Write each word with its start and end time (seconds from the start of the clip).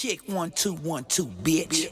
Check 0.00 0.20
one, 0.28 0.50
two, 0.52 0.72
one, 0.76 1.04
two, 1.04 1.26
bitch. 1.26 1.90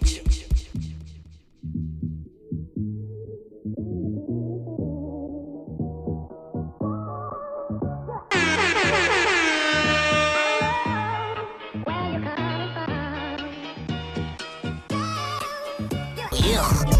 Yeah. 16.33 16.99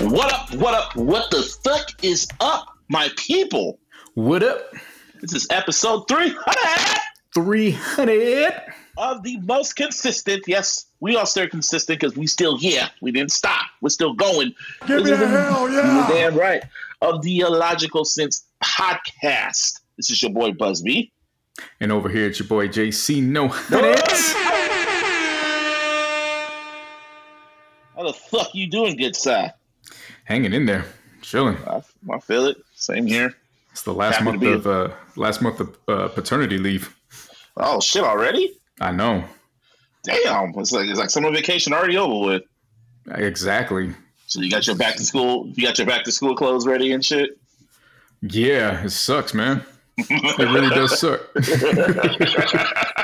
What 0.00 0.32
up? 0.32 0.52
What 0.56 0.74
up? 0.74 0.96
What 0.96 1.30
the 1.30 1.42
is 2.02 2.26
up, 2.40 2.66
my 2.88 3.08
people? 3.16 3.78
What 4.14 4.42
up? 4.42 4.72
This 5.20 5.32
is 5.34 5.46
episode 5.50 6.08
300 6.08 6.98
300. 7.34 8.52
of 8.98 9.22
the 9.22 9.38
most 9.40 9.76
consistent. 9.76 10.42
Yes, 10.46 10.86
we 11.00 11.16
are 11.16 11.24
still 11.26 11.48
consistent 11.48 12.00
because 12.00 12.16
we 12.16 12.26
still 12.26 12.58
here. 12.58 12.90
We 13.00 13.12
didn't 13.12 13.30
stop. 13.30 13.64
We're 13.80 13.88
still 13.90 14.14
going. 14.14 14.52
Give 14.86 15.02
me 15.04 15.10
the 15.10 15.12
is 15.14 15.30
hell, 15.30 15.70
You're 15.70 15.82
damn 16.08 16.34
right. 16.36 16.62
Of 17.00 17.22
the 17.22 17.38
Illogical 17.40 18.04
Sense 18.04 18.44
podcast. 18.62 19.80
This 19.96 20.10
is 20.10 20.22
your 20.22 20.32
boy 20.32 20.52
Busby. 20.52 21.12
And 21.80 21.90
over 21.92 22.08
here, 22.08 22.26
it's 22.26 22.38
your 22.38 22.48
boy 22.48 22.68
JC. 22.68 23.22
No, 23.22 23.48
How 23.48 23.70
the 28.04 28.12
fuck 28.12 28.54
you 28.54 28.68
doing, 28.68 28.96
good 28.96 29.14
sir? 29.16 29.52
hanging 30.24 30.52
in 30.52 30.64
there, 30.66 30.84
chilling. 31.22 31.56
I, 31.66 31.82
I 32.12 32.18
feel 32.20 32.46
it. 32.46 32.58
Same 32.74 33.06
here. 33.06 33.34
It's 33.70 33.82
the 33.82 33.94
last 33.94 34.18
Happy 34.18 34.36
month 34.36 34.42
of 34.42 34.66
uh, 34.66 34.90
last 35.16 35.40
month 35.40 35.60
of 35.60 35.78
uh, 35.88 36.08
paternity 36.08 36.58
leave. 36.58 36.94
Oh 37.56 37.80
shit 37.80 38.04
already? 38.04 38.58
I 38.80 38.92
know 38.92 39.24
Damn. 40.04 40.52
It's 40.58 40.72
like 40.72 40.88
it's 40.88 40.98
like 40.98 41.10
summer 41.10 41.30
vacation 41.30 41.72
already 41.72 41.96
over 41.96 42.26
with. 42.26 42.42
exactly. 43.14 43.94
So 44.26 44.40
you 44.40 44.50
got 44.50 44.66
your 44.66 44.76
back 44.76 44.96
to 44.96 45.04
school 45.04 45.48
you 45.54 45.62
got 45.62 45.78
your 45.78 45.86
back 45.86 46.04
to 46.04 46.12
school 46.12 46.34
clothes 46.34 46.66
ready 46.66 46.92
and 46.92 47.04
shit? 47.04 47.38
Yeah, 48.20 48.84
it 48.84 48.90
sucks, 48.90 49.34
man. 49.34 49.64
It 49.98 50.38
really 50.38 50.70
does 50.70 50.98
suck. 50.98 51.20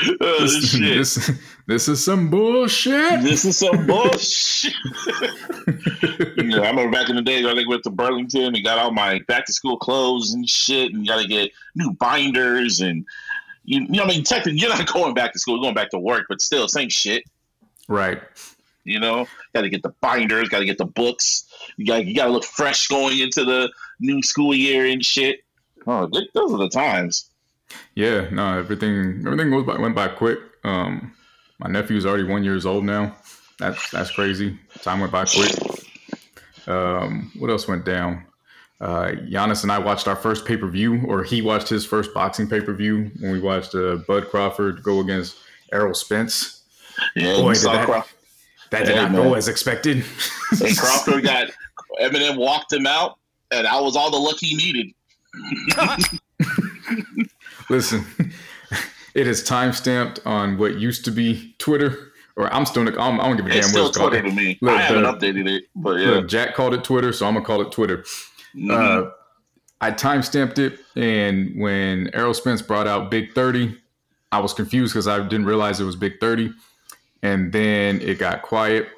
Oh, 0.20 0.40
this, 0.40 0.70
shit. 0.70 0.80
this 0.80 1.30
this 1.66 1.88
is 1.88 2.04
some 2.04 2.30
bullshit. 2.30 3.22
This 3.22 3.44
is 3.44 3.58
some 3.58 3.86
bullshit. 3.86 4.72
you 6.36 6.44
know, 6.44 6.62
I 6.62 6.70
remember 6.70 6.90
back 6.90 7.08
in 7.08 7.16
the 7.16 7.22
day, 7.22 7.44
I 7.44 7.52
like 7.52 7.68
went 7.68 7.82
to 7.84 7.90
Burlington 7.90 8.54
and 8.54 8.64
got 8.64 8.78
all 8.78 8.92
my 8.92 9.20
back 9.28 9.46
to 9.46 9.52
school 9.52 9.76
clothes 9.76 10.32
and 10.34 10.48
shit, 10.48 10.92
and 10.92 11.04
you 11.04 11.10
got 11.10 11.20
to 11.22 11.28
get 11.28 11.50
new 11.74 11.92
binders 11.92 12.80
and 12.80 13.04
you, 13.64 13.82
you 13.82 13.98
know, 13.98 14.04
I 14.04 14.08
mean, 14.08 14.24
technically, 14.24 14.58
you're 14.58 14.70
not 14.70 14.90
going 14.90 15.12
back 15.14 15.32
to 15.34 15.38
school, 15.38 15.56
you're 15.56 15.62
going 15.62 15.74
back 15.74 15.90
to 15.90 15.98
work, 15.98 16.24
but 16.28 16.40
still, 16.40 16.68
same 16.68 16.88
shit. 16.88 17.22
Right. 17.86 18.20
You 18.84 18.98
know, 18.98 19.26
got 19.54 19.62
to 19.62 19.68
get 19.68 19.82
the 19.82 19.92
binders, 20.00 20.48
got 20.48 20.60
to 20.60 20.64
get 20.64 20.78
the 20.78 20.86
books. 20.86 21.44
You 21.76 21.84
got 21.84 22.06
you 22.06 22.14
got 22.14 22.26
to 22.26 22.30
look 22.30 22.44
fresh 22.44 22.88
going 22.88 23.18
into 23.18 23.44
the 23.44 23.70
new 24.00 24.22
school 24.22 24.54
year 24.54 24.86
and 24.86 25.04
shit. 25.04 25.40
Oh, 25.86 26.08
those 26.34 26.52
are 26.52 26.58
the 26.58 26.70
times. 26.70 27.27
Yeah. 27.94 28.28
No, 28.30 28.58
everything 28.58 29.22
everything 29.26 29.50
goes 29.50 29.64
by, 29.66 29.78
went 29.78 29.94
by 29.94 30.08
quick. 30.08 30.38
Um, 30.64 31.14
my 31.58 31.68
nephew's 31.70 32.06
already 32.06 32.24
one 32.24 32.44
years 32.44 32.66
old 32.66 32.84
now. 32.84 33.16
That's 33.58 33.90
that's 33.90 34.10
crazy. 34.10 34.58
Time 34.82 35.00
went 35.00 35.12
by 35.12 35.24
quick. 35.24 35.52
Um, 36.66 37.32
what 37.38 37.50
else 37.50 37.66
went 37.66 37.84
down? 37.84 38.24
Uh, 38.80 39.08
Giannis 39.28 39.64
and 39.64 39.72
I 39.72 39.78
watched 39.78 40.06
our 40.06 40.14
first 40.14 40.44
pay 40.44 40.56
per 40.56 40.68
view, 40.68 41.02
or 41.06 41.24
he 41.24 41.42
watched 41.42 41.68
his 41.68 41.84
first 41.84 42.14
boxing 42.14 42.48
pay 42.48 42.60
per 42.60 42.72
view 42.72 43.10
when 43.18 43.32
we 43.32 43.40
watched 43.40 43.74
uh, 43.74 43.96
Bud 44.06 44.28
Crawford 44.30 44.82
go 44.84 45.00
against 45.00 45.38
Errol 45.72 45.94
Spence. 45.94 46.62
Yeah, 47.16 47.36
Boy, 47.36 47.54
did 47.54 47.62
that- 47.64 47.86
Crawford. 47.86 48.14
That 48.70 48.84
did 48.84 48.96
not 48.96 49.12
man. 49.12 49.22
go 49.22 49.34
as 49.34 49.48
expected. 49.48 50.04
And 50.62 50.76
Crawford 50.78 51.24
got 51.24 51.48
Eminem 52.02 52.36
walked 52.36 52.70
him 52.72 52.86
out, 52.86 53.16
and 53.50 53.64
that 53.64 53.82
was 53.82 53.96
all 53.96 54.10
the 54.10 54.18
luck 54.18 54.36
he 54.38 54.54
needed. 54.56 54.94
Listen, 57.70 58.04
it 59.14 59.26
is 59.26 59.42
time 59.42 59.72
stamped 59.72 60.20
on 60.24 60.56
what 60.58 60.78
used 60.78 61.04
to 61.06 61.10
be 61.10 61.54
Twitter, 61.58 62.12
or 62.36 62.52
I'm 62.52 62.64
still. 62.66 62.86
I'm, 63.00 63.20
I 63.20 63.24
don't 63.28 63.36
give 63.36 63.46
a 63.46 63.50
damn 63.50 63.58
It's 63.58 63.66
what 63.66 63.70
still 63.72 63.88
it's 63.88 63.96
called. 63.98 64.10
Twitter 64.12 64.28
to 64.28 64.34
me. 64.34 64.58
Look, 64.60 64.74
I 64.74 64.82
haven't 64.82 65.02
the- 65.02 65.12
updated 65.12 65.48
it, 65.48 65.64
but 65.74 66.00
yeah. 66.00 66.10
Look, 66.10 66.28
Jack 66.28 66.54
called 66.54 66.74
it 66.74 66.84
Twitter, 66.84 67.12
so 67.12 67.26
I'm 67.26 67.34
gonna 67.34 67.44
call 67.44 67.60
it 67.60 67.70
Twitter. 67.72 68.04
Mhm. 68.56 68.70
Uh, 69.06 69.10
I 69.80 69.90
time 69.90 70.22
stamped 70.22 70.58
it, 70.58 70.78
and 70.96 71.52
when 71.60 72.10
Errol 72.14 72.34
Spence 72.34 72.62
brought 72.62 72.86
out 72.86 73.10
Big 73.10 73.32
Thirty, 73.34 73.76
I 74.32 74.40
was 74.40 74.52
confused 74.54 74.92
because 74.94 75.06
I 75.06 75.18
didn't 75.20 75.46
realize 75.46 75.80
it 75.80 75.84
was 75.84 75.96
Big 75.96 76.18
Thirty, 76.20 76.50
and 77.22 77.52
then 77.52 78.00
it 78.00 78.18
got 78.18 78.42
quiet, 78.42 78.88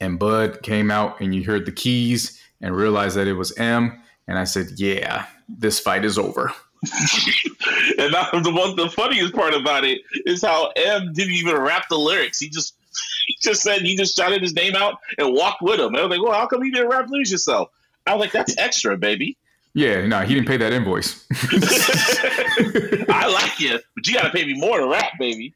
and 0.00 0.18
Bud 0.18 0.62
came 0.62 0.90
out, 0.90 1.20
and 1.20 1.34
you 1.34 1.44
heard 1.44 1.66
the 1.66 1.72
keys, 1.72 2.40
and 2.60 2.74
realized 2.74 3.16
that 3.16 3.28
it 3.28 3.34
was 3.34 3.56
M, 3.58 4.00
and 4.26 4.38
I 4.38 4.44
said, 4.44 4.68
"Yeah, 4.76 5.26
this 5.48 5.78
fight 5.78 6.04
is 6.04 6.18
over." 6.18 6.52
and 7.98 8.12
now 8.12 8.28
the 8.32 8.52
one, 8.52 8.76
the 8.76 8.90
funniest 8.90 9.34
part 9.34 9.54
about 9.54 9.84
it 9.84 10.02
is 10.26 10.42
how 10.42 10.70
M 10.76 11.12
didn't 11.12 11.34
even 11.34 11.56
rap 11.56 11.86
the 11.88 11.98
lyrics. 11.98 12.38
He 12.38 12.48
just, 12.48 12.76
he 13.26 13.36
just 13.40 13.62
said 13.62 13.82
he 13.82 13.96
just 13.96 14.16
shouted 14.16 14.42
his 14.42 14.54
name 14.54 14.74
out 14.76 14.98
and 15.18 15.32
walked 15.34 15.62
with 15.62 15.80
him. 15.80 15.88
And 15.88 15.96
I 15.96 16.02
was 16.02 16.10
like, 16.10 16.22
well, 16.22 16.38
how 16.38 16.46
come 16.46 16.62
you 16.64 16.72
didn't 16.72 16.90
rap 16.90 17.06
lose 17.08 17.30
yourself? 17.30 17.70
I 18.06 18.14
was 18.14 18.20
like, 18.20 18.32
that's 18.32 18.56
extra, 18.58 18.96
baby. 18.96 19.36
Yeah, 19.74 20.06
no, 20.06 20.20
he 20.20 20.34
didn't 20.34 20.46
pay 20.46 20.56
that 20.58 20.72
invoice. 20.72 21.26
I 23.10 23.26
like 23.26 23.58
you, 23.58 23.80
but 23.96 24.06
you 24.06 24.14
got 24.14 24.22
to 24.22 24.30
pay 24.30 24.44
me 24.44 24.54
more 24.54 24.78
to 24.78 24.86
rap, 24.86 25.12
baby. 25.18 25.52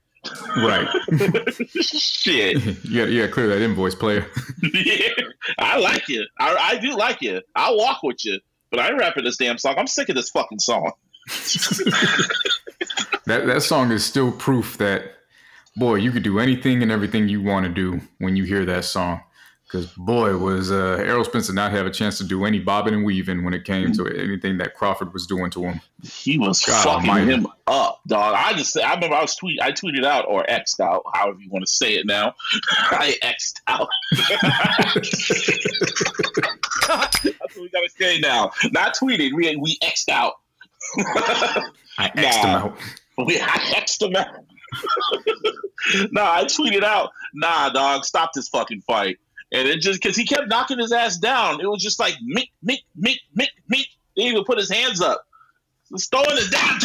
right. 0.56 0.88
Shit. 1.80 2.84
you 2.84 2.98
got 2.98 3.06
to 3.06 3.28
clear 3.28 3.46
that 3.48 3.62
invoice, 3.62 3.94
player. 3.94 4.26
yeah, 4.74 5.10
I 5.58 5.78
like 5.78 6.08
you. 6.08 6.26
I, 6.40 6.56
I 6.56 6.78
do 6.78 6.96
like 6.96 7.22
you. 7.22 7.40
I'll 7.54 7.76
walk 7.76 8.02
with 8.02 8.24
you, 8.24 8.40
but 8.72 8.80
I 8.80 8.88
ain't 8.88 8.98
rapping 8.98 9.22
this 9.22 9.36
damn 9.36 9.56
song. 9.56 9.76
I'm 9.78 9.86
sick 9.86 10.08
of 10.08 10.16
this 10.16 10.30
fucking 10.30 10.58
song. 10.58 10.90
That 13.28 13.46
that 13.46 13.62
song 13.62 13.92
is 13.92 14.06
still 14.06 14.32
proof 14.32 14.78
that 14.78 15.12
boy, 15.76 15.96
you 15.96 16.10
could 16.10 16.22
do 16.22 16.38
anything 16.38 16.82
and 16.82 16.90
everything 16.90 17.28
you 17.28 17.42
want 17.42 17.66
to 17.66 17.72
do 17.72 18.00
when 18.18 18.36
you 18.36 18.44
hear 18.44 18.64
that 18.64 18.86
song. 18.86 19.20
Because 19.64 19.86
boy, 19.92 20.34
was 20.38 20.72
uh, 20.72 20.96
Errol 20.98 21.24
Spence 21.24 21.48
did 21.48 21.54
not 21.54 21.70
have 21.72 21.84
a 21.84 21.90
chance 21.90 22.16
to 22.18 22.24
do 22.24 22.46
any 22.46 22.58
bobbing 22.58 22.94
and 22.94 23.04
weaving 23.04 23.44
when 23.44 23.52
it 23.52 23.64
came 23.64 23.92
to 23.92 24.06
anything 24.06 24.56
that 24.56 24.74
Crawford 24.74 25.12
was 25.12 25.26
doing 25.26 25.50
to 25.50 25.62
him. 25.62 25.82
He 26.02 26.38
was 26.38 26.64
God 26.64 26.82
fucking 26.82 27.10
almighty. 27.10 27.32
him 27.34 27.46
up, 27.66 28.00
dog. 28.06 28.34
I 28.34 28.54
just, 28.54 28.78
I 28.78 28.94
remember 28.94 29.14
I 29.14 29.20
was 29.20 29.36
tweet, 29.36 29.60
I 29.60 29.72
tweeted 29.72 30.06
out 30.06 30.24
or 30.26 30.42
xed 30.48 30.80
out, 30.80 31.02
however 31.12 31.38
you 31.38 31.50
want 31.50 31.66
to 31.66 31.70
say 31.70 31.96
it 31.96 32.06
now. 32.06 32.34
I 32.70 33.14
xed 33.22 33.60
out. 33.66 33.88
That's 36.88 37.56
what 37.56 37.62
we 37.62 37.68
gotta 37.68 37.90
say 37.90 38.20
now. 38.20 38.52
Not 38.72 38.96
tweeted. 38.96 39.34
We 39.34 39.54
we 39.56 39.76
xed 39.82 40.08
out. 40.08 40.36
I 41.99 42.10
X'd 42.15 42.38
him 42.44 42.50
out. 42.50 42.78
we 43.26 43.41
I 43.41 43.59
xed 43.82 44.03
him 44.03 44.15
out. 44.16 44.28
nah, 46.12 46.32
I 46.34 46.44
tweeted 46.44 46.84
out. 46.84 47.10
Nah, 47.34 47.71
dog, 47.71 48.04
stop 48.04 48.31
this 48.34 48.49
fucking 48.49 48.82
fight. 48.82 49.19
And 49.53 49.66
it 49.66 49.81
just 49.81 50.00
because 50.03 50.16
he 50.16 50.25
kept 50.26 50.49
knocking 50.49 50.78
his 50.78 50.93
ass 50.93 51.16
down, 51.19 51.60
it 51.60 51.66
was 51.66 51.82
just 51.82 51.99
like 51.99 52.15
meek, 52.22 52.50
meek, 52.62 52.84
meek, 52.94 53.21
meek, 53.34 53.50
meek. 53.69 53.87
He 54.15 54.28
even 54.28 54.44
put 54.44 54.59
his 54.59 54.71
hands 54.71 55.00
up. 55.00 55.25
Just 55.91 56.10
throwing 56.10 56.37
his 56.37 56.50
down. 56.50 56.78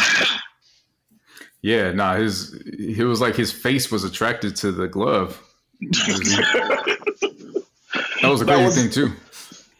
Yeah, 1.61 1.91
nah, 1.91 2.15
his 2.15 2.53
it 2.55 3.03
was 3.03 3.21
like 3.21 3.35
his 3.35 3.51
face 3.51 3.91
was 3.91 4.03
attracted 4.03 4.55
to 4.57 4.71
the 4.71 4.87
glove. 4.87 5.41
That 8.21 8.29
was 8.29 8.41
a 8.41 8.45
crazy 8.45 8.63
was- 8.63 8.75
thing 8.75 8.89
too. 8.89 9.11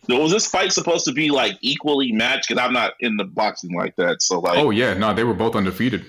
Was 0.10 0.32
this 0.32 0.48
fight 0.48 0.72
supposed 0.72 1.06
to 1.06 1.12
be 1.12 1.30
like 1.30 1.58
equally 1.62 2.12
matched? 2.12 2.50
Because 2.50 2.64
I'm 2.64 2.74
not 2.74 2.94
in 3.00 3.18
the 3.18 3.24
boxing 3.24 3.76
like 3.76 3.96
that. 3.96 4.22
So 4.22 4.40
like, 4.40 4.58
Oh 4.58 4.70
yeah, 4.70 4.94
no, 4.94 5.14
they 5.14 5.24
were 5.24 5.34
both 5.34 5.56
undefeated. 5.56 6.06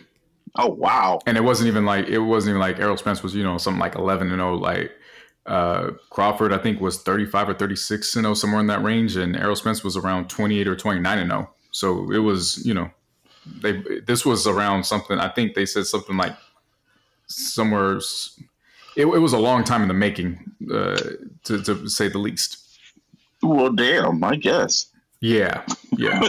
Oh 0.57 0.69
wow, 0.69 1.19
and 1.27 1.37
it 1.37 1.43
wasn't 1.43 1.69
even 1.69 1.85
like 1.85 2.07
it 2.07 2.19
wasn't 2.19 2.51
even 2.51 2.61
like 2.61 2.79
Errol 2.79 2.97
Spence 2.97 3.23
was 3.23 3.35
you 3.35 3.43
know 3.43 3.59
something 3.59 3.81
like 3.81 3.97
eleven 3.97 4.29
and 4.29 4.39
zero 4.39 4.55
like 4.55 4.93
uh, 5.47 5.91
Crawford 6.11 6.53
I 6.53 6.59
think 6.59 6.81
was 6.81 7.03
thirty 7.03 7.27
five 7.27 7.49
or 7.49 7.55
thirty 7.55 7.75
six 7.75 8.15
and 8.15 8.25
zero 8.25 8.35
somewhere 8.35 8.61
in 8.61 8.69
that 8.69 8.83
range, 8.83 9.17
and 9.17 9.37
Errol 9.37 9.57
Spence 9.57 9.83
was 9.83 9.97
around 9.97 10.29
twenty 10.29 10.61
eight 10.61 10.69
or 10.69 10.77
twenty 10.77 11.01
nine 11.01 11.19
and 11.19 11.31
zero. 11.31 11.51
So 11.73 12.11
it 12.13 12.19
was 12.19 12.65
you 12.65 12.73
know 12.73 12.89
they 13.61 13.83
this 14.07 14.25
was 14.25 14.47
around 14.47 14.85
something 14.85 15.19
I 15.19 15.29
think 15.29 15.55
they 15.55 15.67
said 15.67 15.87
something 15.87 16.17
like 16.17 16.37
somewhere 17.27 17.99
it, 18.97 19.07
it 19.07 19.19
was 19.19 19.33
a 19.33 19.39
long 19.39 19.65
time 19.65 19.83
in 19.83 19.89
the 19.89 19.95
making 19.95 20.39
uh, 20.73 21.01
to, 21.45 21.63
to 21.63 21.89
say 21.89 22.09
the 22.09 22.19
least. 22.19 22.59
Well, 23.45 23.73
damn, 23.73 24.23
I 24.25 24.37
guess. 24.37 24.87
Yeah, 25.21 25.63
yeah, 25.97 26.21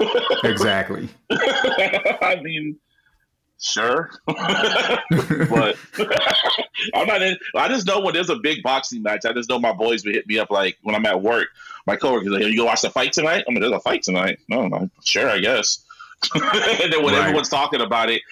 exactly. 0.44 1.08
I 1.30 2.38
mean, 2.42 2.78
Sure, 3.62 4.10
but 4.26 5.76
I'm 6.94 7.06
not 7.06 7.20
in. 7.20 7.36
I 7.54 7.68
just 7.68 7.86
know 7.86 8.00
when 8.00 8.14
there's 8.14 8.30
a 8.30 8.36
big 8.36 8.62
boxing 8.62 9.02
match, 9.02 9.26
I 9.26 9.34
just 9.34 9.50
know 9.50 9.58
my 9.58 9.74
boys 9.74 10.02
would 10.06 10.14
hit 10.14 10.26
me 10.26 10.38
up 10.38 10.50
like 10.50 10.78
when 10.82 10.94
I'm 10.94 11.04
at 11.04 11.20
work. 11.20 11.48
My 11.86 11.94
coworkers 11.94 12.28
like, 12.30 12.42
"You 12.44 12.56
go 12.56 12.64
watch 12.64 12.80
the 12.80 12.88
fight 12.88 13.12
tonight?" 13.12 13.44
I'm 13.46 13.52
like, 13.54 13.60
"There's 13.60 13.72
a 13.74 13.80
fight 13.80 14.02
tonight." 14.02 14.38
No, 14.48 14.66
no, 14.66 14.88
sure, 15.04 15.28
I 15.28 15.40
guess. 15.40 15.84
and 16.34 16.90
then 16.90 17.04
when 17.04 17.12
Right. 17.12 17.20
everyone's 17.24 17.50
talking 17.50 17.82
about 17.82 18.08
it, 18.08 18.22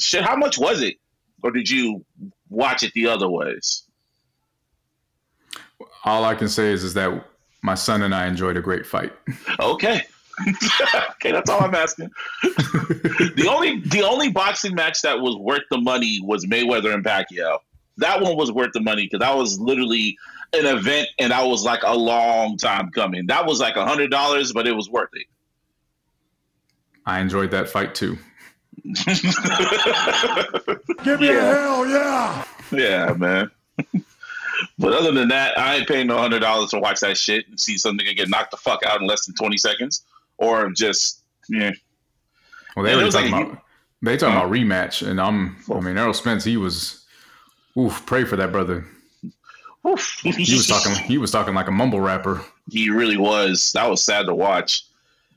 shit, 0.00 0.22
how 0.22 0.34
much 0.36 0.56
was 0.56 0.80
it? 0.80 0.96
Or 1.42 1.50
did 1.50 1.68
you 1.68 2.02
watch 2.48 2.82
it 2.82 2.92
the 2.94 3.06
other 3.08 3.28
ways? 3.28 3.82
All 6.06 6.24
I 6.24 6.34
can 6.34 6.48
say 6.48 6.72
is, 6.72 6.84
is 6.84 6.94
that 6.94 7.22
my 7.64 7.74
son 7.74 8.02
and 8.02 8.14
I 8.14 8.26
enjoyed 8.26 8.58
a 8.58 8.60
great 8.60 8.84
fight. 8.86 9.12
Okay. 9.58 10.02
okay, 11.12 11.32
that's 11.32 11.48
all 11.48 11.62
I'm 11.62 11.74
asking. 11.74 12.10
the 12.42 13.46
only 13.48 13.80
the 13.80 14.02
only 14.02 14.30
boxing 14.30 14.74
match 14.74 15.00
that 15.00 15.18
was 15.18 15.34
worth 15.36 15.62
the 15.70 15.78
money 15.78 16.20
was 16.22 16.44
Mayweather 16.44 16.92
and 16.92 17.02
Pacquiao. 17.04 17.58
That 17.96 18.20
one 18.20 18.36
was 18.36 18.52
worth 18.52 18.72
the 18.74 18.80
money 18.80 19.04
because 19.04 19.20
that 19.20 19.34
was 19.34 19.58
literally 19.58 20.18
an 20.52 20.66
event 20.66 21.08
and 21.18 21.32
that 21.32 21.46
was 21.46 21.64
like 21.64 21.80
a 21.84 21.96
long 21.96 22.58
time 22.58 22.90
coming. 22.90 23.26
That 23.28 23.46
was 23.46 23.60
like 23.60 23.76
a 23.76 23.86
hundred 23.86 24.10
dollars, 24.10 24.52
but 24.52 24.66
it 24.66 24.72
was 24.72 24.90
worth 24.90 25.10
it. 25.14 25.26
I 27.06 27.20
enjoyed 27.20 27.50
that 27.52 27.68
fight 27.68 27.94
too. 27.94 28.18
Give 28.84 29.06
me 31.20 31.28
Yeah. 31.28 31.50
a 31.50 31.54
hell 31.54 31.86
yeah! 31.88 32.44
yeah, 32.72 33.12
man. 33.14 33.50
But 34.78 34.92
other 34.92 35.12
than 35.12 35.28
that, 35.28 35.58
I 35.58 35.76
ain't 35.76 35.88
paying 35.88 36.06
no 36.06 36.18
hundred 36.18 36.40
dollars 36.40 36.70
to 36.70 36.78
watch 36.78 37.00
that 37.00 37.16
shit 37.16 37.48
and 37.48 37.58
see 37.58 37.76
some 37.78 37.96
nigga 37.98 38.16
get 38.16 38.28
knocked 38.28 38.50
the 38.50 38.56
fuck 38.56 38.84
out 38.86 39.00
in 39.00 39.06
less 39.06 39.26
than 39.26 39.34
twenty 39.34 39.56
seconds, 39.58 40.04
or 40.38 40.70
just 40.70 41.22
yeah. 41.48 41.70
Well, 42.76 42.84
they 42.84 42.92
Yeah, 42.96 43.04
were 43.04 43.10
talking 43.10 43.30
like 43.30 43.46
about 43.46 43.62
they 44.02 44.16
talking 44.16 44.34
Huh? 44.34 44.40
about 44.42 44.52
rematch, 44.52 45.06
and 45.06 45.20
I'm. 45.20 45.56
I 45.72 45.80
mean, 45.80 45.96
Errol 45.96 46.14
Spence, 46.14 46.44
he 46.44 46.56
was. 46.56 47.04
Oof, 47.78 48.04
pray 48.06 48.24
for 48.24 48.36
that 48.36 48.52
brother. 48.52 48.84
Oof. 49.86 50.20
He 50.22 50.54
was 50.54 50.66
talking. 50.66 50.94
He 51.04 51.18
was 51.18 51.30
talking 51.30 51.54
like 51.54 51.68
a 51.68 51.72
mumble 51.72 52.00
rapper. 52.00 52.44
He 52.70 52.88
really 52.90 53.16
was. 53.16 53.72
That 53.72 53.88
was 53.90 54.02
sad 54.04 54.26
to 54.26 54.34
watch. 54.34 54.84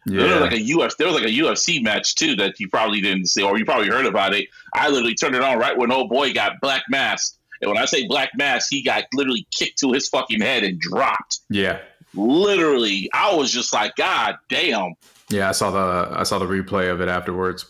There 0.06 0.26
was 0.26 0.40
like 0.40 0.54
a 0.54 0.64
UFC. 0.64 0.96
There 0.98 1.08
was 1.08 1.16
like 1.16 1.26
a 1.26 1.34
UFC 1.34 1.84
match 1.84 2.16
too 2.16 2.36
that 2.38 2.60
you 2.60 2.70
probably 2.70 3.02
didn't 3.02 3.26
see, 3.26 3.44
or 3.44 3.58
you 3.58 3.66
probably 3.66 3.90
heard 3.90 4.06
about 4.06 4.34
it. 4.34 4.48
I 4.74 4.88
literally 4.88 5.16
turned 5.16 5.36
it 5.36 5.42
on 5.42 5.60
right 5.60 5.78
when 5.78 5.92
old 5.92 6.10
boy 6.10 6.32
got 6.34 6.62
black 6.62 6.84
masked, 6.90 7.40
and 7.62 7.70
when 7.72 7.78
I 7.78 7.86
say 7.86 8.08
black 8.08 8.30
mass, 8.36 8.68
he 8.68 8.82
got 8.82 9.06
literally 9.14 9.48
kicked 9.52 9.80
to 9.80 9.92
his 9.92 10.08
fucking 10.10 10.42
head 10.42 10.64
and 10.64 10.80
dropped. 10.80 11.40
yeah, 11.50 11.80
Literally, 12.14 13.10
I 13.14 13.34
was 13.36 13.52
just 13.52 13.74
like, 13.74 13.96
God 13.96 14.36
damn! 14.50 14.94
yeah. 15.30 15.50
I 15.50 15.52
saw 15.52 15.72
the 15.72 16.18
I 16.18 16.24
saw 16.24 16.40
the 16.40 16.46
replay 16.46 16.92
of 16.92 17.02
it 17.02 17.10
afterwards. 17.10 17.66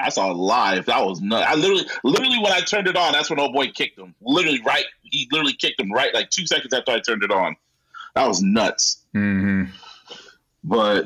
I 0.00 0.08
saw 0.08 0.30
it 0.30 0.36
live. 0.36 0.86
That 0.86 1.04
was 1.04 1.20
nuts. 1.20 1.46
I 1.48 1.54
literally, 1.54 1.84
literally 2.02 2.38
when 2.38 2.52
I 2.52 2.60
turned 2.60 2.88
it 2.88 2.96
on, 2.96 3.12
that's 3.12 3.28
when 3.28 3.38
old 3.38 3.52
boy 3.52 3.68
kicked 3.72 3.98
him. 3.98 4.14
Literally, 4.22 4.60
right. 4.64 4.84
He 5.02 5.28
literally 5.30 5.52
kicked 5.52 5.78
him 5.80 5.92
right 5.92 6.12
like 6.14 6.30
two 6.30 6.46
seconds 6.46 6.72
after 6.72 6.92
I 6.92 7.00
turned 7.00 7.22
it 7.22 7.30
on. 7.30 7.54
That 8.14 8.26
was 8.26 8.42
nuts. 8.42 9.02
hmm 9.12 9.64
But 10.64 11.04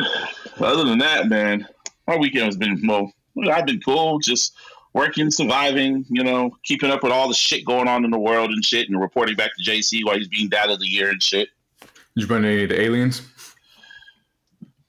other 0.61 0.85
than 0.85 0.99
that, 0.99 1.29
man, 1.29 1.67
my 2.07 2.17
weekend 2.17 2.45
has 2.47 2.57
been 2.57 2.81
well. 2.87 3.13
I've 3.51 3.67
been 3.67 3.81
cool, 3.81 4.19
just 4.19 4.55
working, 4.97 5.31
surviving. 5.31 6.05
You 6.09 6.25
know, 6.25 6.57
keeping 6.65 6.91
up 6.91 7.05
with 7.05 7.13
all 7.13 7.29
the 7.29 7.35
shit 7.35 7.65
going 7.65 7.87
on 7.87 8.05
in 8.05 8.11
the 8.11 8.19
world 8.19 8.51
and 8.51 8.65
shit, 8.65 8.89
and 8.89 9.01
reporting 9.01 9.37
back 9.37 9.51
to 9.57 9.71
JC 9.71 10.05
while 10.05 10.17
he's 10.17 10.27
being 10.27 10.49
dad 10.49 10.71
of 10.71 10.81
the 10.81 10.87
year 10.87 11.11
and 11.11 11.23
shit. 11.23 11.51
Did 11.81 12.23
you 12.23 12.27
run 12.27 12.45
any 12.45 12.65
of 12.65 12.71
the 12.71 12.81
aliens? 12.81 13.23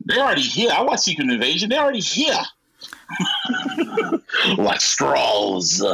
They're 0.06 0.24
already 0.24 0.42
here. 0.42 0.72
I 0.74 0.82
watch 0.82 1.02
Secret 1.02 1.30
Invasion. 1.30 1.70
They're 1.70 1.82
already 1.82 2.00
here. 2.00 2.40
like 4.58 4.80
straws. 4.80 5.80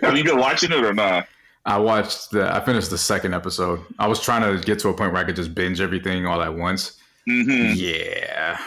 Have 0.00 0.16
you 0.16 0.24
been 0.24 0.38
watching 0.38 0.72
it 0.72 0.84
or 0.84 0.94
not? 0.94 1.28
I 1.64 1.78
watched 1.78 2.30
the. 2.30 2.52
I 2.52 2.60
finished 2.64 2.90
the 2.90 2.98
second 2.98 3.34
episode. 3.34 3.80
I 3.98 4.08
was 4.08 4.20
trying 4.20 4.42
to 4.42 4.64
get 4.64 4.78
to 4.80 4.88
a 4.88 4.94
point 4.94 5.12
where 5.12 5.22
I 5.22 5.24
could 5.24 5.36
just 5.36 5.54
binge 5.54 5.80
everything 5.80 6.26
all 6.26 6.42
at 6.42 6.54
once. 6.54 6.98
Mm-hmm. 7.28 7.74
Yeah, 7.76 8.58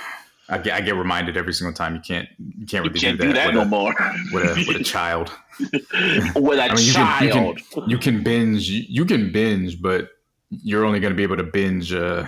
I 0.47 0.57
get, 0.59 0.73
I 0.75 0.81
get 0.81 0.95
reminded 0.95 1.37
every 1.37 1.53
single 1.53 1.73
time. 1.73 1.95
You 1.95 2.01
can't. 2.01 2.27
You 2.37 2.65
can't 2.67 2.85
You 2.85 2.91
can't 2.91 3.19
do 3.19 3.27
do 3.27 3.33
that, 3.33 3.33
that 3.33 3.47
with, 3.47 3.55
no 3.55 3.61
a, 3.61 3.65
more. 3.65 3.95
with 4.31 4.43
a 4.45 4.65
with 4.67 4.77
a 4.81 4.83
child. 4.95 5.31
with 5.59 6.59
a 6.59 6.63
I 6.63 6.75
mean, 6.75 6.85
you 6.85 6.93
child. 6.93 7.31
can, 7.31 7.45
you 7.47 7.53
can 7.73 7.89
you 7.89 7.97
can 7.97 8.23
binge. 8.23 8.69
You, 8.69 8.83
you 8.87 9.05
can 9.05 9.31
binge, 9.31 9.81
but 9.81 10.09
you're 10.49 10.85
only 10.85 10.99
going 10.99 11.11
to 11.13 11.17
be 11.17 11.23
able 11.23 11.37
to 11.37 11.43
binge 11.43 11.93
uh, 11.93 12.27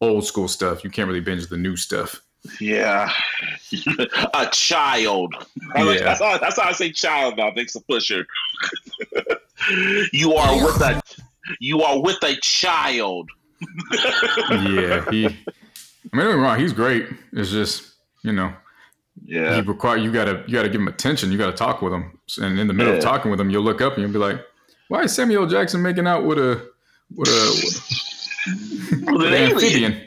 old 0.00 0.24
school 0.26 0.48
stuff. 0.48 0.82
You 0.82 0.90
can't 0.90 1.06
really 1.06 1.20
binge 1.20 1.46
the 1.48 1.56
new 1.56 1.76
stuff. 1.76 2.20
Yeah, 2.60 3.08
a 4.34 4.46
child. 4.50 5.32
I 5.76 5.82
like- 5.82 6.00
Yeah. 6.00 6.04
that's, 6.06 6.20
how, 6.20 6.38
that's 6.38 6.60
how 6.60 6.68
I 6.68 6.72
say 6.72 6.90
child 6.90 7.36
now. 7.36 7.52
Thanks 7.54 7.74
to 7.74 7.80
Pusha. 7.88 8.24
you 10.12 10.34
are 10.34 10.64
with 10.64 10.80
a 10.80 11.00
you 11.60 11.82
are 11.82 12.02
with 12.02 12.20
a 12.24 12.34
child. 12.42 13.30
yeah, 14.50 15.08
he. 15.10 15.28
I 16.12 16.16
mean, 16.16 16.26
don't 16.26 16.40
wrong. 16.40 16.58
He's 16.58 16.72
great. 16.72 17.06
It's 17.32 17.50
just 17.50 17.92
you 18.22 18.32
know 18.32 18.52
Yeah, 19.24 19.60
require 19.66 19.96
you 19.96 20.10
gotta 20.12 20.42
you 20.46 20.54
gotta 20.54 20.68
give 20.68 20.80
him 20.80 20.88
attention. 20.88 21.30
You 21.32 21.38
gotta 21.38 21.52
talk 21.56 21.82
with 21.82 21.92
him, 21.92 22.18
and 22.40 22.58
in 22.58 22.66
the 22.66 22.74
middle 22.74 22.92
Yeah. 22.92 22.98
of 22.98 23.04
talking 23.04 23.30
with 23.30 23.40
him, 23.40 23.50
you'll 23.50 23.62
look 23.62 23.80
up 23.80 23.94
and 23.94 24.02
you'll 24.02 24.12
be 24.12 24.18
like, 24.18 24.40
"Why 24.88 25.02
is 25.02 25.12
Samuel 25.14 25.46
Jackson 25.46 25.82
making 25.82 26.06
out 26.06 26.24
with 26.24 26.38
a 26.38 26.60
with 27.14 27.28
a 27.28 27.50
with 27.62 29.12
with 29.12 29.26
an 29.26 29.34
amphibian?" 29.34 30.00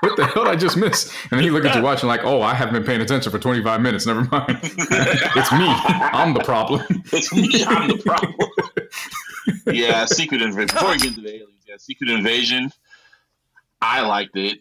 what 0.00 0.16
the 0.16 0.26
hell 0.32 0.44
did 0.44 0.52
I 0.52 0.56
just 0.56 0.76
miss? 0.76 1.12
And 1.30 1.38
then 1.38 1.44
he 1.44 1.50
look 1.50 1.64
at 1.64 1.74
your 1.74 1.82
watch 1.84 2.00
and 2.02 2.08
like, 2.08 2.24
"Oh, 2.24 2.42
I 2.42 2.54
haven't 2.54 2.74
been 2.74 2.84
paying 2.84 3.00
attention 3.00 3.30
for 3.32 3.38
25 3.38 3.80
minutes. 3.80 4.06
Never 4.06 4.24
mind. 4.24 4.46
it's 4.62 5.52
me. 5.52 5.66
I'm 5.68 6.34
the 6.34 6.40
problem." 6.44 6.82
It's 7.12 7.32
me. 7.32 7.64
I'm 7.66 7.88
the 7.88 7.98
problem. 8.04 8.34
yeah, 9.76 10.04
Secret 10.06 10.42
Invasion. 10.42 10.66
Before 10.74 10.90
we 10.90 10.98
get 10.98 11.08
into 11.08 11.20
the 11.22 11.28
aliens, 11.34 11.64
yeah, 11.68 11.76
Secret 11.78 12.10
Invasion. 12.10 12.70
I 13.80 14.00
liked 14.06 14.36
it. 14.36 14.58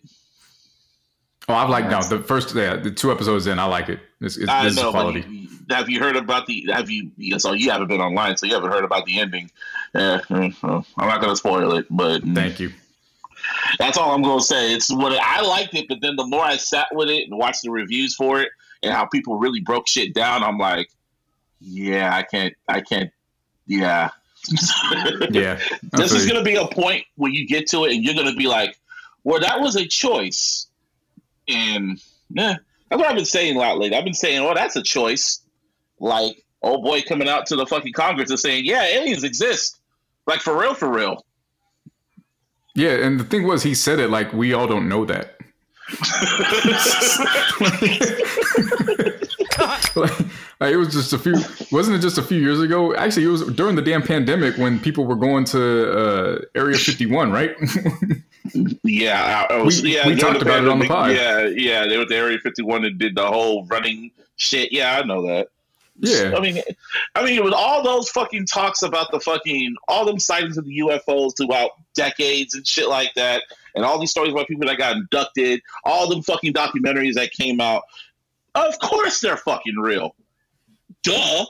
Oh, 1.47 1.53
I've 1.53 1.69
liked 1.69 1.89
no 1.89 2.01
the 2.01 2.19
first 2.23 2.55
yeah 2.55 2.75
the 2.75 2.91
two 2.91 3.11
episodes 3.11 3.45
in. 3.47 3.59
I 3.59 3.65
like 3.65 3.89
it. 3.89 3.99
It's, 4.21 4.37
it's 4.37 4.49
I 4.49 4.63
this 4.63 4.73
is 4.73 4.77
know, 4.79 4.91
but 4.91 5.01
quality. 5.01 5.21
you- 5.29 5.45
have 5.71 5.89
you 5.89 5.99
heard 5.99 6.15
about 6.15 6.45
the? 6.45 6.63
Have 6.71 6.91
you? 6.91 7.09
So 7.39 7.53
you 7.53 7.71
haven't 7.71 7.87
been 7.87 7.99
online, 8.01 8.37
so 8.37 8.45
you 8.45 8.53
haven't 8.53 8.71
heard 8.71 8.83
about 8.83 9.05
the 9.05 9.19
ending. 9.19 9.49
Yeah, 9.95 10.21
uh, 10.29 10.49
I'm 10.97 11.07
not 11.07 11.21
gonna 11.21 11.35
spoil 11.35 11.73
it, 11.75 11.87
but 11.89 12.21
Thank 12.23 12.59
you. 12.59 12.71
that's 13.79 13.97
all 13.97 14.13
I'm 14.13 14.21
gonna 14.21 14.41
say. 14.41 14.73
It's 14.75 14.91
what 14.93 15.11
I 15.19 15.41
liked 15.41 15.73
it, 15.73 15.87
but 15.87 16.01
then 16.01 16.17
the 16.17 16.25
more 16.27 16.43
I 16.43 16.57
sat 16.57 16.87
with 16.91 17.09
it 17.09 17.27
and 17.29 17.37
watched 17.39 17.63
the 17.63 17.71
reviews 17.71 18.13
for 18.15 18.41
it 18.41 18.49
and 18.83 18.93
how 18.93 19.05
people 19.07 19.37
really 19.39 19.59
broke 19.59 19.87
shit 19.87 20.13
down, 20.13 20.43
I'm 20.43 20.59
like, 20.59 20.89
yeah, 21.59 22.15
I 22.15 22.21
can't, 22.21 22.53
I 22.67 22.81
can't, 22.81 23.11
yeah. 23.65 24.09
Yeah, 25.31 25.59
this 25.93 26.11
is 26.13 26.27
going 26.27 26.37
to 26.37 26.43
be 26.43 26.55
a 26.55 26.67
point 26.67 27.03
where 27.15 27.31
you 27.31 27.47
get 27.47 27.65
to 27.69 27.85
it 27.85 27.93
and 27.93 28.03
you're 28.03 28.13
going 28.13 28.29
to 28.29 28.35
be 28.37 28.45
like, 28.47 28.77
well, 29.25 29.41
that 29.41 29.59
was 29.59 29.75
a 29.75 29.85
choice. 29.85 30.67
And 31.49 32.01
yeah, 32.29 32.55
that's 32.89 32.99
what 32.99 33.09
I've 33.09 33.15
been 33.15 33.25
saying 33.25 33.57
a 33.57 33.59
lot 33.59 33.77
lately. 33.79 33.97
I've 33.97 34.05
been 34.05 34.13
saying, 34.13 34.39
oh, 34.39 34.53
that's 34.53 34.77
a 34.77 34.83
choice. 34.83 35.41
Like, 35.99 36.45
old 36.61 36.83
boy 36.83 37.01
coming 37.01 37.27
out 37.27 37.45
to 37.47 37.57
the 37.57 37.65
fucking 37.65 37.93
Congress 37.93 38.29
and 38.29 38.39
saying, 38.39 38.65
yeah, 38.65 38.83
aliens 38.83 39.23
exist. 39.23 39.79
Like, 40.27 40.39
for 40.41 40.57
real, 40.57 40.73
for 40.73 40.89
real. 40.89 41.25
Yeah, 42.75 42.91
and 42.91 43.19
the 43.19 43.23
thing 43.23 43.45
was, 43.47 43.63
he 43.63 43.73
said 43.73 43.99
it 43.99 44.09
like 44.09 44.31
we 44.31 44.53
all 44.53 44.67
don't 44.67 44.87
know 44.87 45.05
that. 45.05 45.37
like, 49.57 49.95
like, 49.95 50.25
it 50.61 50.77
was 50.77 50.93
just 50.93 51.13
a 51.13 51.17
few. 51.19 51.35
Wasn't 51.71 51.95
it 51.95 51.99
just 51.99 52.17
a 52.17 52.21
few 52.23 52.39
years 52.39 52.61
ago? 52.61 52.95
Actually, 52.95 53.25
it 53.25 53.29
was 53.29 53.41
during 53.53 53.75
the 53.75 53.81
damn 53.81 54.01
pandemic 54.01 54.57
when 54.57 54.79
people 54.79 55.05
were 55.05 55.15
going 55.15 55.43
to 55.45 55.91
uh, 55.91 56.39
Area 56.55 56.77
51, 56.77 57.31
right? 57.31 57.55
Yeah, 58.83 59.47
I, 59.49 59.55
I 59.55 59.61
was, 59.61 59.81
We- 59.81 59.95
yeah. 59.95 60.07
we 60.07 60.15
talked 60.15 60.41
about 60.41 60.63
it 60.63 60.69
on 60.69 60.79
the 60.79 60.87
pod. 60.87 61.11
Yeah, 61.11 61.45
yeah. 61.47 61.87
They 61.87 61.97
went 61.97 62.09
to 62.09 62.15
Area 62.15 62.37
51 62.39 62.85
and 62.85 62.97
did 62.99 63.15
the 63.15 63.25
whole 63.25 63.65
running 63.65 64.11
shit. 64.37 64.71
Yeah, 64.71 64.99
I 64.99 65.03
know 65.05 65.23
that. 65.27 65.47
yeah, 65.99 66.33
I 66.35 66.39
mean, 66.41 66.61
I 67.15 67.23
mean, 67.25 67.43
with 67.43 67.53
all 67.53 67.81
those 67.81 68.09
fucking 68.09 68.45
talks 68.47 68.81
about 68.83 69.11
the 69.11 69.19
fucking 69.19 69.75
all 69.87 70.05
them 70.05 70.19
sightings 70.19 70.57
of 70.57 70.65
the 70.65 70.77
UFOs 70.79 71.37
throughout 71.37 71.71
decades 71.95 72.53
and 72.53 72.67
shit 72.67 72.87
like 72.89 73.13
that, 73.15 73.43
and 73.75 73.83
all 73.85 73.97
these 73.97 74.11
stories 74.11 74.31
about 74.33 74.47
people 74.47 74.67
that 74.67 74.77
got 74.77 74.97
abducted, 74.97 75.61
all 75.85 76.09
them 76.09 76.21
fucking 76.21 76.53
documentaries 76.53 77.13
that 77.13 77.31
came 77.31 77.59
out. 77.61 77.83
Of 78.55 78.77
course, 78.79 79.21
they're 79.21 79.37
fucking 79.37 79.75
real. 79.77 80.15
Duh. 81.05 81.45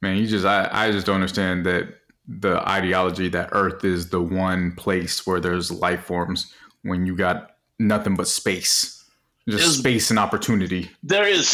man. 0.00 0.16
You 0.16 0.26
just, 0.26 0.44
I, 0.46 0.68
I 0.72 0.90
just 0.90 1.06
don't 1.06 1.14
understand 1.16 1.64
that 1.66 1.88
the 2.28 2.66
ideology 2.68 3.28
that 3.28 3.50
Earth 3.52 3.84
is 3.84 4.10
the 4.10 4.20
one 4.20 4.72
place 4.72 5.24
where 5.26 5.38
there's 5.40 5.70
life 5.70 6.04
forms 6.04 6.52
when 6.82 7.06
you 7.06 7.14
got 7.16 7.56
nothing 7.78 8.16
but 8.16 8.26
space, 8.26 9.04
just 9.48 9.64
Is- 9.64 9.78
space 9.78 10.10
and 10.10 10.18
opportunity. 10.18 10.90
There 11.02 11.26
is. 11.26 11.52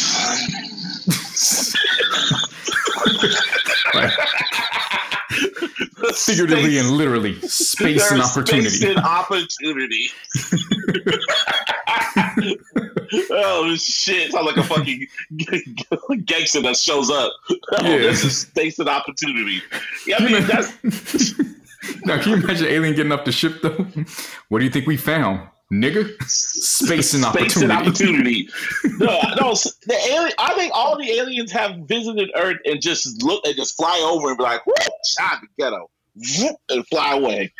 Like, 3.93 4.11
figuratively 6.15 6.71
Space- 6.71 6.79
and 6.81 6.91
literally, 6.97 7.39
space 7.41 8.11
and 8.11 8.21
opportunity. 8.21 8.69
Space 8.69 8.89
and 8.89 8.99
opportunity. 8.99 10.09
Oh 13.31 13.75
shit! 13.77 14.31
Sounds 14.31 14.45
like 14.45 14.57
a 14.57 14.63
fucking 14.63 15.07
gangster 16.25 16.61
that 16.61 16.77
shows 16.77 17.09
up. 17.09 17.31
Oh, 17.75 17.85
Yeah. 17.89 17.97
this 17.97 18.23
is 18.23 18.37
space 18.41 18.77
and 18.79 18.87
opportunity. 18.89 19.61
Yeah, 20.05 20.17
I 20.19 20.25
mean 20.31 20.45
that's 20.45 21.33
Now, 22.05 22.21
can 22.21 22.31
you 22.31 22.43
imagine 22.43 22.67
alien 22.67 22.95
getting 22.95 23.11
off 23.11 23.25
the 23.25 23.31
ship 23.31 23.61
though? 23.61 23.85
What 24.49 24.59
do 24.59 24.65
you 24.65 24.71
think 24.71 24.85
we 24.87 24.95
found, 24.95 25.41
nigga? 25.71 26.21
Space 26.23 27.13
and 27.13 27.23
space 27.25 27.57
and 27.57 27.71
opportunity. 27.71 28.47
opportunity. 28.47 28.49
no, 28.99 29.19
no, 29.39 29.53
the 29.53 29.97
alien. 30.11 30.31
I 30.37 30.53
think 30.55 30.71
all 30.75 30.97
the 30.97 31.09
aliens 31.11 31.51
have 31.51 31.77
visited 31.87 32.29
Earth 32.35 32.57
and 32.65 32.79
just 32.81 33.21
look 33.23 33.45
and 33.45 33.55
just 33.55 33.75
fly 33.75 33.99
over 34.03 34.29
and 34.29 34.37
be 34.37 34.43
like, 34.43 34.65
"Whoop, 34.65 34.77
shot 35.17 35.41
the 35.41 35.47
ghetto," 35.61 35.89
and 36.69 36.87
fly 36.87 37.13
away. 37.15 37.51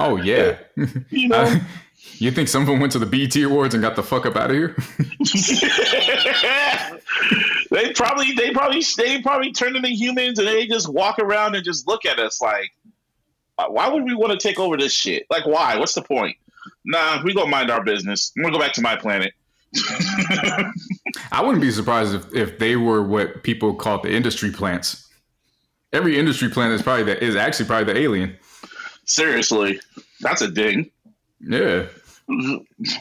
Oh 0.00 0.16
yeah. 0.16 0.58
You 1.10 1.28
know. 1.28 1.36
Uh, 1.38 1.58
you 2.18 2.30
think 2.30 2.48
someone 2.48 2.80
went 2.80 2.92
to 2.92 2.98
the 2.98 3.06
BET 3.06 3.36
Awards 3.36 3.74
and 3.74 3.82
got 3.82 3.96
the 3.96 4.02
fuck 4.02 4.26
up 4.26 4.36
out 4.36 4.50
of 4.50 4.56
here? 4.56 4.76
they 7.70 7.92
probably 7.92 8.32
they 8.32 8.52
probably 8.52 8.82
they 8.96 9.20
probably 9.22 9.52
turn 9.52 9.76
into 9.76 9.88
humans 9.88 10.38
and 10.38 10.48
they 10.48 10.66
just 10.66 10.88
walk 10.88 11.18
around 11.18 11.54
and 11.54 11.64
just 11.64 11.86
look 11.86 12.04
at 12.04 12.18
us 12.18 12.40
like 12.40 12.70
why 13.68 13.88
would 13.88 14.04
we 14.04 14.14
want 14.14 14.32
to 14.32 14.38
take 14.38 14.58
over 14.60 14.76
this 14.76 14.92
shit 14.92 15.26
like 15.30 15.46
why 15.46 15.76
what's 15.76 15.94
the 15.94 16.02
point 16.02 16.36
nah 16.84 17.20
we 17.24 17.34
gonna 17.34 17.50
mind 17.50 17.70
our 17.70 17.82
business 17.82 18.32
i'm 18.36 18.42
gonna 18.42 18.52
go 18.52 18.60
back 18.60 18.72
to 18.72 18.82
my 18.82 18.96
planet 18.96 19.32
I 21.32 21.42
wouldn't 21.42 21.60
be 21.60 21.70
surprised 21.70 22.14
if, 22.14 22.34
if 22.34 22.58
they 22.58 22.76
were 22.76 23.02
what 23.02 23.42
people 23.42 23.74
call 23.74 24.00
the 24.00 24.10
industry 24.10 24.50
plants. 24.50 25.06
Every 25.92 26.18
industry 26.18 26.48
plant 26.48 26.72
is 26.72 26.82
probably 26.82 27.04
that 27.04 27.22
is 27.22 27.36
actually 27.36 27.66
probably 27.66 27.92
the 27.92 28.00
alien. 28.00 28.36
seriously 29.04 29.80
that's 30.20 30.40
a 30.40 30.48
ding 30.48 30.90
Yeah. 31.40 31.86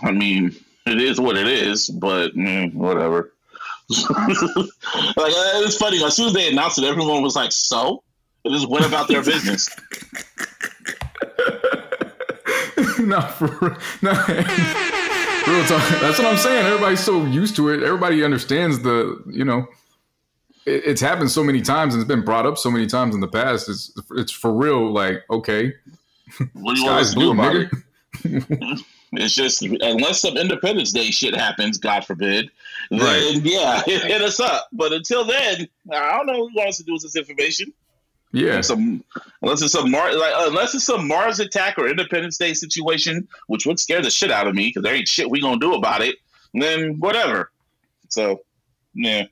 I 0.04 0.12
mean 0.12 0.56
it 0.86 1.02
is 1.02 1.20
what 1.20 1.38
it 1.38 1.48
is 1.48 1.90
but 1.90 2.36
mm, 2.36 2.74
whatever 2.74 3.32
like 3.90 5.32
uh, 5.32 5.62
it's 5.64 5.78
funny 5.78 6.04
as 6.04 6.16
soon 6.16 6.28
as 6.28 6.34
they 6.34 6.50
announced 6.50 6.78
it 6.78 6.84
everyone 6.84 7.22
was 7.22 7.36
like 7.36 7.52
so 7.52 8.04
it 8.44 8.52
just 8.52 8.70
went 8.70 8.86
about 8.86 9.08
their 9.08 9.24
business 9.24 9.70
no, 13.00 13.22
for 13.22 13.78
no. 14.02 14.12
Real 15.48 15.64
talk. 15.66 15.84
That's 16.02 16.18
what 16.18 16.26
I'm 16.26 16.38
saying. 16.38 16.66
Everybody's 16.66 17.02
so 17.02 17.24
used 17.26 17.56
to 17.58 17.70
it. 17.70 17.84
Everybody 17.84 18.24
understands 18.24 18.82
the, 18.82 19.22
you 19.28 19.46
know, 19.46 19.68
it, 20.66 20.84
it's 20.86 21.02
happened 21.02 21.30
so 21.30 21.44
many 21.44 21.62
times 21.62 21.94
and 21.94 22.02
it's 22.02 22.08
been 22.08 22.26
brought 22.26 22.46
up 22.46 22.58
so 22.58 22.72
many 22.72 22.88
times 22.88 23.14
in 23.14 23.22
the 23.22 23.28
past. 23.28 23.70
It's 23.70 23.92
it's 24.12 24.32
for 24.32 24.52
real. 24.52 24.92
Like, 24.92 25.24
okay, 25.30 25.74
what 26.54 26.76
do 26.76 26.82
you 26.82 26.88
want 26.88 27.06
to 27.06 27.14
do 27.14 27.20
blue, 27.20 27.32
about 27.32 27.56
it 27.56 27.72
nigga. 28.24 28.84
It's 29.18 29.34
just 29.36 29.62
unless 29.62 30.22
some 30.22 30.38
Independence 30.38 30.92
Day 30.92 31.12
shit 31.12 31.36
happens, 31.36 31.78
God 31.78 32.06
forbid, 32.06 32.50
then 32.90 33.00
Right. 33.00 33.42
yeah, 33.44 33.82
hit, 33.86 34.04
hit 34.04 34.22
us 34.22 34.40
up. 34.40 34.68
But 34.72 34.94
until 34.94 35.26
then, 35.26 35.68
I 35.92 36.18
don't 36.18 36.26
know 36.28 36.40
what 36.44 36.52
he 36.52 36.58
wants 36.60 36.78
to 36.78 36.84
do 36.84 36.94
with 36.94 37.04
this 37.04 37.16
information. 37.16 37.74
Yeah. 38.32 38.60
Some 38.62 39.04
unless 39.42 39.62
it's 39.62 39.72
some 39.72 39.90
Mars, 39.90 40.16
like 40.16 40.34
unless 40.36 40.76
it's 40.76 40.86
some 40.86 41.08
Mars 41.08 41.40
attack 41.40 41.78
or 41.78 41.88
Independence 41.88 42.38
Day 42.38 42.54
situation, 42.54 43.28
which 43.48 43.66
would 43.66 43.80
scare 43.80 44.02
the 44.02 44.10
shit 44.10 44.30
out 44.32 44.48
of 44.48 44.56
me 44.56 44.68
because 44.68 44.84
there 44.84 44.94
ain't 44.94 45.08
shit 45.08 45.30
we 45.30 45.40
gonna 45.40 45.60
do 45.60 45.74
about 45.76 46.02
it. 46.02 46.18
Then 46.54 47.00
whatever. 47.00 47.52
So 48.10 48.42
yeah, 48.94 49.24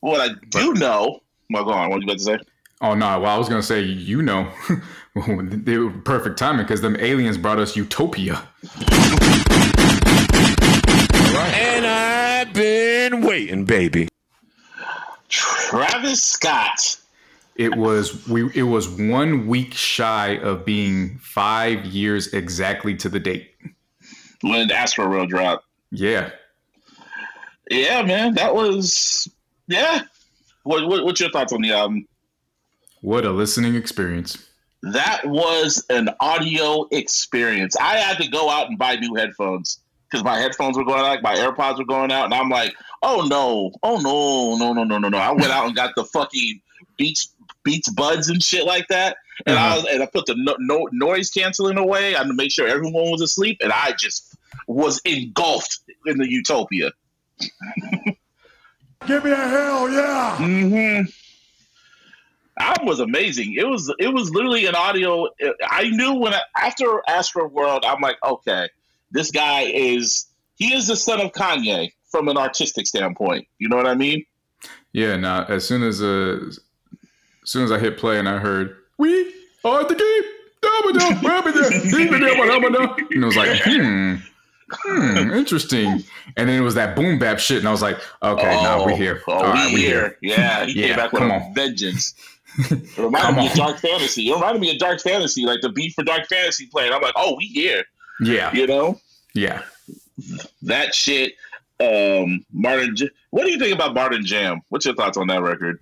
what 0.00 0.20
I 0.20 0.34
do 0.50 0.74
know. 0.74 1.20
Well, 1.50 1.64
go 1.64 1.70
on. 1.70 1.88
What 1.90 2.00
you 2.02 2.06
about 2.06 2.18
to 2.18 2.24
say? 2.24 2.38
Oh 2.82 2.94
no! 2.94 3.18
Well, 3.20 3.34
I 3.34 3.38
was 3.38 3.48
gonna 3.48 3.62
say, 3.62 3.80
you 3.82 4.20
know, 4.22 4.46
they 5.64 5.78
were 5.78 5.90
perfect 5.90 6.38
timing 6.38 6.64
because 6.64 6.80
them 6.80 6.96
aliens 6.98 7.38
brought 7.38 7.58
us 7.58 7.76
Utopia. 7.76 8.42
And 11.40 11.86
I've 11.86 12.52
been 12.52 13.22
waiting, 13.22 13.64
baby. 13.64 14.08
Travis 15.28 16.22
Scott. 16.24 16.96
It 17.56 17.76
was 17.76 18.26
we. 18.28 18.50
It 18.54 18.62
was 18.62 18.88
one 18.88 19.48
week 19.48 19.74
shy 19.74 20.38
of 20.38 20.64
being 20.64 21.18
five 21.18 21.84
years 21.84 22.32
exactly 22.32 22.94
to 22.96 23.08
the 23.08 23.18
date. 23.18 23.50
When 24.42 24.68
the 24.68 24.74
Astro 24.74 25.08
World 25.08 25.30
dropped. 25.30 25.64
Yeah. 25.90 26.30
Yeah, 27.70 28.02
man, 28.02 28.34
that 28.34 28.54
was 28.54 29.28
yeah. 29.66 30.02
What, 30.62 30.86
what 30.86 31.04
what's 31.04 31.20
your 31.20 31.30
thoughts 31.30 31.52
on 31.52 31.60
the 31.60 31.72
album? 31.72 32.06
What 33.00 33.24
a 33.24 33.30
listening 33.30 33.74
experience. 33.74 34.47
That 34.82 35.22
was 35.26 35.84
an 35.90 36.08
audio 36.20 36.86
experience. 36.92 37.76
I 37.76 37.96
had 37.96 38.18
to 38.18 38.28
go 38.28 38.48
out 38.48 38.68
and 38.68 38.78
buy 38.78 38.94
new 38.96 39.14
headphones 39.14 39.80
because 40.10 40.24
my 40.24 40.38
headphones 40.38 40.76
were 40.78 40.84
going 40.84 41.00
out, 41.00 41.22
my 41.22 41.34
AirPods 41.34 41.78
were 41.78 41.84
going 41.84 42.10
out, 42.12 42.24
and 42.26 42.34
I'm 42.34 42.48
like, 42.48 42.74
oh 43.02 43.26
no, 43.28 43.72
oh 43.82 43.98
no, 44.00 44.56
no, 44.56 44.72
no, 44.72 44.84
no, 44.84 44.98
no, 44.98 45.08
no. 45.08 45.18
I 45.18 45.32
went 45.32 45.50
out 45.52 45.66
and 45.66 45.74
got 45.76 45.94
the 45.96 46.04
fucking 46.04 46.60
Beats 46.96 47.34
Beats 47.64 47.88
Buds 47.90 48.28
and 48.28 48.42
shit 48.42 48.64
like 48.64 48.86
that, 48.88 49.16
and 49.46 49.58
I 49.58 49.66
Uh-huh. 49.66 49.76
was 49.82 49.84
and 49.92 50.02
I 50.02 50.06
put 50.06 50.26
the 50.26 50.34
no, 50.36 50.56
no, 50.60 50.88
noise 50.92 51.30
canceling 51.30 51.76
away. 51.76 52.14
I 52.14 52.18
had 52.18 52.28
to 52.28 52.34
make 52.34 52.52
sure 52.52 52.66
everyone 52.68 53.10
was 53.10 53.20
asleep, 53.20 53.58
and 53.60 53.72
I 53.72 53.92
just 53.98 54.36
was 54.68 55.00
engulfed 55.04 55.80
in 56.06 56.18
the 56.18 56.30
utopia. 56.30 56.90
Give 59.06 59.24
me 59.24 59.30
a 59.30 59.36
hell 59.36 59.90
yeah. 59.90 60.36
hmm 60.36 61.00
Album 62.60 62.86
was 62.86 63.00
amazing. 63.00 63.54
It 63.56 63.66
was 63.66 63.92
it 63.98 64.08
was 64.08 64.30
literally 64.30 64.66
an 64.66 64.74
audio. 64.74 65.28
I 65.68 65.88
knew 65.90 66.14
when 66.14 66.34
I, 66.34 66.40
after 66.56 67.02
Astro 67.08 67.48
World, 67.48 67.84
I'm 67.86 68.00
like, 68.00 68.16
okay, 68.24 68.68
this 69.10 69.30
guy 69.30 69.62
is 69.62 70.26
he 70.56 70.74
is 70.74 70.86
the 70.88 70.96
son 70.96 71.20
of 71.20 71.32
Kanye 71.32 71.92
from 72.10 72.28
an 72.28 72.36
artistic 72.36 72.86
standpoint. 72.86 73.46
You 73.58 73.68
know 73.68 73.76
what 73.76 73.86
I 73.86 73.94
mean? 73.94 74.24
Yeah. 74.92 75.16
Now, 75.16 75.44
as 75.44 75.66
soon 75.66 75.82
as 75.82 76.02
uh, 76.02 76.38
as 76.46 76.58
soon 77.44 77.64
as 77.64 77.72
I 77.72 77.78
hit 77.78 77.98
play 77.98 78.18
and 78.18 78.28
I 78.28 78.38
heard 78.38 78.76
we 78.98 79.32
are 79.64 79.84
the 79.84 79.94
game. 79.94 80.22
And 83.10 83.22
it 83.22 83.24
was 83.24 83.36
like, 83.36 83.60
hmm, 83.64 84.14
hmm, 84.70 85.30
interesting. 85.32 86.02
And 86.36 86.48
then 86.48 86.60
it 86.60 86.64
was 86.64 86.74
that 86.74 86.96
boom 86.96 87.18
bap 87.18 87.38
shit, 87.38 87.58
and 87.58 87.68
I 87.68 87.70
was 87.70 87.82
like, 87.82 87.98
okay, 88.22 88.62
now 88.62 88.84
we're 88.84 88.96
here. 88.96 89.22
Oh, 89.28 89.32
All 89.32 89.42
we 89.44 89.48
right, 89.50 89.74
we 89.74 89.80
here. 89.80 90.18
Yeah, 90.20 90.66
he 90.66 90.72
Yeah, 90.80 90.86
came 90.88 90.96
back 90.96 91.12
with 91.12 91.22
come 91.22 91.30
a 91.30 91.34
on. 91.34 91.54
vengeance. 91.54 92.14
It 92.58 92.98
reminded 92.98 93.36
me 93.40 93.46
of. 93.48 93.54
Dark 93.54 93.78
Fantasy. 93.78 94.28
It 94.30 94.34
reminded 94.34 94.60
me 94.60 94.72
of 94.72 94.78
Dark 94.78 95.00
Fantasy, 95.00 95.44
like 95.46 95.60
the 95.60 95.68
beat 95.70 95.94
for 95.94 96.02
Dark 96.04 96.26
Fantasy 96.28 96.66
playing. 96.66 96.92
I'm 96.92 97.00
like, 97.02 97.14
oh, 97.16 97.36
we 97.36 97.46
here. 97.46 97.84
Yeah, 98.20 98.52
You 98.52 98.66
know? 98.66 99.00
yeah. 99.34 99.62
that 100.62 100.94
shit. 100.94 101.34
Um, 101.80 102.44
Modern, 102.52 102.96
J- 102.96 103.10
what 103.30 103.44
do 103.44 103.52
you 103.52 103.58
think 103.60 103.72
about 103.74 103.94
Modern 103.94 104.24
Jam? 104.24 104.60
What's 104.70 104.84
your 104.84 104.96
thoughts 104.96 105.16
on 105.16 105.28
that 105.28 105.40
record? 105.42 105.80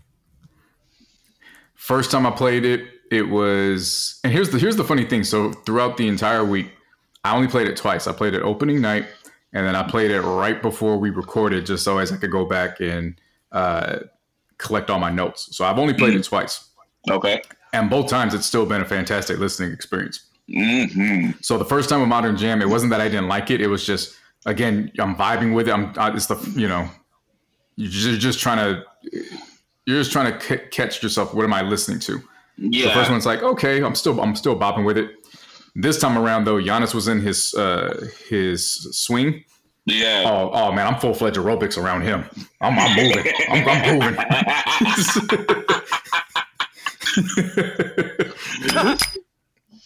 First 1.75 2.11
time 2.11 2.27
I 2.27 2.31
played 2.31 2.65
it, 2.67 2.87
it 3.11 3.23
was, 3.29 4.19
and 4.25 4.33
here's 4.33 4.51
the 4.51 4.59
here's 4.59 4.77
the 4.77 4.85
funny 4.85 5.05
thing. 5.05 5.25
So 5.25 5.53
throughout 5.53 5.97
the 5.97 6.09
entire 6.09 6.45
week, 6.45 6.71
I 7.25 7.35
only 7.35 7.49
played 7.49 7.69
it 7.69 7.77
twice. 7.77 8.07
I 8.07 8.13
played 8.13 8.35
it 8.35 8.43
opening 8.43 8.81
night, 8.81 9.07
and 9.53 9.67
then 9.67 9.75
I 9.77 9.83
played 9.85 10.11
it 10.11 10.21
right 10.21 10.61
before 10.61 10.99
we 10.99 11.11
recorded, 11.11 11.65
just 11.65 11.85
so 11.85 11.99
as 11.99 12.13
I 12.13 12.17
could 12.17 12.31
go 12.33 12.45
back 12.45 12.81
and 12.81 13.19
uh, 13.53 14.01
collect 14.59 14.91
all 14.91 14.99
my 14.99 15.11
notes. 15.11 15.49
So 15.57 15.65
I've 15.65 15.79
only 15.79 15.95
played 15.95 16.15
it 16.15 16.25
twice, 16.25 16.69
Okay. 17.11 17.43
and 17.73 17.89
both 17.91 18.09
times 18.09 18.35
it's 18.35 18.47
still 18.47 18.67
been 18.67 18.81
a 18.83 18.85
fantastic 18.85 19.39
listening 19.39 19.73
experience. 19.73 20.27
hmm 20.53 21.31
So 21.41 21.59
the 21.59 21.65
first 21.65 21.89
time 21.89 22.01
with 22.01 22.09
Modern 22.09 22.37
Jam, 22.37 22.63
it 22.63 22.69
wasn't 22.69 22.91
that 22.91 23.01
I 23.01 23.09
didn't 23.09 23.29
like 23.29 23.51
it. 23.51 23.61
It 23.61 23.67
was 23.69 23.85
just 23.85 24.17
again, 24.47 24.91
I'm 24.99 25.15
vibing 25.17 25.55
with 25.55 25.69
it. 25.69 25.73
I'm 25.73 25.93
I, 25.99 26.15
it's 26.15 26.27
the 26.27 26.37
you 26.57 26.69
know, 26.69 26.89
you're 27.77 27.91
just, 27.91 28.07
you're 28.07 28.19
just 28.19 28.39
trying 28.41 28.59
to 28.59 28.83
you're 29.87 29.99
just 29.99 30.13
trying 30.13 30.33
to 30.33 30.41
c- 30.41 30.67
catch 30.71 31.03
yourself. 31.03 31.35
What 31.35 31.45
am 31.45 31.53
I 31.53 31.63
listening 31.63 31.99
to? 32.01 32.21
Yeah. 32.59 32.87
The 32.89 32.95
first 32.95 33.11
one's 33.11 33.27
like, 33.27 33.43
okay, 33.43 33.83
I'm 33.83 33.95
still 33.95 34.21
I'm 34.21 34.35
still 34.37 34.59
bopping 34.59 34.85
with 34.85 34.97
it. 34.99 35.11
This 35.75 35.99
time 35.99 36.17
around 36.17 36.45
though, 36.47 36.57
Giannis 36.63 36.95
was 36.95 37.07
in 37.09 37.21
his 37.21 37.53
uh 37.55 38.09
his 38.29 38.65
swing. 38.97 39.45
Yeah. 39.87 40.23
Oh, 40.27 40.51
oh 40.53 40.73
man, 40.73 40.87
I'm 40.87 41.01
full 41.01 41.15
fledged 41.15 41.37
aerobics 41.39 41.83
around 41.83 42.03
him. 42.03 42.25
I'm, 42.61 42.79
I'm 42.79 42.97
moving. 42.97 43.33
I'm, 43.49 43.69
I'm 43.69 43.99
moving. 43.99 45.27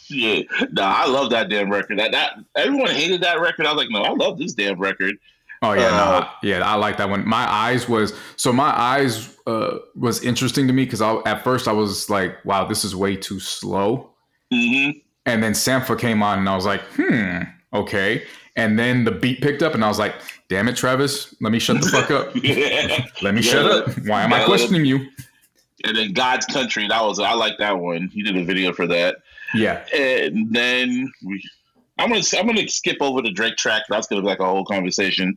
Yeah. 0.09 0.43
No, 0.73 0.83
I 0.83 1.07
love 1.07 1.31
that 1.31 1.49
damn 1.51 1.71
record. 1.71 1.99
That 2.01 2.11
that 2.13 2.33
everyone 2.57 2.91
hated 2.91 3.21
that 3.23 3.41
record. 3.41 3.67
I 3.67 3.73
was 3.73 3.77
like, 3.85 3.91
no, 3.91 4.03
I 4.03 4.11
love 4.11 4.39
this 4.39 4.55
damn 4.55 4.79
record. 4.79 5.17
Oh 5.63 5.73
yeah, 5.73 5.83
no, 5.91 5.97
Uh, 5.97 6.25
I- 6.25 6.31
yeah, 6.43 6.61
I 6.69 6.75
like 6.75 6.97
that 6.97 7.09
one. 7.09 7.27
My 7.29 7.49
eyes 7.49 7.89
was 7.89 8.13
so 8.37 8.53
my 8.53 8.71
eyes 8.77 9.37
uh, 9.47 9.79
was 9.95 10.23
interesting 10.25 10.67
to 10.67 10.73
me 10.73 10.85
because 10.85 11.01
I 11.03 11.17
at 11.27 11.45
first 11.45 11.69
I 11.69 11.73
was 11.73 12.11
like, 12.11 12.45
wow, 12.45 12.65
this 12.65 12.85
is 12.85 12.97
way 12.97 13.15
too 13.17 13.39
slow, 13.39 14.11
Mm-hmm. 14.53 14.99
and 15.27 15.43
then 15.43 15.53
Sampha 15.53 15.97
came 15.97 16.23
on 16.25 16.39
and 16.41 16.49
I 16.49 16.57
was 16.57 16.65
like, 16.67 16.81
hmm, 16.97 17.43
okay, 17.73 18.25
and 18.57 18.79
then 18.79 19.05
the 19.05 19.11
beat 19.13 19.41
picked 19.41 19.63
up 19.63 19.75
and 19.75 19.85
I 19.85 19.89
was 19.89 19.99
like, 19.99 20.15
damn 20.49 20.69
it, 20.69 20.77
Travis, 20.77 21.35
let 21.41 21.53
me 21.53 21.59
shut 21.59 21.81
the 21.81 21.89
fuck 21.89 22.11
up, 22.11 22.35
let 23.23 23.35
me 23.35 23.41
Yeah, 23.43 23.53
shut 23.53 23.67
up. 23.67 23.99
Why 24.07 24.23
am 24.23 24.33
I 24.33 24.37
yeah, 24.37 24.43
let 24.43 24.47
questioning 24.47 24.85
you? 24.85 25.07
And 25.85 25.97
then 25.97 26.13
God's 26.13 26.47
Country, 26.47 26.87
that 26.89 27.03
was 27.03 27.19
I 27.19 27.33
like 27.33 27.57
that 27.59 27.79
one. 27.79 28.09
He 28.09 28.23
did 28.23 28.37
a 28.37 28.45
video 28.45 28.73
for 28.73 28.87
that. 28.89 29.17
Yeah, 29.55 29.85
And 29.95 30.53
then 30.53 31.11
we 31.25 31.43
I'm 31.99 32.09
gonna 32.11 32.23
I'm 32.39 32.47
gonna 32.47 32.67
skip 32.69 32.99
over 33.01 33.21
the 33.23 33.31
Drake 33.31 33.57
track. 33.57 33.83
That's 33.89 34.07
gonna 34.07 34.23
be 34.23 34.29
like 34.29 34.41
a 34.41 34.47
whole 34.47 34.65
conversation. 34.65 35.37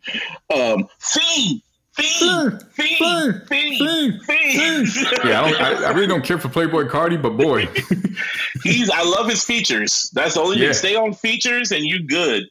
Um, 0.53 0.87
Fiend, 0.99 1.61
Fiend, 1.93 2.63
Fiend, 2.73 3.47
Fiend, 3.47 4.21
Fiend. 4.23 4.87
Yeah, 5.25 5.41
I, 5.43 5.51
don't, 5.51 5.61
I, 5.61 5.87
I 5.87 5.91
really 5.91 6.07
don't 6.07 6.23
care 6.23 6.37
for 6.37 6.47
Playboi 6.47 6.89
Carti, 6.89 7.21
but 7.21 7.37
boy, 7.37 7.65
He's 8.63 8.89
I 8.89 9.03
love 9.03 9.29
his 9.29 9.43
features. 9.43 10.09
That's 10.13 10.35
the 10.35 10.41
only 10.41 10.57
Yeah. 10.59 10.67
thing. 10.67 10.73
Stay 10.73 10.95
on 10.95 11.13
features 11.13 11.71
and 11.71 11.83
you 11.83 12.03
good. 12.07 12.43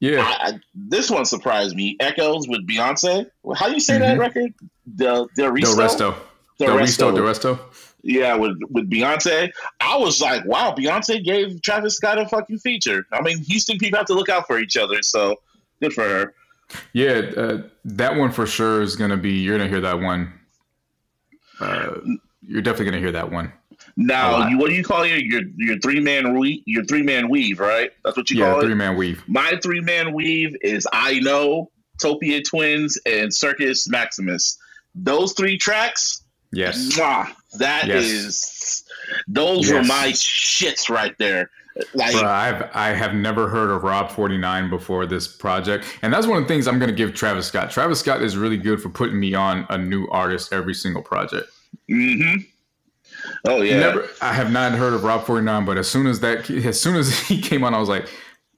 Yeah, 0.00 0.22
I, 0.24 0.52
this 0.74 1.10
one 1.10 1.24
surprised 1.24 1.74
me. 1.76 1.96
Echoes 2.00 2.48
with 2.48 2.66
Beyonce. 2.66 3.26
How 3.56 3.66
do 3.68 3.74
you 3.74 3.80
say 3.80 3.98
that 3.98 4.16
Mhm. 4.16 4.20
record? 4.20 4.54
The 4.96 5.26
the 5.36 5.42
Del 5.42 5.52
Resto, 5.76 6.14
Del 6.58 6.76
Resto, 6.76 7.14
Del 7.14 7.24
Resto. 7.24 7.58
Yeah, 8.02 8.34
with 8.36 8.56
with 8.70 8.88
Beyonce, 8.88 9.50
I 9.80 9.96
was 9.96 10.20
like, 10.20 10.44
wow, 10.44 10.72
Beyonce 10.76 11.22
gave 11.24 11.60
Travis 11.62 11.96
Scott 11.96 12.18
a 12.18 12.28
fucking 12.28 12.58
feature. 12.58 13.04
I 13.12 13.20
mean, 13.22 13.38
Houston 13.44 13.76
people 13.78 13.98
have 13.98 14.06
to 14.06 14.14
look 14.14 14.28
out 14.28 14.46
for 14.46 14.58
each 14.60 14.76
other, 14.76 15.02
so 15.02 15.36
good 15.82 15.92
for 15.92 16.04
her. 16.04 16.34
Yeah, 16.92 17.22
uh, 17.36 17.62
that 17.84 18.14
one 18.14 18.30
for 18.30 18.46
sure 18.46 18.82
is 18.82 18.94
gonna 18.94 19.16
be. 19.16 19.32
You're 19.32 19.58
gonna 19.58 19.68
hear 19.68 19.80
that 19.80 19.98
one. 20.00 20.32
Uh, 21.60 21.94
you're 22.46 22.62
definitely 22.62 22.86
gonna 22.86 22.98
hear 22.98 23.12
that 23.12 23.30
one. 23.32 23.52
Now, 24.00 24.46
you, 24.46 24.56
what 24.58 24.68
do 24.68 24.74
you 24.76 24.84
call 24.84 25.04
your 25.04 25.18
your 25.18 25.42
your 25.56 25.78
three 25.80 25.98
man 25.98 26.38
weave? 26.38 26.62
Your 26.66 26.84
three 26.84 27.02
man 27.02 27.28
weave, 27.28 27.58
right? 27.58 27.90
That's 28.04 28.16
what 28.16 28.30
you 28.30 28.38
call 28.38 28.52
it. 28.52 28.62
Yeah, 28.62 28.68
three 28.68 28.74
man 28.74 28.96
weave. 28.96 29.24
My 29.26 29.58
three 29.60 29.80
man 29.80 30.12
weave 30.14 30.54
is 30.62 30.86
I 30.92 31.18
know, 31.18 31.70
Topia 32.00 32.44
Twins, 32.48 32.96
and 33.06 33.34
Circus 33.34 33.88
Maximus. 33.88 34.56
Those 34.94 35.32
three 35.32 35.58
tracks, 35.58 36.22
Yes. 36.52 36.96
mwah, 36.96 37.28
that 37.58 37.88
Yes. 37.88 38.04
is, 38.04 38.84
those 39.26 39.68
Yes. 39.68 39.86
my 39.88 40.12
shits 40.12 40.88
right 40.88 41.16
there. 41.18 41.50
Like, 41.94 42.14
Bruh, 42.14 42.24
I've 42.24 42.70
I 42.74 42.88
have 42.90 43.14
never 43.14 43.48
heard 43.48 43.70
of 43.70 43.82
Rob 43.82 44.10
49 44.12 44.70
before 44.70 45.06
this 45.06 45.26
project, 45.26 45.84
and 46.02 46.12
that's 46.12 46.26
one 46.28 46.38
of 46.38 46.44
the 46.44 46.48
things 46.48 46.68
I'm 46.68 46.78
gonna 46.78 46.92
give 46.92 47.14
Travis 47.14 47.46
Scott. 47.46 47.70
Travis 47.72 47.98
Scott 47.98 48.22
is 48.22 48.36
really 48.36 48.56
good 48.58 48.80
for 48.80 48.90
putting 48.90 49.18
me 49.18 49.34
on 49.34 49.66
a 49.70 49.76
new 49.78 50.06
artist 50.08 50.52
every 50.52 50.74
single 50.74 51.02
project. 51.02 51.48
hmm 51.88 52.36
oh 53.46 53.62
yeah, 53.62 53.80
Never, 53.80 54.08
I 54.20 54.32
have 54.32 54.50
not 54.52 54.72
heard 54.72 54.92
of 54.94 55.04
Rob 55.04 55.24
49, 55.24 55.64
but 55.64 55.78
as 55.78 55.88
soon 55.88 56.06
as 56.06 56.20
that, 56.20 56.48
as 56.50 56.80
soon 56.80 56.96
as 56.96 57.18
he 57.28 57.40
came 57.40 57.64
on, 57.64 57.74
I 57.74 57.78
was 57.78 57.88
like, 57.88 58.08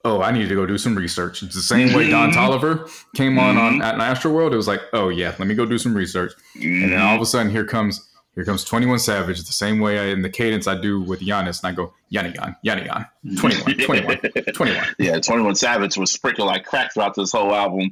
oh, 0.03 0.21
I 0.21 0.31
need 0.31 0.49
to 0.49 0.55
go 0.55 0.65
do 0.65 0.77
some 0.77 0.95
research. 0.95 1.43
It's 1.43 1.53
the 1.55 1.61
same 1.61 1.93
way 1.93 2.09
Don 2.09 2.31
Mhm. 2.31 2.33
Toliver 2.33 2.89
came 3.15 3.37
on 3.37 3.57
on 3.57 3.79
Mhm. 3.79 3.83
at 3.83 3.99
Astro 3.99 4.31
World. 4.31 4.53
It 4.53 4.57
was 4.57 4.67
like, 4.67 4.81
oh 4.93 5.09
yeah, 5.09 5.35
let 5.39 5.47
me 5.47 5.53
go 5.55 5.65
do 5.65 5.77
some 5.77 5.93
research, 5.93 6.33
and 6.55 6.91
then 6.91 6.99
all 7.01 7.15
of 7.15 7.21
a 7.21 7.25
sudden 7.25 7.51
here 7.51 7.65
comes. 7.65 8.07
Here 8.33 8.45
comes 8.45 8.63
21 8.63 8.97
Savage, 8.99 9.39
the 9.39 9.51
same 9.51 9.81
way 9.81 9.99
I, 9.99 10.05
in 10.05 10.21
the 10.21 10.29
cadence 10.29 10.65
I 10.65 10.79
do 10.79 11.01
with 11.01 11.19
Giannis. 11.19 11.61
And 11.61 11.69
I 11.69 11.75
go, 11.75 11.93
Yannigan, 12.13 12.55
Yannigan, 12.65 13.05
21, 13.37 13.77
21, 13.85 14.17
21. 14.53 14.85
yeah. 14.99 15.19
Twenty 15.19 15.43
One 15.43 15.53
Savage 15.53 15.97
was 15.97 16.13
sprinkled 16.13 16.47
like 16.47 16.63
crack 16.63 16.93
throughout 16.93 17.13
this 17.13 17.33
whole 17.33 17.53
album. 17.53 17.91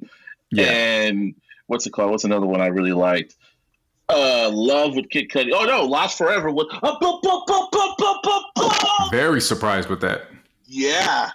Yeah. 0.50 0.64
And 0.72 1.36
what's 1.68 1.86
it 1.88 1.90
called? 1.92 2.12
What's 2.12 2.24
another 2.24 2.46
one 2.46 2.62
I 2.62 2.68
really 2.68 2.94
liked? 2.94 3.36
Uh, 4.10 4.50
Love 4.52 4.96
with 4.96 5.10
Kid 5.10 5.30
Cudi. 5.30 5.52
Oh 5.54 5.66
no, 5.66 5.84
Lost 5.86 6.18
Forever 6.18 6.50
with. 6.52 6.68
Uh, 6.82 6.96
Very 9.12 9.42
surprised 9.42 9.90
with 9.90 10.02
that. 10.02 10.24
Yeah, 10.66 11.30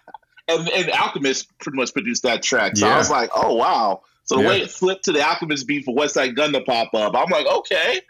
and 0.49 0.69
and 0.71 0.91
Alchemist 0.91 1.57
pretty 1.59 1.77
much 1.77 1.93
produced 1.93 2.23
that 2.25 2.43
track. 2.43 2.77
So 2.77 2.89
I 2.89 2.99
was 2.99 3.11
like, 3.11 3.31
oh 3.35 3.55
wow. 3.55 4.03
So 4.25 4.37
the 4.37 4.43
Yeah. 4.43 4.49
way 4.49 4.61
it 4.63 4.71
flipped 4.71 5.05
to 5.05 5.13
the 5.13 5.21
Alchemist 5.23 5.67
beat 5.67 5.85
for 5.85 5.95
Westside 5.95 6.35
Gunn 6.35 6.53
to 6.53 6.63
pop 6.63 6.93
up, 6.95 7.15
I'm 7.15 7.29
like, 7.31 7.47
okay. 7.47 8.01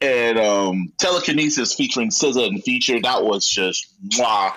And 0.00 0.38
um, 0.38 0.92
Telekinesis 0.98 1.74
featuring 1.74 2.10
SZA 2.10 2.46
and 2.48 2.62
Future, 2.64 3.00
that 3.00 3.22
was 3.22 3.46
just 3.46 3.86
wow. 4.18 4.54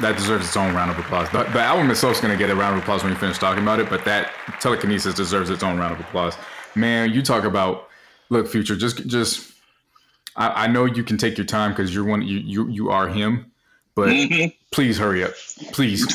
That 0.00 0.16
deserves 0.16 0.46
its 0.46 0.56
own 0.56 0.74
round 0.74 0.90
of 0.90 0.98
applause. 0.98 1.28
The, 1.30 1.44
the 1.52 1.60
album 1.60 1.90
itself 1.90 2.14
is 2.16 2.20
going 2.20 2.32
to 2.32 2.38
get 2.38 2.50
a 2.50 2.54
round 2.56 2.76
of 2.76 2.82
applause 2.82 3.04
when 3.04 3.12
you 3.12 3.18
finish 3.18 3.38
talking 3.38 3.62
about 3.62 3.78
it, 3.78 3.88
but 3.88 4.04
that 4.04 4.32
telekinesis 4.60 5.14
deserves 5.14 5.50
its 5.50 5.62
own 5.62 5.78
round 5.78 5.94
of 5.94 6.00
applause. 6.00 6.36
Man, 6.74 7.12
you 7.12 7.22
talk 7.22 7.44
about 7.44 7.88
look, 8.30 8.46
future. 8.48 8.76
Just, 8.76 9.06
just. 9.06 9.52
I, 10.36 10.64
I 10.64 10.66
know 10.66 10.84
you 10.84 11.04
can 11.04 11.16
take 11.16 11.38
your 11.38 11.46
time 11.46 11.70
because 11.70 11.94
you're 11.94 12.04
one. 12.04 12.22
You, 12.22 12.38
you, 12.38 12.68
you 12.68 12.90
are 12.90 13.06
him, 13.08 13.52
but 13.94 14.08
Mhm. 14.08 14.52
please 14.72 14.98
hurry 14.98 15.22
up. 15.22 15.32
Please, 15.72 16.06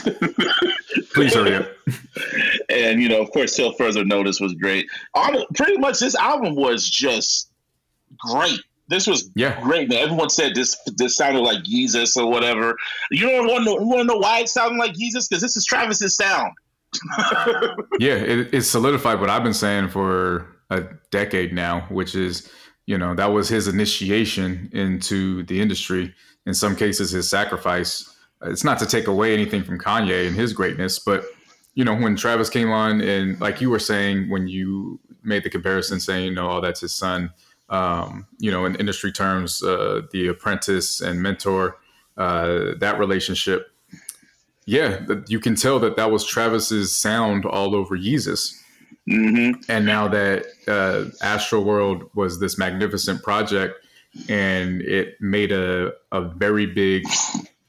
please 1.14 1.34
hurry 1.34 1.56
up. 1.56 1.68
And 2.70 3.02
you 3.02 3.10
know, 3.10 3.20
of 3.22 3.32
course, 3.32 3.56
Till 3.56 3.72
Further 3.74 4.06
Notice 4.06 4.40
was 4.40 4.54
great. 4.54 4.86
On 5.16 5.36
pretty 5.56 5.78
much, 5.78 6.00
this 6.00 6.16
album 6.16 6.56
was 6.56 6.88
just 6.88 7.50
great. 8.20 8.60
This 8.90 9.08
was 9.08 9.30
Yeah. 9.36 9.60
great, 9.64 9.90
man. 9.90 10.00
Everyone 10.00 10.30
said 10.30 10.54
this 10.54 10.78
this 10.98 11.16
sounded 11.16 11.42
like 11.42 11.64
Yeezus 11.64 12.16
or 12.16 12.30
whatever. 12.30 12.76
You 13.12 13.28
don't 13.28 13.48
want 13.48 13.60
to 13.60 13.66
know, 13.66 13.80
you 13.80 13.86
want 13.88 14.00
to 14.02 14.04
know 14.06 14.18
why 14.18 14.40
it 14.42 14.50
sounded 14.50 14.78
like 14.78 14.94
Yeezus? 14.94 15.28
Because 15.30 15.42
this 15.42 15.56
is 15.58 15.66
Travis's 15.66 16.16
sound. 16.16 16.52
Yeah, 18.00 18.16
it, 18.16 18.54
it 18.54 18.62
solidified 18.62 19.20
what 19.20 19.30
I've 19.30 19.44
been 19.44 19.54
saying 19.54 19.90
for 19.90 20.48
a 20.70 20.84
decade 21.12 21.54
now, 21.54 21.82
which 21.90 22.16
is, 22.16 22.50
you 22.86 22.98
know, 22.98 23.14
that 23.16 23.28
was 23.28 23.50
his 23.50 23.68
initiation 23.68 24.70
into 24.72 25.44
the 25.44 25.60
industry. 25.62 26.14
In 26.46 26.54
some 26.54 26.76
cases, 26.76 27.12
his 27.12 27.30
sacrifice. 27.30 28.16
It's 28.42 28.64
not 28.64 28.80
to 28.80 28.86
take 28.86 29.08
away 29.08 29.34
anything 29.34 29.64
from 29.64 29.78
Kanye 29.80 30.28
and 30.28 30.36
his 30.36 30.54
greatness, 30.54 30.98
but 30.98 31.26
you 31.76 31.84
know, 31.84 31.96
when 31.96 32.16
Travis 32.16 32.50
came 32.50 32.72
on 32.72 33.02
and 33.02 33.40
like 33.40 33.62
you 33.62 33.70
were 33.70 33.80
saying 33.80 34.30
when 34.30 34.48
you 34.48 35.00
made 35.24 35.44
the 35.44 35.50
comparison, 35.50 36.00
saying, 36.00 36.34
"No, 36.34 36.50
oh, 36.52 36.62
that's 36.62 36.82
his 36.82 36.94
son." 36.94 37.32
Um, 37.70 38.28
you 38.40 38.52
know, 38.52 38.66
in 38.66 38.76
industry 38.76 39.12
terms, 39.12 39.62
uh, 39.62 40.02
the 40.12 40.28
apprentice 40.28 41.02
and 41.02 41.22
mentor, 41.22 41.78
uh, 42.18 42.72
that 42.80 42.98
relationship 42.98 43.68
yeah, 44.70 45.00
you 45.28 45.40
can 45.40 45.56
tell 45.56 45.80
that 45.80 45.96
that 45.96 46.12
was 46.12 46.24
Travis's 46.26 46.96
sound 46.96 47.44
all 47.46 47.76
over 47.76 47.98
Yeezus. 47.98 48.54
hmm 49.08 49.52
And 49.68 49.86
now 49.86 50.08
that 50.10 50.46
uh, 50.68 51.06
Astro 51.26 51.60
World 51.62 52.04
was 52.14 52.40
this 52.40 52.58
magnificent 52.60 53.24
project, 53.24 53.74
and 54.30 54.82
it 54.84 55.20
made 55.20 55.52
a 55.52 55.94
a 56.12 56.22
very 56.22 56.68
big. 56.68 57.04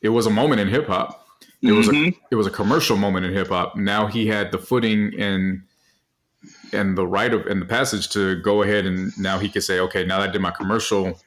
It 0.02 0.10
was 0.10 0.26
a 0.26 0.30
moment 0.30 0.60
in 0.60 0.68
hip 0.68 0.86
hop. 0.86 1.08
It 1.62 1.72
was 1.72 1.88
a 1.88 1.92
Mhm. 1.92 2.14
it 2.30 2.36
was 2.36 2.46
a 2.46 2.50
commercial 2.60 2.96
moment 2.96 3.24
in 3.26 3.32
hip 3.32 3.48
hop. 3.48 3.76
Now 3.76 4.06
he 4.06 4.26
had 4.26 4.52
the 4.52 4.58
footing 4.58 5.00
and 5.18 5.62
and 6.72 6.96
the 6.98 7.06
right 7.06 7.32
of 7.34 7.46
and 7.46 7.60
the 7.62 7.66
passage 7.66 8.08
to 8.10 8.40
go 8.42 8.62
ahead 8.62 8.84
and 8.86 9.12
now 9.18 9.38
he 9.38 9.48
could 9.48 9.62
say, 9.64 9.80
okay, 9.80 10.04
now 10.04 10.18
that 10.20 10.28
I 10.30 10.32
did 10.32 10.40
my 10.42 10.50
commercial 10.50 11.18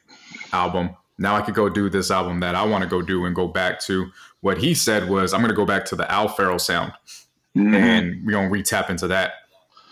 album, 0.52 0.90
now 1.18 1.34
I 1.36 1.42
could 1.42 1.54
go 1.54 1.68
do 1.68 1.88
this 1.88 2.10
album 2.10 2.40
that 2.40 2.54
I 2.54 2.64
want 2.64 2.82
to 2.84 2.90
go 2.90 3.00
do 3.02 3.24
and 3.26 3.34
go 3.34 3.46
back 3.48 3.80
to 3.86 4.10
what 4.44 4.58
he 4.58 4.74
said 4.74 5.08
was, 5.08 5.32
I'm 5.32 5.40
going 5.40 5.48
to 5.48 5.56
go 5.56 5.64
back 5.64 5.86
to 5.86 5.96
the 5.96 6.04
Owl 6.12 6.28
Pharaoh 6.28 6.58
sound 6.58 6.92
Mhm. 7.56 7.74
and 7.74 8.26
we're 8.26 8.32
going 8.32 8.48
to 8.48 8.52
re-tap 8.52 8.90
into 8.90 9.08
that. 9.08 9.32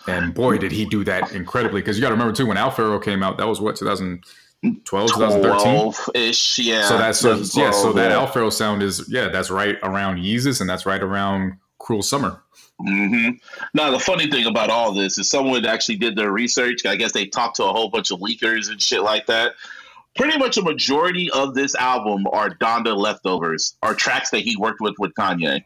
And 0.07 0.35
boy, 0.35 0.59
did 0.59 0.73
he 0.73 0.85
do 0.85 1.05
that 1.05 1.33
incredibly. 1.33 1.81
Because 1.81 1.97
you 1.97 2.03
got 2.03 2.09
to 2.09 2.15
remember 2.15 2.35
too, 2.35 2.45
when 2.47 2.59
Owl 2.59 2.71
Pharaoh 2.71 2.99
came 2.99 3.23
out, 3.23 3.39
that 3.39 3.47
was 3.49 3.61
what 3.63 3.77
2012, 3.77 5.09
2013. 5.09 5.93
12-ish, 5.93 6.59
yeah. 6.59 6.87
So 6.87 6.99
that's 6.99 7.19
so, 7.19 7.37
yeah. 7.59 7.71
So 7.71 7.93
that. 7.95 8.13
Owl 8.13 8.27
Pharaoh 8.27 8.51
sound 8.51 8.83
is 8.83 9.07
yeah, 9.09 9.29
that's 9.29 9.49
right 9.51 9.79
around 9.83 10.19
Yeezus 10.19 10.61
and 10.61 10.69
that's 10.69 10.85
right 10.85 11.03
around 11.03 11.55
Cruel 11.79 12.03
Summer. 12.03 12.43
hmm 12.79 13.31
Now, 13.75 13.91
the 13.91 13.99
funny 14.01 14.29
thing 14.31 14.47
about 14.47 14.69
all 14.69 14.93
this 14.93 15.17
is 15.17 15.31
someone 15.31 15.65
actually 15.65 15.97
did 15.97 16.15
their 16.17 16.31
research. 16.33 16.85
I 16.85 16.97
guess 16.97 17.13
they 17.13 17.27
talked 17.27 17.57
to 17.57 17.65
a 17.65 17.73
whole 17.73 17.89
bunch 17.89 18.11
of 18.11 18.21
leakers 18.21 18.69
and 18.71 18.83
shit 18.83 19.03
like 19.03 19.27
that. 19.27 19.55
Pretty 20.17 20.39
much 20.39 20.59
a 20.59 20.63
majority 20.63 21.31
of 21.31 21.55
this 21.55 21.75
album 21.75 22.27
are 22.33 22.51
Donda 22.51 22.95
leftovers, 22.97 23.77
are 23.83 23.95
tracks 23.95 24.31
that 24.31 24.41
he 24.41 24.57
worked 24.57 24.81
with 24.81 24.95
with 24.99 25.13
Kanye. 25.15 25.65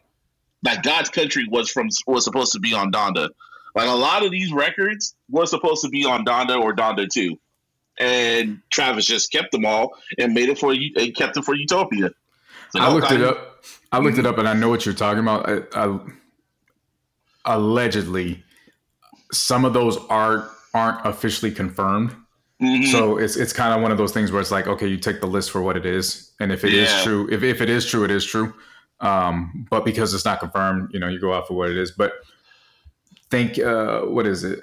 Like 0.63 0.83
God's 0.83 1.09
Country 1.09 1.45
was 1.49 1.69
from 1.69 1.89
was 2.07 2.23
supposed 2.23 2.53
to 2.53 2.59
be 2.59 2.73
on 2.73 2.91
Donda. 2.91 3.29
Like 3.75 3.87
a 3.87 3.91
lot 3.91 4.25
of 4.25 4.31
these 4.31 4.51
records 4.51 5.15
were 5.29 5.45
supposed 5.45 5.83
to 5.83 5.89
be 5.89 6.05
on 6.05 6.25
Donda 6.25 6.59
or 6.59 6.73
Donda 6.75 7.07
Two, 7.09 7.37
and 7.99 8.59
Travis 8.69 9.05
just 9.05 9.31
kept 9.31 9.51
them 9.51 9.65
all 9.65 9.93
and 10.17 10.33
made 10.33 10.49
it 10.49 10.57
for 10.57 10.73
you. 10.73 10.91
And 10.95 11.15
kept 11.15 11.37
it 11.37 11.43
for 11.43 11.53
Utopia. 11.53 12.09
So 12.71 12.79
I 12.79 12.91
looked 12.91 13.07
okay. 13.07 13.15
it 13.15 13.21
up. 13.21 13.63
I 13.91 13.99
looked 13.99 14.17
it 14.17 14.25
up, 14.25 14.37
and 14.37 14.47
I 14.47 14.53
know 14.53 14.69
what 14.69 14.85
you're 14.85 14.95
talking 14.95 15.19
about. 15.19 15.47
I, 15.47 15.61
I, 15.73 15.99
allegedly, 17.45 18.43
some 19.31 19.65
of 19.65 19.73
those 19.73 19.97
are 20.09 20.49
aren't 20.73 21.05
officially 21.05 21.51
confirmed. 21.51 22.15
Mhm. 22.61 22.87
So 22.91 23.17
it's 23.17 23.35
it's 23.35 23.53
kind 23.53 23.73
of 23.73 23.81
one 23.81 23.91
of 23.91 23.97
those 23.97 24.11
things 24.11 24.31
where 24.31 24.41
it's 24.41 24.51
like, 24.51 24.67
okay, 24.67 24.87
you 24.87 24.97
take 24.97 25.21
the 25.21 25.27
list 25.27 25.51
for 25.51 25.61
what 25.61 25.77
it 25.77 25.85
is, 25.85 26.31
and 26.39 26.51
if 26.51 26.63
it 26.63 26.73
is 26.73 26.89
Yeah. 26.89 27.03
true, 27.03 27.29
if, 27.31 27.43
if 27.43 27.61
it 27.61 27.69
is 27.69 27.85
true, 27.85 28.03
it 28.03 28.11
is 28.11 28.25
true. 28.25 28.53
Um, 28.99 29.67
but 29.69 29.85
because 29.85 30.13
it's 30.15 30.25
not 30.25 30.39
confirmed, 30.39 30.89
you 30.91 30.99
know, 30.99 31.07
you 31.07 31.19
go 31.19 31.33
out 31.33 31.47
for 31.47 31.53
what 31.53 31.69
it 31.69 31.77
is. 31.77 31.91
But 31.91 32.13
think, 33.29 33.59
uh, 33.59 34.01
what 34.01 34.25
is 34.25 34.43
it? 34.43 34.59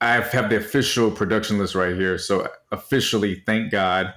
I 0.00 0.14
have 0.14 0.50
the 0.50 0.56
official 0.56 1.10
production 1.10 1.58
list 1.58 1.74
right 1.76 1.94
here. 1.94 2.18
So 2.18 2.48
officially, 2.72 3.42
thank 3.46 3.70
God 3.70 4.12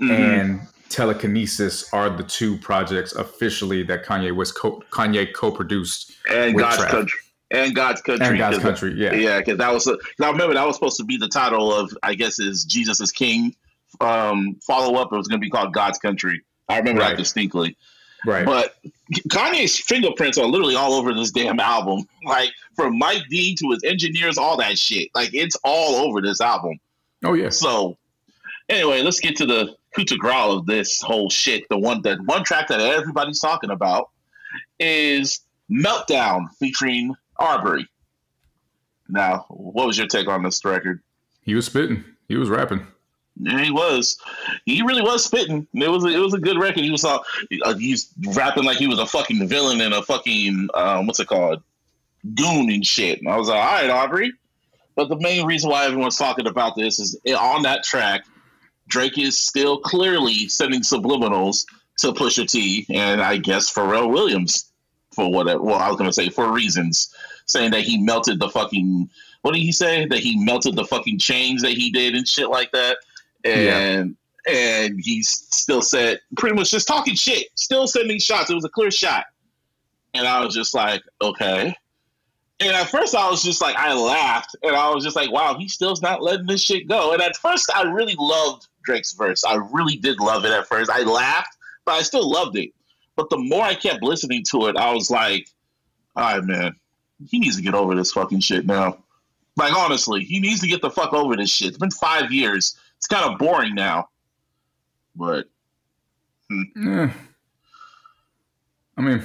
Mhm. 0.00 0.10
and 0.10 0.60
Telekinesis 0.88 1.92
are 1.92 2.08
the 2.08 2.22
two 2.22 2.56
projects 2.58 3.12
officially 3.12 3.82
that 3.82 4.06
Kanye 4.06 4.34
was 4.34 4.50
co- 4.52 4.82
Kanye 4.92 5.30
co-produced 5.34 6.12
and 6.30 6.54
with 6.54 6.64
God's 6.64 6.76
Trav. 6.84 6.88
country 6.90 7.20
and 7.64 7.74
God's 7.74 8.00
country 8.02 8.26
and 8.26 8.38
God's 8.38 8.58
Country. 8.58 8.94
Yeah, 8.96 9.14
Yeah, 9.14 9.38
because 9.38 9.58
that 9.58 9.72
was. 9.72 9.86
I 9.88 10.30
remember 10.30 10.54
that 10.54 10.66
was 10.66 10.76
supposed 10.76 10.96
to 10.98 11.04
be 11.04 11.16
the 11.16 11.28
title 11.28 11.72
of, 11.72 11.96
I 12.02 12.14
guess, 12.14 12.38
is 12.38 12.64
Jesus 12.64 13.00
is 13.00 13.10
King. 13.12 13.54
Um, 14.00 14.56
follow 14.66 14.96
up. 15.00 15.12
It 15.12 15.16
was 15.16 15.28
going 15.28 15.40
to 15.40 15.44
be 15.44 15.50
called 15.50 15.72
God's 15.72 15.98
Country. 15.98 16.42
I 16.68 16.78
remember 16.78 17.00
Right. 17.00 17.10
that 17.10 17.16
distinctly. 17.18 17.76
Right. 18.26 18.44
But 18.44 18.74
Kanye's 19.28 19.78
fingerprints 19.78 20.36
are 20.36 20.46
literally 20.46 20.74
all 20.74 20.94
over 20.94 21.14
this 21.14 21.30
damn 21.30 21.60
album. 21.60 22.04
Like 22.26 22.50
from 22.74 22.98
Mike 22.98 23.22
D 23.30 23.54
to 23.54 23.70
his 23.70 23.84
engineers, 23.84 24.36
all 24.36 24.56
that 24.56 24.76
shit. 24.76 25.10
Like 25.14 25.32
it's 25.32 25.56
all 25.62 25.94
over 25.94 26.20
this 26.20 26.40
album. 26.40 26.78
oh 27.24 27.34
yeah. 27.34 27.50
So 27.50 27.96
anyway, 28.68 29.02
let's 29.02 29.20
get 29.20 29.36
to 29.36 29.46
the 29.46 29.76
coup 29.94 30.04
de 30.04 30.16
grace 30.16 30.34
of 30.48 30.66
this 30.66 31.00
whole 31.00 31.30
shit. 31.30 31.62
The 31.70 31.78
one 31.78 32.02
that 32.02 32.18
one 32.24 32.42
track 32.42 32.66
that 32.68 32.80
everybody's 32.80 33.38
talking 33.38 33.70
about 33.70 34.10
is 34.80 35.40
Meltdown 35.70 36.46
featuring 36.58 37.14
Aubrey. 37.38 37.86
Now, 39.08 39.46
what 39.48 39.86
was 39.86 39.96
your 39.96 40.06
take 40.06 40.28
on 40.28 40.42
this 40.42 40.64
record? 40.64 41.00
He 41.42 41.54
was 41.54 41.66
spitting. 41.66 42.04
He 42.28 42.36
was 42.36 42.48
rapping. 42.48 42.86
Yeah, 43.38 43.62
he 43.62 43.70
was. 43.70 44.18
He 44.64 44.82
really 44.82 45.02
was 45.02 45.24
spitting. 45.24 45.66
It 45.74 45.90
was 45.90 46.04
a, 46.04 46.08
it 46.08 46.18
was 46.18 46.34
a 46.34 46.38
good 46.38 46.58
record. 46.58 46.82
He 46.82 46.90
was 46.90 47.04
uh, 47.04 47.18
he's 47.78 48.12
rapping 48.34 48.64
like 48.64 48.78
he 48.78 48.86
was 48.86 48.98
a 48.98 49.06
fucking 49.06 49.46
villain 49.46 49.80
in 49.80 49.92
a 49.92 50.02
fucking 50.02 50.68
um, 50.74 51.06
what's 51.06 51.20
it 51.20 51.28
called, 51.28 51.62
goon 52.34 52.70
and 52.70 52.84
shit. 52.84 53.20
And 53.20 53.28
I 53.28 53.36
was 53.36 53.48
like, 53.48 53.62
all 53.62 53.72
right, 53.72 53.90
Aubrey. 53.90 54.32
But 54.94 55.10
the 55.10 55.20
main 55.20 55.46
reason 55.46 55.70
why 55.70 55.84
everyone's 55.84 56.16
talking 56.16 56.46
about 56.46 56.74
this 56.74 56.98
is 56.98 57.20
eh, 57.26 57.34
on 57.34 57.62
that 57.62 57.84
track, 57.84 58.24
Drake 58.88 59.18
is 59.18 59.38
still 59.38 59.78
clearly 59.78 60.48
sending 60.48 60.80
subliminals 60.80 61.66
to 61.98 62.12
Pusha 62.12 62.50
T 62.50 62.86
and 62.88 63.20
I 63.20 63.36
guess 63.36 63.72
Pharrell 63.72 64.10
Williams 64.10 64.72
for 65.16 65.32
whatever. 65.32 65.62
Well, 65.62 65.74
I 65.74 65.88
was 65.88 65.96
gonna 65.96 66.12
say 66.12 66.28
for 66.28 66.52
reasons, 66.52 67.12
saying 67.46 67.72
that 67.72 67.82
he 67.82 67.98
melted 67.98 68.38
the 68.38 68.50
fucking. 68.50 69.10
What 69.42 69.54
did 69.54 69.62
he 69.62 69.72
say? 69.72 70.06
That 70.06 70.20
he 70.20 70.44
melted 70.44 70.76
the 70.76 70.84
fucking 70.84 71.18
chains 71.18 71.62
that 71.62 71.72
he 71.72 71.90
did 71.90 72.14
and 72.14 72.28
shit 72.28 72.50
like 72.50 72.70
that. 72.72 72.98
And 73.44 74.16
and 74.48 75.00
he 75.02 75.22
still 75.22 75.82
said 75.82 76.20
pretty 76.36 76.54
much 76.54 76.70
just 76.70 76.86
talking 76.86 77.14
shit, 77.14 77.48
still 77.54 77.86
sending 77.86 78.18
shots. 78.20 78.50
It 78.50 78.54
was 78.54 78.64
a 78.64 78.68
clear 78.68 78.90
shot, 78.90 79.24
and 80.14 80.26
I 80.26 80.44
was 80.44 80.54
just 80.54 80.74
like, 80.74 81.02
okay. 81.20 81.74
And 82.58 82.70
at 82.74 82.88
first, 82.88 83.14
I 83.14 83.28
was 83.28 83.42
just 83.42 83.60
like, 83.60 83.76
I 83.76 83.92
laughed, 83.92 84.56
and 84.62 84.74
I 84.74 84.88
was 84.90 85.04
just 85.04 85.14
like, 85.14 85.30
wow, 85.30 85.56
he 85.58 85.68
still's 85.68 86.00
not 86.00 86.22
letting 86.22 86.46
this 86.46 86.62
shit 86.62 86.88
go. 86.88 87.12
And 87.12 87.20
at 87.20 87.36
first, 87.36 87.70
I 87.74 87.82
really 87.82 88.16
loved 88.18 88.66
Drake's 88.82 89.12
verse. 89.12 89.44
I 89.44 89.56
really 89.72 89.96
did 89.96 90.18
love 90.20 90.44
it 90.44 90.52
at 90.52 90.66
first. 90.66 90.90
I 90.90 91.02
laughed, 91.02 91.54
but 91.84 91.92
I 91.92 92.02
still 92.02 92.30
loved 92.30 92.56
it. 92.56 92.70
But 93.16 93.30
the 93.30 93.38
more 93.38 93.62
I 93.64 93.74
kept 93.74 94.02
listening 94.02 94.44
to 94.50 94.66
it, 94.66 94.76
I 94.76 94.92
was 94.92 95.10
like, 95.10 95.48
all 96.14 96.34
right, 96.36 96.44
man, 96.44 96.74
he 97.28 97.38
needs 97.38 97.56
to 97.56 97.62
get 97.62 97.74
over 97.74 97.94
this 97.94 98.12
fucking 98.12 98.40
shit 98.40 98.66
now. 98.66 98.98
Like, 99.56 99.72
honestly, 99.74 100.22
he 100.22 100.38
needs 100.38 100.60
to 100.60 100.66
get 100.68 100.82
the 100.82 100.90
fuck 100.90 101.14
over 101.14 101.34
this 101.36 101.50
shit. 101.50 101.68
It's 101.68 101.78
been 101.78 101.90
five 101.90 102.30
years. 102.30 102.78
It's 102.98 103.06
kind 103.06 103.24
of 103.30 103.38
boring 103.38 103.74
now. 103.74 104.08
But 105.14 105.48
Yeah. 106.50 107.10
I 108.98 109.00
mean, 109.02 109.22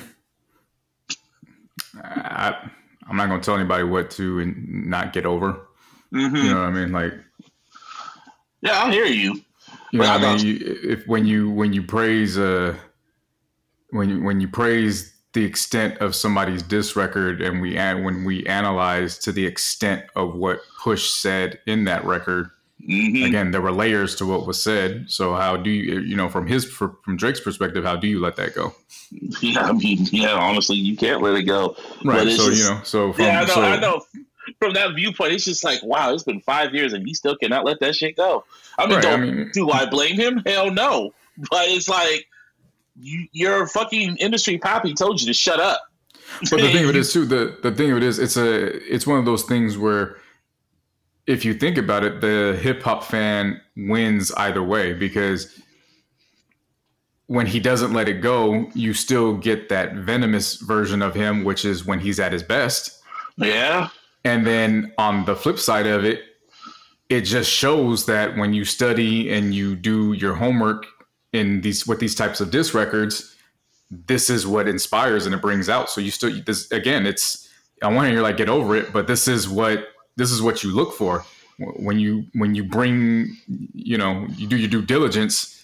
I, 2.04 2.70
I'm 3.08 3.18
not 3.18 3.28
gonna 3.28 3.42
tell 3.42 3.56
anybody 3.56 3.84
what 3.84 4.10
to 4.12 4.40
and 4.40 4.86
not 4.88 5.14
get 5.14 5.26
over. 5.26 5.68
mhm. 6.14 6.44
You 6.44 6.50
know 6.50 6.62
what 6.62 6.68
I 6.68 6.72
mean? 6.72 6.92
Like, 6.92 7.14
yeah, 8.62 8.84
I 8.84 8.92
hear 8.92 9.06
you. 9.06 9.42
you 9.92 10.00
know, 10.00 10.06
But 10.06 10.08
I 10.08 10.36
mean, 10.36 10.46
you, 10.46 10.78
if 10.84 11.06
when 11.08 11.26
you 11.26 11.50
when 11.52 11.74
you 11.74 11.84
praise 11.84 12.38
uh 12.38 12.76
when 13.92 14.10
you 14.10 14.22
when 14.24 14.40
you 14.42 14.48
praise 14.48 15.14
the 15.34 15.44
extent 15.46 15.98
of 16.00 16.14
somebody's 16.14 16.62
diss 16.62 16.96
record, 16.98 17.42
and 17.42 17.62
we 17.62 17.78
an- 17.78 18.04
when 18.04 18.24
we 18.26 18.46
analyze 18.48 19.18
to 19.20 19.32
the 19.32 19.46
extent 19.46 20.04
of 20.16 20.36
what 20.36 20.60
Push 20.84 21.10
said 21.10 21.60
in 21.66 21.86
that 21.86 22.04
record, 22.04 22.50
Mhm. 22.90 23.28
again, 23.28 23.52
there 23.52 23.62
were 23.62 23.72
layers 23.72 24.16
to 24.18 24.26
what 24.26 24.46
was 24.46 24.62
said. 24.62 25.06
So 25.08 25.34
how 25.36 25.56
do 25.56 25.70
you, 25.70 26.00
you 26.02 26.16
know, 26.18 26.28
from 26.28 26.48
his 26.48 26.66
from 26.66 26.98
Drake's 27.16 27.40
perspective, 27.40 27.86
how 27.86 27.96
do 27.96 28.08
you 28.08 28.20
let 28.20 28.36
that 28.38 28.56
go? 28.56 28.74
Yeah, 29.42 29.68
I 29.68 29.72
mean, 29.74 30.08
yeah, 30.12 30.34
honestly, 30.34 30.78
you 30.78 30.96
can't 30.96 31.22
let 31.22 31.36
it 31.36 31.44
go. 31.44 31.76
Right. 32.06 32.30
So 32.32 32.50
just- 32.50 32.64
you 32.64 32.70
know, 32.70 32.80
so 32.84 33.12
from 33.14 33.26
yeah, 33.26 33.42
I 33.42 33.46
know, 33.46 33.54
so, 33.54 33.62
I 33.62 33.80
know. 33.80 34.06
From 34.60 34.74
that 34.74 34.96
viewpoint, 34.96 35.34
it's 35.34 35.44
just 35.46 35.64
like, 35.66 35.84
wow, 35.84 36.14
it's 36.14 36.24
been 36.24 36.40
five 36.42 36.74
years 36.74 36.94
and 36.94 37.06
he 37.06 37.14
still 37.14 37.36
cannot 37.36 37.64
let 37.66 37.80
that 37.82 37.96
shit 37.96 38.16
go. 38.18 38.44
I 38.80 38.86
mean, 38.88 38.96
Right, 38.96 39.06
I 39.06 39.10
don't, 39.12 39.22
mean- 39.22 39.52
do 39.54 39.70
I 39.70 39.86
blame 39.86 40.16
him? 40.16 40.42
Hell 40.46 40.72
no. 40.72 41.14
But 41.38 41.68
it's 41.70 41.88
like, 41.90 42.26
you, 43.02 43.28
your 43.32 43.68
fucking 43.68 44.18
industry 44.18 44.58
poppy 44.58 44.94
told 44.94 45.20
you 45.20 45.28
to 45.28 45.34
shut 45.34 45.60
up. 45.60 45.82
But 46.50 46.62
the 46.62 46.72
thing 46.72 46.84
of 46.84 46.92
it 46.92 46.96
is 46.96 47.12
too, 47.12 47.26
the 47.26 47.58
the 47.62 47.72
thing 47.72 47.92
of 47.92 47.98
it 47.98 48.04
is, 48.04 48.20
it's 48.20 48.38
a 48.38 48.68
it's 48.94 49.06
one 49.06 49.20
of 49.20 49.26
those 49.26 49.44
things 49.44 49.78
where 49.78 50.18
if 51.28 51.44
you 51.46 51.54
think 51.54 51.78
about 51.78 52.04
it, 52.04 52.22
the 52.22 52.58
hip 52.62 52.82
hop 52.84 53.04
fan 53.04 53.60
wins 53.76 54.32
either 54.34 54.64
way 54.64 54.94
because 54.94 55.62
when 57.28 57.46
he 57.46 57.60
doesn't 57.60 57.94
let 57.94 58.10
it 58.10 58.22
go, 58.22 58.70
you 58.74 58.94
still 58.94 59.38
get 59.38 59.70
that 59.70 59.94
venomous 59.94 60.56
version 60.56 61.02
of 61.02 61.16
him, 61.16 61.44
which 61.44 61.64
is 61.64 61.86
when 61.86 62.00
he's 62.00 62.20
at 62.20 62.34
his 62.34 62.44
best. 62.44 63.02
yeah, 63.38 63.88
And 64.26 64.46
then 64.46 64.92
on 64.98 65.24
the 65.24 65.36
flip 65.36 65.58
side 65.58 65.88
of 65.88 66.04
it, 66.04 66.24
it 67.08 67.22
just 67.22 67.50
shows 67.50 68.06
that 68.08 68.36
when 68.36 68.54
you 68.54 68.66
study 68.66 69.32
and 69.32 69.54
you 69.56 69.76
do 69.76 70.14
your 70.14 70.34
homework 70.34 70.86
in 71.34 71.62
these 71.62 71.88
with 71.88 72.00
these 72.00 72.16
types 72.16 72.42
of 72.42 72.52
disc 72.52 72.74
records, 72.74 73.36
this 73.90 74.30
is 74.30 74.48
what 74.48 74.68
inspires 74.68 75.26
and 75.26 75.36
it 75.36 75.42
brings 75.42 75.70
out. 75.70 75.90
So 75.90 76.02
you 76.02 76.12
still 76.12 76.32
this 76.46 76.72
again, 76.72 77.06
it's 77.06 77.50
on 77.82 77.96
one 77.96 78.06
hand 78.06 78.14
you're 78.14 78.24
like 78.24 78.38
get 78.38 78.50
over 78.50 78.76
it, 78.76 78.94
but 78.94 79.08
this 79.08 79.28
is 79.28 79.48
what 79.48 79.88
this 80.16 80.32
is 80.32 80.42
what 80.42 80.64
you 80.64 80.74
look 80.74 80.94
for 80.94 81.26
when 81.58 82.00
you 82.00 82.26
when 82.34 82.56
you 82.56 82.64
bring 82.64 83.38
you 83.74 83.98
know 83.98 84.28
you 84.36 84.48
do 84.48 84.58
your 84.58 84.70
due 84.70 84.82
diligence. 84.82 85.58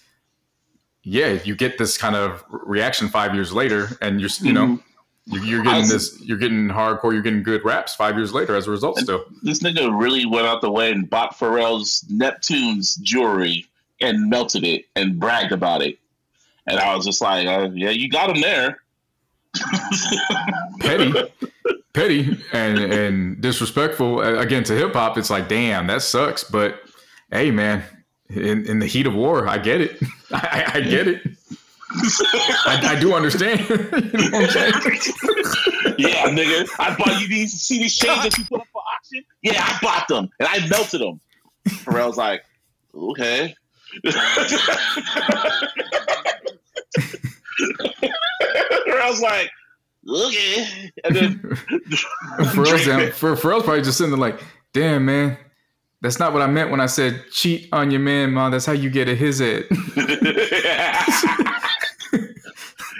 Yeah, 1.04 1.40
you 1.46 1.56
get 1.56 1.78
this 1.78 1.98
kind 1.98 2.16
of 2.18 2.44
reaction 2.50 3.08
five 3.08 3.34
years 3.34 3.54
later, 3.54 3.90
and 4.02 4.20
you're 4.20 4.30
you 4.42 4.52
know 4.52 4.66
mm-hmm. 4.66 5.36
you're, 5.36 5.44
you're 5.44 5.64
getting 5.64 5.88
this 5.88 6.20
you're 6.22 6.38
getting 6.38 6.68
hardcore, 6.68 7.14
you're 7.14 7.22
getting 7.22 7.44
good 7.44 7.64
raps 7.64 7.96
five 7.96 8.16
years 8.18 8.34
later 8.34 8.56
as 8.56 8.68
a 8.68 8.72
result. 8.72 9.00
Still, 9.00 9.24
this 9.42 9.60
nigga 9.60 9.98
really 9.98 10.26
went 10.26 10.48
out 10.48 10.62
the 10.62 10.72
way 10.72 10.92
and 10.92 11.10
bought 11.10 11.38
Pharrell's 11.38 12.06
Neptune's 12.10 12.96
jewelry 12.96 13.68
and 14.02 14.30
melted 14.30 14.64
it 14.64 14.86
and 14.96 15.20
bragged 15.20 15.52
about 15.52 15.82
it. 15.82 15.98
And 16.68 16.80
I 16.80 16.96
was 16.96 17.06
just 17.06 17.22
like, 17.22 17.48
uh, 17.48 17.70
yeah, 17.74 17.90
you 17.90 18.10
got 18.10 18.30
him 18.30 18.42
there. 18.42 18.80
petty, 20.80 21.14
petty, 21.94 22.38
and 22.52 22.78
and 22.78 23.42
disrespectful 23.42 24.22
again 24.22 24.64
to 24.66 24.74
hip 24.74 24.94
hop. 24.94 25.18
It's 25.18 25.30
like, 25.30 25.48
damn, 25.48 25.88
that 25.88 26.02
sucks. 26.02 26.44
But 26.44 26.82
hey, 27.32 27.50
man, 27.52 27.84
in, 28.30 28.66
in 28.68 28.80
the 28.80 28.86
heat 28.86 29.08
of 29.08 29.16
war, 29.16 29.48
I 29.48 29.58
get 29.58 29.82
it. 29.82 30.02
I, 30.32 30.72
I 30.76 30.82
get 30.82 31.08
it. 31.08 31.22
I, 31.90 32.96
I 32.96 33.00
do 33.00 33.14
understand. 33.14 33.62
you 33.70 33.78
know 34.30 34.40
yeah, 35.98 36.28
nigga. 36.28 36.68
I 36.80 36.96
bought 36.98 37.20
you 37.22 37.28
these 37.28 37.54
see 37.54 37.80
these 37.80 37.98
chains 37.98 38.24
that 38.24 38.38
you 38.38 38.44
put 38.46 38.62
up 38.62 38.68
for 38.74 38.82
auction? 38.98 39.24
Yeah, 39.42 39.64
I 39.64 39.80
bought 39.82 40.08
them 40.08 40.30
and 40.40 40.50
I 40.50 40.68
melted 40.68 41.02
them. 41.02 41.22
Pharrell's 41.68 42.18
like, 42.18 42.44
okay. 42.94 43.56
Pharrell's 48.88 49.22
like, 49.22 49.52
okay. 50.10 50.92
And 51.04 51.16
then 51.16 51.40
Pharrell's, 52.40 52.86
down, 52.86 53.02
Pharrell's 53.12 53.64
probably 53.64 53.82
just 53.82 53.98
sitting 53.98 54.12
there 54.12 54.20
like, 54.20 54.40
damn, 54.74 55.06
man. 55.06 55.38
That's 56.02 56.20
not 56.20 56.32
what 56.32 56.44
I 56.44 56.48
meant 56.48 56.70
when 56.70 56.80
I 56.80 56.86
said 56.86 57.24
cheat 57.32 57.70
on 57.72 57.90
your 57.90 58.00
man, 58.00 58.32
man. 58.34 58.52
That's 58.52 58.68
how 58.68 58.74
you 58.74 58.90
get 58.92 59.10
a 59.10 59.16
his 59.16 59.40
head. 59.40 59.66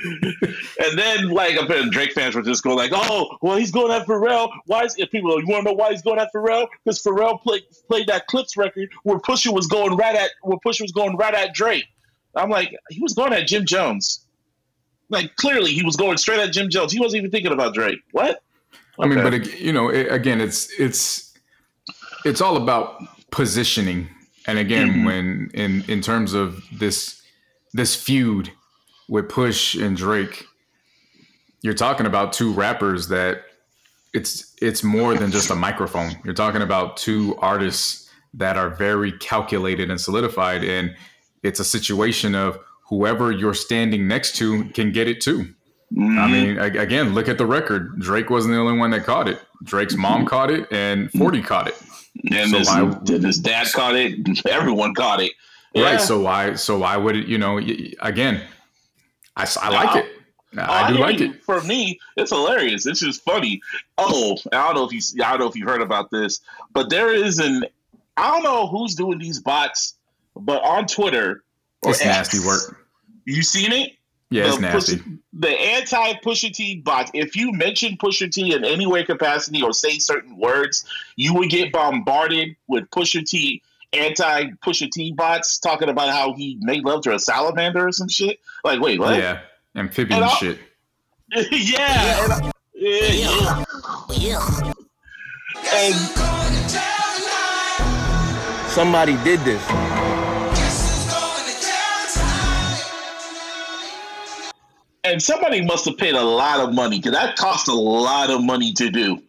and 0.04 0.98
then 0.98 1.30
like 1.30 1.58
up 1.58 1.70
in 1.70 1.90
Drake 1.90 2.14
fans 2.14 2.36
were 2.36 2.42
just 2.42 2.64
going 2.64 2.78
like, 2.78 2.92
oh, 2.94 3.38
well 3.42 3.58
he's 3.58 3.72
going 3.72 3.92
at 3.92 4.06
Pharrell. 4.08 4.50
Why 4.66 4.84
is 4.84 4.96
if 4.98 5.10
people 5.12 5.30
you 5.40 5.48
want 5.48 5.66
to 5.66 5.72
know 5.72 5.76
why 5.76 5.92
he's 5.92 6.02
going 6.02 6.20
at 6.20 6.30
Pharrell? 6.34 6.68
Because 6.84 7.02
Pharrell 7.02 7.42
played 7.42 7.64
played 7.88 8.08
that 8.08 8.28
Clipse 8.28 8.58
record 8.58 8.90
where 9.04 9.20
Pusha 9.20 9.54
was 9.54 9.68
going 9.68 9.96
right 9.98 10.16
at 10.16 10.32
where 10.44 10.58
Pusha 10.66 10.82
was 10.82 10.92
going 10.92 11.18
right 11.18 11.34
at 11.34 11.54
Drake. 11.54 11.86
I'm 12.36 12.50
like, 12.50 12.76
he 12.90 13.02
was 13.02 13.14
going 13.14 13.34
at 13.34 13.48
Jim 13.48 13.66
Jones. 13.66 14.26
Like 15.10 15.36
clearly 15.38 15.72
he 15.72 15.84
was 15.84 15.96
going 15.96 16.18
straight 16.18 16.40
at 16.40 16.52
Jim 16.52 16.70
Jones. 16.70 16.92
He 16.92 17.00
wasn't 17.00 17.20
even 17.20 17.32
thinking 17.32 17.52
about 17.54 17.74
Drake. 17.74 18.00
What? 18.12 18.42
I 19.00 19.08
mean, 19.08 19.22
but 19.22 19.60
you 19.60 19.72
know, 19.72 19.90
it, 19.90 20.12
again, 20.12 20.42
it's 20.42 20.70
it's 20.80 21.34
it's 22.26 22.42
all 22.42 22.58
about 22.58 23.02
positioning. 23.32 24.10
And 24.48 24.58
again, 24.60 24.90
Mhm. 24.90 25.06
when 25.06 25.52
in 25.54 25.84
in 25.88 26.02
terms 26.02 26.34
of 26.34 26.64
this 26.72 27.22
this 27.74 27.96
feud 27.96 28.52
with 29.10 29.30
Push 29.30 29.76
and 29.76 29.96
Drake, 29.96 30.46
you're 31.62 31.74
talking 31.74 32.06
about 32.06 32.34
two 32.34 32.52
rappers 32.54 33.08
that 33.10 33.44
it's 34.14 34.54
it's 34.62 34.84
more 34.84 35.16
than 35.16 35.32
just 35.32 35.50
a 35.50 35.56
microphone. 35.68 36.12
You're 36.24 36.34
talking 36.34 36.62
about 36.62 36.98
two 36.98 37.36
artists 37.40 38.10
that 38.34 38.58
are 38.58 38.70
very 38.70 39.12
calculated 39.14 39.90
and 39.90 40.00
solidified, 40.00 40.64
and 40.64 40.96
it's 41.44 41.60
a 41.60 41.64
situation 41.66 42.36
of 42.36 42.60
whoever 42.90 43.32
you're 43.32 43.54
standing 43.54 44.08
next 44.08 44.36
to 44.38 44.66
can 44.70 44.92
get 44.92 45.08
it 45.08 45.22
too. 45.22 45.54
I 45.94 45.96
Mhm. 46.00 46.32
mean, 46.32 46.58
again, 46.60 47.14
look 47.14 47.30
at 47.30 47.38
the 47.38 47.46
record. 47.46 47.98
Drake 48.00 48.30
wasn't 48.30 48.54
the 48.54 48.60
only 48.60 48.78
one 48.78 48.90
that 48.92 49.06
caught 49.06 49.30
it. 49.30 49.42
Drake's 49.64 49.96
mom 49.96 50.26
caught 50.26 50.52
it, 50.52 50.68
and 50.72 51.10
Forty 51.12 51.42
caught 51.42 51.68
it. 51.70 51.76
and 52.32 52.52
so 52.52 52.58
his, 52.58 52.68
why- 52.68 53.00
his 53.06 53.40
dad 53.40 53.68
caught 53.74 53.96
it. 53.96 54.46
Everyone 54.46 54.94
caught 54.94 55.22
it. 55.22 55.32
Yeah. 55.74 55.84
Right. 55.92 56.02
So 56.02 56.20
why? 56.20 56.56
So 56.56 56.80
why 56.80 56.98
would 56.98 57.16
it? 57.16 57.28
You 57.28 57.38
know, 57.38 57.58
again, 58.02 58.42
I, 59.38 59.48
I 59.62 59.70
like 59.70 59.96
it. 60.04 60.12
Oh, 60.58 60.62
I 60.68 60.92
do 60.92 60.98
like 60.98 61.22
it. 61.22 61.44
For 61.44 61.62
me, 61.62 62.00
it's 62.16 62.32
hilarious. 62.32 62.86
It's 62.86 63.02
just 63.02 63.22
funny. 63.24 63.62
Oh, 63.98 64.38
I 64.52 64.66
don't 64.68 64.76
know 64.76 64.86
if 64.86 64.94
you 64.94 65.24
I 65.24 65.32
don't 65.32 65.42
know 65.42 65.48
if 65.48 65.56
you've 65.56 65.68
heard 65.68 65.82
about 65.82 66.10
this, 66.10 66.40
but 66.74 66.90
there 66.90 67.14
is 67.14 67.40
an 67.40 67.66
I 68.16 68.32
don't 68.32 68.44
know 68.44 68.68
who's 68.68 68.96
doing 68.96 69.20
these 69.20 69.40
bots, 69.40 69.96
but 70.36 70.64
on 70.64 70.88
Twitter 70.88 71.44
or 71.84 71.92
It's 71.92 72.04
nasty 72.04 72.40
work. 72.40 72.86
You 73.26 73.44
seen 73.44 73.72
it? 73.72 73.94
Yeah, 74.30 74.48
it's 74.48 74.60
nasty. 74.60 74.96
Pusha- 74.98 75.20
the 75.34 75.50
anti 75.50 76.14
Pusha 76.16 76.52
T 76.52 76.78
bots. 76.78 77.12
If 77.14 77.36
you 77.36 77.52
mention 77.52 77.96
Pusha 77.98 78.32
T 78.32 78.54
in 78.54 78.66
any 78.66 78.88
way 78.88 79.04
capacity 79.04 79.62
or 79.62 79.74
say 79.74 80.00
certain 80.00 80.38
words, 80.38 80.86
you 81.16 81.34
would 81.36 81.50
get 81.50 81.72
bombarded 81.72 82.56
with 82.68 82.90
Pusha 82.90 83.24
T 83.24 83.62
anti 84.00 84.46
Pusha 84.66 84.90
T 84.92 85.12
bots 85.12 85.60
talking 85.60 85.90
about 85.90 86.10
how 86.10 86.34
he 86.34 86.58
made 86.62 86.84
love 86.84 87.02
to 87.04 87.14
a 87.16 87.20
salamander 87.20 87.88
or 87.88 87.92
some 87.92 88.08
shit. 88.10 88.40
Like, 88.64 88.80
wait, 88.80 89.00
what? 89.00 89.18
Yeah, 89.18 89.40
amphibian 89.76 90.24
And 90.24 90.32
shit. 90.32 90.60
yeah. 91.52 92.24
and 92.24 92.34
I- 92.34 92.52
yeah, 92.74 93.12
yeah. 93.12 93.64
Yeah. 94.12 94.74
And 95.74 95.96
Somebody 98.70 99.18
did 99.24 99.40
this. 99.40 99.64
and 105.04 105.22
somebody 105.22 105.64
must 105.64 105.86
have 105.86 105.98
paid 105.98 106.16
a 106.16 106.22
lot 106.24 106.60
of 106.60 106.74
money 106.74 106.98
because 107.00 107.14
that 107.14 107.36
cost 107.38 107.68
a 107.68 107.74
lot 107.74 108.30
of 108.30 108.44
money 108.44 108.74
to 108.74 108.90
do. 108.90 109.22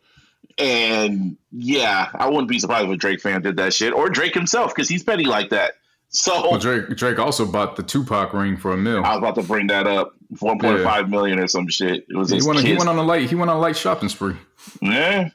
And 0.58 1.36
yeah, 1.52 2.10
I 2.14 2.28
wouldn't 2.28 2.48
be 2.48 2.58
surprised 2.58 2.86
if 2.86 2.90
a 2.90 2.96
Drake 2.96 3.20
fan 3.20 3.42
did 3.42 3.56
that 3.56 3.72
shit 3.72 3.92
or 3.92 4.08
Drake 4.08 4.34
himself 4.34 4.74
because 4.74 4.88
he's 4.88 5.02
petty 5.04 5.24
like 5.24 5.50
that. 5.50 5.74
So 6.10 6.50
Well, 6.50 6.58
Drake 6.58 6.88
Drake 6.96 7.18
also 7.18 7.44
bought 7.46 7.76
the 7.76 7.82
Tupac 7.82 8.32
ring 8.32 8.56
for 8.56 8.72
a 8.72 8.76
mil. 8.76 9.04
I 9.04 9.10
was 9.10 9.18
about 9.18 9.34
to 9.36 9.42
bring 9.42 9.66
that 9.68 9.86
up. 9.86 10.14
One 10.40 10.58
point 10.58 10.82
five 10.82 11.08
million 11.08 11.38
or 11.38 11.46
some 11.46 11.68
shit. 11.68 12.04
It 12.08 12.16
was 12.16 12.30
He 12.30 12.36
his 12.36 12.46
went, 12.46 12.60
he 12.60 12.76
went 12.76 12.88
on 12.88 12.96
a 12.98 13.02
light. 13.02 13.28
He 13.28 13.34
went 13.34 13.50
on 13.50 13.56
a 13.56 13.60
light 13.60 13.76
shopping 13.76 14.08
spree. 14.08 14.36
yeah. 14.80 15.30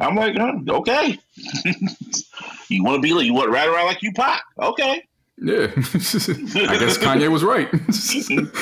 I'm 0.00 0.14
like, 0.14 0.36
huh, 0.36 0.52
okay. 0.68 1.18
you 2.68 2.84
want 2.84 2.96
to 2.96 3.00
be 3.00 3.12
like 3.12 3.26
you 3.26 3.34
want 3.34 3.46
to 3.46 3.52
ride 3.52 3.68
around 3.68 3.86
like 3.86 4.02
you 4.02 4.12
pop? 4.12 4.42
Okay. 4.60 5.04
Yeah, 5.40 5.54
I 5.74 6.76
guess 6.78 6.98
Kanye 6.98 7.30
was 7.30 7.44
right. 7.44 7.70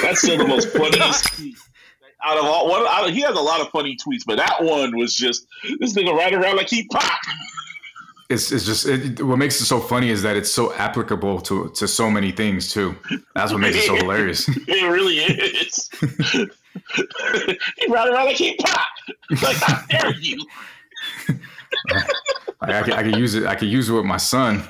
That's 0.03 0.21
still 0.21 0.39
the 0.39 0.47
most 0.47 0.69
funniest 0.69 1.35
tweet 1.35 1.57
out 2.25 2.39
of 2.39 2.45
all. 2.45 2.69
One, 2.69 2.83
out 2.87 3.09
of, 3.09 3.15
he 3.15 3.21
has 3.23 3.37
a 3.37 3.41
lot 3.41 3.61
of 3.61 3.69
funny 3.71 3.97
tweets, 3.97 4.23
but 4.27 4.37
that 4.37 4.63
one 4.63 4.97
was 4.97 5.15
just 5.15 5.47
this 5.79 5.95
nigga 5.95 6.13
riding 6.17 6.39
around 6.39 6.57
like 6.57 6.69
he 6.69 6.87
pop. 6.89 7.19
it's 8.29 8.51
it's 8.53 8.65
just 8.65 8.87
it, 8.87 9.23
what 9.23 9.37
makes 9.39 9.61
it 9.61 9.67
so 9.67 9.79
funny 9.81 10.11
is 10.11 10.23
that 10.23 10.37
it's 10.37 10.51
so 10.51 10.73
applicable 10.75 11.41
to 11.43 11.71
to 11.77 11.87
so 11.87 12.11
many 12.11 12.33
things 12.33 12.73
too. 12.73 12.95
That's 13.35 13.53
what 13.53 13.61
makes 13.61 13.77
it 13.77 13.83
so 13.87 13.95
hilarious. 14.03 14.49
It 14.49 14.89
really 14.91 15.19
is. 15.19 15.89
he 17.77 17.87
riding 17.89 18.15
around 18.15 18.27
like 18.27 18.37
he 18.37 18.57
pop. 18.57 18.87
Like 19.43 19.57
how 19.57 19.83
dare 19.87 20.15
you? 20.15 20.45
I, 22.61 22.83
could, 22.83 22.95
I 22.95 23.03
could 23.03 23.17
use 23.17 23.35
it. 23.35 23.45
I 23.47 23.55
could 23.55 23.69
use 23.69 23.89
it 23.89 23.93
with 23.93 24.05
my 24.05 24.17
son. 24.17 24.63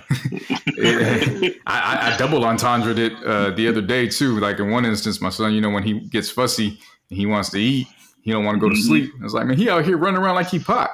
It- 0.66 1.60
I, 1.66 1.80
I, 2.10 2.14
I 2.14 2.16
double 2.16 2.44
entendre 2.44 2.92
it 2.96 3.12
uh, 3.24 3.50
the 3.50 3.68
other 3.68 3.80
day 3.80 4.08
too. 4.08 4.38
Like 4.40 4.58
in 4.58 4.70
one 4.70 4.84
instance, 4.84 5.20
my 5.20 5.30
son, 5.30 5.52
you 5.54 5.60
know, 5.60 5.70
when 5.70 5.82
he 5.82 6.00
gets 6.00 6.28
fussy 6.30 6.78
he 7.08 7.26
wants 7.26 7.50
to 7.50 7.58
eat, 7.58 7.86
he 8.22 8.32
don't 8.32 8.44
want 8.44 8.56
to 8.56 8.60
go 8.60 8.68
to 8.68 8.74
Mhm. 8.74 8.86
sleep. 8.86 9.12
I 9.20 9.24
was 9.24 9.34
like, 9.34 9.46
man, 9.46 9.56
he 9.56 9.68
out 9.70 9.84
here 9.84 9.96
running 9.96 10.20
around 10.20 10.34
like 10.34 10.48
he 10.48 10.58
pot. 10.58 10.90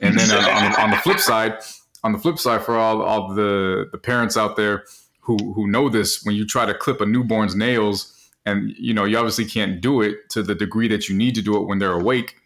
And 0.00 0.18
then 0.18 0.30
uh, 0.30 0.48
on, 0.48 0.72
the, 0.72 0.80
on 0.82 0.90
the 0.90 0.96
flip 0.98 1.18
side, 1.18 1.58
on 2.02 2.12
the 2.12 2.18
flip 2.18 2.38
side, 2.38 2.62
for 2.62 2.76
all 2.78 3.02
all 3.02 3.34
the 3.34 3.88
the 3.92 3.98
parents 3.98 4.36
out 4.36 4.56
there 4.56 4.84
who 5.20 5.36
who 5.52 5.66
know 5.68 5.88
this, 5.90 6.24
when 6.24 6.34
you 6.34 6.46
try 6.46 6.64
to 6.64 6.72
clip 6.72 7.00
a 7.02 7.06
newborn's 7.06 7.54
nails, 7.54 8.16
and 8.46 8.72
you 8.78 8.94
know, 8.94 9.04
you 9.04 9.18
obviously 9.18 9.44
can't 9.44 9.82
do 9.82 10.00
it 10.00 10.30
to 10.30 10.42
the 10.42 10.54
degree 10.54 10.88
that 10.88 11.08
you 11.10 11.14
need 11.16 11.34
to 11.34 11.42
do 11.42 11.56
it 11.58 11.66
when 11.66 11.78
they're 11.78 11.92
awake. 11.92 12.36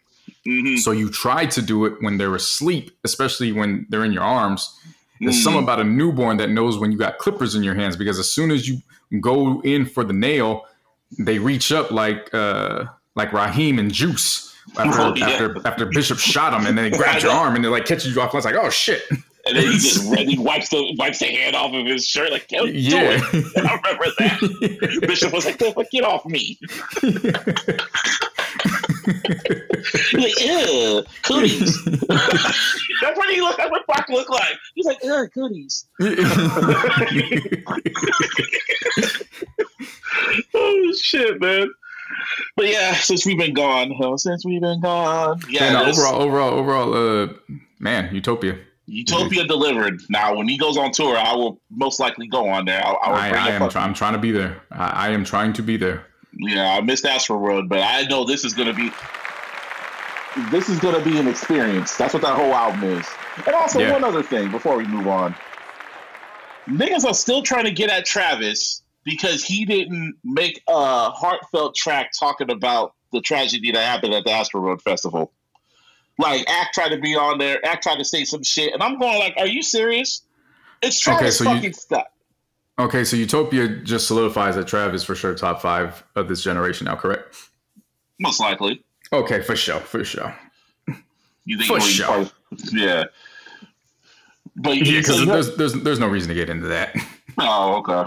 Mhm. 0.45 0.77
So 0.79 0.91
you 0.91 1.09
try 1.09 1.45
to 1.45 1.61
do 1.61 1.85
it 1.85 1.93
when 2.01 2.17
they're 2.17 2.35
asleep, 2.35 2.91
especially 3.05 3.53
when 3.53 3.85
they're 3.89 4.03
in 4.03 4.11
your 4.11 4.23
arms. 4.23 4.69
There's 5.21 5.37
Mhm. 5.37 5.43
something 5.43 5.63
about 5.63 5.79
a 5.79 5.85
newborn 5.85 6.35
that 6.37 6.49
knows 6.49 6.77
when 6.77 6.91
you 6.91 6.97
got 6.97 7.19
clippers 7.19 7.55
in 7.55 7.63
your 7.63 7.75
hands 7.75 7.95
because 7.95 8.19
as 8.19 8.29
soon 8.29 8.51
as 8.51 8.67
you 8.67 8.81
go 9.21 9.61
in 9.61 9.85
for 9.85 10.03
the 10.03 10.11
nail, 10.13 10.65
they 11.17 11.39
reach 11.39 11.71
up 11.71 11.89
like 11.91 12.33
uh 12.33 12.83
like 13.15 13.31
Raheem 13.33 13.79
and 13.79 13.91
Juice 13.91 14.55
after 14.77 15.01
Oh, 15.01 15.13
yeah. 15.15 15.27
after 15.29 15.61
after 15.67 15.85
Bishop 15.85 16.17
shot 16.19 16.53
him 16.53 16.65
and 16.65 16.77
then 16.77 16.89
they 16.91 16.97
grab 16.97 17.21
your 17.21 17.31
arm 17.31 17.55
and 17.55 17.63
they're 17.63 17.71
like 17.71 17.85
catching 17.85 18.11
you 18.13 18.21
off. 18.21 18.33
I 18.33 18.37
was 18.37 18.45
like, 18.45 18.55
oh 18.55 18.69
shit. 18.69 19.03
And 19.47 19.55
then 19.57 19.63
he 19.67 19.73
just 19.73 20.13
he 20.17 20.37
wipes 20.39 20.69
the 20.69 20.95
wipes 20.97 21.19
the 21.19 21.27
hand 21.27 21.55
off 21.55 21.71
of 21.73 21.85
his 21.85 22.05
shirt 22.07 22.31
like, 22.31 22.51
"Yo, 22.51 22.63
Yeah. 22.65 22.89
do 22.99 23.37
it." 23.37 23.57
I 23.57 23.75
remember 23.75 24.05
that. 24.17 24.99
Bishop 25.07 25.31
was 25.33 25.45
like, 25.45 25.59
"Fuck, 25.59 25.75
get 25.91 26.03
off 26.03 26.25
me!" 26.25 26.57
Like, 30.13 30.39
"Ew, 30.43 31.03
cooties." 31.21 31.77
That's 31.85 33.17
what 33.19 33.29
he 33.29 33.39
looked. 33.39 33.57
That's 33.59 33.69
what 33.69 33.85
Brock 33.85 34.09
looked 34.09 34.31
like. 34.31 34.57
He's 34.73 34.85
like, 34.87 34.97
"Ugh, 35.05 35.29
cooties." 35.31 35.85
oh 40.53 40.93
shit, 41.01 41.39
man. 41.41 41.69
But 42.55 42.67
yeah, 42.67 42.93
since 42.95 43.25
we've 43.25 43.37
been 43.37 43.53
gone, 43.53 43.93
uh, 44.01 44.17
since 44.17 44.45
we've 44.45 44.61
been 44.61 44.81
gone, 44.81 45.39
yeah, 45.49 45.65
Yeah, 45.65 45.73
no, 45.73 45.89
overall, 45.89 46.21
overall, 46.21 46.53
overall, 46.53 46.93
uh, 47.23 47.27
man, 47.79 48.13
Utopia. 48.13 48.57
Utopia 48.87 49.45
delivered. 49.45 49.99
Now, 50.09 50.35
when 50.35 50.47
he 50.47 50.57
goes 50.57 50.77
on 50.77 50.91
tour, 50.91 51.17
I 51.17 51.33
will 51.33 51.59
most 51.71 51.99
likely 51.99 52.27
go 52.27 52.47
on 52.47 52.65
there. 52.65 52.85
I, 52.85 52.91
I 52.91 53.09
I, 53.09 53.29
I 53.29 53.49
am. 53.49 53.69
Try, 53.69 53.83
I'm 53.83 53.93
trying 53.93 54.13
to 54.13 54.19
be 54.19 54.31
there. 54.31 54.61
I, 54.71 55.07
I 55.07 55.09
am 55.09 55.23
trying 55.25 55.53
to 55.53 55.63
be 55.63 55.75
there. 55.75 56.05
Yeah, 56.37 56.75
I 56.77 56.81
missed 56.81 57.05
Astro 57.05 57.37
World, 57.37 57.69
but 57.69 57.79
I 57.79 58.03
know 58.03 58.25
this 58.25 58.43
is 58.43 58.53
gonna 58.53 58.73
be 58.73 58.91
this 60.51 60.69
is 60.69 60.79
gonna 60.79 61.03
be 61.03 61.17
an 61.17 61.27
experience. 61.27 61.95
That's 61.95 62.13
what 62.13 62.21
that 62.23 62.35
whole 62.35 62.53
album 62.53 62.83
is. 62.83 63.07
And 63.45 63.55
also 63.55 63.79
Yeah. 63.79 63.93
one 63.93 64.03
other 64.03 64.21
thing 64.21 64.51
before 64.51 64.75
we 64.77 64.85
move 64.85 65.07
on. 65.07 65.33
Niggas 66.67 67.05
are 67.05 67.13
still 67.13 67.41
trying 67.41 67.65
to 67.65 67.71
get 67.71 67.89
at 67.89 68.05
Travis 68.05 68.81
because 69.05 69.43
he 69.43 69.65
didn't 69.65 70.15
make 70.23 70.61
a 70.67 71.09
heartfelt 71.11 71.75
track 71.75 72.11
talking 72.19 72.51
about 72.51 72.93
the 73.13 73.21
tragedy 73.21 73.71
that 73.71 73.85
happened 73.85 74.13
at 74.13 74.25
the 74.25 74.31
Astro 74.31 74.61
World 74.61 74.81
Festival. 74.81 75.31
Like 76.17 76.45
Act 76.49 76.73
tried 76.73 76.89
to 76.89 76.97
be 76.99 77.15
on 77.15 77.37
there, 77.37 77.65
Act 77.65 77.83
tried 77.83 77.97
to 77.99 78.05
say 78.05 78.23
some 78.25 78.43
shit, 78.43 78.73
and 78.73 78.81
I'm 78.81 78.97
going 78.99 79.19
like, 79.19 79.35
are 79.37 79.47
you 79.47 79.61
serious? 79.61 80.21
It's 80.81 80.99
Travis 80.99 81.37
so 81.37 81.45
you- 81.45 81.55
fucking 81.55 81.73
stuff. 81.73 82.07
Okay, 82.77 83.05
so 83.05 83.15
Utopia 83.15 83.69
just 83.69 84.05
solidifies 84.07 84.55
that 84.55 84.67
Travis 84.67 85.01
for 85.03 85.15
sure 85.15 85.33
top 85.33 85.61
five 85.61 86.03
of 86.15 86.27
this 86.27 86.43
generation 86.43 86.85
now, 86.85 86.95
correct? 86.95 87.37
Most 88.19 88.41
likely. 88.41 88.83
Okay, 89.13 89.41
for 89.41 89.55
sure, 89.55 89.79
for 89.79 90.03
sure. 90.03 90.35
You 91.47 91.57
think 91.59 91.69
For 91.71 91.79
sure. 91.79 92.21
of- 92.21 92.33
yeah. 92.73 93.03
But 94.55 94.77
Yeah, 94.77 94.83
you 94.83 94.97
because 94.99 95.19
so- 95.19 95.25
there's, 95.25 95.55
there's 95.57 95.73
there's 95.73 95.99
no 95.99 96.07
reason 96.07 96.29
to 96.29 96.33
get 96.35 96.49
into 96.49 96.67
that. 96.67 96.95
Oh, 97.37 97.75
okay. 97.77 97.93
I 97.93 98.05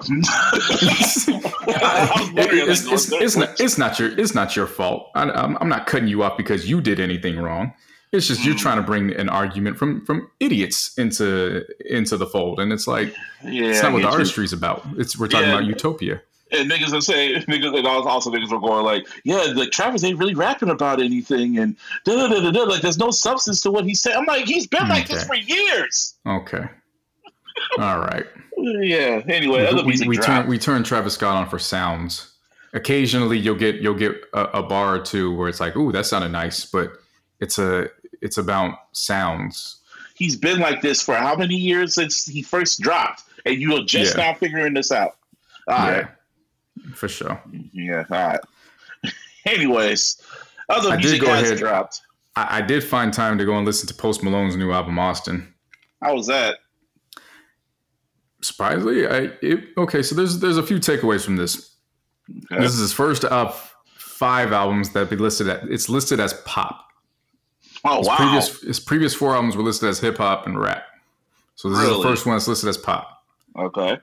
was 2.20 2.30
wondering, 2.32 2.70
it's, 2.70 2.86
it's, 2.86 3.12
it's 3.12 3.36
not 3.36 3.60
it's 3.60 3.78
not 3.78 3.98
your 3.98 4.18
it's 4.18 4.34
not 4.34 4.56
your 4.56 4.66
fault. 4.66 5.10
I, 5.14 5.30
I'm, 5.30 5.56
I'm 5.60 5.68
not 5.68 5.86
cutting 5.86 6.08
you 6.08 6.22
off 6.22 6.36
because 6.36 6.68
you 6.68 6.80
did 6.80 7.00
anything 7.00 7.38
wrong. 7.38 7.72
It's 8.12 8.26
just 8.26 8.42
you're 8.44 8.54
Mm. 8.54 8.58
trying 8.60 8.76
to 8.78 8.82
bring 8.82 9.12
an 9.14 9.28
argument 9.28 9.76
from 9.76 10.04
from 10.06 10.30
idiots 10.40 10.96
into 10.96 11.64
into 11.84 12.16
the 12.16 12.26
fold, 12.26 12.58
and 12.60 12.72
it's 12.72 12.86
like 12.86 13.14
yeah, 13.44 13.66
it's 13.68 13.82
not 13.82 13.92
what 13.92 13.98
the 13.98 14.04
get 14.04 14.12
you. 14.12 14.18
artistry's 14.18 14.52
about. 14.54 14.86
It's 14.96 15.18
we're 15.18 15.28
talking 15.28 15.48
Yeah. 15.48 15.54
about 15.56 15.66
utopia. 15.66 16.22
And 16.50 16.70
niggas 16.70 16.94
are 16.94 17.02
saying, 17.02 17.42
niggas, 17.42 17.76
and 17.76 17.86
also 17.86 18.08
also 18.08 18.30
niggas 18.30 18.50
are 18.50 18.58
going 18.58 18.82
like, 18.86 19.06
yeah, 19.24 19.52
like 19.54 19.70
Travis 19.70 20.02
ain't 20.04 20.18
really 20.18 20.34
rapping 20.34 20.70
about 20.70 21.02
anything, 21.02 21.58
and 21.58 21.76
da 22.06 22.16
da 22.16 22.28
da 22.28 22.40
da 22.40 22.50
da. 22.50 22.62
Like, 22.62 22.80
there's 22.80 22.96
no 22.96 23.10
substance 23.10 23.60
to 23.60 23.70
what 23.70 23.84
he's 23.84 24.00
saying. 24.00 24.16
I'm 24.16 24.24
like, 24.24 24.46
he's 24.46 24.66
been 24.66 24.88
like 24.88 25.06
this 25.06 25.24
for 25.26 25.34
years. 25.34 26.14
Okay, 26.26 26.64
all 27.78 28.00
right. 28.00 28.26
Yeah. 28.56 29.22
Anyway, 29.28 29.66
other 29.66 29.82
we, 29.82 29.88
music 29.88 30.08
we 30.08 30.16
turn 30.18 30.46
we 30.48 30.58
turn 30.58 30.82
Travis 30.82 31.14
Scott 31.14 31.36
on 31.36 31.48
for 31.48 31.58
sounds. 31.58 32.32
Occasionally, 32.74 33.38
you'll 33.38 33.54
get 33.56 33.76
you'll 33.76 33.94
get 33.94 34.16
a, 34.34 34.44
a 34.58 34.62
bar 34.62 34.96
or 34.96 34.98
two 34.98 35.34
where 35.34 35.48
it's 35.48 35.60
like, 35.60 35.76
"Ooh, 35.76 35.92
that 35.92 36.06
sounded 36.06 36.30
nice," 36.30 36.64
but 36.66 36.92
it's 37.40 37.58
a 37.58 37.88
it's 38.20 38.36
about 38.38 38.74
sounds. 38.92 39.76
he's 40.16 40.34
been 40.36 40.58
like 40.58 40.80
this 40.82 41.00
for 41.00 41.14
how 41.14 41.36
many 41.36 41.54
years 41.54 41.94
since 41.94 42.26
he 42.26 42.42
first 42.42 42.80
dropped, 42.80 43.22
and 43.46 43.56
you 43.60 43.74
are 43.76 43.84
just 43.84 44.16
Yeah. 44.16 44.26
now 44.32 44.34
figuring 44.34 44.74
this 44.74 44.90
out. 44.92 45.16
All 45.68 45.76
yeah, 45.86 45.90
right. 45.96 46.06
for 46.94 47.08
sure. 47.08 47.40
Yeah. 47.72 48.04
All 48.10 48.28
right. 48.28 48.40
Anyways, 49.46 50.20
other 50.68 50.90
I 50.90 50.96
did 50.96 51.04
music 51.04 51.20
go 51.22 51.28
has 51.28 51.44
ahead- 51.44 51.58
dropped. 51.58 52.00
I, 52.36 52.58
I 52.58 52.62
did 52.62 52.84
find 52.84 53.12
time 53.12 53.38
to 53.38 53.44
go 53.44 53.56
and 53.56 53.64
listen 53.66 53.86
to 53.88 53.94
Post 53.94 54.22
Malone's 54.22 54.56
new 54.56 54.72
album, 54.72 54.98
Austin. 54.98 55.54
How 56.02 56.14
was 56.14 56.26
that? 56.26 56.58
Surprisingly, 58.40 59.06
I 59.06 59.30
it, 59.42 59.64
okay. 59.76 60.02
So 60.02 60.14
there's 60.14 60.38
there's 60.38 60.58
a 60.58 60.62
few 60.62 60.78
takeaways 60.78 61.24
from 61.24 61.36
this. 61.36 61.74
Okay. 62.52 62.62
This 62.62 62.74
is 62.74 62.80
his 62.80 62.92
first 62.92 63.24
of 63.24 63.74
five 63.96 64.52
albums 64.52 64.90
that 64.90 65.10
be 65.10 65.16
listed 65.16 65.48
at. 65.48 65.64
It's 65.64 65.88
listed 65.88 66.20
as 66.20 66.34
pop. 66.44 66.84
Oh 67.84 67.98
His 67.98 68.06
wow. 68.06 68.16
previous 68.16 68.60
his 68.62 68.80
previous 68.80 69.14
four 69.14 69.34
albums 69.34 69.56
were 69.56 69.62
listed 69.62 69.88
as 69.88 69.98
hip 69.98 70.18
hop 70.18 70.46
and 70.46 70.58
rap. 70.60 70.84
So 71.56 71.68
this 71.70 71.80
is 71.80 71.88
the 71.88 72.02
first 72.02 72.26
one 72.26 72.36
that's 72.36 72.46
listed 72.46 72.68
as 72.68 72.76
pop. 72.76 73.24
okay. 73.58 73.98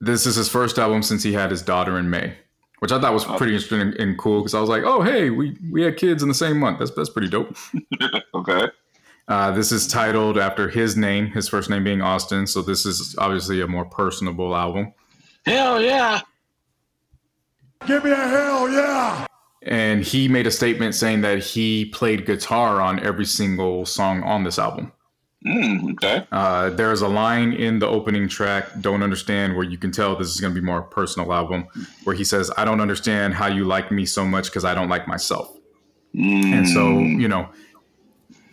This 0.00 0.26
is 0.26 0.34
his 0.34 0.48
first 0.48 0.78
album 0.78 1.02
since 1.02 1.22
he 1.22 1.32
had 1.32 1.50
his 1.50 1.62
daughter 1.62 1.98
in 1.98 2.08
May, 2.08 2.34
which 2.78 2.90
I 2.90 3.00
thought 3.00 3.12
was 3.12 3.26
oh. 3.26 3.36
pretty 3.36 3.52
interesting 3.52 3.80
and, 3.80 3.94
and 3.94 4.18
cool 4.18 4.40
because 4.40 4.54
I 4.54 4.60
was 4.60 4.68
like, 4.68 4.82
oh 4.82 5.02
hey, 5.02 5.30
we 5.30 5.56
we 5.70 5.82
had 5.82 5.96
kids 5.96 6.22
in 6.22 6.28
the 6.28 6.34
same 6.34 6.58
month. 6.58 6.78
That's 6.80 6.90
that's 6.90 7.10
pretty 7.10 7.28
dope. 7.28 7.56
Okay. 8.34 8.68
Uh, 9.30 9.52
this 9.52 9.70
is 9.70 9.86
titled 9.86 10.36
after 10.36 10.68
his 10.68 10.96
name, 10.96 11.28
his 11.28 11.48
first 11.48 11.70
name 11.70 11.84
being 11.84 12.02
Austin. 12.02 12.48
So 12.48 12.62
this 12.62 12.84
is 12.84 13.14
obviously 13.16 13.60
a 13.60 13.66
more 13.68 13.84
personable 13.84 14.56
album. 14.56 14.92
Hell 15.46 15.80
yeah. 15.80 16.20
Give 17.86 18.02
me 18.02 18.10
a 18.10 18.16
hell 18.16 18.68
yeah. 18.68 19.26
And 19.62 20.02
he 20.02 20.26
made 20.26 20.48
a 20.48 20.50
statement 20.50 20.96
saying 20.96 21.20
that 21.20 21.38
he 21.38 21.84
played 21.84 22.26
guitar 22.26 22.80
on 22.80 22.98
every 23.06 23.24
single 23.24 23.86
song 23.86 24.24
on 24.24 24.42
this 24.42 24.58
album. 24.58 24.90
Mm, 25.46 25.92
okay. 25.92 26.26
Uh, 26.32 26.70
there's 26.70 27.00
a 27.00 27.08
line 27.08 27.52
in 27.52 27.78
the 27.78 27.86
opening 27.86 28.28
track, 28.28 28.80
Don't 28.80 29.02
Understand, 29.02 29.54
where 29.54 29.64
you 29.64 29.78
can 29.78 29.92
tell 29.92 30.16
this 30.16 30.28
is 30.28 30.40
going 30.40 30.52
to 30.52 30.60
be 30.60 30.64
more 30.64 30.82
personal 30.82 31.32
album, 31.32 31.68
where 32.02 32.16
he 32.16 32.24
says, 32.24 32.50
I 32.56 32.64
don't 32.64 32.80
understand 32.80 33.34
how 33.34 33.46
you 33.46 33.64
like 33.64 33.92
me 33.92 34.06
so 34.06 34.24
much 34.24 34.46
because 34.46 34.64
I 34.64 34.74
don't 34.74 34.88
like 34.88 35.06
myself. 35.06 35.56
And 36.12 36.68
so, 36.68 36.98
you 36.98 37.28
know, 37.28 37.48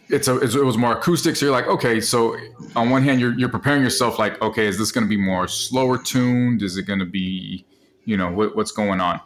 it's 0.10 0.28
a 0.28 0.38
it's, 0.38 0.56
it 0.56 0.64
was 0.64 0.78
more 0.78 0.94
acoustic. 0.94 1.36
So 1.36 1.46
you're 1.46 1.54
like, 1.54 1.68
okay, 1.68 2.00
so 2.00 2.38
on 2.76 2.90
one 2.90 3.04
hand, 3.04 3.20
you're 3.20 3.38
you're 3.38 3.50
preparing 3.50 3.84
yourself 3.84 4.20
like, 4.20 4.42
okay, 4.42 4.68
is 4.68 4.78
this 4.78 4.92
going 4.92 5.06
to 5.06 5.10
be 5.10 5.18
more 5.18 5.48
slower 5.48 5.98
tuned? 5.98 6.62
Is 6.62 6.78
it 6.78 6.84
going 6.84 7.00
to 7.00 7.06
be, 7.06 7.66
you 8.06 8.18
know, 8.18 8.32
what, 8.32 8.56
what's 8.56 8.72
going 8.72 9.02
on? 9.02 9.20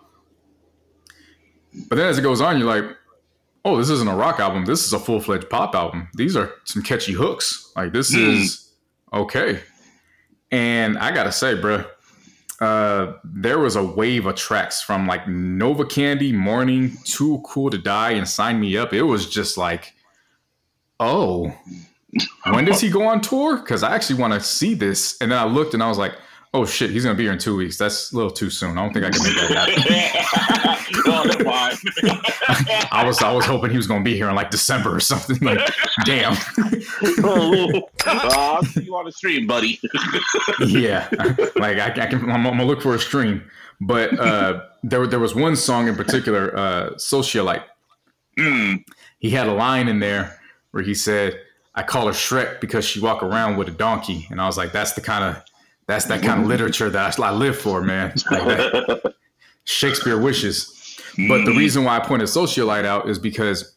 But 1.90 1.96
then 1.96 2.08
as 2.08 2.18
it 2.18 2.22
goes 2.22 2.42
on, 2.42 2.58
you're 2.58 2.68
like, 2.68 2.98
oh, 3.64 3.78
this 3.78 3.90
isn't 3.90 4.08
a 4.08 4.16
rock 4.16 4.40
album. 4.40 4.66
This 4.66 4.86
is 4.86 4.94
a 4.94 5.00
full 5.00 5.22
fledged 5.22 5.50
pop 5.50 5.76
album. 5.76 6.10
These 6.16 6.36
are 6.36 6.52
some 6.66 6.82
catchy 6.82 7.14
hooks. 7.14 7.72
Like 7.76 7.94
this 7.94 8.14
is 8.14 8.72
okay. 9.14 9.62
And 10.52 10.98
I 10.98 11.12
gotta 11.14 11.32
say, 11.32 11.56
bruh, 11.56 11.88
uh, 12.60 13.14
there 13.24 13.60
was 13.60 13.76
a 13.76 13.84
wave 13.84 14.26
of 14.26 14.36
tracks 14.36 14.82
from 14.82 15.08
like 15.08 15.28
Nova 15.28 15.86
Candy, 15.86 16.34
Mourning, 16.34 16.98
Too 17.06 17.42
Cool 17.46 17.70
to 17.70 17.78
Die, 17.78 18.12
and 18.12 18.28
Sign 18.28 18.60
Me 18.60 18.78
Up. 18.78 18.94
It 18.94 19.04
was 19.04 19.30
just 19.30 19.58
like, 19.58 19.94
oh, 21.02 21.54
when 22.52 22.66
does 22.66 22.80
he 22.80 22.90
go 22.90 23.08
on 23.08 23.22
tour? 23.22 23.58
Because 23.58 23.84
I 23.84 23.94
actually 23.94 24.20
want 24.20 24.34
to 24.34 24.40
see 24.40 24.74
this. 24.74 25.18
And 25.20 25.32
then 25.32 25.40
I 25.40 25.46
looked 25.46 25.74
and 25.74 25.84
I 25.84 25.90
was 25.90 25.98
like, 25.98 26.14
oh 26.54 26.66
shit, 26.66 26.92
he's 26.92 27.04
gonna 27.04 27.16
be 27.16 27.24
here 27.24 27.32
in 27.32 27.40
two 27.40 27.56
weeks. 27.56 27.78
That's 27.78 28.12
a 28.12 28.16
little 28.16 28.32
too 28.32 28.50
soon. 28.50 28.78
I 28.78 28.84
don't 28.84 28.94
think 28.94 29.06
I 29.06 29.10
can 29.10 29.24
make 29.24 29.36
that 29.36 29.52
happen. 29.52 29.84
I 32.92 33.06
was 33.06 33.22
I 33.22 33.32
was 33.32 33.46
hoping 33.46 33.72
he 33.72 33.78
was 33.78 33.88
gonna 33.88 34.04
be 34.04 34.16
here 34.16 34.30
in 34.30 34.36
like 34.36 34.52
December 34.52 34.96
or 34.96 35.00
something. 35.00 35.38
Like, 35.40 35.60
damn. 36.06 36.36
oh, 37.24 37.90
I'll 38.06 38.64
see 38.64 38.84
you 38.84 38.96
on 38.96 39.06
the 39.06 39.12
stream, 39.12 39.48
buddy. 39.48 39.80
yeah, 40.66 41.08
like 41.56 41.78
I, 41.78 41.88
I 41.88 42.08
can. 42.08 42.30
I'm, 42.30 42.46
I'm 42.46 42.58
gonna 42.58 42.66
look 42.66 42.82
for 42.82 42.96
a 42.96 43.00
stream. 43.00 43.44
But 43.80 44.18
uh, 44.20 44.62
there 44.84 45.08
there 45.08 45.20
was 45.20 45.34
one 45.34 45.56
song 45.56 45.88
in 45.88 45.96
particular, 45.96 46.56
uh, 46.58 46.90
Socialite. 46.96 47.64
Mm. 48.38 48.84
He 49.20 49.30
had 49.30 49.48
a 49.48 49.54
line 49.54 49.88
in 49.88 50.00
there 50.00 50.41
where 50.72 50.84
he 50.84 50.94
said, 50.94 51.40
"I 51.76 51.84
call 51.84 52.08
her 52.08 52.14
Shrek 52.14 52.60
because 52.60 52.86
she 52.86 53.00
walk 53.00 53.24
around 53.24 53.58
with 53.58 53.68
a 53.68 53.72
donkey," 53.72 54.28
and 54.30 54.42
I 54.42 54.48
was 54.48 54.58
like, 54.58 54.72
"That's 54.72 54.94
the 54.94 55.02
kind 55.02 55.24
of 55.24 55.44
that's 55.88 56.06
that 56.06 56.22
kind 56.22 56.42
of 56.42 56.48
literature 56.48 56.90
that 56.90 57.20
I, 57.20 57.28
I 57.28 57.32
live 57.32 57.58
for, 57.58 57.82
man." 57.82 58.14
Like. 58.32 59.04
Shakespeare 59.64 60.20
wishes. 60.20 60.98
But 61.16 61.40
the 61.40 61.52
mm-hmm. 61.52 61.58
reason 61.58 61.84
why 61.84 61.98
I 61.98 62.00
pointed 62.00 62.28
Socialite 62.28 62.86
out 62.86 63.10
is 63.10 63.20
because, 63.20 63.76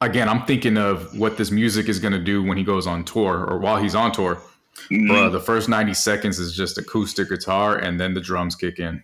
again, 0.00 0.28
I'm 0.28 0.44
thinking 0.46 0.76
of 0.76 1.18
what 1.18 1.36
this 1.36 1.50
music 1.50 1.88
is 1.88 1.98
going 1.98 2.12
to 2.12 2.22
do 2.22 2.42
when 2.42 2.56
he 2.56 2.64
goes 2.64 2.86
on 2.86 3.04
tour 3.04 3.44
or 3.44 3.58
while 3.58 3.82
he's 3.82 3.94
on 3.94 4.12
tour. 4.12 4.36
Mm-hmm. 4.90 5.10
Bruh, 5.10 5.32
the 5.32 5.40
first 5.40 5.68
90 5.68 5.94
seconds 5.94 6.38
is 6.38 6.54
just 6.54 6.78
acoustic 6.78 7.28
guitar 7.28 7.76
and 7.76 8.00
then 8.00 8.14
the 8.14 8.20
drums 8.20 8.54
kick 8.54 8.78
in. 8.78 9.02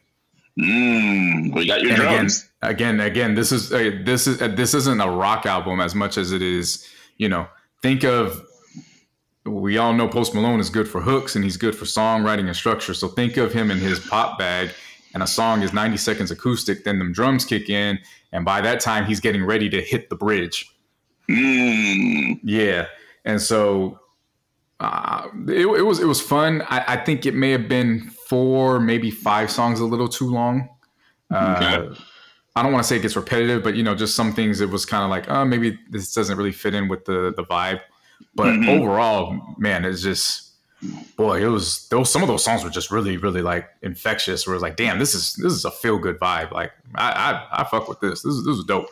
Mm, 0.58 1.54
we 1.54 1.66
got 1.66 1.82
your 1.82 1.92
And 1.92 2.00
again, 2.02 2.14
drums. 2.18 2.48
again, 2.62 3.00
again, 3.00 3.34
this 3.34 3.50
is 3.52 3.72
uh, 3.72 3.90
this 4.04 4.26
is 4.26 4.40
uh, 4.40 4.48
this 4.48 4.72
isn't 4.74 5.00
a 5.00 5.10
rock 5.10 5.46
album 5.46 5.80
as 5.80 5.94
much 5.94 6.16
as 6.16 6.30
it 6.32 6.42
is, 6.42 6.88
you 7.18 7.28
know, 7.28 7.48
think 7.82 8.04
of 8.04 8.40
we 9.44 9.76
all 9.78 9.92
know 9.92 10.08
Post 10.08 10.34
Malone 10.34 10.60
is 10.60 10.70
good 10.70 10.88
for 10.88 11.00
hooks 11.00 11.34
and 11.34 11.44
he's 11.44 11.56
good 11.56 11.74
for 11.74 11.84
songwriting 11.84 12.46
and 12.46 12.56
structure. 12.56 12.94
So 12.94 13.08
think 13.08 13.36
of 13.36 13.52
him 13.52 13.70
in 13.70 13.78
his 13.78 13.98
pop 13.98 14.38
bag 14.38 14.70
and 15.12 15.22
a 15.22 15.26
song 15.26 15.62
is 15.62 15.72
90 15.72 15.96
seconds 15.98 16.30
acoustic, 16.30 16.84
then 16.84 16.98
them 16.98 17.12
drums 17.12 17.44
kick 17.44 17.68
in, 17.68 17.98
and 18.32 18.44
by 18.44 18.60
that 18.62 18.80
time 18.80 19.04
he's 19.04 19.20
getting 19.20 19.44
ready 19.44 19.68
to 19.70 19.82
hit 19.82 20.08
the 20.08 20.16
bridge. 20.16 20.66
Mm, 21.28 22.40
Yeah, 22.42 22.86
and 23.24 23.40
so 23.42 23.98
uh, 24.84 25.28
it, 25.48 25.66
it 25.80 25.82
was 25.82 25.98
it 26.00 26.06
was 26.06 26.20
fun. 26.20 26.62
I, 26.68 26.84
I 26.94 26.96
think 27.04 27.26
it 27.26 27.34
may 27.34 27.50
have 27.50 27.68
been 27.68 28.10
four, 28.28 28.80
maybe 28.80 29.10
five 29.10 29.50
songs 29.50 29.80
a 29.80 29.84
little 29.84 30.08
too 30.08 30.28
long. 30.30 30.68
Uh, 31.30 31.56
Okay. 31.56 32.00
I 32.56 32.62
don't 32.62 32.72
want 32.72 32.84
to 32.84 32.88
say 32.88 32.96
it 32.96 33.02
gets 33.02 33.16
repetitive, 33.16 33.64
but 33.64 33.74
you 33.74 33.82
know, 33.82 33.96
just 33.96 34.14
some 34.14 34.32
things 34.32 34.60
it 34.60 34.70
was 34.70 34.86
kind 34.86 35.02
of 35.02 35.10
like, 35.10 35.28
oh, 35.28 35.44
maybe 35.44 35.76
this 35.90 36.12
doesn't 36.14 36.36
really 36.38 36.52
fit 36.52 36.72
in 36.74 36.86
with 36.88 37.04
the 37.04 37.32
the 37.36 37.44
vibe. 37.44 37.80
But 38.36 38.54
Mhm. 38.54 38.68
overall, 38.68 39.24
man, 39.58 39.84
it's 39.84 40.02
just 40.02 40.52
boy, 41.16 41.42
it 41.42 41.48
was 41.48 41.88
those 41.88 42.12
some 42.12 42.22
of 42.22 42.28
those 42.28 42.44
songs 42.44 42.62
were 42.62 42.70
just 42.70 42.90
really, 42.92 43.16
really 43.16 43.42
like 43.42 43.68
infectious. 43.82 44.46
Where 44.46 44.54
it's 44.54 44.62
like, 44.62 44.76
damn, 44.76 44.98
this 45.00 45.14
is 45.14 45.34
this 45.42 45.52
is 45.52 45.64
a 45.64 45.70
feel 45.72 45.98
good 45.98 46.18
vibe. 46.20 46.52
Like 46.52 46.70
I, 46.94 47.08
I 47.52 47.60
I 47.60 47.64
fuck 47.64 47.88
with 47.88 47.98
this. 48.00 48.22
This 48.22 48.34
is 48.34 48.44
this 48.46 48.56
is 48.58 48.64
dope. 48.64 48.88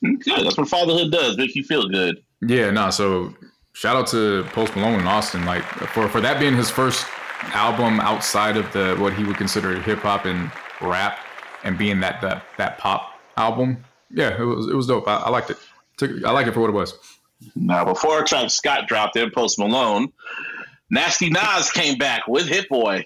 good. 0.00 0.44
That's 0.46 0.56
what 0.56 0.68
fatherhood 0.68 1.12
does. 1.12 1.36
Make 1.36 1.54
you 1.56 1.64
feel 1.64 1.88
good. 1.88 2.22
Yeah, 2.40 2.70
no. 2.70 2.88
So 2.90 3.34
shout 3.78 3.94
out 3.94 4.08
to 4.08 4.42
Post 4.52 4.74
Malone 4.74 4.98
and 4.98 5.08
Austin, 5.08 5.44
like 5.44 5.62
for 5.62 6.08
for 6.08 6.20
that 6.20 6.40
being 6.40 6.56
his 6.56 6.68
first 6.68 7.06
album 7.54 8.00
outside 8.00 8.56
of 8.56 8.70
the 8.72 8.96
what 8.98 9.14
he 9.14 9.22
would 9.22 9.36
consider 9.36 9.80
hip 9.80 10.00
hop 10.00 10.24
and 10.24 10.50
rap, 10.80 11.20
and 11.62 11.78
being 11.78 12.00
that 12.00 12.20
that 12.20 12.42
that 12.56 12.78
pop 12.78 13.12
album. 13.36 13.84
Yeah, 14.10 14.40
it 14.40 14.44
was 14.44 14.68
it 14.68 14.74
was 14.74 14.88
dope. 14.88 15.06
I, 15.06 15.16
I 15.16 15.30
liked 15.30 15.50
it. 15.50 15.58
Took, 15.96 16.24
I 16.24 16.32
like 16.32 16.48
it 16.48 16.54
for 16.54 16.60
what 16.60 16.70
it 16.70 16.74
was. 16.74 16.94
Now, 17.54 17.84
before 17.84 18.24
Travis 18.24 18.54
Scott 18.54 18.88
dropped 18.88 19.16
in 19.16 19.30
Post 19.30 19.60
Malone, 19.60 20.12
Nasty 20.90 21.30
Nas 21.30 21.70
came 21.70 21.96
back 21.96 22.26
with 22.26 22.48
Hit 22.48 22.68
Boy. 22.68 23.04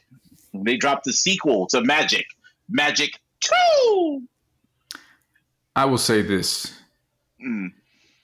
They 0.55 0.77
dropped 0.79 1.05
the 1.05 1.13
sequel 1.13 1.67
to 1.69 1.83
Magic, 1.83 2.25
Magic 2.71 3.21
Two. 3.41 4.23
I 5.77 5.85
will 5.85 5.99
say 5.99 6.23
this. 6.23 6.73
Mm. 7.45 7.73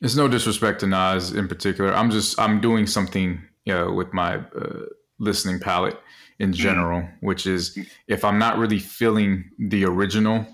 It's 0.00 0.14
no 0.16 0.28
disrespect 0.28 0.80
to 0.80 0.86
Nas 0.86 1.32
in 1.32 1.48
particular. 1.48 1.92
I'm 1.92 2.10
just 2.10 2.38
I'm 2.38 2.60
doing 2.60 2.86
something 2.86 3.42
you 3.64 3.74
know, 3.74 3.92
with 3.92 4.12
my 4.12 4.36
uh, 4.36 4.86
listening 5.18 5.58
palette 5.60 5.98
in 6.38 6.52
general, 6.52 7.08
which 7.20 7.46
is 7.46 7.76
if 8.06 8.24
I'm 8.24 8.38
not 8.38 8.58
really 8.58 8.78
feeling 8.78 9.50
the 9.58 9.84
original, 9.84 10.46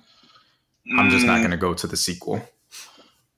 I'm 0.98 1.10
just 1.10 1.26
not 1.26 1.38
Mm, 1.38 1.40
going 1.40 1.50
to 1.50 1.56
go 1.58 1.74
to 1.74 1.86
the 1.86 1.96
sequel. 1.96 2.42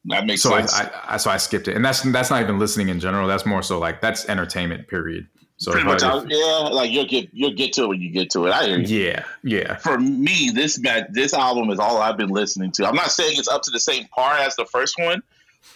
That 0.06 0.26
makes 0.26 0.42
So 0.42 0.54
I, 0.54 0.60
sense. 0.60 0.74
I, 0.74 0.90
I 1.08 1.16
so 1.16 1.30
I 1.30 1.36
skipped 1.38 1.66
it, 1.66 1.74
and 1.74 1.84
that's 1.84 2.02
that's 2.02 2.30
not 2.30 2.40
even 2.40 2.58
listening 2.60 2.88
in 2.88 3.00
general. 3.00 3.26
That's 3.26 3.44
more 3.44 3.62
so 3.62 3.80
like 3.80 4.00
that's 4.00 4.28
entertainment. 4.28 4.86
Period. 4.86 5.26
So 5.56 5.72
Pretty 5.72 5.86
much, 5.86 6.02
I- 6.04 6.22
yeah. 6.28 6.68
Like 6.70 6.92
you'll 6.92 7.06
get 7.06 7.28
you'll 7.32 7.54
get 7.54 7.72
to 7.74 7.84
it 7.84 7.88
when 7.88 8.00
you 8.00 8.10
get 8.10 8.30
to 8.30 8.46
it. 8.46 8.52
I 8.52 8.66
hear 8.66 8.78
you. 8.78 8.86
yeah, 8.86 9.24
yeah, 9.42 9.76
For 9.78 9.98
me, 9.98 10.50
this 10.54 10.78
this 11.10 11.34
album 11.34 11.70
is 11.70 11.80
all 11.80 12.00
I've 12.00 12.16
been 12.16 12.28
listening 12.30 12.70
to. 12.72 12.86
I'm 12.86 12.94
not 12.94 13.10
saying 13.10 13.34
it's 13.38 13.48
up 13.48 13.62
to 13.62 13.70
the 13.72 13.80
same 13.80 14.06
par 14.14 14.36
as 14.38 14.54
the 14.54 14.66
first 14.66 14.96
one, 14.98 15.22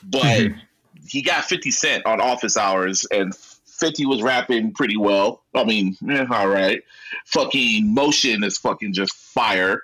but 0.04 0.22
Mhm. 0.22 0.60
he 1.08 1.22
got 1.22 1.44
50 1.44 1.70
Cent 1.70 2.06
on 2.06 2.20
Office 2.20 2.56
Hours, 2.56 3.06
and 3.10 3.34
50 3.34 4.06
was 4.06 4.22
rapping 4.22 4.72
pretty 4.72 4.96
well. 4.96 5.42
I 5.54 5.64
mean, 5.64 5.96
eh, 6.10 6.24
all 6.30 6.48
right. 6.48 6.82
Fucking 7.26 7.92
Motion 7.92 8.44
is 8.44 8.58
fucking 8.58 8.92
just 8.92 9.12
fire. 9.14 9.82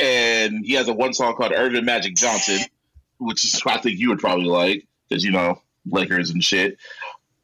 And 0.00 0.64
he 0.64 0.72
has 0.74 0.88
a 0.88 0.92
one 0.92 1.14
song 1.14 1.34
called 1.36 1.52
Urban 1.54 1.84
Magic 1.84 2.16
Johnson, 2.16 2.60
which 3.18 3.44
is 3.44 3.60
I 3.64 3.78
think 3.78 3.98
you 4.00 4.08
would 4.08 4.18
probably 4.18 4.46
like 4.46 4.86
because 5.08 5.24
you 5.24 5.30
know 5.30 5.60
Lakers 5.86 6.30
and 6.30 6.42
shit. 6.42 6.78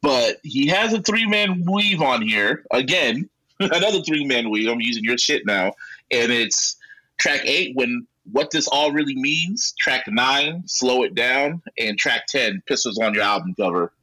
But 0.01 0.37
he 0.43 0.67
has 0.67 0.93
a 0.93 1.01
three 1.01 1.25
man 1.27 1.63
weave 1.65 2.01
on 2.01 2.21
here 2.21 2.65
again, 2.71 3.29
another 3.59 4.01
three 4.01 4.25
man 4.25 4.49
weave. 4.49 4.67
I'm 4.67 4.81
using 4.81 5.03
your 5.03 5.17
shit 5.17 5.45
now, 5.45 5.73
and 6.11 6.31
it's 6.31 6.75
track 7.19 7.41
eight 7.45 7.75
when 7.75 8.05
what 8.31 8.51
this 8.51 8.67
all 8.67 8.91
really 8.91 9.15
means. 9.15 9.73
Track 9.79 10.03
nine, 10.07 10.63
slow 10.65 11.03
it 11.03 11.15
down, 11.15 11.61
and 11.77 11.97
track 11.97 12.27
ten, 12.27 12.61
pistols 12.67 12.97
on 12.99 13.13
your 13.13 13.23
album 13.23 13.53
cover. 13.59 13.93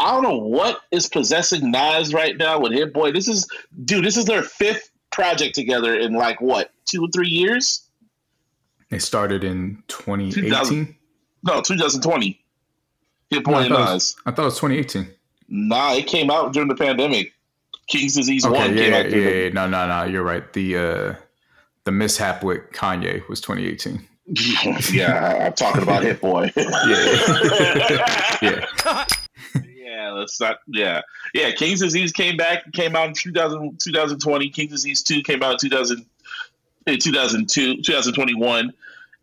I 0.00 0.12
don't 0.12 0.22
know 0.22 0.38
what 0.38 0.80
is 0.92 1.08
possessing 1.08 1.70
Nas 1.72 2.14
right 2.14 2.36
now 2.36 2.60
with 2.60 2.72
Hit 2.72 2.92
Boy. 2.92 3.10
This 3.10 3.26
is, 3.26 3.48
dude, 3.84 4.04
this 4.04 4.16
is 4.16 4.26
their 4.26 4.42
fifth 4.42 4.90
project 5.10 5.54
together 5.56 5.98
in 5.98 6.12
like 6.14 6.40
what 6.40 6.70
two 6.84 7.02
or 7.04 7.08
three 7.12 7.28
years? 7.28 7.84
it 8.90 9.02
started 9.02 9.44
in 9.44 9.82
2018. 9.88 10.44
2000. 10.44 10.94
No, 11.44 11.60
2020. 11.60 12.40
Hit 13.30 13.44
Boy 13.44 13.50
No, 13.52 13.58
and 13.58 13.68
Nas. 13.70 13.78
was, 13.78 14.16
I 14.24 14.30
thought 14.30 14.42
it 14.42 14.44
was 14.46 14.54
2018. 14.60 15.08
Nah, 15.48 15.94
it 15.94 16.06
came 16.06 16.30
out 16.30 16.52
during 16.52 16.68
the 16.68 16.74
pandemic. 16.74 17.32
King's 17.88 18.14
Disease 18.14 18.44
Okay, 18.46 18.54
One 18.56 18.76
yeah, 18.76 18.82
came 18.82 18.92
yeah, 18.92 18.98
out. 18.98 19.10
yeah, 19.10 19.28
yeah. 19.30 19.48
No, 19.50 19.66
no, 19.68 19.88
no. 19.88 20.04
You're 20.04 20.22
right. 20.22 20.50
The 20.52 20.76
uh, 20.76 21.14
the 21.88 21.92
mishap 21.92 22.44
with 22.44 22.70
Kanye 22.72 23.26
was 23.30 23.40
2018. 23.40 24.06
yeah, 24.92 25.46
I'm 25.46 25.54
talking 25.54 25.82
about 25.82 26.02
Hit 26.02 26.20
Boy. 26.20 26.52
Yeah. 26.56 27.86
Yeah. 28.82 29.06
Yeah, 29.64 30.10
let's 30.12 30.38
not. 30.38 30.58
Yeah, 30.66 31.00
yeah. 31.32 31.50
King's 31.52 31.80
Disease 31.80 32.12
came 32.12 32.36
back, 32.36 32.70
came 32.72 32.94
out 32.94 33.08
in 33.08 33.14
2000, 33.14 33.80
2020. 33.82 34.50
King's 34.50 34.70
Disease 34.70 35.02
Two 35.02 35.22
came 35.22 35.42
out 35.42 35.52
in 35.52 35.70
2000, 35.70 36.04
in 36.86 36.98
2002, 36.98 37.82
2021, 37.82 38.72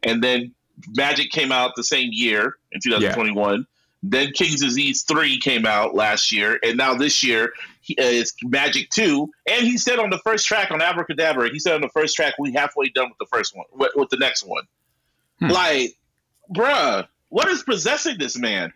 and 0.04 0.24
then 0.24 0.52
Magic 0.96 1.30
came 1.30 1.52
out 1.52 1.74
the 1.76 1.84
same 1.84 2.10
year 2.12 2.56
in 2.72 2.82
2021. 2.82 3.66
Then 4.08 4.32
King's 4.34 4.62
Disease 4.62 5.04
3 5.04 5.40
came 5.40 5.66
out 5.66 5.96
last 5.96 6.32
year, 6.32 6.60
and 6.64 6.78
now 6.78 6.94
this 6.94 7.24
year 7.24 7.54
he, 7.82 7.96
uh, 7.98 8.04
it's 8.04 8.34
Magic 8.44 8.90
2. 8.92 9.30
And 9.50 9.66
he 9.66 9.78
said 9.78 9.98
on 9.98 10.12
the 10.12 10.20
first 10.20 10.46
track 10.46 10.70
on 10.70 10.82
Abracadabra, 10.82 11.50
he 11.52 11.60
said 11.60 11.74
on 11.74 11.82
the 11.82 11.90
first 11.90 12.16
track, 12.16 12.36
we 12.38 12.54
halfway 12.54 12.90
done 12.90 13.10
with 13.10 13.18
the 13.18 13.26
first 13.26 13.56
one, 13.56 13.66
with, 13.74 13.92
with 13.96 14.10
the 14.10 14.18
next 14.18 14.44
one. 14.44 14.64
Hmm. 15.40 15.48
Like, 15.48 15.98
bruh, 16.54 17.08
what 17.30 17.48
is 17.48 17.64
possessing 17.64 18.18
this 18.20 18.38
man? 18.38 18.72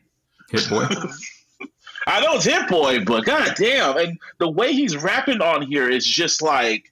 Hit 0.49 0.67
boy. 0.67 0.85
I 2.07 2.21
know 2.21 2.33
it's 2.33 2.45
Hit 2.45 2.67
Boy, 2.67 3.03
but 3.03 3.25
god 3.25 3.53
damn. 3.55 3.97
And 3.97 4.19
the 4.39 4.49
way 4.49 4.73
he's 4.73 4.97
rapping 4.97 5.41
on 5.41 5.61
here 5.61 5.87
is 5.87 6.05
just 6.05 6.41
like 6.41 6.91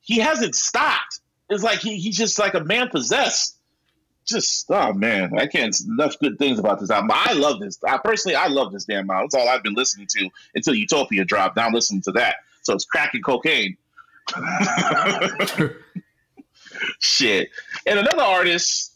he 0.00 0.18
hasn't 0.18 0.54
stopped. 0.54 1.20
It's 1.48 1.64
like 1.64 1.80
he, 1.80 1.96
he's 1.96 2.16
just 2.16 2.38
like 2.38 2.54
a 2.54 2.62
man 2.62 2.88
possessed. 2.88 3.58
Just 4.24 4.70
oh 4.70 4.92
man, 4.92 5.36
I 5.38 5.46
can't 5.46 5.76
enough 5.80 6.18
good 6.20 6.38
things 6.38 6.58
about 6.58 6.80
this 6.80 6.90
album. 6.90 7.10
I 7.12 7.32
love 7.32 7.60
this. 7.60 7.78
I 7.86 7.98
personally 7.98 8.36
I 8.36 8.46
love 8.46 8.72
this 8.72 8.84
damn 8.84 9.10
album. 9.10 9.26
It's 9.26 9.34
all 9.34 9.48
I've 9.48 9.62
been 9.62 9.74
listening 9.74 10.06
to 10.10 10.30
until 10.54 10.74
Utopia 10.74 11.24
dropped. 11.24 11.56
Now 11.56 11.66
I'm 11.66 11.72
listening 11.72 12.02
to 12.02 12.12
that. 12.12 12.36
So 12.62 12.74
it's 12.74 12.84
crack 12.84 13.14
and 13.14 13.24
cocaine. 13.24 13.76
Shit. 17.00 17.50
And 17.86 17.98
another 17.98 18.22
artist, 18.22 18.94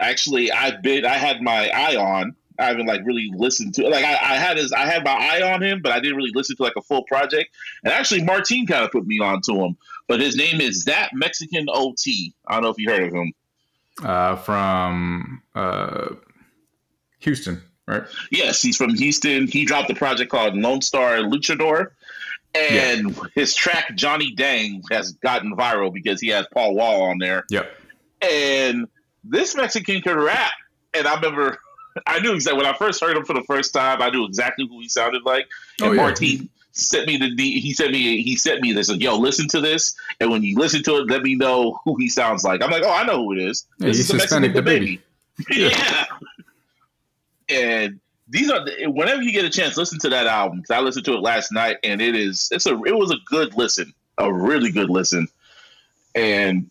actually, 0.00 0.52
I've 0.52 0.82
been 0.82 1.04
I 1.04 1.14
had 1.14 1.42
my 1.42 1.68
eye 1.70 1.96
on. 1.96 2.34
I 2.60 2.66
haven't 2.66 2.86
like 2.86 3.04
really 3.04 3.30
listened 3.34 3.74
to 3.74 3.88
like 3.88 4.04
I, 4.04 4.14
I 4.14 4.36
had 4.36 4.56
his 4.56 4.72
I 4.72 4.86
had 4.86 5.04
my 5.04 5.12
eye 5.12 5.42
on 5.42 5.62
him, 5.62 5.80
but 5.82 5.92
I 5.92 6.00
didn't 6.00 6.16
really 6.16 6.32
listen 6.34 6.56
to 6.56 6.62
like 6.62 6.74
a 6.76 6.82
full 6.82 7.04
project. 7.04 7.54
And 7.84 7.92
actually 7.92 8.24
Martine 8.24 8.66
kind 8.66 8.84
of 8.84 8.90
put 8.90 9.06
me 9.06 9.20
on 9.20 9.40
to 9.42 9.54
him. 9.54 9.76
But 10.08 10.20
his 10.20 10.36
name 10.36 10.60
is 10.60 10.84
that 10.84 11.10
Mexican 11.12 11.66
OT. 11.68 12.34
I 12.46 12.54
don't 12.54 12.62
know 12.62 12.70
if 12.70 12.78
you 12.78 12.90
heard 12.90 13.04
of 13.04 13.12
him. 13.14 13.32
Uh, 14.04 14.36
from 14.36 15.42
uh, 15.54 16.14
Houston, 17.20 17.62
right? 17.86 18.02
Yes, 18.30 18.62
he's 18.62 18.76
from 18.76 18.94
Houston. 18.94 19.46
He 19.46 19.64
dropped 19.64 19.90
a 19.90 19.94
project 19.94 20.30
called 20.30 20.56
Lone 20.56 20.82
Star 20.82 21.18
Luchador. 21.18 21.88
And 22.54 23.14
his 23.34 23.54
track 23.54 23.94
Johnny 23.94 24.32
Dang 24.34 24.82
has 24.90 25.12
gotten 25.12 25.54
viral 25.54 25.92
because 25.92 26.20
he 26.20 26.28
has 26.28 26.46
Paul 26.52 26.74
Wall 26.74 27.02
on 27.02 27.18
there. 27.18 27.44
Yep. 27.50 27.70
And 28.22 28.88
this 29.22 29.54
Mexican 29.54 30.00
can 30.00 30.16
rap. 30.18 30.52
And 30.94 31.06
I 31.06 31.14
remember 31.16 31.58
I 32.06 32.20
knew 32.20 32.32
exactly 32.34 32.62
when 32.64 32.72
I 32.74 32.76
first 32.76 33.00
heard 33.02 33.16
him 33.16 33.24
for 33.24 33.34
the 33.34 33.42
first 33.42 33.74
time, 33.74 34.00
I 34.00 34.08
knew 34.10 34.24
exactly 34.24 34.66
who 34.66 34.80
he 34.80 34.88
sounded 34.88 35.22
like. 35.24 35.46
And 35.80 35.90
Oh, 35.90 35.92
yeah. 35.92 36.00
Martin 36.02 36.48
sent 36.78 37.06
me 37.06 37.16
the 37.18 37.30
he 37.36 37.72
sent 37.74 37.90
me 37.92 38.22
he 38.22 38.36
sent 38.36 38.60
me 38.62 38.72
this 38.72 38.88
like, 38.88 39.00
yo, 39.00 39.16
listen 39.18 39.48
to 39.48 39.60
this. 39.60 39.94
And 40.20 40.30
when 40.30 40.42
you 40.42 40.56
listen 40.56 40.82
to 40.84 40.96
it, 40.98 41.10
let 41.10 41.22
me 41.22 41.34
know 41.34 41.80
who 41.84 41.96
he 41.96 42.08
sounds 42.08 42.44
like. 42.44 42.62
I'm 42.62 42.70
like, 42.70 42.82
oh, 42.84 42.90
I 42.92 43.04
know 43.04 43.24
who 43.24 43.32
it 43.34 43.38
is. 43.40 43.66
Yeah, 43.78 43.88
this 43.88 43.96
he's 43.98 44.06
is 44.10 44.30
the 44.30 44.38
Mexican 44.38 44.52
DaBaby. 44.64 44.64
baby. 44.64 45.00
yeah. 45.50 46.04
And 47.48 48.00
these 48.28 48.50
are 48.50 48.64
the- 48.64 48.86
whenever 48.88 49.22
you 49.22 49.32
get 49.32 49.44
a 49.44 49.50
chance, 49.50 49.76
listen 49.76 49.98
to 50.00 50.08
that 50.10 50.26
album. 50.26 50.62
'cause 50.62 50.70
I 50.76 50.80
listened 50.80 51.04
to 51.06 51.14
it 51.14 51.20
last 51.20 51.50
night, 51.52 51.78
and 51.82 52.00
it 52.02 52.14
is 52.14 52.48
it's 52.52 52.66
a 52.66 52.72
it 52.84 52.94
was 52.96 53.10
a 53.10 53.16
good 53.26 53.56
listen, 53.56 53.92
a 54.18 54.32
really 54.32 54.70
good 54.70 54.90
listen. 54.90 55.28
And 56.14 56.70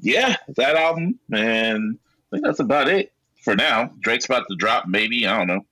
yeah, 0.00 0.36
that 0.56 0.76
album, 0.76 1.18
and 1.32 1.98
I 2.32 2.36
think 2.36 2.44
that's 2.44 2.60
about 2.60 2.88
it 2.88 3.12
for 3.42 3.54
now. 3.56 3.90
Drake's 4.00 4.26
about 4.26 4.44
to 4.50 4.56
drop, 4.56 4.86
maybe 4.86 5.26
I 5.26 5.38
don't 5.38 5.46
know. 5.46 5.64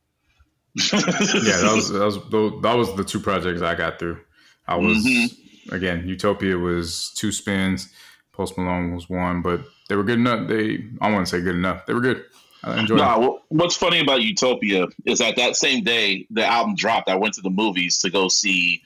Yeah, 0.93 1.57
that 1.63 1.73
was 1.75 1.89
that 1.91 2.05
was 2.05 2.17
that 2.63 2.77
was 2.77 2.95
the 2.97 3.05
two 3.05 3.21
projects 3.21 3.63
I 3.63 3.75
got 3.75 3.99
through. 3.99 4.19
I 4.67 4.77
was 4.77 4.99
Mhm. 5.05 5.73
again 5.73 6.07
Utopia 6.09 6.57
was 6.57 7.13
two 7.17 7.33
spins, 7.33 7.89
Post 8.33 8.57
Malone 8.59 8.95
was 8.95 9.09
one, 9.09 9.43
but 9.43 9.63
they 9.89 9.97
were 9.97 10.05
good 10.05 10.19
enough. 10.19 10.49
They 10.49 10.85
I 11.01 11.11
want 11.11 11.27
to 11.27 11.31
say 11.37 11.43
good 11.43 11.55
enough. 11.57 11.87
They 11.87 11.95
were 11.95 12.01
good. 12.01 12.25
I 12.65 12.81
enjoyed. 12.81 12.99
Nah, 12.99 13.21
wh- 13.23 13.53
what's 13.53 13.77
funny 13.77 14.01
about 14.01 14.23
Utopia 14.23 14.87
is 15.05 15.21
that 15.21 15.37
that 15.37 15.57
same 15.57 15.85
day 15.85 16.27
the 16.31 16.45
album 16.45 16.75
dropped, 16.75 17.09
I 17.09 17.15
went 17.17 17.35
to 17.35 17.41
the 17.41 17.51
movies 17.51 17.99
to 17.99 18.11
go 18.11 18.29
see. 18.29 18.83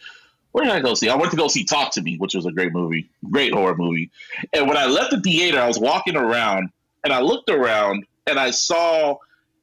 Where 0.52 0.64
did 0.64 0.74
I 0.74 0.80
go 0.80 0.92
see? 0.92 1.08
I 1.08 1.16
went 1.16 1.30
to 1.30 1.36
go 1.38 1.48
see 1.48 1.64
Talk 1.64 1.92
to 1.92 2.02
Me, 2.02 2.16
which 2.18 2.34
was 2.34 2.44
a 2.44 2.52
great 2.52 2.72
movie, 2.74 3.08
great 3.30 3.54
horror 3.54 3.74
movie. 3.74 4.10
And 4.52 4.68
when 4.68 4.76
I 4.76 4.84
left 4.84 5.10
the 5.10 5.20
theater, 5.22 5.58
I 5.58 5.66
was 5.66 5.78
walking 5.78 6.14
around 6.16 6.68
and 7.04 7.12
I 7.14 7.20
looked 7.22 7.48
around 7.48 8.04
and 8.26 8.38
I 8.38 8.50
saw 8.50 9.16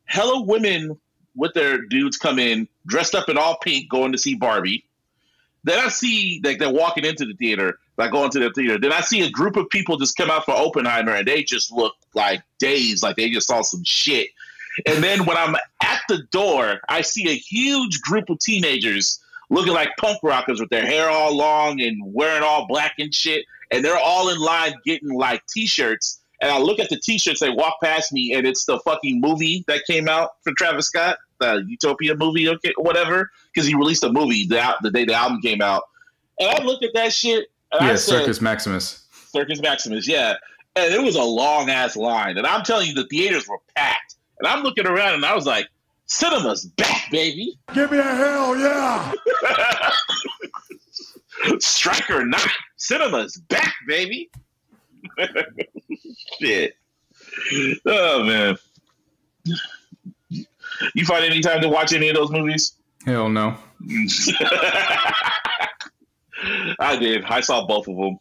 hella 0.05 0.41
women 0.41 0.97
with 1.36 1.53
their 1.53 1.82
dudes 1.82 2.17
come 2.17 2.39
in 2.39 2.67
dressed 2.86 3.15
up 3.15 3.30
in 3.30 3.38
all 3.38 3.57
pink 3.61 3.89
going 3.89 4.11
to 4.11 4.17
see 4.17 4.36
Barbie. 4.36 4.86
Then 5.63 5.80
I 5.80 5.89
see 5.89 6.41
like 6.43 6.59
they're 6.59 6.71
walking 6.71 7.05
into 7.05 7.25
the 7.25 7.34
theater, 7.34 7.80
like 7.97 8.11
going 8.11 8.32
to 8.32 8.39
the 8.39 8.51
theater. 8.51 8.77
Then 8.80 8.93
I 8.93 9.01
see 9.01 9.21
a 9.21 9.30
group 9.30 9.57
of 9.57 9.69
people 9.69 9.97
just 9.97 10.15
come 10.15 10.32
out 10.32 10.45
for 10.45 10.51
Oppenheimer, 10.51 11.13
and 11.13 11.27
they 11.27 11.43
just 11.43 11.71
look 11.71 11.95
like 12.13 12.41
dazed, 12.59 13.03
like 13.03 13.17
they 13.17 13.30
just 13.30 13.47
saw 13.47 13.61
some 13.61 13.84
shit. 13.84 14.30
And 14.86 15.03
then 15.03 15.25
when 15.25 15.36
I'm 15.36 15.55
at 15.84 16.01
the 16.07 16.23
door, 16.32 16.80
I 16.88 17.01
see 17.01 17.30
a 17.30 17.36
huge 17.36 18.01
group 18.01 18.30
of 18.30 18.39
teenagers 18.39 19.19
looking 19.49 19.73
like 19.73 19.89
punk 19.97 20.19
rockers 20.23 20.61
with 20.61 20.69
their 20.69 20.86
hair 20.86 21.09
all 21.09 21.36
long 21.36 21.82
and 21.82 22.01
wearing 22.13 22.43
all 22.43 22.67
black 22.67 22.93
and 22.99 23.13
shit, 23.13 23.45
and 23.71 23.84
they're 23.84 23.97
all 23.97 24.30
in 24.30 24.39
line 24.39 24.73
getting 24.86 25.09
like 25.09 25.45
T-shirts. 25.47 26.18
And 26.41 26.51
I 26.51 26.57
look 26.57 26.79
at 26.79 26.89
the 26.89 26.97
T-shirts, 26.97 27.41
they 27.41 27.49
walk 27.49 27.75
past 27.83 28.13
me, 28.13 28.33
and 28.33 28.47
it's 28.47 28.65
the 28.65 28.79
fucking 28.79 29.19
movie 29.19 29.65
that 29.67 29.83
came 29.85 30.07
out 30.07 30.31
for 30.43 30.53
Travis 30.57 30.87
Scott, 30.87 31.17
the 31.39 31.65
Utopia 31.67 32.15
movie, 32.15 32.47
okay, 32.47 32.73
whatever, 32.77 33.29
because 33.53 33.67
he 33.67 33.75
released 33.75 34.03
a 34.03 34.11
movie 34.11 34.45
the, 34.47 34.75
the 34.81 34.91
day 34.91 35.05
the 35.05 35.13
album 35.13 35.41
came 35.41 35.61
out. 35.61 35.83
And 36.39 36.49
I 36.49 36.63
looked 36.63 36.83
at 36.83 36.91
that 36.93 37.11
shit, 37.11 37.47
and 37.73 37.81
I 37.81 37.89
yeah, 37.89 37.95
said, 37.97 38.19
Circus 38.19 38.41
Maximus. 38.41 39.05
Circus 39.11 39.61
Maximus, 39.61 40.07
yeah. 40.07 40.35
And 40.75 40.93
it 40.93 41.01
was 41.01 41.15
a 41.15 41.23
long 41.23 41.69
ass 41.69 41.97
line. 41.97 42.37
And 42.37 42.47
I'm 42.47 42.63
telling 42.63 42.87
you, 42.87 42.93
the 42.93 43.07
theaters 43.07 43.47
were 43.47 43.59
packed. 43.75 44.15
And 44.39 44.47
I'm 44.47 44.63
looking 44.63 44.87
around 44.87 45.15
and 45.15 45.25
I 45.25 45.35
was 45.35 45.45
like, 45.45 45.67
cinema's 46.05 46.65
back, 46.65 47.11
baby. 47.11 47.59
Give 47.73 47.91
me 47.91 47.99
a 47.99 48.03
hell 48.03 48.57
yeah! 48.57 49.11
Strike 51.59 52.09
or 52.09 52.25
not, 52.25 52.47
cinema's 52.77 53.37
back, 53.37 53.73
baby. 53.87 54.29
Shit. 56.39 56.74
Oh, 57.86 58.24
man. 58.24 58.55
You 60.95 61.05
find 61.05 61.26
any 61.26 61.41
time 61.41 61.61
to 61.61 61.70
watch 61.70 61.93
any 61.93 62.09
of 62.09 62.15
those 62.15 62.32
movies? 62.32 62.74
Hell 63.05 63.30
no. 63.30 63.55
I 66.80 66.95
did. 66.99 67.24
I 67.26 67.41
saw 67.41 67.65
both 67.65 67.88
of 67.88 67.95
them. 67.97 68.20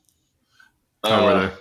How 1.05 1.25
were 1.25 1.31
Uh, 1.31 1.47
they? 1.47 1.53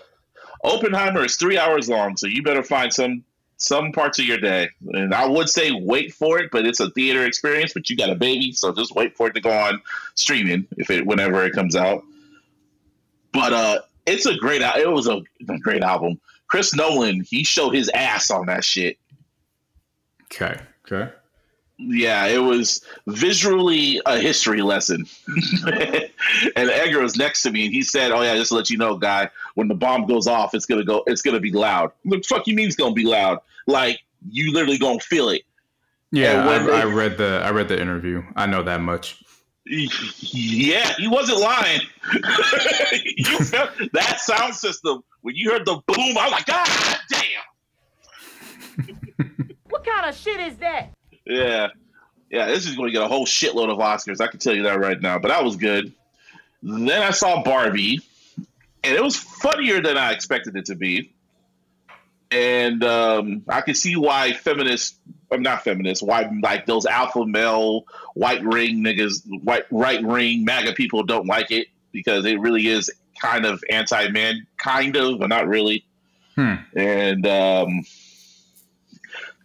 Oppenheimer 0.64 1.24
is 1.26 1.36
three 1.36 1.58
hours 1.58 1.88
long, 1.88 2.18
so 2.18 2.26
you 2.28 2.42
better 2.44 2.64
find 2.64 2.92
some 2.92 3.24
some 3.60 3.92
parts 3.92 4.20
of 4.20 4.26
your 4.26 4.38
day. 4.38 4.70
And 4.94 5.14
I 5.14 5.26
would 5.26 5.50
say 5.50 5.72
wait 5.72 6.14
for 6.14 6.40
it, 6.40 6.50
but 6.52 6.66
it's 6.66 6.80
a 6.80 6.90
theater 6.92 7.26
experience. 7.26 7.74
But 7.74 7.90
you 7.90 7.96
got 7.98 8.10
a 8.10 8.16
baby, 8.16 8.52
so 8.52 8.74
just 8.74 8.94
wait 8.96 9.16
for 9.16 9.28
it 9.28 9.34
to 9.34 9.42
go 9.42 9.52
on 9.52 9.82
streaming 10.16 10.68
if 10.78 10.90
it 10.90 11.06
whenever 11.06 11.44
it 11.46 11.54
comes 11.54 11.76
out. 11.76 12.04
But 13.34 13.54
uh, 13.54 13.80
it's 14.08 14.26
a 14.26 14.36
great. 14.36 14.62
It 14.62 14.90
was 14.90 15.08
a, 15.08 15.22
a 15.50 15.58
great 15.60 15.84
album. 15.84 16.20
Chris 16.48 16.74
Nolan, 16.74 17.22
he 17.22 17.44
showed 17.44 17.76
his 17.76 17.90
ass 17.90 18.32
on 18.32 18.46
that 18.48 18.64
shit. 18.64 18.98
Okay. 20.32 20.60
Okay. 20.86 21.12
Yeah, 21.80 22.26
it 22.26 22.40
was 22.40 22.82
visually 23.06 24.02
a 24.08 24.18
history 24.18 24.64
lesson. 24.64 25.06
and 25.68 26.70
Edgar 26.72 27.02
was 27.02 27.18
next 27.18 27.44
to 27.44 27.52
me, 27.52 27.66
and 27.66 27.74
he 27.74 27.84
said, 27.84 28.12
"Oh 28.12 28.22
yeah, 28.24 28.36
just 28.36 28.50
to 28.50 28.56
let 28.56 28.70
you 28.72 28.78
know, 28.78 28.98
guy, 28.98 29.30
when 29.54 29.68
the 29.68 29.76
bomb 29.76 30.08
goes 30.08 30.26
off, 30.26 30.56
it's 30.56 30.66
gonna 30.66 30.84
go. 30.84 31.04
It's 31.06 31.22
gonna 31.22 31.40
be 31.40 31.52
loud. 31.52 31.92
What 32.04 32.24
the 32.24 32.28
fuck 32.28 32.48
you 32.48 32.56
mean 32.56 32.66
it's 32.66 32.76
gonna 32.76 32.96
be 32.96 33.04
loud? 33.06 33.40
Like 33.68 34.00
you 34.32 34.54
literally 34.54 34.80
gonna 34.80 35.00
feel 35.02 35.30
it. 35.30 35.44
Yeah, 36.12 36.48
when 36.48 36.62
I, 36.62 36.66
they- 36.66 36.82
I 36.82 36.84
read 36.86 37.18
the 37.20 37.42
I 37.44 37.52
read 37.52 37.68
the 37.68 37.80
interview. 37.80 38.24
I 38.36 38.48
know 38.48 38.64
that 38.64 38.82
much. 38.82 39.22
Yeah, 39.70 40.94
he 40.98 41.08
wasn't 41.08 41.40
lying. 41.40 41.82
you 43.18 43.40
felt 43.40 43.72
that 43.94 44.20
sound 44.20 44.56
system 44.56 45.04
when 45.22 45.36
you 45.36 45.52
heard 45.52 45.66
the 45.66 45.82
boom. 45.88 46.18
I 46.18 46.24
was 46.26 46.32
like, 46.32 46.46
God 46.46 46.68
damn. 47.10 47.24
What 49.70 49.86
kind 49.86 50.06
of 50.06 50.16
shit 50.16 50.40
is 50.40 50.56
that? 50.58 50.92
Yeah. 51.26 51.68
Yeah, 52.30 52.48
this 52.48 52.66
is 52.68 52.76
going 52.76 52.88
to 52.88 52.92
get 52.92 53.04
a 53.04 53.08
whole 53.08 53.26
shitload 53.26 53.72
of 53.72 53.78
Oscars. 53.78 54.22
I 54.22 54.28
can 54.28 54.40
tell 54.40 54.56
you 54.56 54.64
that 54.64 54.80
right 54.80 55.00
now. 55.02 55.20
But 55.20 55.30
that 55.30 55.44
was 55.44 55.56
good. 55.56 55.94
Then 56.64 57.02
I 57.02 57.12
saw 57.12 57.44
Barbie, 57.44 58.02
and 58.84 58.96
it 58.96 59.04
was 59.04 59.16
funnier 59.16 59.82
than 59.82 59.98
I 59.98 60.12
expected 60.12 60.56
it 60.56 60.66
to 60.66 60.76
be. 60.76 61.14
And 62.32 62.84
um, 62.84 63.44
I 63.48 63.62
can 63.62 63.76
see 63.76 63.96
why 63.96 64.34
feminists, 64.34 65.00
I'm 65.32 65.42
not 65.42 65.64
feminist, 65.64 66.04
why 66.04 66.30
like 66.42 66.66
those 66.66 66.86
alpha 66.86 67.26
male 67.26 67.86
white 68.14 68.44
ring 68.44 68.84
niggas, 68.84 69.24
white 69.44 69.66
right 69.72 70.04
ring 70.04 70.46
MAGA 70.46 70.74
people 70.74 71.04
don't 71.04 71.26
like 71.28 71.52
it 71.52 71.68
because 71.92 72.26
it 72.26 72.40
really 72.40 72.68
is 72.68 72.90
kind 73.22 73.46
of 73.46 73.64
anti 73.70 74.10
man, 74.10 74.46
kind 74.58 74.96
of, 74.96 75.20
but 75.20 75.28
not 75.30 75.48
really. 75.48 75.86
Hmm. 76.36 76.56
And 76.76 77.26
um, 77.28 77.84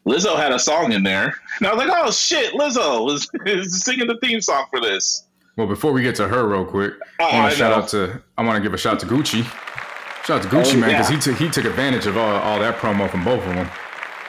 Lizzo 0.07 0.37
had 0.37 0.53
a 0.53 0.59
song 0.59 0.93
in 0.93 1.03
there, 1.05 1.35
and 1.59 1.67
I 1.67 1.75
was 1.75 1.87
like, 1.87 1.91
"Oh 1.93 2.11
shit, 2.11 2.53
Lizzo 2.55 3.11
is, 3.13 3.29
is 3.47 3.83
singing 3.85 4.09
the 4.09 4.19
theme 4.23 4.41
song 4.41 4.67
for 4.71 4.81
this." 4.81 5.25
Well, 5.57 5.67
before 5.67 5.93
we 5.93 6.03
get 6.03 6.15
to 6.17 6.29
her, 6.29 6.49
real 6.49 6.65
quick, 6.65 6.95
Oh, 7.21 7.27
I 7.27 7.39
want 7.41 7.53
to 7.53 7.59
shout 7.59 7.71
know. 7.71 7.83
out 7.83 7.89
to 7.91 8.23
I 8.39 8.43
want 8.43 8.57
to 8.57 8.63
give 8.63 8.75
a 8.75 8.79
shout 8.79 8.99
to 9.01 9.07
Gucci. 9.07 9.45
Shout 10.25 10.39
out 10.39 10.43
to 10.43 10.49
Gucci 10.49 10.75
Oh, 10.75 10.79
man 10.79 10.91
because 10.91 11.11
yeah. 11.11 11.17
he 11.17 11.23
took 11.23 11.37
he 11.37 11.49
took 11.51 11.65
advantage 11.65 12.07
of 12.07 12.17
all, 12.17 12.37
all 12.37 12.59
that 12.59 12.77
promo 12.79 13.09
from 13.11 13.25
both 13.25 13.43
of 13.47 13.55
them. 13.55 13.67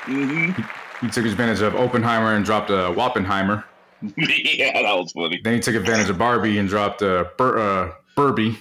Mm-hmm. 0.03 0.61
He 0.61 0.67
took 1.09 1.25
advantage 1.25 1.61
of 1.61 1.75
Oppenheimer 1.75 2.33
and 2.35 2.43
dropped 2.45 2.69
a 2.69 2.91
Wappenheimer. 2.93 3.63
yeah, 4.17 4.81
that 4.81 4.95
was 4.97 5.11
funny. 5.13 5.39
Then 5.43 5.53
he 5.55 5.59
took 5.59 5.75
advantage 5.75 6.09
of 6.09 6.17
Barbie 6.17 6.57
and 6.57 6.67
dropped 6.67 7.01
a 7.01 7.29
Bur- 7.37 7.57
uh, 7.59 7.91
Burby. 8.17 8.57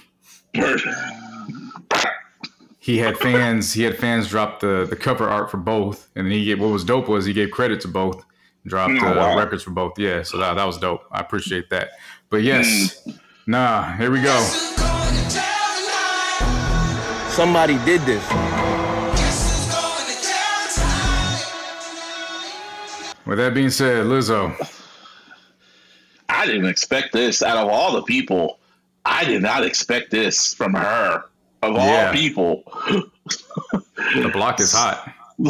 He 2.79 2.97
had 2.97 3.17
fans. 3.17 3.73
He 3.73 3.83
had 3.83 3.97
fans 3.97 4.27
drop 4.27 4.59
the, 4.59 4.85
the 4.89 4.95
cover 4.95 5.29
art 5.29 5.49
for 5.49 5.57
both, 5.57 6.09
and 6.15 6.25
then 6.27 6.33
he 6.33 6.45
gave, 6.45 6.59
what 6.59 6.67
was 6.71 6.83
dope 6.83 7.07
was 7.07 7.25
he 7.25 7.31
gave 7.33 7.49
credit 7.51 7.79
to 7.81 7.87
both, 7.87 8.23
dropped 8.65 8.93
Oh, 9.01 9.07
uh, 9.07 9.15
wow. 9.15 9.37
records 9.37 9.63
for 9.63 9.71
both. 9.71 9.97
Yeah, 9.97 10.23
so 10.23 10.37
that, 10.37 10.55
that 10.55 10.65
was 10.65 10.77
dope. 10.77 11.01
I 11.11 11.21
appreciate 11.21 11.69
that. 11.69 11.91
But 12.29 12.43
yes, 12.43 13.07
nah, 13.47 13.93
here 13.95 14.11
we 14.11 14.21
go. 14.21 14.37
Somebody 17.29 17.77
did 17.85 18.01
this. 18.01 18.23
With 23.25 23.37
that 23.37 23.53
being 23.53 23.69
said, 23.69 24.05
Lizzo, 24.05 24.53
I 26.29 26.45
didn't 26.45 26.65
expect 26.65 27.13
this 27.13 27.41
out 27.41 27.57
of 27.57 27.69
all 27.69 27.93
the 27.93 28.03
people. 28.03 28.59
I 29.05 29.23
did 29.25 29.41
not 29.41 29.63
expect 29.63 30.11
this 30.11 30.53
from 30.53 30.73
her. 30.73 31.25
Of 31.61 31.75
Yeah. 31.75 32.07
all 32.07 32.13
people. 32.13 32.63
the 34.23 34.29
block 34.33 34.59
is 34.59 34.73
hot, 34.73 35.13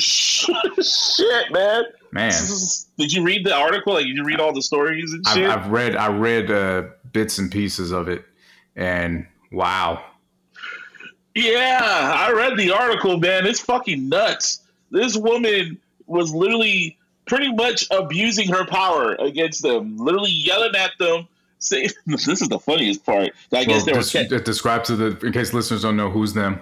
Shit, 0.00 1.52
man. 1.52 1.84
man. 2.12 2.32
Did 2.98 3.12
you 3.12 3.24
read 3.24 3.44
the 3.44 3.54
article? 3.54 3.94
Like, 3.94 4.06
did 4.06 4.16
you 4.16 4.24
read 4.24 4.38
all 4.40 4.52
the 4.52 4.62
stories 4.62 5.12
and 5.12 5.24
I've, 5.26 5.34
shit? 5.34 5.50
I've 5.50 5.66
read 5.70 5.96
I 5.96 6.06
read 6.08 6.50
uh, 6.50 6.84
bits 7.12 7.38
and 7.38 7.50
pieces 7.50 7.90
of 7.90 8.08
it, 8.08 8.24
and 8.76 9.26
wow, 9.50 10.04
yeah, 11.34 11.80
I 12.16 12.30
read 12.32 12.56
the 12.56 12.70
article, 12.70 13.16
man. 13.18 13.44
It's 13.46 13.60
fucking 13.60 14.08
nuts. 14.08 14.60
This 14.92 15.16
woman 15.16 15.78
was 16.06 16.32
literally 16.34 16.98
pretty 17.26 17.52
much 17.52 17.86
abusing 17.90 18.48
her 18.48 18.66
power 18.66 19.14
against 19.14 19.62
them, 19.62 19.96
literally 19.96 20.30
yelling 20.30 20.74
at 20.76 20.92
them. 20.98 21.26
Say, 21.58 21.88
this 22.06 22.28
is 22.28 22.48
the 22.48 22.58
funniest 22.58 23.04
part. 23.06 23.32
I 23.52 23.64
guess 23.64 23.84
well, 23.84 23.84
they 23.86 23.92
were 23.92 24.28
des- 24.28 24.82
to 24.84 24.96
the 24.96 25.26
in 25.26 25.32
case 25.32 25.52
listeners 25.54 25.82
don't 25.82 25.96
know 25.96 26.10
who's 26.10 26.34
them. 26.34 26.60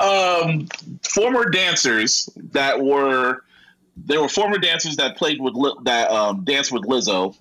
um, 0.00 0.66
former 1.02 1.48
dancers 1.50 2.28
that 2.52 2.80
were 2.80 3.42
there 3.96 4.20
were 4.20 4.28
former 4.28 4.58
dancers 4.58 4.96
that 4.96 5.16
played 5.16 5.40
with 5.40 5.54
that 5.84 6.10
um, 6.10 6.44
danced 6.44 6.72
with 6.72 6.82
Lizzo 6.82 7.36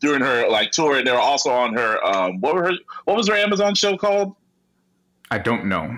during 0.00 0.20
her 0.20 0.48
like 0.48 0.72
tour, 0.72 0.96
and 0.96 1.06
they 1.06 1.12
were 1.12 1.18
also 1.18 1.50
on 1.50 1.74
her 1.74 2.04
um, 2.04 2.40
what 2.40 2.54
were 2.54 2.64
her 2.64 2.72
what 3.04 3.16
was 3.16 3.28
her 3.28 3.34
Amazon 3.34 3.74
show 3.74 3.96
called? 3.96 4.34
I 5.30 5.38
don't 5.38 5.66
know. 5.66 5.96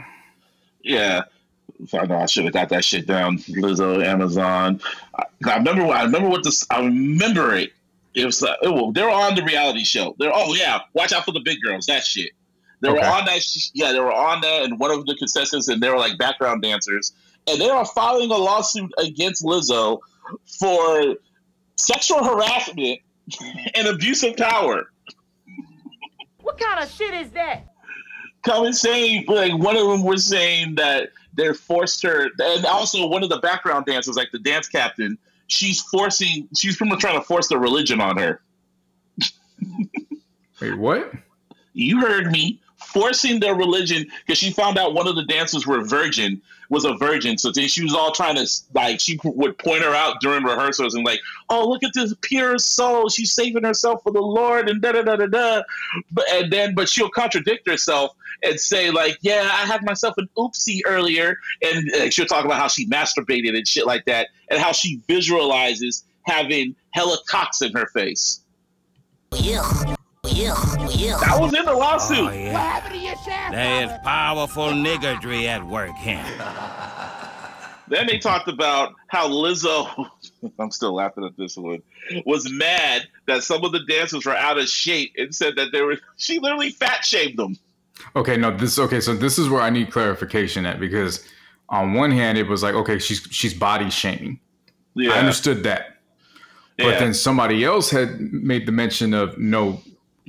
Yeah, 0.82 1.22
I 1.92 2.06
know 2.06 2.18
I 2.18 2.26
should 2.26 2.44
have 2.44 2.52
got 2.52 2.68
that 2.70 2.84
shit 2.84 3.06
down. 3.06 3.38
Lizzo, 3.38 4.04
Amazon. 4.04 4.80
I, 5.18 5.24
I 5.46 5.56
remember. 5.56 5.86
I 5.86 6.04
remember 6.04 6.28
what 6.28 6.44
this. 6.44 6.66
I 6.70 6.80
remember 6.80 7.54
it. 7.54 7.72
It 8.14 8.24
was. 8.24 8.42
Uh, 8.42 8.54
it 8.62 8.68
was 8.68 8.92
they 8.94 9.02
were 9.02 9.10
on 9.10 9.34
the 9.34 9.42
reality 9.42 9.84
show. 9.84 10.14
They're. 10.18 10.32
Oh 10.34 10.54
yeah, 10.54 10.80
watch 10.92 11.12
out 11.12 11.24
for 11.24 11.32
the 11.32 11.40
big 11.40 11.58
girls. 11.62 11.86
That 11.86 12.04
shit. 12.04 12.30
They 12.80 12.90
were 12.90 13.00
on 13.00 13.24
that. 13.26 13.42
Sh- 13.42 13.70
yeah, 13.74 13.92
they 13.92 14.00
were 14.00 14.12
on 14.12 14.40
that, 14.42 14.64
and 14.64 14.78
one 14.78 14.90
of 14.90 15.06
the 15.06 15.16
contestants, 15.16 15.68
and 15.68 15.82
they 15.82 15.88
were 15.88 15.98
like 15.98 16.18
background 16.18 16.62
dancers, 16.62 17.12
and 17.46 17.60
they 17.60 17.68
are 17.68 17.84
filing 17.86 18.30
a 18.30 18.36
lawsuit 18.36 18.92
against 18.98 19.44
Lizzo 19.44 20.00
for 20.58 21.16
sexual 21.76 22.22
harassment 22.22 23.00
and 23.74 23.88
abuse 23.88 24.22
of 24.22 24.36
power. 24.36 24.90
What 26.42 26.58
kind 26.58 26.84
of 26.84 26.90
shit 26.90 27.14
is 27.14 27.30
that? 27.30 27.74
coming 28.44 28.72
saying 28.72 29.24
like 29.26 29.56
one 29.58 29.76
of 29.76 29.88
them 29.88 30.04
was 30.04 30.24
saying 30.24 30.76
that 30.76 31.10
they 31.36 31.52
forced 31.52 32.02
her 32.02 32.28
and 32.38 32.66
also 32.66 33.06
one 33.06 33.22
of 33.22 33.28
the 33.28 33.38
background 33.38 33.86
dancers 33.86 34.16
like 34.16 34.30
the 34.32 34.38
dance 34.38 34.68
captain 34.68 35.18
she's 35.46 35.80
forcing 35.82 36.48
she's 36.56 36.76
pretty 36.76 36.90
much 36.90 37.00
trying 37.00 37.18
to 37.18 37.24
force 37.24 37.48
the 37.48 37.58
religion 37.58 38.00
on 38.00 38.16
her. 38.18 38.40
Wait, 40.60 40.78
what? 40.78 41.12
you 41.72 42.00
heard 42.00 42.30
me. 42.30 42.60
Forcing 42.76 43.40
their 43.40 43.54
religion 43.54 44.06
because 44.24 44.38
she 44.38 44.52
found 44.52 44.78
out 44.78 44.94
one 44.94 45.08
of 45.08 45.16
the 45.16 45.24
dancers 45.24 45.66
were 45.66 45.82
virgin 45.82 46.40
was 46.68 46.84
a 46.84 46.94
virgin. 46.94 47.36
So 47.38 47.50
then 47.50 47.66
she 47.66 47.82
was 47.82 47.94
all 47.94 48.12
trying 48.12 48.36
to 48.36 48.46
like 48.72 49.00
she 49.00 49.18
would 49.24 49.58
point 49.58 49.82
her 49.82 49.94
out 49.94 50.20
during 50.20 50.44
rehearsals 50.44 50.94
and 50.94 51.04
like 51.04 51.18
oh 51.48 51.68
look 51.68 51.82
at 51.82 51.92
this 51.94 52.14
pure 52.20 52.58
soul. 52.58 53.08
She's 53.08 53.32
saving 53.32 53.64
herself 53.64 54.02
for 54.02 54.12
the 54.12 54.20
lord 54.20 54.68
and 54.68 54.80
da 54.80 54.92
da 54.92 55.02
da 55.02 55.16
da 55.16 55.26
da. 55.26 55.62
But 56.12 56.24
and 56.30 56.52
then 56.52 56.74
but 56.74 56.88
she'll 56.88 57.08
contradict 57.08 57.66
herself 57.68 58.14
and 58.42 58.58
say 58.58 58.90
like 58.90 59.16
yeah 59.22 59.48
i 59.52 59.64
had 59.66 59.82
myself 59.84 60.14
an 60.18 60.28
oopsie 60.36 60.80
earlier 60.86 61.36
and 61.62 61.90
uh, 61.94 62.10
she'll 62.10 62.26
talk 62.26 62.44
about 62.44 62.58
how 62.58 62.68
she 62.68 62.86
masturbated 62.88 63.56
and 63.56 63.66
shit 63.66 63.86
like 63.86 64.04
that 64.04 64.28
and 64.50 64.60
how 64.60 64.72
she 64.72 65.00
visualizes 65.06 66.04
having 66.22 66.74
hella 66.92 67.16
cocks 67.28 67.62
in 67.62 67.72
her 67.72 67.86
face 67.88 68.40
Yeah. 69.32 69.62
Yeah. 70.26 70.56
Yeah. 70.90 71.18
that 71.18 71.36
was 71.38 71.52
in 71.54 71.64
the 71.64 71.72
lawsuit 71.72 72.18
Oh, 72.18 72.30
yeah. 72.32 72.52
What 72.52 72.62
happened 72.62 72.94
to 72.94 73.00
your 73.00 73.16
sheriff? 73.24 73.52
There 73.52 73.84
is 73.84 73.90
powerful 74.04 74.68
niggardry 74.70 75.44
at 75.44 75.64
work 75.66 75.94
here. 75.96 76.24
Then 77.88 78.06
they 78.06 78.18
talked 78.18 78.48
about 78.48 78.94
how 79.08 79.28
Lizzo, 79.28 80.08
I'm 80.58 80.70
still 80.70 80.94
laughing 80.94 81.24
at 81.24 81.36
this 81.36 81.56
one, 81.56 81.82
was 82.24 82.50
mad 82.50 83.02
that 83.26 83.42
some 83.42 83.62
of 83.64 83.72
the 83.72 83.84
dancers 83.86 84.24
were 84.24 84.34
out 84.34 84.58
of 84.58 84.68
shape 84.68 85.12
and 85.18 85.34
said 85.34 85.56
that 85.56 85.68
they 85.72 85.82
were, 85.82 85.98
she 86.16 86.38
literally 86.38 86.70
fat 86.70 87.04
shamed 87.04 87.38
them. 87.38 87.56
Okay, 88.16 88.36
no, 88.36 88.56
this 88.56 88.78
okay. 88.78 89.00
So 89.00 89.14
this 89.14 89.38
is 89.38 89.48
where 89.48 89.62
I 89.62 89.70
need 89.70 89.90
clarification 89.90 90.66
at 90.66 90.80
because 90.80 91.26
on 91.68 91.94
one 91.94 92.10
hand 92.10 92.38
it 92.38 92.46
was 92.48 92.62
like 92.62 92.74
okay, 92.74 92.98
she's 92.98 93.26
she's 93.30 93.54
body 93.54 93.90
shaming. 93.90 94.40
Yeah. 94.94 95.12
I 95.12 95.18
understood 95.18 95.62
that, 95.64 95.96
but 96.78 96.98
then 96.98 97.14
somebody 97.14 97.64
else 97.64 97.90
had 97.90 98.20
made 98.20 98.66
the 98.66 98.72
mention 98.72 99.12
of 99.14 99.36
no, 99.38 99.80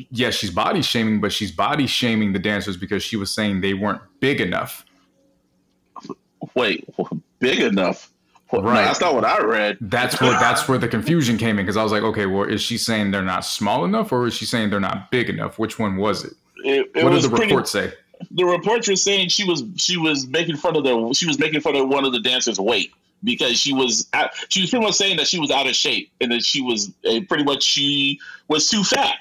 yes, 0.09 0.33
she's 0.35 0.49
body 0.51 0.81
shaming, 0.81 1.21
but 1.21 1.31
she's 1.31 1.51
body 1.51 1.85
shaming 1.87 2.33
the 2.33 2.39
dancers 2.39 2.77
because 2.77 3.03
she 3.03 3.15
was 3.17 3.31
saying 3.31 3.61
they 3.61 3.73
weren't 3.75 4.01
big 4.19 4.41
enough. 4.41 4.85
Wait, 6.55 6.87
big 7.39 7.59
enough? 7.59 8.11
Well, 8.51 8.61
no, 8.61 8.69
Right. 8.69 8.85
that's 8.85 9.01
not 9.01 9.15
what 9.15 9.25
I 9.25 9.43
read. 9.43 9.77
That's 9.81 10.21
where 10.21 10.31
that's 10.31 10.67
where 10.67 10.77
the 10.77 10.87
confusion 10.87 11.37
came 11.37 11.57
in 11.59 11.65
because 11.65 11.77
I 11.77 11.83
was 11.83 11.91
like, 11.91 12.03
okay, 12.03 12.25
well, 12.27 12.47
is 12.47 12.61
she 12.61 12.77
saying 12.77 13.11
they're 13.11 13.21
not 13.23 13.43
small 13.43 13.85
enough 13.85 14.11
or 14.11 14.27
is 14.27 14.33
she 14.35 14.45
saying 14.45 14.69
they're 14.69 14.79
not 14.79 15.09
big 15.11 15.29
enough? 15.29 15.57
Which 15.57 15.79
one 15.79 15.97
was 15.97 16.23
it? 16.23 16.33
It, 16.65 16.91
it 16.95 17.03
what 17.03 17.13
was 17.13 17.23
did 17.23 17.31
the 17.31 17.35
pretty, 17.35 17.53
report 17.53 17.67
say? 17.67 17.93
The 18.31 18.43
reports 18.43 18.89
were 18.89 18.95
saying 18.95 19.29
she 19.29 19.43
was 19.43 19.63
she 19.77 19.97
was 19.97 20.25
making 20.27 20.57
fun 20.57 20.75
of 20.75 20.83
the 20.83 21.13
she 21.13 21.27
was 21.27 21.37
making 21.37 21.61
fun 21.61 21.75
of 21.75 21.87
one 21.87 22.05
of 22.05 22.11
the 22.11 22.19
dancers' 22.19 22.59
weight 22.59 22.91
because 23.23 23.59
she 23.59 23.71
was 23.71 24.09
out, 24.13 24.31
she 24.49 24.61
was 24.61 24.71
pretty 24.71 24.83
much 24.83 24.95
saying 24.95 25.17
that 25.17 25.27
she 25.27 25.39
was 25.39 25.51
out 25.51 25.67
of 25.67 25.75
shape 25.75 26.11
and 26.19 26.31
that 26.31 26.43
she 26.43 26.61
was 26.61 26.91
uh, 27.07 27.19
pretty 27.29 27.43
much 27.43 27.61
she 27.61 28.19
was 28.47 28.67
too 28.67 28.83
fat. 28.83 29.17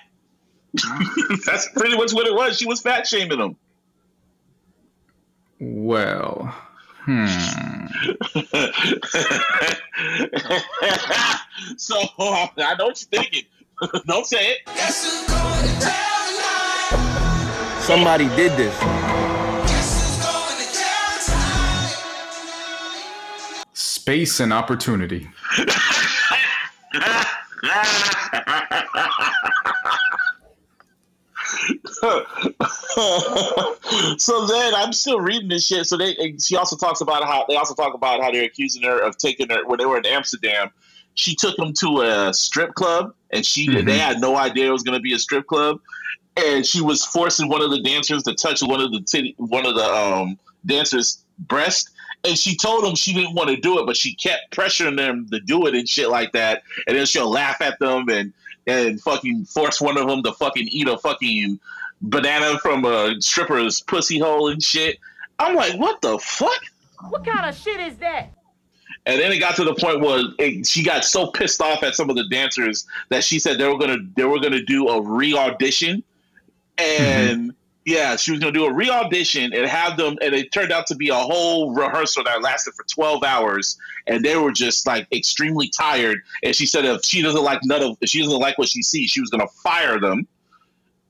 That's 1.46 1.68
pretty 1.76 1.98
much 1.98 2.14
what 2.14 2.26
it 2.26 2.34
was. 2.34 2.58
She 2.58 2.66
was 2.66 2.80
fat 2.80 3.06
shaming 3.06 3.38
them. 3.38 3.56
Well, 5.60 6.54
hmm. 7.00 7.26
so 11.76 11.96
I 12.18 12.74
know 12.78 12.86
what 12.86 13.00
you're 13.00 13.22
thinking. 13.22 13.44
Don't 14.06 14.26
say 14.26 14.56
it. 14.66 15.94
Somebody 17.84 18.28
did 18.34 18.52
this. 18.52 18.74
Space 23.74 24.40
and 24.40 24.52
opportunity. 24.52 25.28
so 34.18 34.46
then 34.46 34.74
I'm 34.74 34.92
still 34.92 35.20
reading 35.20 35.48
this 35.48 35.66
shit. 35.66 35.86
So 35.86 35.96
they 35.96 36.14
and 36.16 36.40
she 36.42 36.56
also 36.56 36.76
talks 36.76 37.00
about 37.00 37.24
how 37.24 37.44
they 37.48 37.56
also 37.56 37.74
talk 37.74 37.94
about 37.94 38.20
how 38.22 38.30
they're 38.30 38.44
accusing 38.44 38.82
her 38.82 38.98
of 39.00 39.16
taking 39.18 39.48
her 39.50 39.66
when 39.66 39.78
they 39.78 39.86
were 39.86 39.98
in 39.98 40.06
Amsterdam. 40.06 40.70
She 41.14 41.34
took 41.34 41.56
them 41.56 41.72
to 41.74 42.02
a 42.02 42.34
strip 42.34 42.74
club, 42.74 43.14
and 43.30 43.46
she 43.46 43.68
Mhm. 43.68 43.86
they 43.86 43.98
had 43.98 44.20
no 44.20 44.36
idea 44.36 44.66
it 44.66 44.72
was 44.72 44.82
going 44.82 44.98
to 44.98 45.02
be 45.02 45.12
a 45.14 45.18
strip 45.18 45.46
club, 45.46 45.80
and 46.36 46.66
she 46.66 46.80
was 46.80 47.04
forcing 47.04 47.48
one 47.48 47.62
of 47.62 47.70
the 47.70 47.80
dancers 47.80 48.22
to 48.24 48.34
touch 48.34 48.60
one 48.62 48.80
of 48.80 48.92
the 48.92 49.00
titty, 49.00 49.34
one 49.38 49.66
of 49.66 49.74
the 49.74 49.84
um, 49.84 50.38
dancers' 50.66 51.24
breast. 51.40 51.90
And 52.24 52.38
she 52.38 52.56
told 52.56 52.84
them 52.84 52.94
she 52.94 53.12
didn't 53.12 53.34
want 53.34 53.50
to 53.50 53.56
do 53.56 53.78
it, 53.78 53.86
but 53.86 53.96
she 53.96 54.14
kept 54.14 54.50
pressuring 54.50 54.96
them 54.96 55.28
to 55.30 55.40
do 55.40 55.66
it 55.66 55.74
and 55.74 55.86
shit 55.88 56.08
like 56.08 56.32
that. 56.32 56.62
And 56.86 56.96
then 56.96 57.04
she'll 57.06 57.30
laugh 57.30 57.60
at 57.60 57.78
them 57.78 58.08
and 58.08 58.32
and 58.66 58.98
fucking 59.02 59.44
force 59.44 59.78
one 59.78 59.98
of 59.98 60.08
them 60.08 60.22
to 60.22 60.32
fucking 60.32 60.66
eat 60.70 60.88
a 60.88 60.96
fucking 60.96 61.60
banana 62.00 62.58
from 62.60 62.84
a 62.86 63.20
stripper's 63.20 63.82
pussy 63.82 64.18
hole 64.18 64.48
and 64.48 64.62
shit. 64.62 64.98
I'm 65.38 65.54
like, 65.54 65.78
what 65.78 66.00
the 66.00 66.18
fuck? 66.18 66.60
What 67.10 67.26
kind 67.26 67.46
of 67.46 67.54
shit 67.54 67.78
is 67.80 67.96
that? 67.98 68.30
And 69.06 69.20
then 69.20 69.32
it 69.32 69.38
got 69.38 69.54
to 69.56 69.64
the 69.64 69.74
point 69.74 70.00
where 70.00 70.24
it, 70.38 70.66
she 70.66 70.82
got 70.82 71.04
so 71.04 71.26
pissed 71.26 71.60
off 71.60 71.82
at 71.82 71.94
some 71.94 72.08
of 72.08 72.16
the 72.16 72.26
dancers 72.28 72.86
that 73.10 73.22
she 73.22 73.38
said 73.38 73.58
they 73.58 73.68
were 73.68 73.76
gonna 73.76 73.98
they 74.16 74.24
were 74.24 74.40
gonna 74.40 74.62
do 74.62 74.88
a 74.88 75.00
re 75.02 75.34
audition, 75.34 76.02
Mm-hmm. 76.78 77.02
and 77.02 77.54
Yeah, 77.84 78.16
she 78.16 78.30
was 78.30 78.40
going 78.40 78.52
to 78.54 78.58
do 78.58 78.64
a 78.64 78.72
re-audition 78.72 79.52
and 79.52 79.66
have 79.66 79.98
them, 79.98 80.16
and 80.22 80.34
it 80.34 80.52
turned 80.52 80.72
out 80.72 80.86
to 80.86 80.96
be 80.96 81.10
a 81.10 81.14
whole 81.14 81.74
rehearsal 81.74 82.24
that 82.24 82.40
lasted 82.40 82.72
for 82.74 82.84
twelve 82.84 83.22
hours, 83.22 83.76
and 84.06 84.24
they 84.24 84.36
were 84.36 84.52
just 84.52 84.86
like 84.86 85.06
extremely 85.12 85.68
tired. 85.68 86.18
And 86.42 86.56
she 86.56 86.64
said 86.64 86.86
if 86.86 87.04
she 87.04 87.20
doesn't 87.20 87.42
like 87.42 87.60
none 87.64 87.82
of, 87.82 87.98
if 88.00 88.08
she 88.08 88.22
doesn't 88.22 88.38
like 88.38 88.56
what 88.56 88.68
she 88.68 88.82
sees, 88.82 89.10
she 89.10 89.20
was 89.20 89.28
going 89.28 89.46
to 89.46 89.52
fire 89.62 90.00
them. 90.00 90.26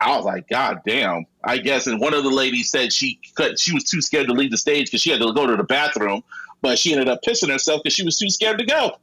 I 0.00 0.16
was 0.16 0.24
like, 0.24 0.48
God 0.48 0.80
damn! 0.84 1.26
I 1.44 1.58
guess. 1.58 1.86
And 1.86 2.00
one 2.00 2.12
of 2.12 2.24
the 2.24 2.30
ladies 2.30 2.70
said 2.70 2.92
she 2.92 3.20
could, 3.36 3.58
she 3.58 3.72
was 3.72 3.84
too 3.84 4.02
scared 4.02 4.26
to 4.26 4.32
leave 4.32 4.50
the 4.50 4.58
stage 4.58 4.86
because 4.86 5.00
she 5.00 5.10
had 5.10 5.20
to 5.20 5.32
go 5.32 5.46
to 5.46 5.56
the 5.56 5.62
bathroom, 5.62 6.24
but 6.60 6.76
she 6.76 6.90
ended 6.90 7.08
up 7.08 7.20
pissing 7.22 7.50
herself 7.50 7.82
because 7.84 7.94
she 7.94 8.04
was 8.04 8.18
too 8.18 8.28
scared 8.28 8.58
to 8.58 8.66
go. 8.66 8.96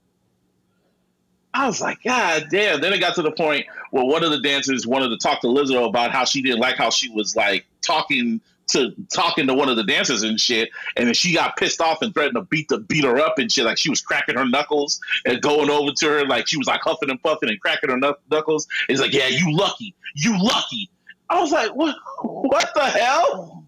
I 1.54 1.68
was 1.68 1.82
like, 1.82 2.02
God 2.04 2.48
damn. 2.50 2.80
Then 2.80 2.94
it 2.94 3.00
got 3.00 3.16
to 3.16 3.22
the 3.22 3.32
point 3.32 3.66
where 3.92 4.06
one 4.06 4.24
of 4.24 4.32
the 4.32 4.40
dancers 4.40 4.88
wanted 4.88 5.10
to 5.10 5.18
talk 5.18 5.42
to 5.42 5.48
Lizzo 5.48 5.88
about 5.88 6.12
how 6.12 6.24
she 6.24 6.42
didn't 6.42 6.60
like 6.60 6.78
how 6.78 6.90
she 6.90 7.10
was 7.10 7.36
like 7.36 7.66
talking 7.82 8.40
to 8.72 8.94
talking 9.14 9.48
to 9.48 9.54
one 9.54 9.70
of 9.70 9.76
the 9.76 9.84
dancers 9.84 10.24
and 10.24 10.40
shit. 10.40 10.70
And 10.96 11.08
then 11.08 11.14
she 11.14 11.34
got 11.34 11.58
pissed 11.58 11.82
off 11.82 12.02
and 12.02 12.14
threatened 12.14 12.36
to 12.36 12.44
beat 12.44 12.70
the 12.70 12.80
beat 12.80 13.04
her 13.04 13.20
up 13.20 13.38
and 13.38 13.52
shit. 13.52 13.66
Like 13.66 13.78
she 13.78 13.90
was 13.90 14.02
cracking 14.02 14.38
her 14.38 14.46
knuckles 14.46 15.00
and 15.26 15.42
going 15.42 15.70
over 15.70 15.92
to 15.92 16.06
her, 16.08 16.26
like 16.26 16.48
she 16.48 16.58
was 16.58 16.68
like 16.68 16.82
huffing 16.82 17.10
and 17.10 17.22
puffing 17.22 17.50
and 17.50 17.60
cracking 17.60 17.90
her 17.90 17.98
knuckles. 18.30 18.68
He's 18.88 19.02
like, 19.02 19.14
Yeah, 19.14 19.28
you 19.28 19.56
lucky. 19.56 19.94
You 20.16 20.42
lucky. 20.42 20.90
I 21.30 21.42
was 21.42 21.52
like, 21.52 21.76
What 21.76 21.96
what 22.24 22.70
the 22.74 22.86
hell? 22.86 23.66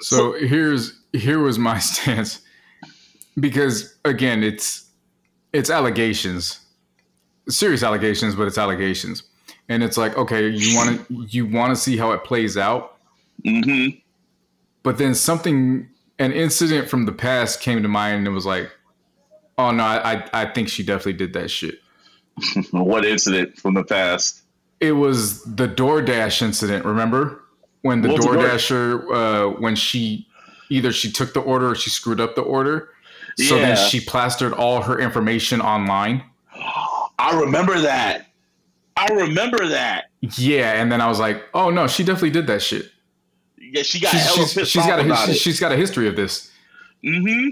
So 0.00 0.32
here's 0.32 1.00
here 1.12 1.38
was 1.38 1.58
my 1.58 1.78
stance 1.78 2.42
because 3.38 3.94
again, 4.04 4.42
it's 4.42 4.83
it's 5.54 5.70
allegations, 5.70 6.60
serious 7.48 7.82
allegations, 7.82 8.34
but 8.34 8.46
it's 8.46 8.58
allegations, 8.58 9.22
and 9.70 9.82
it's 9.82 9.96
like 9.96 10.16
okay, 10.18 10.48
you 10.48 10.76
want 10.76 11.08
to 11.08 11.14
you 11.30 11.46
want 11.46 11.70
to 11.74 11.76
see 11.76 11.96
how 11.96 12.12
it 12.12 12.24
plays 12.24 12.56
out, 12.58 12.90
Mm-hmm. 13.44 13.98
but 14.82 14.98
then 14.98 15.14
something 15.14 15.88
an 16.18 16.32
incident 16.32 16.88
from 16.88 17.04
the 17.06 17.12
past 17.12 17.60
came 17.60 17.82
to 17.82 17.88
mind 17.88 18.18
and 18.18 18.26
it 18.26 18.30
was 18.30 18.46
like, 18.46 18.70
oh 19.58 19.70
no, 19.70 19.82
I 19.84 20.24
I, 20.32 20.46
think 20.46 20.68
she 20.68 20.82
definitely 20.84 21.14
did 21.14 21.32
that 21.32 21.50
shit. 21.50 21.76
What 22.70 23.04
incident 23.04 23.56
from 23.58 23.74
the 23.74 23.84
past? 23.84 24.42
It 24.80 24.92
was 24.92 25.42
the 25.44 25.68
DoorDash 25.68 26.42
incident. 26.42 26.84
Remember 26.84 27.42
when 27.82 28.02
the 28.02 28.08
was 28.10 28.24
Door- 28.24 28.34
DoorDasher 28.36 29.14
uh, 29.14 29.60
when 29.60 29.74
she 29.76 30.26
either 30.70 30.92
she 30.92 31.10
took 31.12 31.34
the 31.34 31.40
order 31.40 31.70
or 31.70 31.74
she 31.74 31.90
screwed 31.90 32.20
up 32.20 32.34
the 32.36 32.42
order. 32.42 32.90
So 33.38 33.56
Yeah. 33.56 33.74
then 33.74 33.88
she 33.88 34.00
plastered 34.00 34.52
all 34.52 34.82
her 34.82 34.98
information 34.98 35.60
online. 35.60 36.22
I 37.18 37.38
remember 37.40 37.78
that. 37.80 38.26
I 38.96 39.06
remember 39.08 39.66
that. 39.68 40.04
Yeah, 40.36 40.80
and 40.80 40.90
then 40.90 41.00
I 41.00 41.08
was 41.08 41.18
like, 41.18 41.42
"Oh 41.52 41.70
no, 41.70 41.86
she 41.86 42.04
definitely 42.04 42.30
did 42.30 42.46
that 42.46 42.62
shit. 42.62 42.90
Yeah, 43.58 43.82
she 43.82 44.00
got 44.00 44.10
She's, 44.12 44.52
she's, 44.52 44.68
she's 44.68 44.86
got 44.86 45.00
a 45.00 45.30
it. 45.30 45.36
she's 45.36 45.58
got 45.60 45.72
a 45.72 45.76
history 45.76 46.06
of 46.08 46.16
this." 46.16 46.50
Mm 47.04 47.20
hmm 47.20 47.48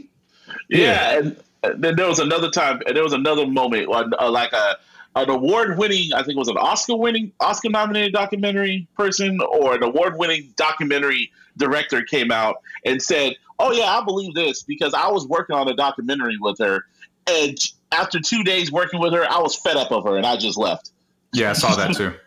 Yeah. 0.69 1.19
and 1.19 1.37
then 1.83 1.97
there 1.97 2.07
was 2.09 2.19
another 2.19 2.51
time, 2.51 2.81
and 2.87 2.97
there 2.97 3.03
was 3.05 3.13
another 3.13 3.47
moment, 3.47 3.89
uh, 3.91 4.31
like 4.31 4.53
a 4.53 4.77
an 5.15 5.29
award-winning, 5.29 6.11
I 6.15 6.21
think 6.23 6.37
it 6.37 6.39
was 6.39 6.49
an 6.49 6.57
Oscar-winning, 6.57 7.33
Oscar-nominated 7.41 8.15
documentary 8.15 8.87
person, 8.97 9.39
or 9.43 9.75
an 9.75 9.83
award-winning 9.83 10.55
documentary 10.57 11.31
director 11.59 12.03
came 12.03 12.31
out 12.33 12.63
and 12.87 13.03
said, 13.03 13.35
"Oh 13.59 13.73
yeah, 13.73 13.97
I 13.99 14.05
believe 14.05 14.35
this 14.35 14.63
because 14.63 14.95
I 14.95 15.09
was 15.09 15.27
working 15.27 15.57
on 15.57 15.69
a 15.69 15.75
documentary 15.75 16.37
with 16.41 16.59
her, 16.59 16.85
and 17.27 17.57
after 17.93 18.21
two 18.21 18.43
days 18.43 18.73
working 18.73 19.01
with 19.01 19.13
her, 19.13 19.25
I 19.25 19.39
was 19.39 19.57
fed 19.57 19.77
up 19.77 19.93
of 19.93 20.05
her, 20.05 20.17
and 20.17 20.27
I 20.27 20.37
just 20.37 20.59
left." 20.59 20.91
Yeah, 21.33 21.51
I 21.51 21.53
saw 21.55 21.75
that 21.77 21.95
too. 21.95 22.15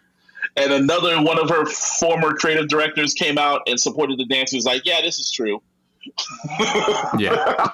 And 0.58 0.72
another 0.72 1.22
one 1.22 1.38
of 1.38 1.50
her 1.50 1.66
former 1.66 2.32
creative 2.32 2.70
directors 2.70 3.14
came 3.14 3.38
out 3.38 3.62
and 3.68 3.78
supported 3.78 4.18
the 4.18 4.26
dancers, 4.26 4.64
like, 4.64 4.86
"Yeah, 4.86 5.02
this 5.02 5.20
is 5.20 5.30
true." 5.30 5.62
Yeah, 7.20 7.72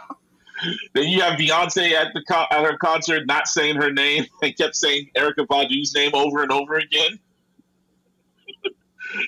Then 0.93 1.07
you 1.07 1.21
have 1.21 1.39
Beyonce 1.39 1.91
at 1.93 2.13
the 2.13 2.21
co- 2.23 2.45
at 2.51 2.63
her 2.63 2.77
concert 2.77 3.25
not 3.25 3.47
saying 3.47 3.75
her 3.77 3.91
name 3.91 4.25
and 4.41 4.55
kept 4.57 4.75
saying 4.75 5.09
Erykah 5.15 5.47
Badu's 5.47 5.93
name 5.93 6.11
over 6.13 6.43
and 6.43 6.51
over 6.51 6.75
again. 6.75 7.19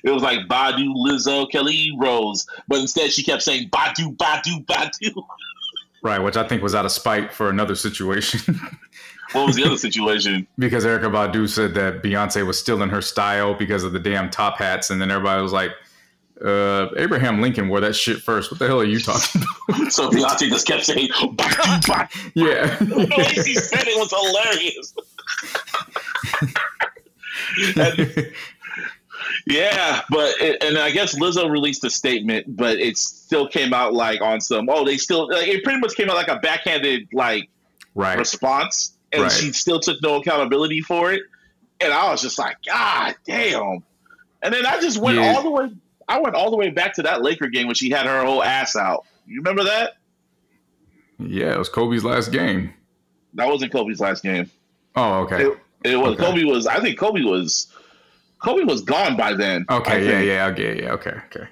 It 0.04 0.12
was 0.12 0.24
like 0.24 0.48
Badu, 0.48 0.88
Lizzo, 0.96 1.50
Kelly 1.52 1.92
Rose, 1.98 2.46
but 2.68 2.80
instead 2.80 3.12
she 3.12 3.24
kept 3.24 3.42
saying 3.44 3.70
Badu, 3.70 4.16
Badu, 4.18 4.66
Badu. 4.66 5.24
right. 6.04 6.20
Which 6.20 6.38
I 6.38 6.48
think 6.48 6.62
was 6.62 6.76
out 6.76 6.86
of 6.86 6.92
spite 6.92 7.34
for 7.34 7.50
another 7.50 7.76
situation 7.76 8.60
What 9.34 9.48
was 9.48 9.56
the 9.56 9.64
other 9.64 9.78
situation? 9.78 10.46
because 10.60 10.86
Erykah 10.86 11.12
Badu 11.12 11.50
said 11.50 11.74
that 11.74 12.04
Beyonce 12.04 12.46
was 12.46 12.60
still 12.60 12.82
in 12.84 12.90
her 12.90 13.02
style 13.02 13.54
because 13.56 13.84
of 13.84 13.92
the 13.94 14.00
damn 14.00 14.30
top 14.30 14.58
hats, 14.60 14.90
and 14.92 15.02
then 15.02 15.10
everybody 15.10 15.42
was 15.42 15.52
like, 15.52 15.72
uh, 16.46 16.90
"Abraham 16.98 17.42
Lincoln 17.42 17.68
wore 17.68 17.80
that 17.80 17.96
shit 17.96 18.18
first. 18.22 18.52
What 18.52 18.60
the 18.60 18.68
hell 18.68 18.80
are 18.80 18.86
you 18.86 19.00
talking 19.00 19.42
about?" 19.70 19.92
So 19.92 20.12
Beyonce 20.12 20.50
just 20.50 20.68
kept 20.68 20.86
saying 20.86 21.08
Badu, 21.10 21.82
Badu. 21.82 22.32
yeah, 22.36 22.76
the 22.78 23.08
way 23.18 23.24
she 23.44 23.56
said 23.56 23.88
it 23.88 23.98
was 23.98 24.12
hilarious. 24.12 24.94
And- 27.76 28.32
Yeah, 29.54 30.02
but 30.10 30.36
it, 30.42 30.64
and 30.64 30.78
I 30.78 30.90
guess 30.92 31.18
Lizzo 31.20 31.50
released 31.50 31.84
a 31.84 31.90
statement, 31.90 32.56
but 32.56 32.80
it 32.80 32.98
still 32.98 33.48
came 33.48 33.74
out 33.74 33.94
like 33.94 34.22
on 34.22 34.42
some. 34.42 34.70
Oh, 34.70 34.84
they 34.86 34.98
still. 34.98 35.28
Like, 35.30 35.48
it 35.48 35.64
pretty 35.64 35.80
much 35.80 35.96
came 35.96 36.10
out 36.10 36.16
like 36.16 36.28
a 36.28 36.38
backhanded 36.38 37.08
like 37.14 37.50
right. 37.96 38.18
response, 38.18 38.98
and 39.12 39.24
Right. 39.24 39.32
she 39.32 39.52
still 39.52 39.80
took 39.80 40.02
no 40.02 40.16
accountability 40.16 40.82
for 40.82 41.12
it. 41.14 41.24
And 41.82 41.92
I 41.94 42.10
was 42.10 42.22
just 42.22 42.40
like, 42.40 42.58
God 42.66 43.16
damn! 43.26 43.84
And 44.42 44.54
then 44.54 44.66
I 44.66 44.80
just 44.80 44.98
went 44.98 45.18
Yeah. 45.18 45.34
all 45.36 45.44
the 45.44 45.52
way. 45.52 45.70
I 46.08 46.20
went 46.20 46.36
all 46.36 46.50
the 46.52 46.58
way 46.58 46.70
back 46.70 46.94
to 46.96 47.04
that 47.04 47.22
Laker 47.22 47.48
game 47.48 47.68
when 47.68 47.76
she 47.76 47.90
had 47.90 48.06
her 48.06 48.24
whole 48.26 48.44
ass 48.44 48.76
out. 48.76 49.06
You 49.28 49.38
remember 49.38 49.64
that? 49.66 49.98
Yeah, 51.20 51.54
it 51.54 51.58
was 51.58 51.70
Kobe's 51.70 52.04
last 52.04 52.32
game. 52.32 52.74
That 53.36 53.48
wasn't 53.48 53.72
Kobe's 53.72 54.00
last 54.00 54.24
game. 54.24 54.50
Oh, 54.96 55.22
okay. 55.22 55.46
It, 55.46 55.58
it 55.84 55.96
was 55.96 56.14
Okay. 56.14 56.24
Kobe 56.26 56.44
was. 56.44 56.68
I 56.68 56.80
think 56.80 56.98
Kobe 56.98 57.22
was. 57.24 57.68
Kobe 58.44 58.64
was 58.64 58.82
gone 58.82 59.16
by 59.16 59.34
then. 59.34 59.66
Okay, 59.70 60.06
yeah, 60.06 60.20
yeah, 60.20 60.48
okay, 60.48 60.84
yeah, 60.84 60.92
okay, 60.92 61.14
okay. 61.28 61.48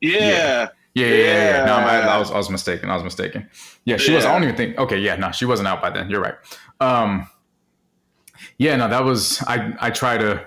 yeah. 0.00 0.68
Yeah, 0.94 1.06
yeah, 1.06 1.14
yeah. 1.14 1.58
yeah. 1.58 1.64
No, 1.66 1.74
I, 1.74 1.98
I 1.98 2.18
was, 2.18 2.30
I 2.30 2.36
was 2.36 2.48
mistaken. 2.48 2.88
I 2.88 2.94
was 2.94 3.04
mistaken. 3.04 3.48
Yeah, 3.84 3.98
she 3.98 4.12
was. 4.12 4.24
I 4.24 4.32
don't 4.32 4.42
even 4.42 4.56
think. 4.56 4.78
Okay, 4.78 4.98
yeah, 4.98 5.14
no, 5.16 5.30
she 5.30 5.44
wasn't 5.44 5.68
out 5.68 5.82
by 5.82 5.90
then. 5.90 6.08
You're 6.08 6.22
right. 6.22 6.34
Um, 6.80 7.28
yeah, 8.58 8.76
no, 8.76 8.88
that 8.88 9.04
was. 9.04 9.42
I, 9.42 9.74
I 9.78 9.90
try 9.90 10.16
to, 10.16 10.46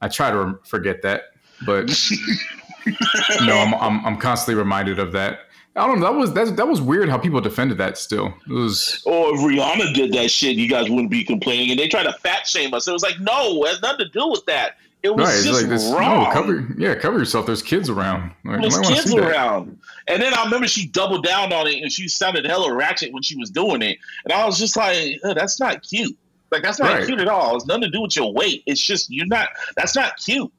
I 0.00 0.08
try 0.08 0.30
to 0.30 0.58
forget 0.64 1.02
that, 1.02 1.24
but 1.66 1.86
no, 3.44 3.58
I'm, 3.58 3.74
I'm, 3.74 4.04
I'm 4.06 4.16
constantly 4.16 4.58
reminded 4.58 4.98
of 4.98 5.12
that. 5.12 5.40
I 5.76 5.86
don't 5.86 6.00
know. 6.00 6.06
That 6.06 6.18
was 6.18 6.32
that, 6.32 6.56
that 6.56 6.66
was 6.66 6.80
weird 6.80 7.08
how 7.08 7.18
people 7.18 7.40
defended 7.40 7.78
that. 7.78 7.98
Still, 7.98 8.34
it 8.48 8.52
was. 8.52 9.02
Or 9.04 9.34
if 9.34 9.40
Rihanna 9.40 9.94
did 9.94 10.12
that 10.14 10.30
shit, 10.30 10.56
you 10.56 10.68
guys 10.68 10.90
wouldn't 10.90 11.10
be 11.10 11.22
complaining. 11.24 11.70
And 11.70 11.78
they 11.78 11.88
tried 11.88 12.04
to 12.04 12.12
fat 12.14 12.48
shame 12.48 12.74
us. 12.74 12.88
It 12.88 12.92
was 12.92 13.02
like, 13.02 13.20
no, 13.20 13.62
it 13.64 13.68
has 13.68 13.82
nothing 13.82 14.06
to 14.06 14.08
do 14.08 14.28
with 14.28 14.44
that. 14.46 14.76
It 15.02 15.16
was 15.16 15.26
Right, 15.26 15.44
just 15.44 15.62
like 15.62 15.70
this. 15.70 15.84
wrong. 15.90 16.24
No, 16.24 16.30
cover. 16.30 16.66
Yeah, 16.76 16.94
cover 16.94 17.18
yourself. 17.18 17.46
There's 17.46 17.62
kids 17.62 17.88
around. 17.88 18.32
Like, 18.44 18.60
There's 18.60 18.78
kids 18.80 19.04
see 19.10 19.16
that. 19.18 19.30
around. 19.30 19.78
And 20.08 20.20
then 20.20 20.34
I 20.34 20.44
remember 20.44 20.66
she 20.68 20.86
doubled 20.88 21.24
down 21.24 21.52
on 21.52 21.66
it 21.66 21.82
and 21.82 21.90
she 21.90 22.06
sounded 22.08 22.44
hella 22.44 22.74
ratchet 22.74 23.12
when 23.12 23.22
she 23.22 23.36
was 23.36 23.48
doing 23.50 23.80
it. 23.80 23.96
And 24.24 24.32
I 24.32 24.44
was 24.44 24.58
just 24.58 24.76
like, 24.76 25.18
"Uh, 25.24 25.32
that's 25.32 25.58
not 25.58 25.82
cute. 25.82 26.14
Like, 26.50 26.62
that's 26.62 26.78
not 26.78 26.90
Right. 26.90 27.06
cute 27.06 27.18
at 27.20 27.28
all. 27.28 27.56
It's 27.56 27.64
nothing 27.66 27.82
to 27.84 27.90
do 27.90 28.02
with 28.02 28.14
your 28.16 28.32
weight. 28.32 28.62
It's 28.66 28.80
just, 28.84 29.08
you're 29.10 29.24
not, 29.26 29.48
that's 29.76 29.96
not 29.96 30.16
cute. 30.18 30.52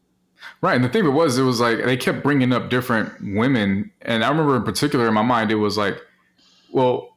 Right, 0.61 0.75
and 0.75 0.83
the 0.83 0.89
thing 0.89 1.05
it 1.05 1.09
was, 1.09 1.37
it 1.37 1.43
was 1.43 1.59
like 1.59 1.83
they 1.83 1.97
kept 1.97 2.23
bringing 2.23 2.51
up 2.53 2.69
different 2.69 3.11
women, 3.35 3.91
and 4.03 4.23
I 4.23 4.29
remember 4.29 4.55
in 4.55 4.63
particular 4.63 5.07
in 5.07 5.13
my 5.13 5.21
mind, 5.21 5.51
it 5.51 5.55
was 5.55 5.77
like, 5.77 5.97
well, 6.71 7.09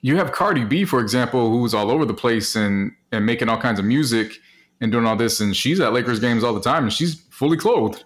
you 0.00 0.16
have 0.16 0.30
Cardi 0.32 0.64
B, 0.64 0.84
for 0.84 1.00
example, 1.00 1.50
who's 1.50 1.74
all 1.74 1.90
over 1.90 2.04
the 2.04 2.14
place 2.14 2.54
and 2.54 2.92
and 3.10 3.24
making 3.26 3.48
all 3.48 3.56
kinds 3.60 3.78
of 3.78 3.84
music 3.84 4.32
and 4.80 4.92
doing 4.92 5.06
all 5.06 5.16
this, 5.16 5.40
and 5.40 5.54
she's 5.56 5.80
at 5.80 5.92
Lakers 5.92 6.20
games 6.20 6.44
all 6.44 6.54
the 6.54 6.60
time, 6.60 6.84
and 6.84 6.92
she's 6.92 7.20
fully 7.30 7.56
clothed. 7.56 8.04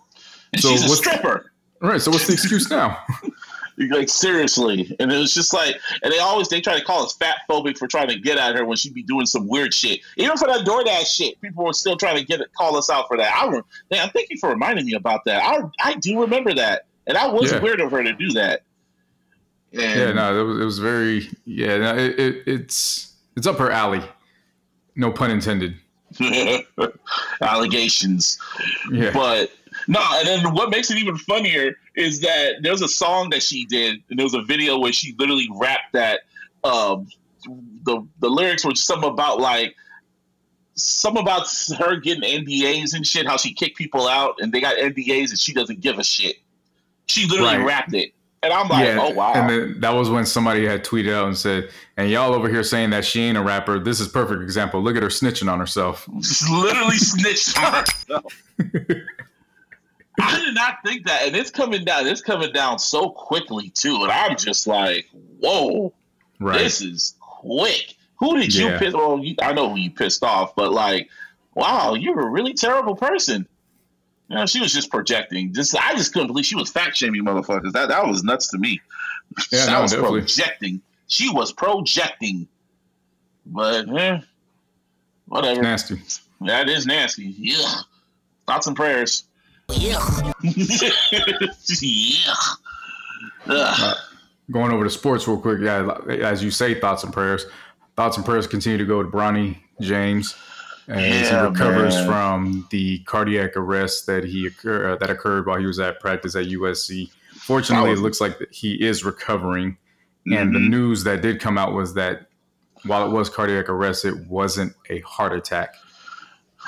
And 0.53 0.63
So 0.63 0.71
she's 0.71 0.85
a 0.85 0.97
stripper. 0.97 1.53
Right, 1.81 2.01
so 2.01 2.11
what's 2.11 2.27
the 2.27 2.33
excuse 2.35 2.71
now? 2.71 2.99
Like 3.91 4.11
seriously, 4.11 4.95
and 5.01 5.11
it 5.11 5.17
was 5.17 5.33
just 5.33 5.55
like, 5.55 5.77
and 6.03 6.13
they 6.13 6.19
always 6.19 6.47
they 6.51 6.61
try 6.61 6.79
to 6.79 6.85
call 6.85 7.05
us 7.05 7.17
fat 7.17 7.39
phobic 7.49 7.79
for 7.79 7.89
trying 7.89 8.09
to 8.09 8.19
get 8.19 8.37
at 8.37 8.55
her 8.55 8.67
when 8.67 8.77
she'd 8.77 8.93
be 8.93 9.03
doing 9.03 9.25
some 9.25 9.49
weird 9.49 9.73
shit. 9.73 10.01
Even 10.19 10.37
for 10.37 10.47
that 10.47 10.67
DoorDash 10.67 11.07
shit, 11.07 11.41
people 11.41 11.65
were 11.65 11.73
still 11.73 11.97
trying 11.97 12.17
to 12.19 12.25
get 12.25 12.41
it, 12.43 12.49
call 12.53 12.77
us 12.77 12.91
out 12.91 13.09
for 13.09 13.17
that. 13.17 13.35
I 13.35 13.49
rem- 13.51 13.65
damn, 13.91 14.11
thank 14.11 14.29
you 14.31 14.37
for 14.39 14.51
reminding 14.51 14.85
me 14.85 14.93
about 14.93 15.25
that. 15.25 15.43
I 15.43 15.63
I 15.83 15.95
do 15.95 16.21
remember 16.21 16.53
that, 16.55 16.83
and 17.07 17.17
I 17.17 17.27
was 17.29 17.51
Yeah. 17.51 17.61
weird 17.61 17.81
of 17.81 17.91
her 17.93 18.03
to 18.05 18.13
do 18.13 18.29
that. 18.33 18.61
And 19.73 19.81
yeah, 19.83 20.13
no, 20.13 20.39
it 20.39 20.45
was, 20.45 20.61
it 20.61 20.65
was 20.65 20.79
very, 20.79 21.31
yeah, 21.47 21.79
no, 21.79 21.97
it, 21.97 22.19
it, 22.21 22.43
it's 22.47 23.15
it's 23.37 23.47
up 23.47 23.57
her 23.57 23.71
alley, 23.71 24.03
no 24.97 25.11
pun 25.11 25.31
intended. 25.31 25.75
allegations. 27.41 28.39
Yeah, 28.91 29.11
But 29.13 29.51
no, 29.89 30.01
and 30.15 30.27
then 30.27 30.55
what 30.55 30.71
makes 30.71 30.91
it 30.91 30.99
even 30.99 31.17
funnier 31.17 31.77
is 31.97 32.21
that 32.21 32.57
there's 32.63 32.83
a 32.83 32.89
song 32.89 33.31
that 33.31 33.43
she 33.43 33.65
did, 33.67 34.03
and 34.11 34.19
there 34.19 34.25
was 34.27 34.35
a 34.35 34.43
video 34.43 34.79
where 34.79 34.93
she 34.93 35.15
literally 35.19 35.49
rapped 35.55 35.93
that. 35.95 36.21
Um, 36.65 37.09
the 37.85 38.07
the 38.21 38.29
lyrics 38.29 38.65
were 38.65 38.75
something 38.77 39.11
about 39.11 39.41
like 39.41 39.75
some 40.75 41.17
about 41.17 41.49
her 41.79 41.97
getting 41.97 42.23
NDAs 42.23 42.95
and 42.95 43.05
shit. 43.05 43.27
How 43.27 43.37
she 43.37 43.53
kicked 43.53 43.77
people 43.77 44.07
out, 44.07 44.37
and 44.39 44.53
they 44.53 44.61
got 44.61 44.77
NDAs, 44.77 45.31
and 45.31 45.39
she 45.39 45.53
doesn't 45.53 45.81
give 45.81 45.99
a 45.99 46.05
shit. 46.05 46.37
She 47.07 47.27
literally 47.27 47.57
Right. 47.59 47.67
rapped 47.67 47.95
it, 47.95 48.13
and 48.43 48.53
I'm 48.53 48.69
like, 48.69 48.89
oh 48.97 49.11
wow. 49.11 49.33
And 49.35 49.49
then 49.49 49.81
that 49.81 49.91
was 49.91 50.11
when 50.11 50.27
somebody 50.27 50.67
had 50.67 50.85
tweeted 50.85 51.13
out 51.15 51.27
and 51.27 51.37
said, 51.37 51.71
"And 51.97 52.11
y'all 52.11 52.33
over 52.35 52.49
here 52.49 52.63
saying 52.65 52.91
that 52.91 53.05
she 53.05 53.21
ain't 53.23 53.37
a 53.39 53.43
rapper. 53.43 53.79
This 53.79 54.01
is 54.01 54.09
perfect 54.09 54.43
example. 54.43 54.83
Look 54.83 54.97
at 54.97 55.03
her 55.03 55.09
snitching 55.09 55.51
on 55.51 55.59
herself." 55.61 56.09
just 56.21 56.49
literally 56.51 56.97
snitched 56.99 57.57
on 57.59 57.73
herself. 57.75 58.43
I 60.21 60.39
did 60.45 60.55
not 60.55 60.77
think 60.85 61.07
that, 61.07 61.27
and 61.27 61.35
it's 61.35 61.51
coming 61.51 61.85
down. 61.85 62.07
It's 62.07 62.21
coming 62.21 62.53
down 62.53 62.79
so 62.79 63.09
quickly 63.11 63.71
too, 63.71 64.03
and 64.03 64.13
I'm 64.13 64.37
just 64.37 64.67
like, 64.67 65.09
whoa, 65.41 65.93
Right. 66.39 66.59
this 66.59 66.83
is 66.83 67.15
quick. 67.21 67.95
Who 68.17 68.37
did 68.37 68.55
you 68.55 68.67
Yeah. 68.69 68.79
piss? 68.79 68.93
Well, 68.95 69.19
you, 69.25 69.35
I 69.43 69.53
know 69.53 69.71
who 69.71 69.77
you 69.77 69.91
pissed 69.91 70.23
off, 70.23 70.55
but 70.55 70.71
like, 70.73 71.09
wow, 71.55 71.95
you're 71.95 72.21
a 72.21 72.29
really 72.29 72.53
terrible 72.53 72.95
person. 72.95 73.49
You 74.33 74.39
know, 74.39 74.47
she 74.47 74.61
was 74.61 74.73
just 74.73 74.91
projecting. 74.91 75.53
Just 75.53 75.77
I 75.77 75.95
just 75.95 76.15
couldn't 76.15 76.29
believe 76.29 76.47
she 76.47 76.57
was 76.57 76.71
fat 76.71 76.97
shaming 76.97 77.23
motherfuckers. 77.23 77.73
That 77.73 77.91
that 77.91 78.07
was 78.07 78.25
nuts 78.25 78.49
to 78.49 78.59
me. 78.59 78.81
Yeah, 79.53 79.67
that 79.67 79.73
no, 79.73 79.83
was 79.83 79.91
definitely. 79.91 80.21
projecting. 80.21 80.81
She 81.07 81.29
was 81.29 81.53
projecting. 81.53 82.49
But 83.45 83.95
eh, 83.95 84.21
whatever. 85.27 85.61
Nasty. 85.61 86.01
That 86.41 86.71
is 86.71 86.87
nasty. 86.87 87.35
Yeah. 87.37 87.81
Thoughts 88.47 88.67
and 88.67 88.75
prayers. 88.75 89.25
Yeah. 89.69 90.01
yeah. 90.43 92.35
Ugh. 93.49 93.97
Going 94.51 94.73
over 94.73 94.85
to 94.85 94.91
sports 94.91 95.29
real 95.29 95.39
quick. 95.39 95.61
Yeah, 95.61 95.99
as 96.09 96.43
you 96.43 96.51
say, 96.51 96.81
thoughts 96.81 97.05
and 97.05 97.13
prayers. 97.13 97.45
Thoughts 97.97 98.17
and 98.17 98.25
prayers 98.25 98.47
continue 98.47 98.79
to 98.79 98.87
go 98.87 99.03
to 99.03 99.11
Bronny 99.11 99.59
James 99.83 100.35
as 100.89 101.31
Yeah, 101.31 101.41
he 101.43 101.49
recovers 101.49 101.95
man. 101.95 102.07
from 102.07 102.69
the 102.71 102.99
cardiac 103.01 103.57
arrest 103.57 104.07
that 104.07 104.25
he 104.25 104.47
occur, 104.47 104.93
uh, 104.93 104.97
that 104.97 105.11
occurred 105.11 105.47
while 105.47 105.59
he 105.59 105.67
was 105.67 105.79
at 105.79 106.01
practice 106.01 106.35
at 106.37 106.47
USC. 106.47 107.11
Fortunately, 107.37 107.91
was- 107.91 108.01
it 108.01 108.03
looks 108.03 108.21
like 108.21 108.39
he 108.51 108.75
is 108.75 109.05
recovering. 109.05 109.77
And 110.31 110.55
the 110.55 110.61
Mhm. 110.61 110.69
news 110.71 111.05
that 111.05 111.21
did 111.21 111.41
come 111.41 111.59
out 111.59 111.73
was 111.73 111.95
that 111.95 112.29
while 112.85 113.05
it 113.07 113.11
was 113.11 113.29
cardiac 113.29 113.69
arrest, 113.69 114.05
it 114.05 114.27
wasn't 114.29 114.75
a 114.91 115.01
heart 115.01 115.33
attack. 115.33 115.75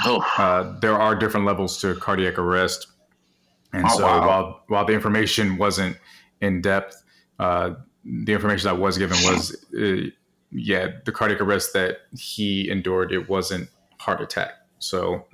Oh, 0.05 0.25
Uh, 0.37 0.75
there 0.81 0.95
are 1.01 1.15
different 1.15 1.47
levels 1.47 1.81
to 1.81 1.95
cardiac 1.95 2.37
arrest, 2.39 2.89
and 3.73 3.85
Oh, 3.87 3.97
so 3.99 4.03
wow. 4.05 4.27
while 4.27 4.61
while 4.67 4.85
the 4.85 4.93
information 4.93 5.57
wasn't 5.57 5.97
in 6.41 6.61
depth, 6.61 7.01
uh, 7.39 7.71
the 8.05 8.33
information 8.33 8.69
that 8.69 8.79
was 8.79 8.99
given 8.99 9.17
was, 9.23 9.55
uh, 9.81 10.11
yeah, 10.51 10.89
the 11.05 11.12
cardiac 11.12 11.41
arrest 11.41 11.73
that 11.75 11.99
he 12.19 12.69
endured, 12.69 13.12
it 13.12 13.29
wasn't 13.29 13.69
heart 14.05 14.20
attack. 14.20 14.52
So, 14.78 15.24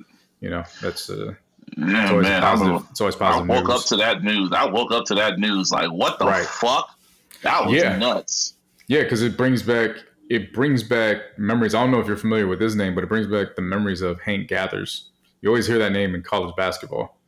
you 0.41 0.49
know, 0.51 0.65
that's 0.81 1.11
uh, 1.11 1.35
yeah, 1.77 2.03
it's 2.03 2.11
always 2.11 2.27
man. 2.27 2.43
positive. 2.43 2.83
It's 2.91 3.01
always 3.01 3.17
positive. 3.17 3.51
I 3.51 3.55
woke 3.55 3.67
news. 3.69 3.77
up 3.83 3.87
to 3.89 3.97
that 3.97 4.23
news. 4.25 4.53
I 4.53 4.65
woke 4.67 4.93
up 4.93 5.05
to 5.07 5.15
that 5.17 5.39
news 5.39 5.71
like, 5.73 5.91
what 5.91 6.19
the 6.19 6.27
Right. 6.27 6.45
fuck? 6.47 6.97
That 7.43 7.67
was 7.67 7.75
Yeah. 7.75 7.97
nuts. 7.99 8.55
Yeah, 8.87 9.03
because 9.03 9.23
it 9.23 9.37
brings 9.37 9.63
back 9.63 9.91
it 10.29 10.53
brings 10.53 10.85
back 10.85 11.17
memories. 11.39 11.75
I 11.75 11.81
don't 11.83 11.91
know 11.91 11.99
if 11.99 12.07
you're 12.07 12.17
familiar 12.17 12.47
with 12.47 12.61
his 12.61 12.77
name, 12.77 12.95
but 12.95 13.03
it 13.03 13.09
brings 13.09 13.27
back 13.27 13.57
the 13.57 13.63
memories 13.63 14.01
of 14.01 14.21
Hank 14.21 14.47
Gathers. 14.47 15.11
You 15.43 15.49
always 15.49 15.67
hear 15.67 15.79
that 15.81 15.91
name 15.91 16.15
in 16.15 16.23
college 16.23 16.55
basketball. 16.57 17.19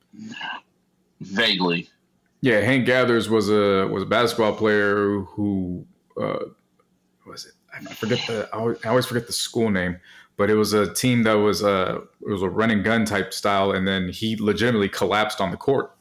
Vaguely. 1.21 1.89
Yeah, 2.43 2.61
Hank 2.61 2.87
Gathers 2.87 3.29
was 3.31 3.49
a 3.51 3.87
was 3.89 4.03
a 4.03 4.07
basketball 4.07 4.55
player 4.55 5.21
who 5.21 5.85
uh, 6.21 6.39
was 7.27 7.47
it? 7.47 7.53
I 7.75 7.81
forget 7.95 8.21
the 8.27 8.49
I 8.53 8.89
always 8.89 9.07
forget 9.07 9.27
the 9.27 9.33
school 9.33 9.71
name, 9.71 9.97
but 10.43 10.51
it 10.51 10.57
was 10.57 10.73
a 10.73 10.93
team 10.93 11.23
that 11.23 11.35
was 11.35 11.63
a 11.63 12.03
it 12.27 12.29
was 12.33 12.43
a 12.43 12.49
run 12.51 12.69
and 12.73 12.83
gun 12.83 13.05
type 13.05 13.33
style, 13.33 13.71
and 13.71 13.87
then 13.87 14.09
he 14.09 14.35
legitimately 14.35 14.89
collapsed 14.89 15.41
on 15.41 15.53
the 15.53 15.57
court 15.57 15.93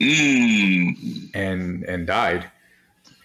Mm. 0.00 1.30
and 1.32 1.84
and 1.84 2.04
died. 2.04 2.50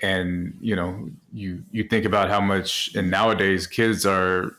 And 0.03 0.55
you 0.61 0.76
know, 0.76 1.09
you 1.34 1.63
you 1.72 1.86
think 1.86 2.05
about 2.05 2.30
how 2.30 2.39
much 2.39 2.91
and 2.95 3.09
nowadays 3.09 3.65
kids 3.65 4.05
are. 4.05 4.55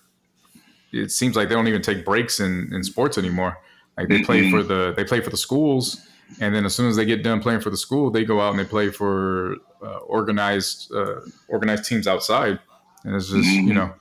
It 0.92 1.12
seems 1.12 1.36
like 1.36 1.48
they 1.48 1.54
don't 1.54 1.68
even 1.68 1.80
take 1.82 2.04
breaks 2.04 2.40
in 2.40 2.70
in 2.74 2.82
sports 2.82 3.16
anymore. 3.16 3.56
Like 3.96 4.08
they 4.08 4.18
play 4.18 4.40
Mm-mm. 4.42 4.50
for 4.50 4.64
the 4.64 4.92
they 4.96 5.04
play 5.04 5.20
for 5.20 5.30
the 5.30 5.36
schools, 5.36 6.04
and 6.40 6.52
then 6.52 6.64
as 6.64 6.74
soon 6.74 6.88
as 6.88 6.96
they 6.96 7.04
get 7.04 7.22
done 7.22 7.40
playing 7.40 7.60
for 7.60 7.70
the 7.70 7.76
school, 7.76 8.10
they 8.10 8.24
go 8.24 8.40
out 8.40 8.50
and 8.50 8.58
they 8.58 8.64
play 8.64 8.90
for 8.90 9.58
uh, 9.80 9.98
organized 10.08 10.92
uh, 10.92 11.20
organized 11.46 11.84
teams 11.84 12.08
outside, 12.08 12.58
and 13.04 13.14
it's 13.14 13.30
just 13.30 13.62
you 13.64 13.72
Mhm. 13.72 13.74
know. 13.74 13.94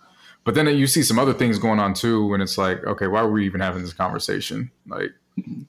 But 0.45 0.55
then 0.55 0.67
you 0.67 0.87
see 0.87 1.03
some 1.03 1.19
other 1.19 1.33
things 1.33 1.59
going 1.59 1.79
on 1.79 1.93
too, 1.93 2.33
and 2.33 2.41
it's 2.41 2.57
like, 2.57 2.83
okay, 2.85 3.07
why 3.07 3.19
are 3.19 3.29
we 3.29 3.45
even 3.45 3.61
having 3.61 3.81
this 3.81 3.93
conversation? 3.93 4.71
Like, 4.87 5.11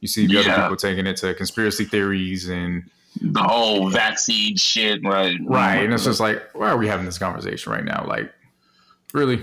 you 0.01 0.09
see 0.09 0.27
the 0.27 0.39
other 0.39 0.63
people 0.63 0.77
taking 0.77 1.07
it 1.07 1.17
to 1.19 1.35
conspiracy 1.35 1.85
theories 1.85 2.49
and 2.49 2.89
The 3.21 3.43
whole 3.43 3.91
vaccine 3.91 4.57
shit, 4.57 5.05
right? 5.05 5.37
right, 5.45 5.85
and 5.85 5.93
it's 5.93 6.05
just 6.05 6.21
like, 6.21 6.43
why 6.55 6.71
are 6.71 6.77
we 6.77 6.87
having 6.87 7.05
this 7.05 7.19
conversation 7.19 7.73
right 7.73 7.85
now? 7.85 8.05
Like, 8.07 8.33
really? 9.13 9.39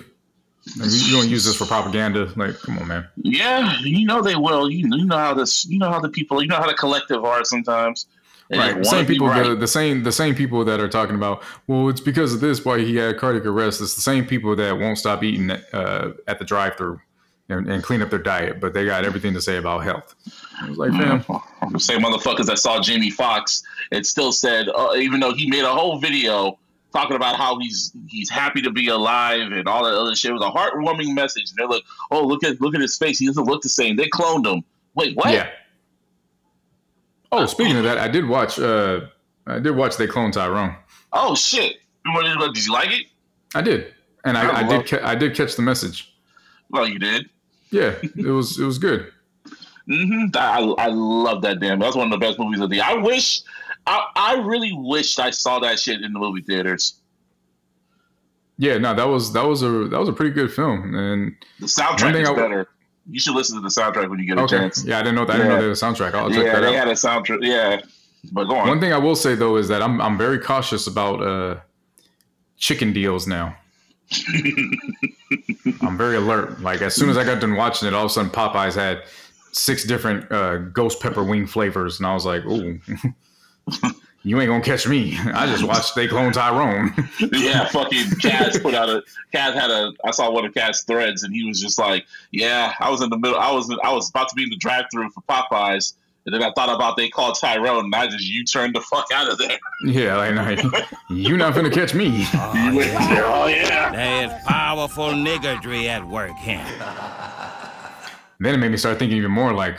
Like, 0.77 0.89
you, 0.89 0.97
you 0.97 1.11
don't 1.13 1.29
use 1.29 1.45
this 1.45 1.55
for 1.55 1.65
propaganda? 1.65 2.31
Like, 2.35 2.59
come 2.59 2.77
on, 2.79 2.87
man. 2.87 3.07
Yeah, 3.17 3.79
you 3.81 4.05
know 4.05 4.21
they 4.21 4.35
will. 4.35 4.69
You, 4.69 4.87
you 4.91 5.05
know 5.05 5.17
how 5.17 5.33
this. 5.33 5.65
You 5.65 5.79
know 5.79 5.89
how 5.89 5.99
the 5.99 6.09
people. 6.09 6.41
You 6.41 6.47
know 6.47 6.57
how 6.57 6.67
the 6.67 6.73
collective 6.73 7.23
are 7.23 7.43
sometimes. 7.45 8.07
Right, 8.49 8.85
same 8.85 9.05
people, 9.05 9.27
right. 9.27 9.45
the, 9.45 9.55
the 9.55 9.67
same, 9.67 10.03
the 10.03 10.11
same 10.11 10.33
people 10.33 10.63
that 10.63 10.79
are 10.79 10.87
talking 10.87 11.15
about. 11.15 11.43
Well, 11.67 11.89
it's 11.89 11.99
because 11.99 12.33
of 12.33 12.39
this 12.39 12.63
why 12.63 12.79
he 12.79 12.95
had 12.95 13.17
cardiac 13.17 13.45
arrest. 13.45 13.81
It's 13.81 13.95
the 13.95 14.01
same 14.01 14.25
people 14.25 14.55
that 14.55 14.77
won't 14.77 14.97
stop 14.97 15.21
eating 15.23 15.51
uh, 15.51 16.13
at 16.27 16.39
the 16.39 16.45
drive-through 16.45 17.01
and, 17.49 17.69
and 17.69 17.83
clean 17.83 18.01
up 18.01 18.09
their 18.09 18.19
diet, 18.19 18.59
but 18.59 18.73
they 18.73 18.85
got 18.85 19.03
everything 19.03 19.33
to 19.33 19.41
say 19.41 19.57
about 19.57 19.83
health. 19.83 20.15
I 20.61 20.69
was 20.69 20.77
like, 20.77 20.91
fam, 20.91 21.25
The 21.71 21.79
same 21.79 21.99
motherfuckers 21.99 22.45
that 22.45 22.59
saw 22.59 22.81
Jamie 22.81 23.09
Foxx 23.09 23.63
and 23.91 24.05
still 24.05 24.31
said, 24.31 24.69
uh, 24.69 24.93
even 24.95 25.19
though 25.19 25.33
he 25.33 25.49
made 25.49 25.63
a 25.63 25.73
whole 25.73 25.99
video 25.99 26.57
talking 26.93 27.15
about 27.15 27.35
how 27.35 27.59
he's 27.59 27.91
he's 28.07 28.29
happy 28.29 28.61
to 28.61 28.71
be 28.71 28.87
alive 28.87 29.51
and 29.51 29.67
all 29.67 29.83
that 29.83 29.93
other 29.93 30.15
shit. 30.15 30.31
It 30.31 30.35
was 30.35 30.43
a 30.43 30.49
heartwarming 30.49 31.13
message. 31.13 31.49
And 31.49 31.57
they're 31.57 31.67
like, 31.67 31.83
oh 32.11 32.25
look 32.25 32.43
at 32.43 32.59
look 32.61 32.75
at 32.75 32.81
his 32.81 32.97
face. 32.97 33.19
He 33.19 33.27
doesn't 33.27 33.45
look 33.45 33.61
the 33.61 33.69
same. 33.69 33.95
They 33.95 34.09
cloned 34.09 34.51
him. 34.51 34.63
Wait, 34.95 35.15
what? 35.15 35.31
yeah. 35.31 35.49
Oh, 37.31 37.45
speaking 37.45 37.77
of 37.77 37.83
that, 37.83 37.97
I 37.97 38.07
did 38.07 38.27
watch. 38.27 38.59
Uh, 38.59 39.01
I 39.45 39.59
did 39.59 39.71
watch 39.75 39.97
They 39.97 40.07
Clone 40.07 40.31
Tyrone. 40.31 40.75
Oh 41.13 41.35
shit. 41.35 41.77
Did 42.05 42.65
you 42.65 42.73
like 42.73 42.91
it? 42.91 43.07
I 43.53 43.61
did, 43.61 43.93
and 44.23 44.37
I 44.37 44.49
I, 44.49 44.59
I 44.59 44.63
did. 44.67 44.87
Ca- 44.87 45.01
I 45.03 45.15
did 45.15 45.35
catch 45.35 45.55
the 45.55 45.61
message. 45.61 46.13
Well, 46.69 46.87
you 46.87 46.99
did. 46.99 47.29
Yeah, 47.71 47.95
it 48.01 48.31
was. 48.31 48.59
It 48.59 48.65
was 48.65 48.77
good. 48.77 49.11
hmm 49.87 50.25
I, 50.35 50.59
I 50.77 50.87
love 50.87 51.41
that 51.41 51.59
damn. 51.59 51.79
That's 51.79 51.95
one 51.95 52.11
of 52.11 52.11
the 52.11 52.25
best 52.25 52.39
movies 52.39 52.59
of 52.61 52.69
the 52.69 52.77
year. 52.77 52.85
I 52.85 52.95
wish, 52.95 53.41
I, 53.85 54.07
I 54.15 54.33
really 54.39 54.73
wished 54.73 55.19
I 55.19 55.31
saw 55.31 55.59
that 55.59 55.79
shit 55.79 56.01
in 56.01 56.13
the 56.13 56.19
movie 56.19 56.41
theaters. 56.41 56.99
Yeah, 58.57 58.77
no, 58.77 58.93
that 58.95 59.07
was 59.07 59.33
that 59.33 59.45
was 59.45 59.63
a 59.63 59.69
that 59.69 59.99
was 59.99 60.09
a 60.09 60.13
pretty 60.13 60.31
good 60.31 60.51
film, 60.51 60.95
and 60.95 61.35
The 61.59 61.67
soundtrack 61.67 62.21
is 62.21 62.29
I 62.29 62.35
better. 62.35 62.67
You 63.09 63.19
should 63.19 63.35
listen 63.35 63.55
to 63.55 63.61
the 63.61 63.69
soundtrack 63.69 64.09
when 64.09 64.19
you 64.19 64.25
get 64.25 64.37
a 64.37 64.41
okay, 64.41 64.57
chance. 64.57 64.83
yeah, 64.85 64.99
I 64.99 65.03
didn't 65.03 65.15
know 65.15 65.25
that. 65.25 65.35
I 65.35 65.37
didn't 65.37 65.49
know 65.49 65.55
Yeah. 65.55 65.61
they 65.61 65.67
had 65.67 65.71
a 65.71 65.79
soundtrack. 65.79 66.13
I'll 66.13 66.29
check 66.29 66.43
yeah, 66.43 66.53
that 66.53 66.61
they 66.61 66.67
out. 66.77 66.87
had 66.87 66.87
a 66.89 66.91
soundtrack. 66.91 67.39
Yeah, 67.41 67.81
but 68.33 68.45
go 68.45 68.55
on. 68.57 68.67
One 68.67 68.79
thing 68.81 68.91
I 68.93 68.97
will 68.97 69.15
say 69.15 69.35
though 69.35 69.55
is 69.57 69.67
that 69.69 69.81
I'm 69.81 70.01
I'm 70.01 70.17
very 70.17 70.39
cautious 70.39 70.87
about 70.87 71.21
uh, 71.23 71.59
chicken 72.57 72.91
deals 72.93 73.27
now. 73.27 73.55
I'm 75.81 75.97
very 75.97 76.15
alert. 76.17 76.59
Like 76.61 76.81
as 76.81 76.95
soon 76.95 77.09
as 77.09 77.17
I 77.17 77.23
got 77.23 77.39
done 77.41 77.55
watching 77.55 77.87
it, 77.87 77.93
all 77.93 78.05
of 78.05 78.11
a 78.11 78.13
sudden 78.13 78.31
Popeyes 78.31 78.75
had 78.75 79.03
six 79.51 79.83
different 79.85 80.29
uh, 80.31 80.57
ghost 80.57 81.01
pepper 81.01 81.23
wing 81.23 81.45
flavors, 81.47 81.99
and 81.99 82.07
I 82.07 82.13
was 82.13 82.25
like, 82.25 82.45
"Ooh, 82.45 82.79
you 84.23 84.39
ain't 84.39 84.49
gonna 84.49 84.63
catch 84.63 84.87
me." 84.87 85.17
I 85.33 85.45
just 85.45 85.63
watched 85.67 85.95
They 85.95 86.07
Clone 86.07 86.33
Tyrone. 86.33 86.93
yeah, 87.33 87.67
fucking 87.69 88.05
Kaz 88.21 88.61
put 88.61 88.73
out 88.73 88.89
a 88.89 89.03
Kaz 89.33 89.53
had 89.53 89.69
a. 89.69 89.93
I 90.03 90.11
saw 90.11 90.31
one 90.31 90.45
of 90.45 90.53
Kaz's 90.53 90.81
threads, 90.81 91.23
and 91.23 91.33
he 91.33 91.47
was 91.47 91.61
just 91.61 91.79
like, 91.79 92.05
"Yeah, 92.31 92.73
I 92.79 92.89
was 92.89 93.01
in 93.01 93.09
the 93.09 93.17
middle. 93.17 93.37
I 93.37 93.51
was 93.51 93.69
I 93.83 93.91
was 93.91 94.09
about 94.09 94.29
to 94.29 94.35
be 94.35 94.43
in 94.43 94.49
the 94.49 94.57
drive-through 94.57 95.09
for 95.11 95.21
Popeyes." 95.21 95.93
And 96.25 96.33
then 96.33 96.43
I 96.43 96.51
thought 96.51 96.67
about 96.75 96.97
they 96.97 97.07
called 97.07 97.39
Tyrone, 97.39 97.85
and 97.85 97.95
I 97.95 98.05
just 98.07 98.25
you 98.25 98.43
turned 98.43 98.75
the 98.75 98.81
fuck 98.81 99.05
out 99.13 99.31
of 99.31 99.37
there. 99.37 99.57
yeah, 99.85 100.17
like, 100.17 100.61
like 100.61 100.85
you 101.09 101.37
not 101.37 101.55
gonna 101.55 101.69
catch 101.69 101.93
me. 101.93 102.25
Oh, 102.33 102.51
oh 102.53 102.71
yeah, 102.71 103.23
oh, 103.25 103.47
yeah. 103.47 103.91
There 103.91 104.25
is 104.25 104.43
powerful 104.43 105.11
niggardry 105.11 105.85
at 105.85 106.05
work 106.05 106.35
here. 106.39 106.65
Then 108.39 108.53
it 108.53 108.57
made 108.57 108.71
me 108.71 108.77
start 108.77 108.99
thinking 108.99 109.17
even 109.17 109.31
more 109.31 109.53
like, 109.53 109.77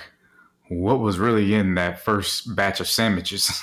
what 0.68 1.00
was 1.00 1.18
really 1.18 1.54
in 1.54 1.74
that 1.74 2.00
first 2.00 2.56
batch 2.56 2.80
of 2.80 2.88
sandwiches? 2.88 3.62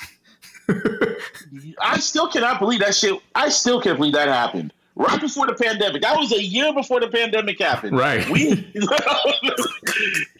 I 1.80 1.98
still 1.98 2.28
cannot 2.28 2.58
believe 2.60 2.80
that 2.80 2.94
shit. 2.94 3.18
I 3.34 3.48
still 3.48 3.80
can't 3.80 3.96
believe 3.98 4.14
that 4.14 4.28
happened 4.28 4.72
right 4.96 5.20
before 5.20 5.46
the 5.46 5.54
pandemic. 5.54 6.02
That 6.02 6.16
was 6.16 6.32
a 6.32 6.42
year 6.42 6.72
before 6.72 7.00
the 7.00 7.08
pandemic 7.08 7.60
happened. 7.60 7.96
Right. 7.96 8.28
We 8.28 8.48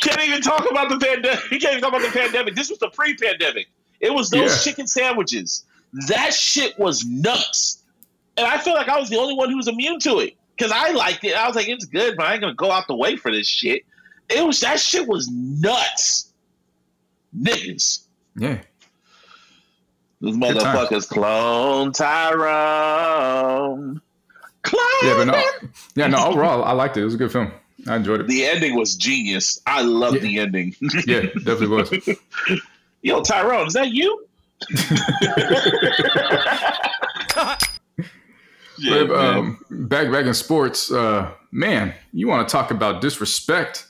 can't 0.01 0.25
even 0.27 0.41
talk 0.41 0.69
about 0.71 0.89
the 0.89 0.99
pandemic. 1.01 1.51
You 1.51 1.59
can't 1.59 1.73
even 1.77 1.81
talk 1.81 1.91
about 1.91 2.03
the 2.03 2.19
pandemic. 2.19 2.55
This 2.55 2.71
was 2.71 2.79
the 2.79 2.89
pre-pandemic. 2.89 3.69
It 4.01 4.13
was 4.13 4.31
those 4.31 4.53
Yeah. 4.53 4.63
chicken 4.71 4.87
sandwiches. 4.87 5.65
That 6.09 6.33
shit 6.35 6.79
was 6.79 7.05
nuts. 7.07 7.83
And 8.37 8.47
I 8.47 8.59
feel 8.59 8.75
like 8.75 8.89
I 8.89 8.99
was 8.99 9.09
the 9.09 9.17
only 9.19 9.35
one 9.35 9.49
who 9.51 9.57
was 9.57 9.69
immune 9.69 9.99
to 10.01 10.19
it 10.19 10.35
because 10.57 10.73
I 10.73 10.91
liked 10.91 11.25
it. 11.25 11.35
I 11.35 11.47
was 11.47 11.57
like, 11.57 11.69
it's 11.69 11.85
good, 11.87 12.17
but 12.17 12.27
I 12.27 12.33
ain't 12.33 12.41
gonna 12.41 12.55
go 12.55 12.71
out 12.71 12.87
the 12.87 12.95
way 12.97 13.17
for 13.17 13.31
this 13.33 13.47
shit. 13.49 13.83
It 14.29 14.45
was 14.45 14.61
that 14.61 14.81
shit 14.81 15.07
was 15.07 15.29
nuts. 15.31 16.33
Niggas. 17.39 18.01
Yeah. 18.37 18.61
Times. 20.33 20.63
motherfuckers 20.63 21.09
clone 21.09 21.93
Tyrone. 21.93 24.01
Clone 24.63 24.83
Yeah, 25.05 25.15
but 25.17 25.25
no, 25.27 25.43
yeah, 25.95 26.07
no. 26.09 26.27
Overall, 26.27 26.65
I 26.65 26.73
liked 26.73 26.97
it. 26.97 27.03
It 27.03 27.05
was 27.05 27.15
a 27.15 27.19
good 27.19 27.31
film. 27.33 27.53
I 27.89 27.97
enjoyed 27.97 28.21
it. 28.21 28.27
The 28.27 28.45
ending 28.45 28.75
was 28.77 28.97
genius. 28.97 29.61
I 29.67 29.83
love 29.83 30.15
Yeah. 30.15 30.21
the 30.21 30.39
ending. 30.41 30.75
Yeah, 31.07 31.21
definitely 31.45 31.69
was. 31.69 31.93
Yo, 33.03 33.23
Tyrone, 33.23 33.69
is 33.69 33.75
that 33.75 33.93
you? 33.93 34.27
yeah, 38.79 39.05
But, 39.07 39.11
um, 39.11 39.59
back 39.71 40.11
back 40.11 40.27
in 40.27 40.35
sports, 40.35 40.91
uh, 40.93 41.31
man, 41.53 41.95
you 42.13 42.29
want 42.29 42.47
to 42.49 42.53
talk 42.53 42.71
about 42.71 43.01
disrespect? 43.01 43.87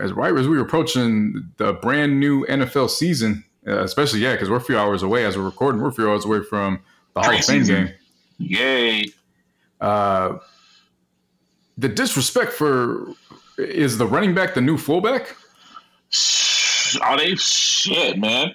As 0.00 0.12
right 0.12 0.36
as 0.36 0.48
we 0.48 0.56
were 0.56 0.62
approaching 0.64 1.50
the 1.56 1.72
brand 1.74 2.18
new 2.18 2.44
NFL 2.46 2.90
season, 2.90 3.44
uh, 3.66 3.82
especially 3.82 4.20
yeah, 4.20 4.32
because 4.32 4.50
we're 4.50 4.56
a 4.56 4.60
few 4.60 4.78
hours 4.78 5.02
away 5.02 5.24
as 5.24 5.36
we're 5.36 5.44
recording. 5.44 5.80
We're 5.80 5.88
a 5.88 5.92
few 5.92 6.10
hours 6.10 6.24
away 6.24 6.42
from 6.42 6.80
the 7.14 7.22
Hall 7.22 7.34
of 7.34 7.44
Fame 7.44 7.64
game. 7.64 7.90
Yay. 8.38 9.06
Uh, 9.80 10.38
the 11.78 11.88
disrespect 11.88 12.52
for 12.52 13.08
is 13.58 13.98
the 13.98 14.06
running 14.06 14.34
back 14.34 14.54
the 14.54 14.60
new 14.60 14.76
fullback? 14.76 15.36
Oh, 17.02 17.16
they 17.16 17.34
shit, 17.36 18.18
man. 18.18 18.54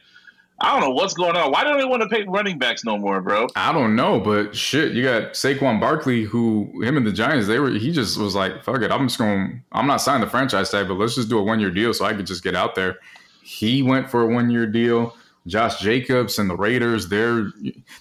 I 0.61 0.71
don't 0.71 0.81
know 0.81 0.93
what's 0.93 1.13
going 1.13 1.37
on. 1.37 1.51
Why 1.51 1.63
don't 1.63 1.77
they 1.77 1.85
want 1.85 2.01
to 2.01 2.09
pay 2.09 2.23
running 2.23 2.59
backs 2.59 2.83
no 2.83 2.97
more, 2.97 3.21
bro? 3.21 3.47
I 3.55 3.71
don't 3.71 3.95
know, 3.95 4.19
but 4.19 4.53
shit, 4.53 4.91
you 4.91 5.03
got 5.03 5.33
Saquon 5.33 5.79
Barkley, 5.79 6.23
who 6.23 6.69
him 6.83 6.97
and 6.97 7.07
the 7.07 7.13
Giants, 7.13 7.47
they 7.47 7.59
were. 7.59 7.69
He 7.69 7.91
just 7.91 8.17
was 8.17 8.35
like, 8.35 8.63
"Fuck 8.63 8.81
it, 8.81 8.91
I'm 8.91 9.07
just 9.07 9.17
going. 9.17 9.63
I'm 9.71 9.87
not 9.87 9.97
signing 9.97 10.21
the 10.21 10.29
franchise 10.29 10.69
tag, 10.69 10.87
but 10.89 10.95
let's 10.95 11.15
just 11.15 11.29
do 11.29 11.39
a 11.39 11.43
one 11.43 11.59
year 11.61 11.71
deal 11.71 11.93
so 11.93 12.05
I 12.05 12.13
could 12.13 12.27
just 12.27 12.43
get 12.43 12.55
out 12.55 12.75
there." 12.75 12.97
He 13.49 13.81
went 13.81 14.11
for 14.11 14.21
a 14.21 14.27
one 14.27 14.51
year 14.51 14.67
deal. 14.67 15.15
Josh 15.47 15.79
Jacobs 15.79 16.37
and 16.37 16.47
the 16.47 16.55
Raiders, 16.55 17.09
they're 17.09 17.51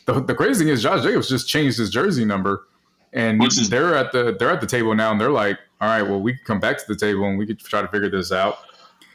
the, 0.05 0.21
the 0.21 0.35
crazy 0.35 0.63
thing 0.65 0.73
is 0.75 0.83
Josh 0.83 1.03
Jacobs 1.03 1.27
just 1.27 1.49
changed 1.49 1.79
his 1.79 1.89
jersey 1.89 2.27
number, 2.27 2.67
and 3.15 3.43
is- 3.43 3.71
they're 3.71 3.95
at 3.95 4.13
the 4.13 4.37
they're 4.39 4.51
at 4.51 4.61
the 4.61 4.67
table 4.67 4.95
now, 4.95 5.11
and 5.11 5.19
they're 5.19 5.31
like, 5.31 5.59
"All 5.81 5.89
right, 5.89 6.03
well, 6.03 6.21
we 6.21 6.35
can 6.35 6.43
come 6.45 6.61
back 6.61 6.77
to 6.77 6.85
the 6.87 6.95
table 6.97 7.25
and 7.25 7.39
we 7.39 7.47
could 7.47 7.59
try 7.59 7.81
to 7.81 7.89
figure 7.89 8.11
this 8.11 8.31
out." 8.31 8.59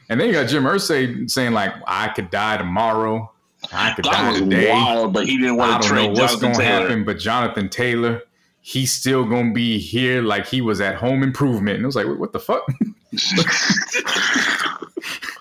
And 0.10 0.20
then 0.20 0.26
you 0.28 0.34
got 0.34 0.48
Jim 0.48 0.64
Irsay 0.64 1.30
saying 1.30 1.52
like, 1.52 1.72
"I 1.86 2.08
could 2.08 2.32
die 2.32 2.58
tomorrow. 2.58 3.32
I 3.72 3.94
could 3.94 4.06
That 4.06 4.14
die 4.14 4.32
was 4.32 4.40
today." 4.42 4.72
wild, 4.72 5.14
but 5.14 5.28
he 5.28 5.38
didn't 5.38 5.58
want 5.58 5.84
to 5.84 5.90
don't 5.90 6.14
know 6.16 6.20
what's 6.20 6.36
going 6.38 6.56
to 6.56 6.64
happen, 6.64 7.04
but 7.04 7.20
Jonathan 7.20 7.70
Taylor, 7.70 8.24
he's 8.62 8.92
still 8.92 9.24
going 9.24 9.50
to 9.50 9.54
be 9.54 9.78
here 9.78 10.24
like 10.24 10.48
he 10.48 10.62
was 10.62 10.82
at 10.82 10.96
home 10.96 11.22
improvement. 11.22 11.76
And 11.76 11.84
it 11.84 11.86
was 11.86 11.96
like, 11.96 12.08
what 12.08 12.34
the 12.34 12.40
fuck? 12.40 12.66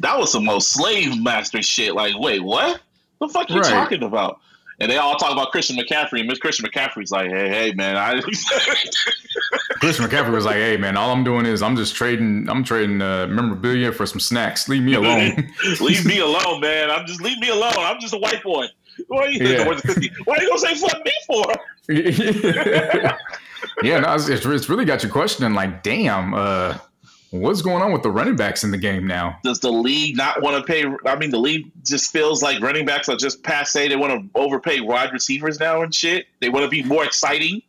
That 0.00 0.18
was 0.18 0.32
some 0.32 0.44
most 0.44 0.72
slave 0.72 1.20
master 1.22 1.62
shit. 1.62 1.94
Like, 1.94 2.18
wait, 2.18 2.40
what? 2.42 2.80
The 3.20 3.28
fuck 3.28 3.50
are 3.50 3.54
you 3.54 3.60
Right. 3.60 3.70
talking 3.70 4.02
about? 4.02 4.40
And 4.80 4.90
they 4.90 4.96
all 4.96 5.16
talk 5.16 5.30
about 5.32 5.50
Christian 5.50 5.76
McCaffrey, 5.76 6.20
and 6.20 6.28
Miss 6.28 6.38
Christian 6.38 6.64
McCaffrey's 6.66 7.10
like, 7.10 7.28
hey, 7.30 7.50
hey, 7.50 7.72
man, 7.74 7.96
I 7.98 8.18
Christian 9.80 10.06
McCaffrey 10.06 10.32
was 10.32 10.46
like, 10.46 10.56
hey, 10.56 10.78
man, 10.78 10.96
all 10.96 11.10
I'm 11.12 11.22
doing 11.22 11.44
is 11.44 11.60
I'm 11.62 11.76
just 11.76 11.94
trading, 11.94 12.48
I'm 12.48 12.64
trading 12.64 13.02
uh, 13.02 13.26
memorabilia 13.26 13.92
for 13.92 14.06
some 14.06 14.20
snacks. 14.20 14.68
Leave 14.70 14.82
me 14.82 14.94
alone. 14.94 15.50
leave 15.80 16.06
me 16.06 16.20
alone, 16.20 16.60
man. 16.62 16.90
I'm 16.90 17.06
just 17.06 17.20
leave 17.20 17.38
me 17.38 17.50
alone. 17.50 17.74
I'm 17.76 18.00
just 18.00 18.14
a 18.14 18.18
white 18.18 18.42
boy. 18.42 18.66
Why 19.08 19.18
are 19.24 19.28
you 19.28 19.46
Yeah. 19.46 19.64
the 19.64 19.82
50? 19.82 20.10
Why 20.24 20.36
are 20.36 20.42
you 20.42 20.48
gonna 20.48 20.60
say 20.60 20.74
fuck 20.76 21.04
me 21.04 21.12
for? 21.26 21.44
yeah, 23.82 24.00
no, 24.00 24.14
it's, 24.14 24.28
it's 24.28 24.44
it's 24.46 24.68
really 24.68 24.84
got 24.84 25.02
you 25.02 25.08
questioning 25.10 25.54
like, 25.54 25.82
damn, 25.82 26.34
uh, 26.34 26.78
what's 27.30 27.62
going 27.62 27.82
on 27.82 27.92
with 27.92 28.02
the 28.02 28.10
running 28.10 28.36
backs 28.36 28.64
in 28.64 28.70
the 28.70 28.78
game 28.78 29.06
now? 29.06 29.38
Does 29.44 29.60
the 29.60 29.70
league 29.70 30.16
not 30.16 30.42
want 30.42 30.56
to 30.56 30.62
pay? 30.72 30.84
I 31.06 31.16
mean, 31.16 31.30
the 31.30 31.38
league 31.38 31.70
just 31.84 32.12
feels 32.12 32.42
like 32.42 32.60
running 32.60 32.84
backs 32.86 33.08
are 33.08 33.16
just 33.16 33.42
passe. 33.42 33.88
They 33.88 33.96
want 33.96 34.12
to 34.20 34.40
overpay 34.40 34.80
wide 34.80 35.12
receivers 35.12 35.60
now 35.60 35.82
and 35.82 35.94
shit. 35.94 36.26
They 36.40 36.48
want 36.48 36.64
to 36.64 36.68
be 36.68 36.82
more 36.82 37.04
exciting. 37.04 37.62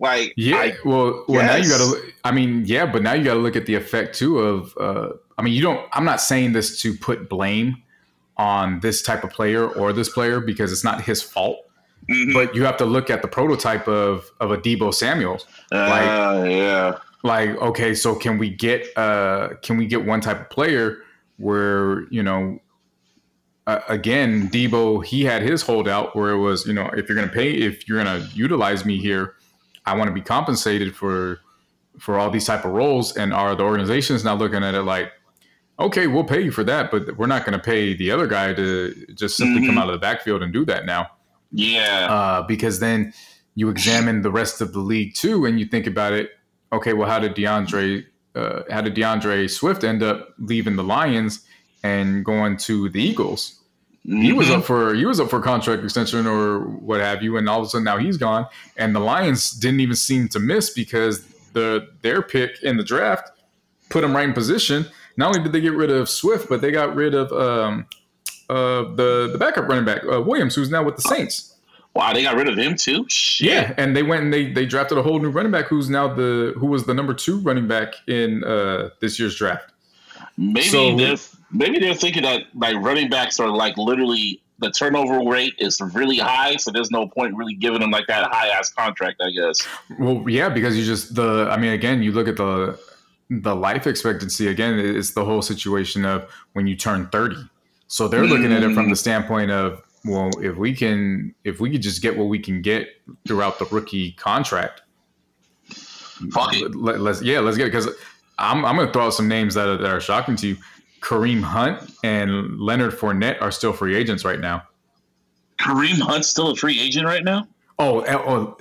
Like, 0.00 0.34
Yeah, 0.36 0.56
I, 0.56 0.76
well, 0.84 1.24
well, 1.28 1.44
now 1.46 1.56
you 1.56 1.68
got 1.68 1.78
to. 1.78 2.12
I 2.24 2.32
mean, 2.32 2.64
yeah, 2.66 2.84
but 2.84 3.02
now 3.02 3.12
you 3.14 3.24
got 3.24 3.34
to 3.34 3.40
look 3.40 3.56
at 3.56 3.66
the 3.66 3.74
effect 3.74 4.16
too 4.16 4.38
of. 4.40 4.74
Uh, 4.78 5.10
I 5.38 5.42
mean, 5.42 5.54
you 5.54 5.62
don't. 5.62 5.86
I'm 5.92 6.04
not 6.04 6.20
saying 6.20 6.52
this 6.52 6.80
to 6.82 6.94
put 6.96 7.28
blame 7.28 7.76
on 8.36 8.80
this 8.80 9.02
type 9.02 9.22
of 9.22 9.30
player 9.30 9.68
or 9.68 9.92
this 9.92 10.08
player 10.08 10.40
because 10.40 10.72
it's 10.72 10.82
not 10.84 11.02
his 11.02 11.22
fault. 11.22 11.58
Mhm. 12.10 12.34
But 12.34 12.54
you 12.54 12.64
have 12.64 12.76
to 12.78 12.84
look 12.84 13.08
at 13.08 13.22
the 13.22 13.28
prototype 13.28 13.86
of 13.88 14.30
of 14.40 14.50
a 14.50 14.58
Deebo 14.58 14.92
Samuel. 14.92 15.40
like- 15.70 16.08
uh, 16.08 16.44
yeah, 16.46 16.98
Like, 17.24 17.50
okay, 17.60 17.94
so 17.94 18.14
can 18.14 18.38
we 18.38 18.50
get 18.50 18.86
uh 18.96 19.54
can 19.62 19.76
we 19.76 19.86
get 19.86 20.04
one 20.04 20.20
type 20.20 20.40
of 20.40 20.50
player 20.50 20.98
where 21.38 22.04
you 22.10 22.22
know. 22.22 22.60
Uh, 23.66 23.80
again, 23.88 24.46
Deebo, 24.50 25.02
he 25.02 25.24
had 25.24 25.40
his 25.40 25.62
holdout 25.62 26.14
where 26.14 26.32
it 26.32 26.36
was, 26.38 26.66
you 26.66 26.74
know, 26.74 26.84
if 26.88 27.08
you're 27.08 27.16
going 27.16 27.26
to 27.26 27.32
pay, 27.34 27.50
if 27.50 27.88
you're 27.88 28.04
going 28.04 28.20
to 28.20 28.28
utilize 28.36 28.84
me 28.84 28.98
here, 28.98 29.36
I 29.86 29.96
want 29.96 30.08
to 30.08 30.12
be 30.12 30.20
compensated 30.20 30.94
for 30.94 31.38
for 31.98 32.18
all 32.18 32.28
these 32.28 32.44
type 32.44 32.66
of 32.66 32.72
roles 32.72 33.16
and 33.16 33.32
are 33.32 33.54
the 33.54 33.62
organizations 33.62 34.22
now 34.22 34.34
looking 34.34 34.62
at 34.64 34.74
it 34.74 34.82
like 34.82 35.12
okay 35.78 36.08
we'll 36.08 36.24
pay 36.24 36.40
you 36.40 36.50
for 36.50 36.64
that 36.64 36.90
but 36.90 37.16
we're 37.16 37.26
not 37.28 37.44
going 37.46 37.52
to 37.56 37.64
pay 37.64 37.94
the 37.94 38.10
other 38.10 38.26
guy 38.26 38.52
to 38.52 38.92
just 39.14 39.36
simply 39.36 39.64
come 39.64 39.76
Mhm. 39.76 39.78
out 39.78 39.88
of 39.88 39.92
the 39.92 39.98
backfield 40.00 40.42
and 40.42 40.52
do 40.52 40.64
that 40.64 40.86
now 40.86 41.06
yeah. 41.52 42.08
uh, 42.10 42.42
because 42.42 42.80
then 42.80 43.12
you 43.54 43.68
examine 43.68 44.22
the 44.22 44.30
rest 44.30 44.60
of 44.60 44.72
the 44.72 44.80
league 44.80 45.14
too 45.14 45.46
and 45.46 45.60
you 45.60 45.66
think 45.66 45.86
about 45.86 46.12
it 46.12 46.30
okay 46.74 46.92
well 46.92 47.08
how 47.08 47.18
did 47.18 47.34
D'Andre 47.34 48.04
uh, 48.34 48.62
how 48.70 48.80
did 48.80 48.94
D'Andre 48.94 49.46
Swift 49.48 49.84
end 49.84 50.02
up 50.02 50.34
leaving 50.38 50.76
the 50.76 50.84
Lions 50.84 51.40
and 51.82 52.24
going 52.24 52.56
to 52.58 52.88
the 52.88 53.02
Eagles 53.02 53.60
he 54.06 54.32
was 54.34 54.48
Mhm. 54.48 54.58
up 54.58 54.64
for 54.66 54.94
he 54.94 55.06
was 55.06 55.18
up 55.18 55.30
for 55.30 55.40
contract 55.40 55.82
extension 55.82 56.26
or 56.26 56.58
what 56.60 57.00
have 57.00 57.22
you, 57.22 57.38
and 57.38 57.48
all 57.48 57.60
of 57.60 57.66
a 57.66 57.68
sudden 57.70 57.84
now 57.84 57.96
he's 57.96 58.18
gone. 58.18 58.44
And 58.76 58.94
the 58.94 59.00
Lions 59.00 59.50
didn't 59.52 59.80
even 59.80 59.96
seem 59.96 60.28
to 60.28 60.38
miss 60.38 60.68
because 60.68 61.24
the 61.54 61.88
their 62.02 62.20
pick 62.20 62.62
in 62.62 62.76
the 62.76 62.82
draft 62.84 63.30
put 63.88 64.04
him 64.04 64.14
right 64.14 64.28
in 64.28 64.34
position. 64.34 64.84
Not 65.16 65.28
only 65.28 65.42
did 65.42 65.52
they 65.52 65.62
get 65.62 65.72
rid 65.72 65.90
of 65.90 66.10
Swift, 66.10 66.50
but 66.50 66.60
they 66.60 66.70
got 66.70 66.94
rid 66.94 67.14
of 67.14 67.32
um, 67.32 67.86
uh, 68.50 68.82
the 68.94 69.30
the 69.32 69.38
backup 69.38 69.66
running 69.70 69.86
back 69.86 70.02
uh, 70.04 70.20
Williams, 70.20 70.54
who's 70.54 70.68
now 70.70 70.82
with 70.82 70.96
the 70.96 71.02
Saints. 71.02 71.53
Wow, 71.94 72.12
they 72.12 72.22
got 72.22 72.36
rid 72.36 72.48
of 72.48 72.56
him 72.58 72.74
too. 72.76 73.06
Shit. 73.08 73.46
Yeah, 73.48 73.74
and 73.76 73.96
they 73.96 74.02
went 74.02 74.24
and 74.24 74.32
they 74.32 74.50
they 74.52 74.66
drafted 74.66 74.98
a 74.98 75.02
whole 75.02 75.20
new 75.20 75.30
running 75.30 75.52
back 75.52 75.66
who's 75.66 75.88
now 75.88 76.12
the 76.12 76.52
who 76.58 76.66
was 76.66 76.84
the 76.86 76.94
number 76.94 77.14
two 77.14 77.38
running 77.40 77.68
back 77.68 77.94
in 78.08 78.42
uh, 78.44 78.90
this 79.00 79.18
year's 79.18 79.36
draft. 79.36 79.72
Maybe 80.36 80.62
So- 80.62 80.96
they're 80.96 81.16
maybe 81.52 81.78
they're 81.78 81.94
thinking 81.94 82.22
that 82.24 82.42
like 82.54 82.76
running 82.76 83.08
backs 83.08 83.38
are 83.38 83.48
like 83.48 83.76
literally 83.76 84.40
the 84.60 84.70
turnover 84.70 85.20
rate 85.28 85.54
is 85.58 85.80
really 85.94 86.18
high, 86.18 86.56
so 86.56 86.70
there's 86.70 86.90
no 86.90 87.06
point 87.08 87.34
really 87.36 87.54
giving 87.54 87.80
them 87.80 87.90
like 87.90 88.06
that 88.06 88.30
high 88.30 88.48
ass 88.48 88.72
contract. 88.72 89.20
I 89.24 89.30
guess. 89.30 89.58
Well, 89.98 90.24
yeah, 90.28 90.48
because 90.48 90.76
you 90.76 90.84
just 90.84 91.14
the 91.14 91.48
I 91.50 91.56
mean, 91.56 91.72
again, 91.72 92.02
you 92.02 92.10
look 92.12 92.26
at 92.26 92.36
the 92.36 92.78
the 93.30 93.54
life 93.54 93.86
expectancy 93.86 94.48
again. 94.48 94.78
It's 94.78 95.10
the 95.12 95.24
whole 95.24 95.42
situation 95.42 96.04
of 96.04 96.28
when 96.54 96.66
you 96.66 96.74
turn 96.76 97.08
thirty. 97.10 97.36
So 97.86 98.08
they're 98.08 98.26
looking 98.26 98.52
at 98.52 98.64
it 98.64 98.74
from 98.74 98.90
the 98.90 98.96
standpoint 98.96 99.52
of 99.52 99.82
well, 100.04 100.30
if 100.40 100.56
we 100.56 100.74
can 100.74 101.34
if 101.44 101.60
we 101.60 101.70
could 101.70 101.82
just 101.82 102.02
get 102.02 102.16
what 102.16 102.24
we 102.24 102.38
can 102.38 102.62
get 102.62 102.88
throughout 103.26 103.58
the 103.58 103.64
rookie 103.66 104.12
contract, 104.12 104.82
Fuck 106.30 106.54
it. 106.54 106.74
let, 106.74 107.00
us 107.00 107.22
yeah, 107.22 107.40
let's 107.40 107.56
get 107.56 107.68
it 107.68 107.70
because 107.70 107.88
I'm 108.38 108.64
I'm 108.64 108.76
gonna 108.76 108.92
throw 108.92 109.06
out 109.06 109.14
some 109.14 109.28
names 109.28 109.54
that 109.54 109.68
are, 109.68 109.76
that 109.76 109.90
are 109.90 110.00
shocking 110.00 110.36
to 110.36 110.48
you. 110.48 110.56
Kareem 111.00 111.42
Hunt 111.42 111.90
and 112.02 112.58
Leonard 112.58 112.92
Fournette 112.92 113.40
are 113.42 113.50
still 113.50 113.72
free 113.72 113.94
agents 113.94 114.24
right 114.24 114.40
now. 114.40 114.62
Kareem 115.58 116.00
Hunt's 116.00 116.28
still 116.28 116.50
a 116.50 116.56
free 116.56 116.80
agent 116.80 117.06
right 117.06 117.22
now. 117.22 117.46
Oh, 117.78 118.00
eh, 118.00 118.14
oh, 118.14 118.56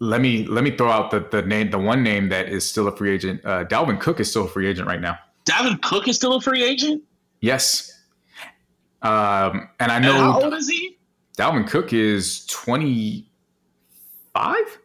let 0.00 0.20
me 0.20 0.44
let 0.46 0.64
me 0.64 0.70
throw 0.70 0.90
out 0.90 1.10
the, 1.10 1.20
the 1.30 1.42
name, 1.42 1.70
the 1.70 1.78
one 1.78 2.02
name 2.02 2.28
that 2.30 2.48
is 2.48 2.68
still 2.68 2.88
a 2.88 2.96
free 2.96 3.12
agent. 3.12 3.40
Uh, 3.44 3.64
Dalvin 3.64 4.00
Cook 4.00 4.20
is 4.20 4.28
still 4.30 4.44
a 4.44 4.48
free 4.48 4.66
agent 4.66 4.88
right 4.88 5.00
now. 5.00 5.18
Dalvin 5.44 5.80
Cook 5.82 6.08
is 6.08 6.16
still 6.16 6.34
a 6.34 6.40
free 6.40 6.64
agent. 6.64 7.02
Yes, 7.40 7.93
um, 9.04 9.68
and 9.78 9.92
I 9.92 9.96
And 9.96 10.04
how 10.04 10.38
know 10.38 10.44
old 10.44 10.54
is 10.54 10.68
he? 10.68 10.98
Dalvin 11.38 11.68
Cook 11.68 11.92
is 11.92 12.46
twenty 12.46 13.28
five. 14.32 14.78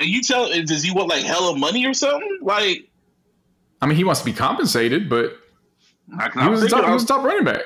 And 0.00 0.08
you 0.08 0.22
tell 0.22 0.48
does 0.64 0.82
he 0.82 0.90
want 0.90 1.08
like 1.08 1.24
hella 1.24 1.56
money 1.56 1.86
or 1.86 1.94
something? 1.94 2.38
Like 2.42 2.88
I 3.80 3.86
mean, 3.86 3.96
he 3.96 4.04
wants 4.04 4.20
to 4.20 4.26
be 4.26 4.32
compensated, 4.32 5.08
but 5.08 5.38
I 6.18 6.30
he 6.30 6.48
was, 6.48 6.68
top, 6.70 6.84
he 6.84 6.92
was 6.92 7.04
top 7.04 7.24
running 7.24 7.44
back. 7.44 7.62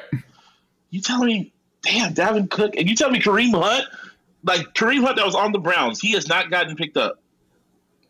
you 0.90 1.00
telling 1.00 1.28
me, 1.28 1.52
damn, 1.82 2.14
Dalvin 2.14 2.50
Cook, 2.50 2.76
and 2.76 2.88
you 2.88 2.96
tell 2.96 3.10
me 3.10 3.20
Kareem 3.20 3.54
Hunt, 3.54 3.86
like 4.44 4.74
Kareem 4.74 5.02
Hunt 5.02 5.16
that 5.16 5.24
was 5.24 5.34
on 5.34 5.52
the 5.52 5.58
Browns, 5.58 6.00
he 6.00 6.12
has 6.12 6.28
not 6.28 6.50
gotten 6.50 6.76
picked 6.76 6.96
up. 6.96 7.22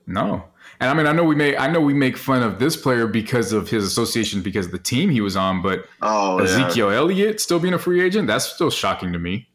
No, 0.06 0.44
and 0.82 0.90
I 0.90 0.94
mean, 0.94 1.06
I 1.06 1.12
know 1.12 1.24
we 1.24 1.34
make 1.34 1.58
I 1.58 1.68
know 1.68 1.80
we 1.80 1.94
make 1.94 2.16
fun 2.18 2.42
of 2.42 2.58
this 2.58 2.76
player 2.76 3.06
because 3.06 3.52
of 3.52 3.70
his 3.70 3.84
association 3.84 4.42
because 4.42 4.66
of 4.66 4.72
the 4.72 4.78
team 4.78 5.08
he 5.08 5.20
was 5.22 5.36
on, 5.36 5.62
but 5.62 5.86
Oh, 6.02 6.38
yeah. 6.38 6.44
Ezekiel 6.44 6.90
Elliott 6.90 7.40
still 7.40 7.58
being 7.58 7.72
a 7.74 7.78
free 7.78 8.02
agent, 8.02 8.26
that's 8.26 8.44
still 8.44 8.70
shocking 8.70 9.12
to 9.12 9.18
me. 9.18 9.48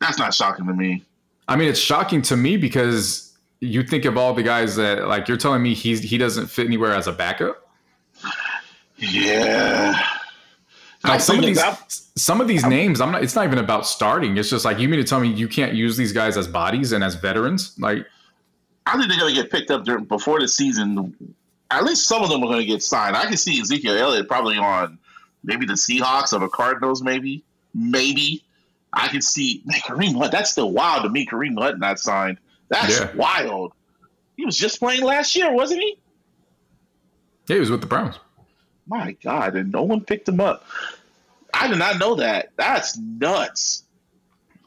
that's 0.00 0.18
not 0.18 0.34
shocking 0.34 0.66
to 0.66 0.72
me. 0.72 1.04
I 1.48 1.56
mean, 1.56 1.68
it's 1.68 1.78
shocking 1.78 2.22
to 2.22 2.36
me 2.36 2.56
because 2.56 3.36
you 3.60 3.82
think 3.82 4.04
of 4.04 4.16
all 4.16 4.34
the 4.34 4.42
guys 4.42 4.76
that 4.76 5.06
like 5.06 5.28
you're 5.28 5.36
telling 5.36 5.62
me 5.62 5.74
he's 5.74 6.00
he 6.00 6.18
doesn't 6.18 6.46
fit 6.48 6.66
anywhere 6.66 6.94
as 6.94 7.06
a 7.06 7.12
backup. 7.12 7.68
Yeah. 8.96 10.00
Like 11.04 11.20
some 11.20 11.38
of 11.38 11.44
these, 11.44 11.56
that- 11.58 11.92
some 12.16 12.40
of 12.40 12.48
these 12.48 12.64
names, 12.66 13.00
I'm 13.00 13.12
not. 13.12 13.22
It's 13.22 13.36
not 13.36 13.44
even 13.44 13.58
about 13.58 13.86
starting. 13.86 14.36
It's 14.36 14.50
just 14.50 14.64
like 14.64 14.78
you 14.80 14.88
mean 14.88 14.98
to 15.00 15.04
tell 15.06 15.20
me 15.20 15.28
you 15.28 15.46
can't 15.46 15.72
use 15.74 15.96
these 15.96 16.12
guys 16.12 16.36
as 16.36 16.48
bodies 16.48 16.90
and 16.92 17.04
as 17.04 17.14
veterans? 17.14 17.74
Like, 17.78 18.04
I 18.88 18.96
think 18.96 19.10
they're 19.10 19.18
going 19.20 19.34
to 19.34 19.42
get 19.42 19.50
picked 19.50 19.70
up 19.70 19.84
during, 19.84 20.04
before 20.04 20.40
the 20.40 20.48
season. 20.48 21.14
At 21.70 21.84
least 21.84 22.08
some 22.08 22.22
of 22.22 22.30
them 22.30 22.42
are 22.42 22.46
going 22.46 22.60
to 22.60 22.64
get 22.66 22.82
signed. 22.82 23.14
I 23.16 23.26
can 23.26 23.36
see 23.36 23.60
Ezekiel 23.60 23.96
Elliott 23.96 24.26
probably 24.28 24.56
on 24.56 24.98
maybe 25.44 25.66
the 25.66 25.74
Seahawks 25.74 26.32
or 26.32 26.38
the 26.40 26.48
Cardinals, 26.48 27.02
maybe. 27.02 27.44
Maybe. 27.74 28.42
I 28.94 29.08
can 29.08 29.20
see 29.20 29.62
man, 29.66 29.80
Kareem 29.80 30.16
Hunt. 30.16 30.32
That's 30.32 30.50
still 30.50 30.72
wild 30.72 31.02
to 31.02 31.10
me. 31.10 31.26
Kareem 31.26 31.58
Hunt 31.60 31.78
not 31.78 31.98
signed. 31.98 32.38
That's 32.70 32.98
Yeah. 32.98 33.14
wild. 33.14 33.72
He 34.38 34.46
was 34.46 34.56
just 34.56 34.78
playing 34.78 35.02
last 35.02 35.36
year, 35.36 35.52
wasn't 35.52 35.80
he? 35.82 35.98
yeah, 37.46 37.54
he 37.56 37.60
was 37.60 37.70
with 37.70 37.80
the 37.82 37.86
Browns. 37.86 38.18
My 38.86 39.12
God, 39.22 39.54
and 39.56 39.70
no 39.70 39.82
one 39.82 40.00
picked 40.00 40.28
him 40.28 40.40
up. 40.40 40.64
I 41.52 41.68
did 41.68 41.78
not 41.78 41.98
know 41.98 42.14
that. 42.14 42.50
That's 42.56 42.96
nuts. 42.96 43.82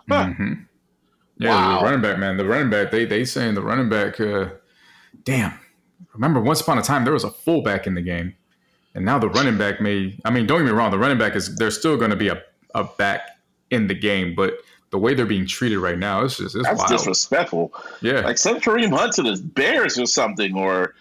Huh. 0.10 0.26
hmm 0.34 0.54
Yeah, 1.42 1.50
Wow. 1.50 1.80
the 1.80 1.86
running 1.86 2.02
back, 2.02 2.18
man. 2.20 2.38
The 2.38 2.46
running 2.46 2.70
back, 2.70 2.92
they 2.92 3.06
they 3.06 3.26
saying 3.26 3.56
the 3.56 3.62
running 3.62 3.90
back. 3.90 4.20
Uh, 4.20 4.50
damn. 5.24 5.54
Remember, 6.14 6.40
once 6.42 6.62
upon 6.62 6.78
a 6.78 6.82
time 6.82 7.04
there 7.04 7.14
was 7.14 7.24
a 7.24 7.32
fullback 7.32 7.88
in 7.88 7.94
the 7.96 8.02
game, 8.02 8.36
and 8.96 9.04
now 9.06 9.18
the 9.18 9.30
running 9.30 9.58
back 9.58 9.80
may. 9.82 10.18
I 10.26 10.30
mean, 10.30 10.46
don't 10.46 10.60
get 10.60 10.66
me 10.66 10.72
wrong. 10.72 10.92
The 10.92 10.98
running 11.00 11.18
back 11.18 11.36
is 11.36 11.56
there's 11.56 11.78
still 11.78 11.98
going 11.98 12.10
to 12.12 12.16
be 12.18 12.28
a, 12.28 12.42
a 12.76 12.84
back 12.84 13.22
in 13.72 13.88
the 13.88 13.94
game, 13.96 14.36
but 14.36 14.56
the 14.90 14.98
way 14.98 15.14
they're 15.14 15.26
being 15.26 15.48
treated 15.48 15.80
right 15.80 15.98
now, 15.98 16.24
it's 16.26 16.38
just 16.38 16.54
it's 16.56 16.66
That's 16.66 16.80
wild. 16.80 16.92
disrespectful. 16.92 17.74
yeah, 18.02 18.20
Like 18.20 18.38
send 18.38 18.62
Kareem 18.62 18.90
Hunt 18.96 19.14
to 19.14 19.24
the 19.24 19.42
Bears 19.42 19.98
or 19.98 20.06
something, 20.06 20.54
or 20.56 20.94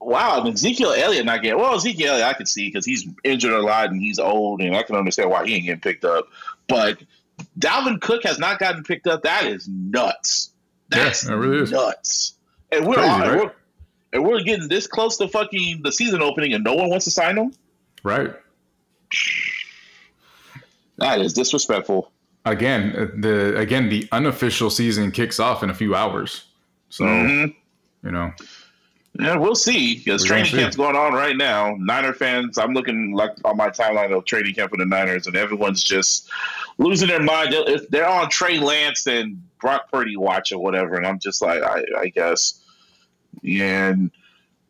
wow, 0.00 0.40
and 0.42 0.54
Ezekiel 0.54 0.92
Elliott 0.96 1.26
not 1.26 1.42
getting 1.42 1.58
well. 1.60 1.74
Ezekiel 1.74 2.12
Elliott 2.12 2.26
I 2.28 2.32
can 2.32 2.46
see 2.46 2.68
because 2.68 2.86
he's 2.86 3.06
injured 3.24 3.52
a 3.52 3.60
lot 3.60 3.90
and 3.90 4.00
he's 4.00 4.18
old, 4.18 4.62
and 4.62 4.74
I 4.74 4.82
can 4.82 4.96
understand 4.96 5.30
why 5.30 5.46
he 5.46 5.54
ain't 5.56 5.66
getting 5.66 5.80
picked 5.80 6.04
up. 6.06 6.28
But 6.68 7.02
Dalvin 7.58 8.00
Cook 8.00 8.22
has 8.24 8.38
not 8.38 8.58
gotten 8.58 8.82
picked 8.84 9.06
up. 9.06 9.22
That 9.22 9.46
is 9.46 9.68
nuts. 9.68 10.52
Yeah, 10.92 11.04
That's 11.04 11.26
it 11.26 11.34
really 11.34 11.62
is. 11.62 11.70
nuts. 11.72 12.34
And 12.72 12.86
we're, 12.86 12.94
Crazy, 12.94 13.08
and 13.10 13.40
we're 13.40 13.52
and 14.12 14.24
we're 14.24 14.40
getting 14.42 14.68
this 14.68 14.86
close 14.86 15.16
to 15.18 15.28
fucking 15.28 15.82
the 15.82 15.92
season 15.92 16.20
opening, 16.22 16.52
and 16.52 16.64
no 16.64 16.74
one 16.74 16.88
wants 16.90 17.04
to 17.06 17.10
sign 17.10 17.36
him. 17.38 17.52
right. 18.02 18.32
That 20.98 21.20
is 21.20 21.32
disrespectful. 21.32 22.12
Again, 22.44 22.94
uh, 22.96 23.06
the 23.20 23.56
again 23.58 23.88
the 23.88 24.06
unofficial 24.12 24.70
season 24.70 25.10
kicks 25.10 25.40
off 25.40 25.62
in 25.62 25.70
a 25.70 25.74
few 25.74 25.94
hours, 25.94 26.44
so 26.88 27.04
Mhm. 27.04 27.54
you 28.04 28.10
know. 28.10 28.32
Yeah, 29.18 29.36
we'll 29.36 29.54
see. 29.56 29.96
Because 29.98 30.24
training 30.24 30.46
see. 30.52 30.58
camp's 30.58 30.76
going 30.76 30.96
on 30.96 31.12
right 31.12 31.36
now. 31.36 31.74
Niner 31.78 32.12
fans, 32.12 32.58
I'm 32.58 32.72
looking 32.72 33.12
like 33.12 33.32
on 33.44 33.56
my 33.56 33.68
timeline 33.68 34.16
of 34.16 34.24
training 34.24 34.54
camp 34.54 34.70
for 34.70 34.76
the 34.76 34.86
Niners, 34.86 35.26
and 35.26 35.36
everyone's 35.36 35.82
just 35.82 36.30
losing 36.78 37.08
their 37.08 37.20
mind. 37.22 37.52
They're, 37.52 37.68
if 37.68 37.88
they're 37.88 38.08
on 38.08 38.30
Trey 38.30 38.58
Lance 38.58 39.06
and 39.06 39.42
Brock 39.60 39.90
Purdy 39.92 40.16
watch 40.16 40.52
or 40.52 40.58
whatever, 40.58 40.94
and 40.96 41.06
I'm 41.06 41.18
just 41.18 41.42
like, 41.42 41.62
I, 41.62 41.82
I 41.98 42.08
guess. 42.08 42.60
And 43.46 44.10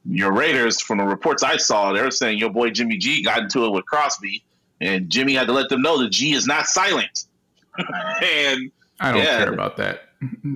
your 0.06 0.32
Raiders, 0.32 0.80
from 0.80 0.98
the 0.98 1.04
reports 1.04 1.42
I 1.42 1.56
saw, 1.58 1.92
they 1.92 2.02
were 2.02 2.10
saying 2.10 2.38
your 2.38 2.50
boy 2.50 2.70
Jimmy 2.70 2.96
G 2.96 3.22
got 3.22 3.40
into 3.42 3.64
it 3.66 3.70
with 3.70 3.84
Crosby, 3.84 4.42
and 4.80 5.10
Jimmy 5.10 5.34
had 5.34 5.46
to 5.48 5.52
let 5.52 5.68
them 5.68 5.82
know 5.82 5.98
that 6.02 6.10
G 6.10 6.32
is 6.32 6.46
not 6.46 6.66
silent. 6.66 7.26
and 7.78 8.72
I 8.98 9.12
don't 9.12 9.22
Yeah. 9.22 9.44
care 9.44 9.52
about 9.52 9.76
that. 9.76 10.04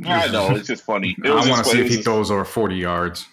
I 0.07 0.29
know 0.29 0.51
it's 0.57 0.69
just 0.69 0.85
funny. 0.85 1.17
I 1.25 1.49
want 1.49 1.65
to 1.65 1.71
see 1.71 1.81
if 1.81 1.89
he 1.89 2.03
throws 2.03 2.31
over 2.31 2.45
forty 2.45 2.77
yards. 2.77 3.27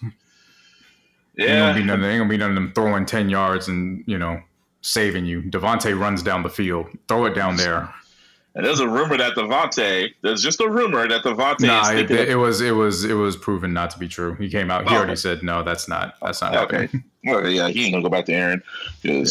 Just- 1.38 1.48
Ain't 1.48 1.58
gonna 1.58 1.72
yeah, 1.72 1.72
be 1.74 1.84
none, 1.84 2.04
ain't 2.04 2.18
gonna 2.20 2.30
be 2.30 2.36
none 2.36 2.50
of 2.50 2.54
them 2.56 2.72
throwing 2.74 3.06
ten 3.06 3.28
yards 3.30 3.68
and 3.68 4.04
you 4.06 4.18
know 4.18 4.40
saving 4.82 5.24
you. 5.24 5.42
Davante 5.42 5.98
runs 5.98 6.22
down 6.22 6.42
the 6.42 6.50
field, 6.50 6.86
throw 7.08 7.24
it 7.26 7.34
down 7.34 7.56
there. 7.56 7.88
And 8.54 8.66
there's 8.66 8.80
a 8.80 8.88
rumor 8.88 9.16
that 9.16 9.32
Davante, 9.34 10.12
there's 10.20 10.42
just 10.42 10.60
a 10.60 10.68
rumor 10.68 11.08
that 11.08 11.22
Davante 11.22 11.56
is 11.56 11.62
Nah, 11.62 11.90
it, 11.90 12.06
thinking 12.08 12.16
it 12.28 12.34
was 12.34 12.60
it 12.60 12.72
was 12.72 13.04
it 13.04 13.14
was 13.14 13.34
proven 13.34 13.72
not 13.72 13.88
to 13.92 13.98
be 13.98 14.06
true. 14.08 14.34
He 14.34 14.50
came 14.50 14.70
out. 14.70 14.86
He 14.86 14.94
Oh. 14.94 14.98
already 14.98 15.16
said 15.16 15.42
no. 15.42 15.62
That's 15.62 15.88
not 15.88 16.16
that's 16.20 16.42
not 16.42 16.54
Okay. 16.56 16.82
happening. 16.82 17.04
Well, 17.24 17.48
yeah, 17.48 17.68
he 17.68 17.84
ain't 17.84 17.94
gonna 17.94 18.02
go 18.02 18.08
back 18.10 18.24
to 18.26 18.32
Aaron. 18.34 18.62
yeah. 19.02 19.24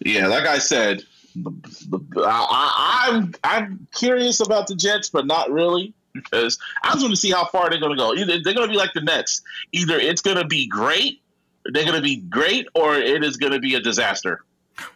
yeah, 0.00 0.26
like 0.26 0.46
I 0.46 0.58
said, 0.58 1.02
the, 1.36 1.50
the, 1.90 2.22
I, 2.22 2.30
I, 2.50 3.08
I'm 3.10 3.34
I'm 3.44 3.86
curious 3.94 4.40
about 4.40 4.66
the 4.66 4.74
Jets, 4.74 5.10
but 5.10 5.26
not 5.26 5.50
really 5.52 5.92
because 6.14 6.58
I 6.82 6.92
just 6.92 7.02
want 7.02 7.14
to 7.14 7.20
see 7.20 7.30
how 7.30 7.44
far 7.46 7.70
they're 7.70 7.80
gonna 7.80 7.96
go. 7.96 8.14
Either 8.14 8.38
they're 8.42 8.54
gonna 8.54 8.68
be 8.68 8.76
like 8.76 8.92
the 8.94 9.00
Nets. 9.00 9.42
Either 9.72 9.98
it's 9.98 10.22
gonna 10.22 10.46
be 10.46 10.66
great, 10.66 11.22
they're 11.66 11.84
gonna 11.84 12.00
be 12.00 12.16
great, 12.16 12.66
or 12.74 12.94
it 12.96 13.22
is 13.24 13.36
gonna 13.36 13.58
be 13.60 13.74
a 13.74 13.80
disaster. 13.80 14.44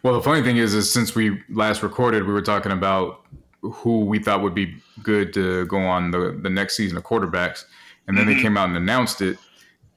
Well, 0.03 0.13
the 0.15 0.21
funny 0.21 0.41
thing 0.41 0.57
is, 0.57 0.73
is 0.73 0.91
since 0.91 1.13
we 1.15 1.41
last 1.49 1.83
recorded, 1.83 2.25
we 2.25 2.33
were 2.33 2.41
talking 2.41 2.71
about 2.71 3.21
who 3.61 4.01
we 4.01 4.19
thought 4.19 4.41
would 4.41 4.55
be 4.55 4.75
good 5.03 5.33
to 5.33 5.65
go 5.67 5.77
on 5.79 6.11
the 6.11 6.37
the 6.41 6.49
next 6.49 6.75
season 6.75 6.97
of 6.97 7.03
quarterbacks, 7.03 7.65
and 8.07 8.17
then 8.17 8.25
they 8.25 8.35
Mhm. 8.35 8.41
came 8.41 8.57
out 8.57 8.67
and 8.69 8.77
announced 8.77 9.21
it, 9.21 9.37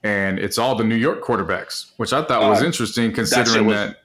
and 0.02 0.38
it's 0.38 0.58
all 0.58 0.74
the 0.74 0.84
New 0.84 0.94
York 0.96 1.22
quarterbacks, 1.22 1.92
which 1.96 2.12
I 2.12 2.22
thought 2.22 2.42
was 2.48 2.62
Oh, 2.62 2.66
interesting 2.66 3.12
considering 3.12 3.66
was- 3.66 3.76
that. 3.76 3.96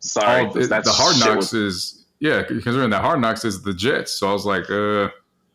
Sorry, 0.00 0.44
all, 0.46 0.56
it- 0.56 0.68
that 0.68 0.84
the 0.84 0.92
hard 0.92 1.18
knocks 1.18 1.52
was- 1.52 1.54
is 1.54 2.04
yeah, 2.20 2.42
considering 2.44 2.90
that 2.90 3.02
hard 3.02 3.20
knocks 3.20 3.44
is 3.44 3.62
the 3.62 3.72
Jets. 3.74 4.12
So 4.12 4.28
I 4.28 4.32
was 4.32 4.44
like, 4.46 4.68
uh, 4.70 5.08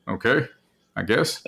okay, 0.09 0.47
I 0.96 1.04
guess. 1.04 1.44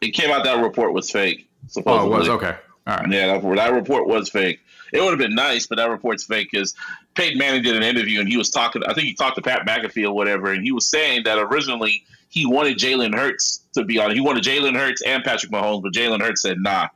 it 0.00 0.10
came 0.10 0.30
out 0.30 0.44
that 0.44 0.62
report 0.62 0.92
was 0.92 1.10
fake. 1.10 1.48
Oh, 1.86 2.06
it 2.06 2.18
was 2.18 2.28
okay. 2.28 2.56
All 2.86 2.96
right. 2.96 3.10
Yeah, 3.10 3.38
that, 3.38 3.54
that 3.56 3.72
report 3.72 4.06
was 4.06 4.28
fake. 4.28 4.60
It 4.92 5.00
would 5.00 5.10
have 5.10 5.18
been 5.18 5.34
nice, 5.34 5.66
but 5.66 5.76
that 5.76 5.90
report's 5.90 6.24
fake 6.24 6.48
because 6.50 6.74
Peyton 7.14 7.38
Manning 7.38 7.62
did 7.62 7.76
an 7.76 7.82
interview 7.82 8.20
and 8.20 8.28
he 8.28 8.36
was 8.36 8.50
talking. 8.50 8.82
I 8.84 8.94
think 8.94 9.06
he 9.06 9.14
talked 9.14 9.36
to 9.36 9.42
Pat 9.42 9.66
McAfee 9.66 10.04
or 10.04 10.12
whatever, 10.12 10.52
and 10.52 10.64
he 10.64 10.72
was 10.72 10.86
saying 10.86 11.22
that 11.24 11.38
originally 11.38 12.04
he 12.28 12.46
wanted 12.46 12.78
Jalen 12.78 13.14
Hurts 13.14 13.60
to 13.74 13.84
be 13.84 13.98
on. 13.98 14.12
He 14.12 14.20
wanted 14.20 14.42
Jalen 14.42 14.76
Hurts 14.76 15.02
and 15.02 15.22
Patrick 15.22 15.52
Mahomes, 15.52 15.82
but 15.82 15.92
Jalen 15.92 16.20
Hurts 16.20 16.42
said 16.42 16.56
nah. 16.58 16.88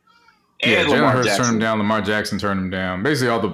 Yeah, 0.66 0.84
Jalen 0.84 1.12
Hurts 1.12 1.36
turned 1.36 1.48
him 1.54 1.58
down. 1.58 1.78
Lamar 1.78 2.00
Jackson 2.02 2.38
turned 2.38 2.58
him 2.60 2.70
down. 2.70 3.02
Basically, 3.02 3.28
all 3.28 3.40
the 3.40 3.48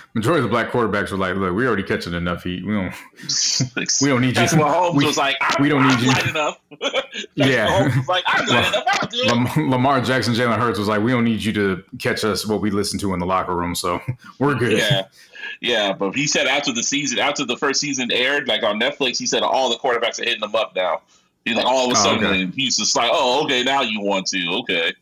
majority 0.14 0.38
of 0.38 0.44
the 0.44 0.48
black 0.48 0.70
quarterbacks 0.70 1.10
were 1.10 1.16
like, 1.18 1.34
"Look, 1.36 1.54
we 1.54 1.66
already 1.66 1.82
catching 1.82 2.14
enough 2.14 2.42
heat. 2.44 2.64
We 2.64 2.72
don't, 2.72 2.92
we 4.02 4.08
don't 4.08 4.20
need 4.20 4.36
you. 4.36 4.42
Mahomes 4.44 4.94
we, 4.96 5.04
was 5.06 5.16
like, 5.16 5.36
we 5.60 5.68
don't 5.68 5.82
need 5.86 5.94
I'm 5.94 6.00
you. 6.04 6.08
light 6.10 6.28
enough. 6.28 6.58
Yeah. 7.34 7.86
Was 7.96 8.08
like, 8.08 8.24
I'm 8.26 8.46
light 8.46 8.68
enough. 8.68 8.84
I'll 8.88 9.08
do 9.08 9.18
it. 9.18 9.26
Lam- 9.56 9.70
Lamar 9.70 10.00
Jackson, 10.00 10.34
Jalen 10.34 10.58
Hurts 10.58 10.78
was 10.78 10.88
like, 10.88 11.02
we 11.02 11.10
don't 11.12 11.24
need 11.24 11.42
you 11.42 11.52
to 11.52 11.82
catch 11.98 12.24
us 12.24 12.46
what 12.46 12.60
we 12.60 12.70
listen 12.70 12.98
to 13.00 13.12
in 13.14 13.20
the 13.20 13.26
locker 13.26 13.54
room, 13.54 13.74
so 13.74 14.00
we're 14.38 14.54
good. 14.54 14.78
Yeah. 14.78 15.06
Yeah, 15.60 15.92
but 15.92 16.14
he 16.16 16.26
said 16.26 16.46
after 16.46 16.72
the 16.72 16.82
season, 16.82 17.18
after 17.18 17.44
the 17.44 17.56
first 17.56 17.80
season 17.80 18.10
aired, 18.10 18.48
like 18.48 18.62
on 18.62 18.80
Netflix, 18.80 19.18
he 19.18 19.26
said 19.26 19.42
all 19.42 19.68
the 19.70 19.76
quarterbacks 19.76 20.18
are 20.20 20.24
hitting 20.24 20.40
them 20.40 20.54
up 20.56 20.74
now. 20.74 21.02
He's 21.44 21.56
like, 21.56 21.66
all 21.66 21.86
of 21.90 21.96
a 21.96 22.00
Oh, 22.00 22.02
sudden, 22.02 22.24
okay. 22.24 22.46
he's 22.54 22.76
just 22.76 22.96
like, 22.96 23.10
oh, 23.12 23.44
okay, 23.44 23.62
now 23.62 23.82
you 23.82 24.00
want 24.00 24.26
to, 24.28 24.48
okay. 24.60 24.92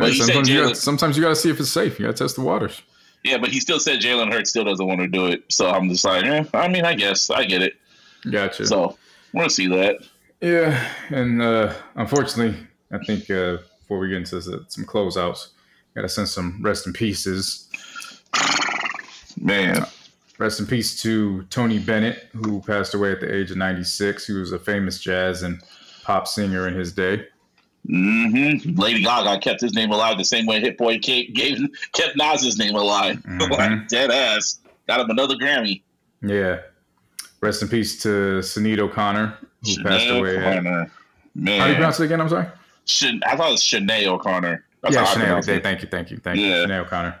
But 0.00 0.12
he 0.12 0.18
said 0.18 0.26
sometimes, 0.26 0.48
you 0.48 0.60
gotta, 0.62 0.74
sometimes 0.74 1.16
you 1.16 1.22
got 1.22 1.28
to 1.30 1.36
see 1.36 1.50
if 1.50 1.60
it's 1.60 1.70
safe. 1.70 1.98
You 1.98 2.06
got 2.06 2.16
to 2.16 2.24
test 2.24 2.36
the 2.36 2.42
waters. 2.42 2.82
Yeah, 3.24 3.38
but 3.38 3.50
he 3.50 3.60
still 3.60 3.78
said 3.78 4.00
Jalen 4.00 4.32
Hurts 4.32 4.50
still 4.50 4.64
doesn't 4.64 4.86
want 4.86 5.00
to 5.00 5.06
do 5.06 5.26
it. 5.26 5.44
So 5.48 5.68
I'm 5.70 5.88
just 5.90 6.04
like, 6.04 6.24
eh, 6.24 6.44
I 6.54 6.68
mean, 6.68 6.84
I 6.84 6.94
guess 6.94 7.28
I 7.30 7.44
get 7.44 7.62
it. 7.62 7.74
Gotcha. 8.30 8.66
So 8.66 8.96
we're 9.32 9.42
gonna 9.42 9.50
see 9.50 9.66
that. 9.68 9.96
Yeah, 10.40 10.88
and 11.10 11.42
uh, 11.42 11.74
unfortunately, 11.96 12.56
I 12.90 12.98
think 13.04 13.30
uh, 13.30 13.58
before 13.80 13.98
we 13.98 14.08
get 14.08 14.18
into 14.18 14.38
s- 14.38 14.48
some 14.68 14.84
closeouts, 14.86 15.48
got 15.94 16.02
to 16.02 16.08
send 16.08 16.28
some 16.28 16.60
rest 16.62 16.86
in 16.86 16.92
pieces. 16.94 17.68
Man, 19.40 19.86
Rest 20.38 20.58
in 20.58 20.66
peace 20.66 21.00
to 21.02 21.42
Tony 21.50 21.78
Bennett, 21.78 22.28
who 22.32 22.62
passed 22.62 22.94
away 22.94 23.12
at 23.12 23.20
the 23.20 23.30
age 23.32 23.50
of 23.50 23.58
96. 23.58 24.26
He 24.26 24.32
was 24.32 24.52
a 24.52 24.58
famous 24.58 24.98
jazz 24.98 25.42
and 25.42 25.60
pop 26.02 26.26
singer 26.26 26.66
in 26.66 26.74
his 26.74 26.94
day. 26.94 27.26
Hmm 27.86 28.56
Lady 28.76 29.02
Gaga 29.02 29.40
kept 29.40 29.60
his 29.60 29.74
name 29.74 29.90
alive 29.90 30.18
the 30.18 30.24
same 30.24 30.46
way 30.46 30.60
Hit 30.60 30.76
Boy 30.76 30.98
Kate 30.98 31.32
gave 31.34 31.58
kept 31.92 32.16
Nas's 32.16 32.58
name 32.58 32.74
alive. 32.74 33.16
Mhm. 33.16 33.50
like 33.58 33.88
dead 33.88 34.10
ass. 34.10 34.58
Got 34.86 35.00
him 35.00 35.10
another 35.10 35.34
Grammy. 35.36 35.82
Yeah. 36.22 36.60
Rest 37.40 37.62
in 37.62 37.68
peace 37.68 38.00
to 38.02 38.40
Sinead 38.40 38.78
O'Connor, 38.80 39.38
who 39.64 39.82
passed 39.82 40.04
Sinead 40.04 40.18
away. 40.18 40.36
At, 40.36 40.58
O'Connor. 40.58 40.90
Man, 41.34 41.60
how 41.60 41.66
do 41.66 41.70
you 41.70 41.76
pronounce 41.76 42.00
it 42.00 42.04
again? 42.04 42.20
I'm 42.20 42.28
sorry. 42.28 42.46
Shan- 42.84 43.22
I 43.26 43.36
thought 43.36 43.48
it 43.48 43.52
was 43.52 43.62
Shanae 43.62 44.06
O'Connor. 44.06 44.64
That's 44.82 44.94
yeah, 44.94 45.04
Sinead. 45.06 45.48
it. 45.48 45.62
Thank 45.62 45.82
you, 45.82 45.88
thank 45.88 46.10
you, 46.10 46.18
thank 46.18 46.38
you. 46.38 46.46
Yeah. 46.46 46.66
Sinead 46.66 46.80
O'Connor. 46.86 47.20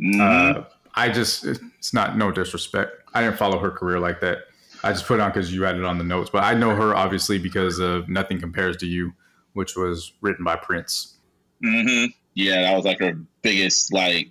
Mhm. 0.00 0.20
Uh, 0.58 0.64
I 0.94 1.08
just, 1.08 1.44
it's 1.44 1.94
not 1.94 2.16
no 2.18 2.30
disrespect. 2.30 2.92
I 3.14 3.22
didn't 3.22 3.38
follow 3.38 3.58
her 3.58 3.70
career 3.70 3.98
like 3.98 4.20
that. 4.20 4.38
I 4.82 4.92
just 4.92 5.06
put 5.06 5.14
it 5.14 5.22
on 5.22 5.30
because 5.30 5.52
you 5.52 5.62
had 5.62 5.76
it 5.76 5.84
on 5.84 5.96
the 5.98 6.04
notes. 6.04 6.30
But 6.30 6.44
I 6.44 6.52
know 6.54 6.74
her 6.76 6.94
obviously 6.94 7.38
because 7.38 7.78
of 7.78 8.08
Nothing 8.08 8.38
Compares 8.38 8.76
to 8.78 8.86
You, 8.86 9.12
which 9.54 9.74
was 9.76 10.12
written 10.20 10.44
by 10.44 10.56
Prince. 10.56 11.14
hmm 11.62 12.06
Yeah, 12.34 12.62
that 12.62 12.76
was 12.76 12.84
like 12.84 13.00
her 13.00 13.18
biggest 13.42 13.92
like 13.92 14.28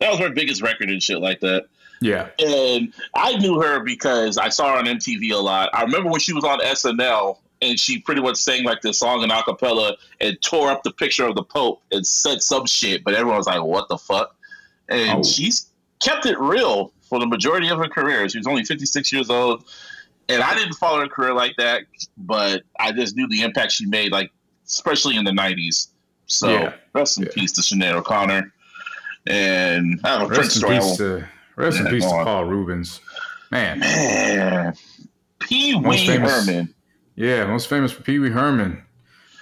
that 0.00 0.10
was 0.10 0.18
her 0.18 0.30
biggest 0.30 0.62
record 0.62 0.90
and 0.90 1.02
shit 1.02 1.20
like 1.20 1.40
that. 1.40 1.66
Yeah. 2.00 2.28
And 2.38 2.92
I 3.14 3.36
knew 3.36 3.60
her 3.60 3.80
because 3.80 4.36
I 4.38 4.48
saw 4.48 4.72
her 4.72 4.78
on 4.78 4.84
MTV 4.86 5.32
a 5.32 5.36
lot. 5.36 5.70
I 5.72 5.82
remember 5.82 6.10
when 6.10 6.20
she 6.20 6.32
was 6.32 6.44
on 6.44 6.58
SNL 6.60 7.38
and 7.62 7.78
she 7.78 8.00
pretty 8.00 8.20
much 8.20 8.36
sang 8.36 8.64
like 8.64 8.82
this 8.82 8.98
song 8.98 9.22
in 9.22 9.30
acapella 9.30 9.94
and 10.20 10.36
tore 10.42 10.70
up 10.70 10.82
the 10.82 10.90
picture 10.92 11.24
of 11.26 11.34
the 11.36 11.44
Pope 11.44 11.82
and 11.92 12.06
said 12.06 12.42
some 12.42 12.66
shit, 12.66 13.04
but 13.04 13.14
everyone 13.14 13.38
was 13.38 13.46
like, 13.46 13.62
"What 13.62 13.88
the 13.88 13.96
fuck?" 13.96 14.34
And 14.88 15.20
Oh. 15.20 15.22
she's 15.22 15.70
kept 16.02 16.26
it 16.26 16.38
real 16.38 16.92
for 17.08 17.18
the 17.20 17.26
majority 17.26 17.68
of 17.70 17.78
her 17.78 17.88
career. 17.88 18.28
She 18.28 18.36
was 18.38 18.46
only 18.46 18.64
56 18.64 19.10
years 19.12 19.30
old, 19.30 19.64
and 20.28 20.42
I 20.42 20.54
didn't 20.54 20.74
follow 20.74 21.00
her 21.00 21.08
career 21.08 21.32
like 21.32 21.54
that, 21.56 21.84
but 22.18 22.64
I 22.78 22.92
just 22.92 23.16
knew 23.16 23.26
the 23.28 23.40
impact 23.42 23.72
she 23.72 23.86
made, 23.86 24.12
like 24.12 24.30
especially 24.66 25.16
in 25.16 25.24
the 25.24 25.30
90s. 25.32 25.88
So 26.26 26.48
Yeah. 26.50 26.72
rest 26.94 27.18
in 27.18 27.24
Yeah. 27.24 27.30
peace 27.34 27.52
to 27.52 27.60
Sinead 27.60 27.92
O'Connor. 27.92 28.52
And 29.26 30.00
I 30.04 30.08
have 30.08 30.22
a 30.22 30.26
Prince 30.26 30.60
Rest 30.60 30.62
in 30.62 30.68
peace 30.80 30.96
to 30.98 31.28
rest 31.56 31.80
in 31.80 31.86
peace 31.86 32.04
to 32.04 32.10
on. 32.10 32.24
Paul 32.24 32.44
Reubens. 32.44 33.00
Man, 33.50 33.78
Man, 33.78 34.74
Pee 35.40 35.74
Wee 35.76 36.06
Herman. 36.06 36.74
yeah, 37.16 37.44
most 37.46 37.68
famous 37.68 37.92
for 37.92 38.02
Pee 38.02 38.18
Wee 38.18 38.30
Herman. 38.30 38.82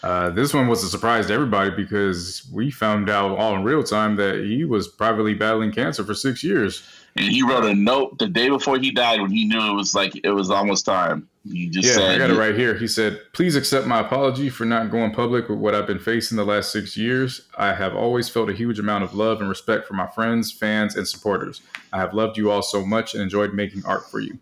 Uh, 0.02 0.30
this 0.30 0.52
one 0.52 0.66
was 0.66 0.82
a 0.82 0.88
surprise 0.88 1.28
to 1.28 1.32
everybody 1.32 1.70
because 1.70 2.48
we 2.52 2.70
found 2.70 3.08
out 3.08 3.38
all 3.38 3.54
in 3.54 3.62
real 3.62 3.84
time 3.84 4.16
that 4.16 4.44
he 4.44 4.64
was 4.64 4.88
privately 4.88 5.32
battling 5.32 5.70
cancer 5.70 6.02
for 6.04 6.12
six 6.14 6.42
years. 6.42 6.82
And 7.16 7.26
he 7.26 7.42
wrote 7.42 7.64
a 7.64 7.74
note 7.74 8.18
the 8.18 8.26
day 8.26 8.48
before 8.48 8.78
he 8.78 8.90
died 8.90 9.20
when 9.20 9.30
he 9.30 9.44
knew 9.44 9.60
it 9.70 9.74
was 9.74 9.94
like 9.94 10.12
it 10.24 10.30
was 10.30 10.50
almost 10.50 10.84
time. 10.84 11.28
He 11.44 11.68
just 11.68 11.88
Yeah, 11.88 11.94
said, 11.94 12.10
I 12.10 12.18
got 12.18 12.30
it 12.30 12.34
right 12.38 12.54
here. 12.54 12.76
He 12.76 12.86
said, 12.86 13.20
Please 13.32 13.56
accept 13.56 13.86
my 13.86 13.98
apology 14.00 14.48
for 14.48 14.64
not 14.64 14.90
going 14.90 15.12
public 15.12 15.48
with 15.48 15.58
what 15.58 15.74
I've 15.74 15.86
been 15.88 15.98
facing 15.98 16.36
the 16.36 16.44
last 16.44 16.70
six 16.70 16.96
years. 16.96 17.42
I 17.58 17.74
have 17.74 17.94
always 17.96 18.28
felt 18.28 18.48
a 18.48 18.52
huge 18.52 18.78
amount 18.78 19.02
of 19.04 19.14
love 19.14 19.40
and 19.40 19.48
respect 19.48 19.86
for 19.88 19.94
my 19.94 20.06
friends, 20.06 20.52
fans, 20.52 20.94
and 20.94 21.06
supporters. 21.06 21.60
I 21.92 21.98
have 21.98 22.14
loved 22.14 22.36
you 22.38 22.50
all 22.50 22.62
so 22.62 22.86
much 22.86 23.14
and 23.14 23.22
enjoyed 23.22 23.54
making 23.54 23.84
art 23.84 24.08
for 24.08 24.20
you. 24.20 24.38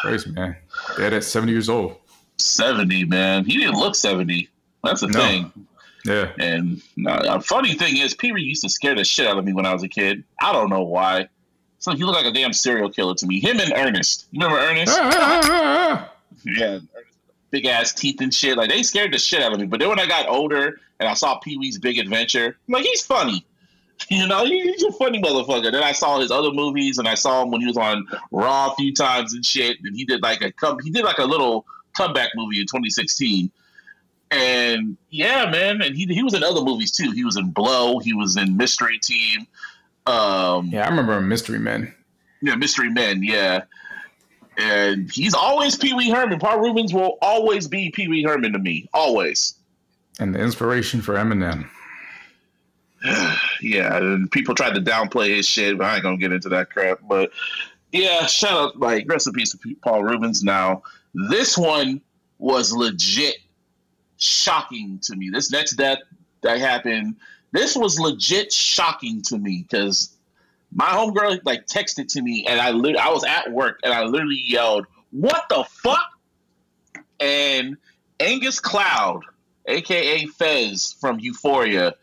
Crazy, 0.00 0.32
man. 0.32 0.56
Dead 0.96 1.12
at 1.12 1.22
70 1.22 1.52
years 1.52 1.68
old. 1.68 1.96
70, 2.38 3.04
man. 3.04 3.44
He 3.44 3.56
didn't 3.56 3.76
look 3.78 3.94
70. 3.94 4.48
That's 4.82 5.02
the 5.02 5.06
No. 5.08 5.20
thing. 5.20 5.52
Yeah. 6.04 6.32
And 6.38 6.82
uh, 7.06 7.22
a 7.28 7.40
funny 7.40 7.74
thing 7.74 7.96
is, 7.96 8.14
Pee 8.14 8.32
Wee 8.32 8.42
used 8.42 8.62
to 8.62 8.68
scare 8.68 8.94
the 8.94 9.04
shit 9.04 9.26
out 9.26 9.38
of 9.38 9.44
me 9.44 9.52
when 9.52 9.66
I 9.66 9.72
was 9.72 9.82
a 9.82 9.88
kid. 9.88 10.22
I 10.40 10.52
don't 10.52 10.70
know 10.70 10.82
why. 10.82 11.28
So 11.78 11.92
he 11.92 12.04
looked 12.04 12.16
like 12.16 12.26
a 12.26 12.32
damn 12.32 12.52
serial 12.52 12.90
killer 12.90 13.14
to 13.14 13.26
me. 13.26 13.40
Him 13.40 13.60
and 13.60 13.72
Ernest. 13.76 14.26
You 14.30 14.40
remember 14.40 14.62
Ernest? 14.62 14.96
Ah, 14.98 15.10
ah, 15.12 15.40
ah, 15.44 15.50
ah 15.52 16.12
Yeah. 16.44 16.78
Big 17.50 17.66
ass 17.66 17.92
teeth 17.92 18.20
and 18.20 18.32
shit. 18.32 18.56
Like 18.56 18.70
they 18.70 18.82
scared 18.82 19.12
the 19.12 19.18
shit 19.18 19.42
out 19.42 19.52
of 19.52 19.60
me. 19.60 19.66
But 19.66 19.80
then 19.80 19.88
when 19.88 20.00
I 20.00 20.06
got 20.06 20.28
older 20.28 20.80
and 20.98 21.08
I 21.08 21.14
saw 21.14 21.38
Pee 21.38 21.58
Wee's 21.58 21.78
Big 21.78 21.98
Adventure, 21.98 22.56
I'm 22.66 22.72
like 22.72 22.84
he's 22.84 23.04
funny. 23.04 23.44
You 24.10 24.26
know, 24.28 24.44
he's 24.44 24.82
a 24.82 24.92
funny 24.92 25.22
motherfucker. 25.22 25.72
Then 25.72 25.82
I 25.82 25.92
saw 25.92 26.20
his 26.20 26.30
other 26.30 26.52
movies 26.52 26.98
and 26.98 27.08
I 27.08 27.14
saw 27.14 27.42
him 27.42 27.50
when 27.50 27.62
he 27.62 27.66
was 27.66 27.78
on 27.78 28.06
Raw 28.30 28.70
a 28.70 28.74
few 28.74 28.92
times 28.92 29.32
and 29.32 29.44
shit. 29.44 29.78
And 29.82 29.96
he 29.96 30.04
did 30.04 30.22
like 30.22 30.42
a 30.42 30.52
come 30.52 30.78
he 30.80 30.90
did 30.90 31.02
like 31.02 31.16
a 31.16 31.24
little 31.24 31.64
comeback 31.96 32.30
movie 32.36 32.60
in 32.60 32.66
2016. 32.66 33.50
And 34.30 34.96
yeah, 35.10 35.48
man, 35.50 35.80
and 35.80 35.96
he 35.96 36.04
he 36.06 36.22
was 36.22 36.34
in 36.34 36.42
other 36.42 36.60
movies 36.60 36.92
too. 36.92 37.10
He 37.12 37.24
was 37.24 37.36
in 37.36 37.50
Blow, 37.50 37.98
he 37.98 38.12
was 38.12 38.36
in 38.36 38.56
Mystery 38.56 38.98
Team. 38.98 39.46
Um 40.06 40.68
yeah, 40.68 40.86
I 40.86 40.88
remember 40.90 41.20
Mystery 41.20 41.58
Men. 41.58 41.92
yeah, 42.42 42.54
Mystery 42.54 42.90
Men, 42.90 43.22
yeah. 43.22 43.64
And 44.58 45.10
he's 45.10 45.34
always 45.34 45.76
Pee 45.76 45.92
Wee 45.92 46.10
Herman. 46.10 46.38
Paul 46.38 46.60
Reubens 46.60 46.94
will 46.94 47.18
always 47.20 47.68
be 47.68 47.90
Pee 47.90 48.08
Wee 48.08 48.22
Herman 48.22 48.52
to 48.52 48.58
me. 48.58 48.88
Always. 48.94 49.54
And 50.18 50.34
the 50.34 50.38
inspiration 50.40 51.02
for 51.02 51.14
Eminem. 51.14 51.68
yeah, 53.60 53.96
and 53.96 54.30
people 54.30 54.54
tried 54.54 54.74
to 54.74 54.80
downplay 54.80 55.36
his 55.36 55.46
shit, 55.46 55.76
but 55.76 55.84
I 55.84 55.94
ain't 55.94 56.02
gonna 56.02 56.16
get 56.16 56.32
into 56.32 56.48
that 56.50 56.70
crap. 56.70 57.00
But 57.08 57.30
yeah, 57.92 58.26
shout 58.26 58.52
out, 58.52 58.80
like, 58.80 59.04
rest 59.08 59.26
in 59.26 59.32
peace 59.32 59.52
to 59.52 59.76
Paul 59.82 60.04
Reubens. 60.04 60.42
Now, 60.42 60.82
this 61.14 61.56
one 61.56 62.00
was 62.38 62.72
legit 62.72 63.36
shocking 64.16 64.98
to 65.02 65.16
me. 65.16 65.30
This 65.30 65.50
next 65.50 65.72
death 65.72 65.98
that 66.42 66.58
happened, 66.58 67.16
this 67.56 67.74
was 67.76 67.98
legit 67.98 68.52
shocking 68.52 69.22
to 69.22 69.38
me 69.38 69.64
because 69.68 70.10
my 70.74 70.86
homegirl 70.86 71.40
like 71.44 71.66
texted 71.66 72.08
to 72.08 72.22
me, 72.22 72.46
and 72.46 72.60
I 72.60 72.70
lit- 72.70 72.98
I 72.98 73.10
was 73.10 73.24
at 73.24 73.50
work, 73.50 73.80
and 73.82 73.92
I 73.94 74.02
literally 74.04 74.42
yelled, 74.44 74.86
"What 75.10 75.44
the 75.48 75.64
fuck!" 75.64 76.06
And 77.18 77.76
Angus 78.20 78.60
Cloud, 78.60 79.22
aka 79.66 80.26
Fez 80.26 80.96
from 81.00 81.18
Euphoria, 81.20 81.94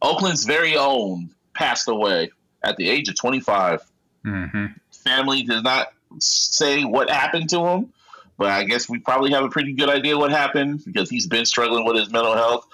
Oakland's 0.00 0.44
very 0.44 0.76
own, 0.76 1.30
passed 1.54 1.88
away 1.88 2.30
at 2.62 2.76
the 2.76 2.88
age 2.88 3.08
of 3.08 3.16
25. 3.16 3.82
hmm 4.24 4.66
Family 5.04 5.42
does 5.42 5.62
not 5.62 5.92
say 6.18 6.84
what 6.84 7.08
happened 7.10 7.48
to 7.50 7.64
him, 7.64 7.92
but 8.38 8.48
I 8.48 8.64
guess 8.64 8.88
we 8.88 8.98
probably 8.98 9.30
have 9.32 9.44
a 9.44 9.48
pretty 9.48 9.72
good 9.72 9.88
idea 9.88 10.18
what 10.18 10.30
happened 10.30 10.84
because 10.84 11.08
he's 11.08 11.26
been 11.26 11.46
struggling 11.46 11.84
with 11.84 11.96
his 11.96 12.10
mental 12.10 12.34
health. 12.34 12.66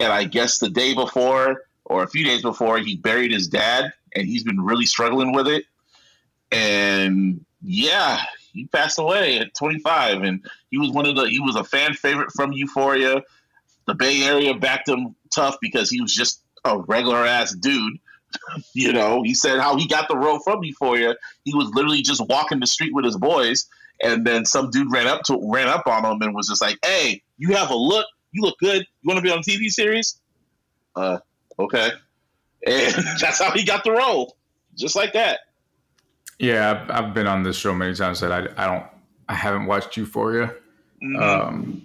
And 0.00 0.12
I 0.12 0.24
guess 0.24 0.58
the 0.58 0.68
day 0.68 0.94
before 0.94 1.65
or 1.86 2.02
a 2.02 2.08
few 2.08 2.24
days 2.24 2.42
before, 2.42 2.78
he 2.78 2.96
buried 2.96 3.32
his 3.32 3.48
dad, 3.48 3.92
and 4.14 4.26
he's 4.26 4.42
been 4.42 4.60
really 4.60 4.86
struggling 4.86 5.32
with 5.32 5.46
it. 5.46 5.64
And 6.50 7.44
yeah, 7.62 8.20
he 8.52 8.66
passed 8.66 8.98
away 8.98 9.38
at 9.38 9.54
25, 9.54 10.22
and 10.22 10.44
he 10.70 10.78
was 10.78 10.90
one 10.90 11.06
of 11.06 11.16
the 11.16 11.28
he 11.28 11.40
was 11.40 11.56
a 11.56 11.64
fan 11.64 11.94
favorite 11.94 12.32
from 12.32 12.52
Euphoria. 12.52 13.22
The 13.86 13.94
Bay 13.94 14.22
Area 14.24 14.54
backed 14.54 14.88
him 14.88 15.14
tough 15.32 15.56
because 15.60 15.88
he 15.88 16.00
was 16.00 16.14
just 16.14 16.42
a 16.64 16.78
regular 16.78 17.24
ass 17.24 17.54
dude. 17.54 17.98
you 18.74 18.92
know, 18.92 19.22
he 19.22 19.34
said 19.34 19.60
how 19.60 19.76
he 19.76 19.86
got 19.86 20.08
the 20.08 20.16
role 20.16 20.40
from 20.40 20.64
Euphoria. 20.64 21.14
He 21.44 21.54
was 21.54 21.70
literally 21.72 22.02
just 22.02 22.26
walking 22.28 22.58
the 22.58 22.66
street 22.66 22.94
with 22.94 23.04
his 23.04 23.16
boys, 23.16 23.66
and 24.02 24.26
then 24.26 24.44
some 24.44 24.70
dude 24.70 24.92
ran 24.92 25.06
up 25.06 25.22
to 25.24 25.40
ran 25.50 25.68
up 25.68 25.86
on 25.86 26.04
him 26.04 26.20
and 26.20 26.34
was 26.34 26.48
just 26.48 26.62
like, 26.62 26.78
"Hey, 26.84 27.22
you 27.38 27.54
have 27.54 27.70
a 27.70 27.76
look. 27.76 28.06
You 28.32 28.42
look 28.42 28.58
good. 28.58 28.80
You 29.02 29.08
want 29.08 29.18
to 29.18 29.22
be 29.22 29.30
on 29.30 29.38
a 29.38 29.42
TV 29.42 29.70
series?" 29.70 30.20
Uh, 30.96 31.18
okay. 31.58 31.90
And 32.66 32.94
that's 33.20 33.40
how 33.40 33.50
he 33.52 33.64
got 33.64 33.84
the 33.84 33.92
role, 33.92 34.36
just 34.74 34.96
like 34.96 35.12
that. 35.12 35.40
Yeah, 36.38 36.70
I've, 36.70 36.90
I've 36.90 37.14
been 37.14 37.26
on 37.26 37.42
this 37.42 37.56
show 37.56 37.74
many 37.74 37.94
times. 37.94 38.20
That 38.20 38.32
I, 38.32 38.48
I 38.62 38.66
don't, 38.66 38.84
I 39.28 39.34
haven't 39.34 39.66
watched 39.66 39.96
Euphoria. 39.96 40.54
Mhm. 41.02 41.20
Um, 41.20 41.82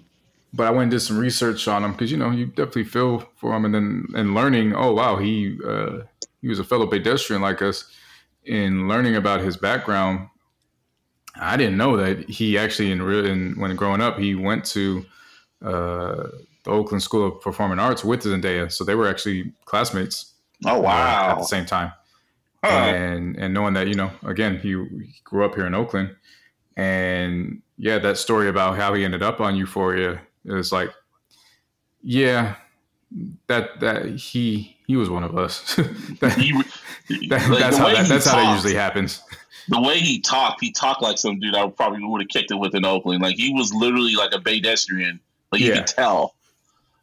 but 0.54 0.68
I 0.68 0.72
went 0.72 0.84
and 0.84 0.92
did 0.92 1.00
some 1.00 1.18
research 1.18 1.68
on 1.68 1.84
him 1.84 1.94
because 1.94 2.12
you 2.12 2.18
know 2.18 2.32
you 2.32 2.48
definitely 2.48 2.84
feel 2.86 3.20
for 3.38 3.56
him, 3.56 3.66
and 3.66 3.74
then 3.74 4.08
and 4.16 4.34
learning. 4.34 4.76
Oh 4.76 4.94
wow, 4.94 5.18
he 5.18 5.58
uh, 5.66 6.00
he 6.42 6.48
was 6.48 6.60
a 6.60 6.64
fellow 6.64 6.88
pedestrian 6.88 7.42
like 7.42 7.62
us. 7.62 7.86
In 8.44 8.88
learning 8.88 9.16
about 9.16 9.42
his 9.42 9.56
background, 9.56 10.28
I 11.36 11.56
didn't 11.58 11.78
know 11.78 11.96
that 11.98 12.28
he 12.28 12.58
actually 12.58 12.92
in, 12.92 13.02
real 13.02 13.26
in 13.26 13.54
when 13.60 13.76
growing 13.76 14.02
up 14.02 14.18
he 14.18 14.36
went 14.36 14.66
to 14.66 15.06
uh, 15.64 16.28
the 16.64 16.72
Oakland 16.72 17.02
School 17.04 17.28
of 17.28 17.42
Performing 17.42 17.80
Arts 17.80 18.04
with 18.04 18.22
Zendaya, 18.24 18.72
so 18.72 18.84
they 18.84 18.96
were 18.96 19.08
actually 19.10 19.52
classmates 19.66 20.34
oh 20.66 20.78
uh, 20.78 20.82
wow. 20.82 21.32
at 21.32 21.38
the 21.40 21.44
same 21.46 21.66
time 21.66 21.92
and 22.64 23.36
and 23.38 23.54
knowing 23.54 23.74
that 23.74 23.88
you 23.88 23.96
know 23.96 24.12
again 24.24 24.60
he, 24.60 24.70
he 24.70 25.14
grew 25.24 25.44
up 25.44 25.56
here 25.56 25.66
in 25.66 25.74
Oakland, 25.74 26.16
and 26.78 27.62
yeah, 27.78 27.98
that 28.00 28.18
story 28.18 28.48
about 28.50 28.76
how 28.78 28.94
he 28.94 29.04
ended 29.04 29.24
up 29.24 29.42
on 29.42 29.56
Euphoria 29.56 30.22
is 30.46 30.72
like, 30.72 30.92
yeah, 32.04 32.56
that 33.48 33.80
that 33.80 34.06
he 34.06 34.78
he 34.88 34.96
was 34.96 35.10
one 35.10 35.24
of 35.24 35.38
us. 35.38 35.76
that, 36.20 36.34
He- 36.38 37.28
that- 37.28 37.50
like, 37.50 37.60
that's 37.60 37.78
how 37.78 37.88
that, 37.94 38.08
that's 38.08 38.26
how 38.28 38.36
that 38.38 38.54
usually 38.56 38.76
happens. 38.76 39.22
the 39.68 39.82
way 39.82 40.00
he 40.00 40.20
talked, 40.20 40.62
he 40.62 40.72
talked 40.72 41.02
like 41.02 41.18
some 41.18 41.40
dude 41.40 41.56
I 41.56 41.68
probably 41.70 42.04
would 42.04 42.22
have 42.22 42.30
kicked 42.30 42.52
it 42.52 42.56
with 42.56 42.76
in 42.76 42.86
Oakland. 42.86 43.22
Like 43.22 43.36
he 43.36 43.54
was 43.54 43.74
literally 43.74 44.14
like 44.14 44.34
a 44.34 44.40
pedestrian. 44.40 45.20
Like 45.52 45.62
you 45.62 45.70
Yeah. 45.70 45.78
could 45.78 45.88
tell. 45.88 46.36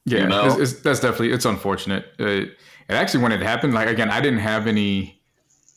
Yeah, 0.09 0.21
You 0.21 0.27
know? 0.29 0.47
it's, 0.47 0.73
it's, 0.73 0.83
that's 0.83 1.01
definitely 1.01 1.33
it's 1.33 1.45
unfortunate. 1.45 2.07
Uh, 2.19 2.47
and 2.89 2.97
actually, 2.97 3.23
when 3.23 3.33
it 3.33 3.41
happened, 3.41 3.75
like 3.75 3.89
again, 3.89 4.11
I 4.11 4.21
didn't 4.21 4.41
have 4.41 4.67
any. 4.67 5.21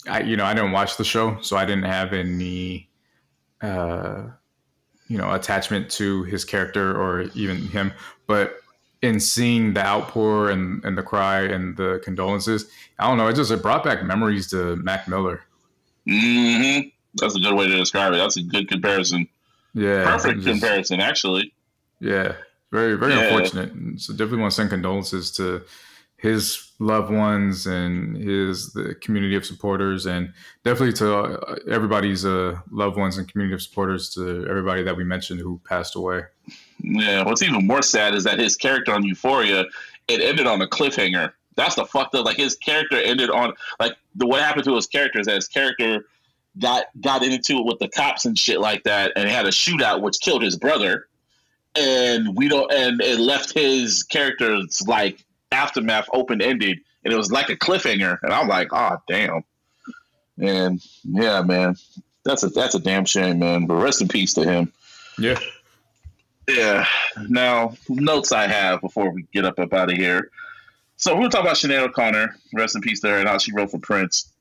I 0.08 0.22
you 0.22 0.36
know 0.36 0.46
I 0.46 0.54
didn't 0.54 0.72
watch 0.72 0.98
the 0.98 1.04
show, 1.04 1.40
so 1.42 1.58
I 1.58 1.66
didn't 1.66 1.86
have 1.86 2.14
any. 2.14 2.90
Uh, 3.62 4.24
you 5.08 5.18
know, 5.18 5.34
attachment 5.34 5.92
to 5.92 6.24
his 6.24 6.46
character 6.46 6.96
or 6.98 7.24
even 7.36 7.58
him, 7.58 7.92
but 8.28 8.62
in 9.02 9.20
seeing 9.20 9.74
the 9.74 9.86
outpour 9.86 10.50
and, 10.50 10.84
and 10.86 10.98
the 10.98 11.04
cry 11.04 11.42
and 11.42 11.76
the 11.76 12.00
condolences, 12.04 12.72
I 12.98 13.08
don't 13.08 13.18
know, 13.18 13.28
it 13.28 13.36
just 13.36 13.52
it 13.52 13.62
brought 13.62 13.84
back 13.84 14.06
memories 14.06 14.50
to 14.52 14.78
Mac 14.78 15.10
Miller. 15.10 15.42
mm-hmm. 16.08 16.88
That's 17.16 17.36
a 17.36 17.40
good 17.40 17.56
way 17.56 17.68
to 17.68 17.76
describe 17.76 18.14
it. 18.14 18.18
That's 18.18 18.38
a 18.38 18.42
good 18.42 18.70
comparison. 18.70 19.28
Yeah, 19.74 20.06
Perfect 20.06 20.46
comparison, 20.46 21.02
actually. 21.02 21.54
Yeah, 22.00 22.36
very 22.72 22.96
very 22.96 23.14
Yeah. 23.14 23.24
unfortunate. 23.24 24.00
So 24.02 24.14
definitely 24.14 24.40
want 24.40 24.52
to 24.52 24.56
send 24.56 24.70
condolences 24.70 25.32
to 25.34 25.64
his 26.18 26.72
loved 26.80 27.12
ones 27.12 27.66
and 27.66 28.16
his 28.16 28.74
the 28.74 28.94
community 29.02 29.36
of 29.36 29.44
supporters, 29.46 30.06
and 30.06 30.32
definitely 30.64 30.94
to 30.94 31.18
uh, 31.18 31.56
everybody's 31.70 32.26
uh, 32.26 32.60
loved 32.72 32.96
ones 32.98 33.18
and 33.18 33.28
community 33.32 33.56
of 33.56 33.62
supporters 33.62 34.10
to 34.12 34.46
everybody 34.50 34.84
that 34.84 34.96
we 34.96 35.04
mentioned 35.04 35.40
who 35.40 35.60
passed 35.68 35.96
away. 35.96 36.22
Yeah. 36.80 37.24
What's 37.24 37.42
even 37.42 37.66
more 37.66 37.82
sad 37.82 38.14
is 38.14 38.24
that 38.26 38.38
his 38.40 38.56
character 38.56 38.94
on 38.94 39.04
Euphoria, 39.04 39.66
it 40.08 40.22
ended 40.22 40.46
on 40.48 40.62
a 40.62 40.68
cliffhanger. 40.68 41.32
That's 41.56 41.76
the 41.76 41.86
fucked 41.86 42.14
up. 42.16 42.26
Like 42.26 42.38
his 42.38 42.56
character 42.56 42.98
ended 42.98 43.30
on 43.32 43.54
like 43.80 43.94
the 44.16 44.28
what 44.28 44.42
happened 44.42 44.66
to 44.66 44.76
his 44.76 44.86
character 44.88 45.20
is 45.20 45.26
that 45.26 45.36
his 45.36 45.48
character 45.48 46.06
got 46.60 46.86
got 47.02 47.24
into 47.24 47.58
it 47.58 47.66
with 47.66 47.80
the 47.80 47.90
cops 47.90 48.26
and 48.26 48.38
shit 48.38 48.60
like 48.60 48.84
that, 48.84 49.12
and 49.16 49.28
had 49.28 49.46
a 49.48 49.52
shootout 49.52 50.02
which 50.02 50.20
killed 50.22 50.44
his 50.44 50.56
brother. 50.56 51.08
And 51.76 52.36
we 52.36 52.50
don't, 52.50 52.72
and 52.74 53.00
it 53.02 53.20
left 53.20 53.54
his 53.54 54.04
character's 54.04 54.82
like 54.86 55.24
aftermath 55.52 56.08
open 56.14 56.42
ended, 56.42 56.80
and 57.04 57.14
it 57.14 57.18
was 57.18 57.32
like 57.32 57.50
a 57.50 57.56
cliffhanger. 57.56 58.18
And 58.24 58.34
I'm 58.34 58.48
like, 58.48 58.70
oh 58.72 58.98
damn. 59.08 59.44
And 60.38 60.82
yeah, 61.04 61.42
man, 61.42 61.76
that's 62.26 62.44
a 62.44 62.48
that's 62.50 62.76
a 62.76 62.80
damn 62.80 63.06
shame, 63.06 63.40
man. 63.40 63.68
But 63.68 63.76
rest 63.76 64.02
in 64.02 64.08
peace 64.08 64.34
to 64.34 64.44
him. 64.44 64.72
Yeah. 65.18 65.40
Yeah. 66.48 66.86
Now, 67.30 67.76
notes 67.88 68.32
I 68.32 68.48
have 68.48 68.82
before 68.82 69.12
we 69.12 69.26
get 69.34 69.46
up 69.46 69.60
up 69.60 69.74
out 69.74 69.92
of 69.92 69.98
here. 69.98 70.30
So 70.98 71.16
we'll 71.16 71.30
talk 71.30 71.42
about 71.42 71.56
Sinead 71.56 71.82
O'Connor. 71.82 72.36
Rest 72.54 72.76
in 72.76 72.82
peace 72.82 73.02
there, 73.02 73.20
and 73.20 73.28
how 73.28 73.38
she 73.38 73.54
wrote 73.54 73.72
for 73.72 73.80
Prince. 73.80 74.32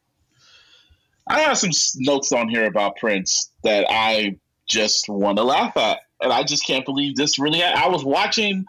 I 1.28 1.40
have 1.40 1.58
some 1.58 1.70
notes 1.96 2.32
on 2.32 2.48
here 2.48 2.64
about 2.64 2.96
Prince 2.96 3.50
that 3.62 3.86
I 3.88 4.36
just 4.70 5.08
want 5.08 5.36
to 5.36 5.44
laugh 5.44 5.76
at, 5.76 5.98
and 6.22 6.32
I 6.32 6.44
just 6.44 6.64
can't 6.64 6.84
believe 6.86 7.16
this 7.16 7.38
really. 7.38 7.62
I 7.62 7.88
was 7.88 8.04
watching 8.04 8.64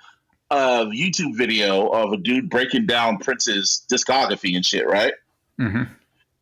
a 0.49 0.85
YouTube 0.87 1.37
video 1.37 1.87
of 1.89 2.11
a 2.11 2.17
dude 2.17 2.49
breaking 2.49 2.87
down 2.87 3.19
Prince's 3.19 3.85
discography 3.89 4.55
and 4.55 4.65
shit, 4.65 4.85
right? 4.87 5.13
hmm 5.57 5.83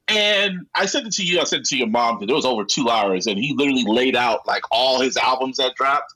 And 0.07 0.65
I 0.73 0.85
sent 0.85 1.07
it 1.07 1.13
to 1.13 1.23
you. 1.23 1.39
I 1.39 1.43
sent 1.43 1.61
it 1.61 1.65
to 1.67 1.77
your 1.77 1.87
mom 1.87 2.17
because 2.17 2.31
it 2.31 2.35
was 2.35 2.45
over 2.45 2.63
two 2.63 2.89
hours, 2.89 3.27
and 3.27 3.37
he 3.37 3.53
literally 3.55 3.83
laid 3.85 4.15
out 4.15 4.47
like 4.47 4.63
all 4.71 4.99
his 5.01 5.17
albums 5.17 5.57
that 5.57 5.75
dropped. 5.75 6.13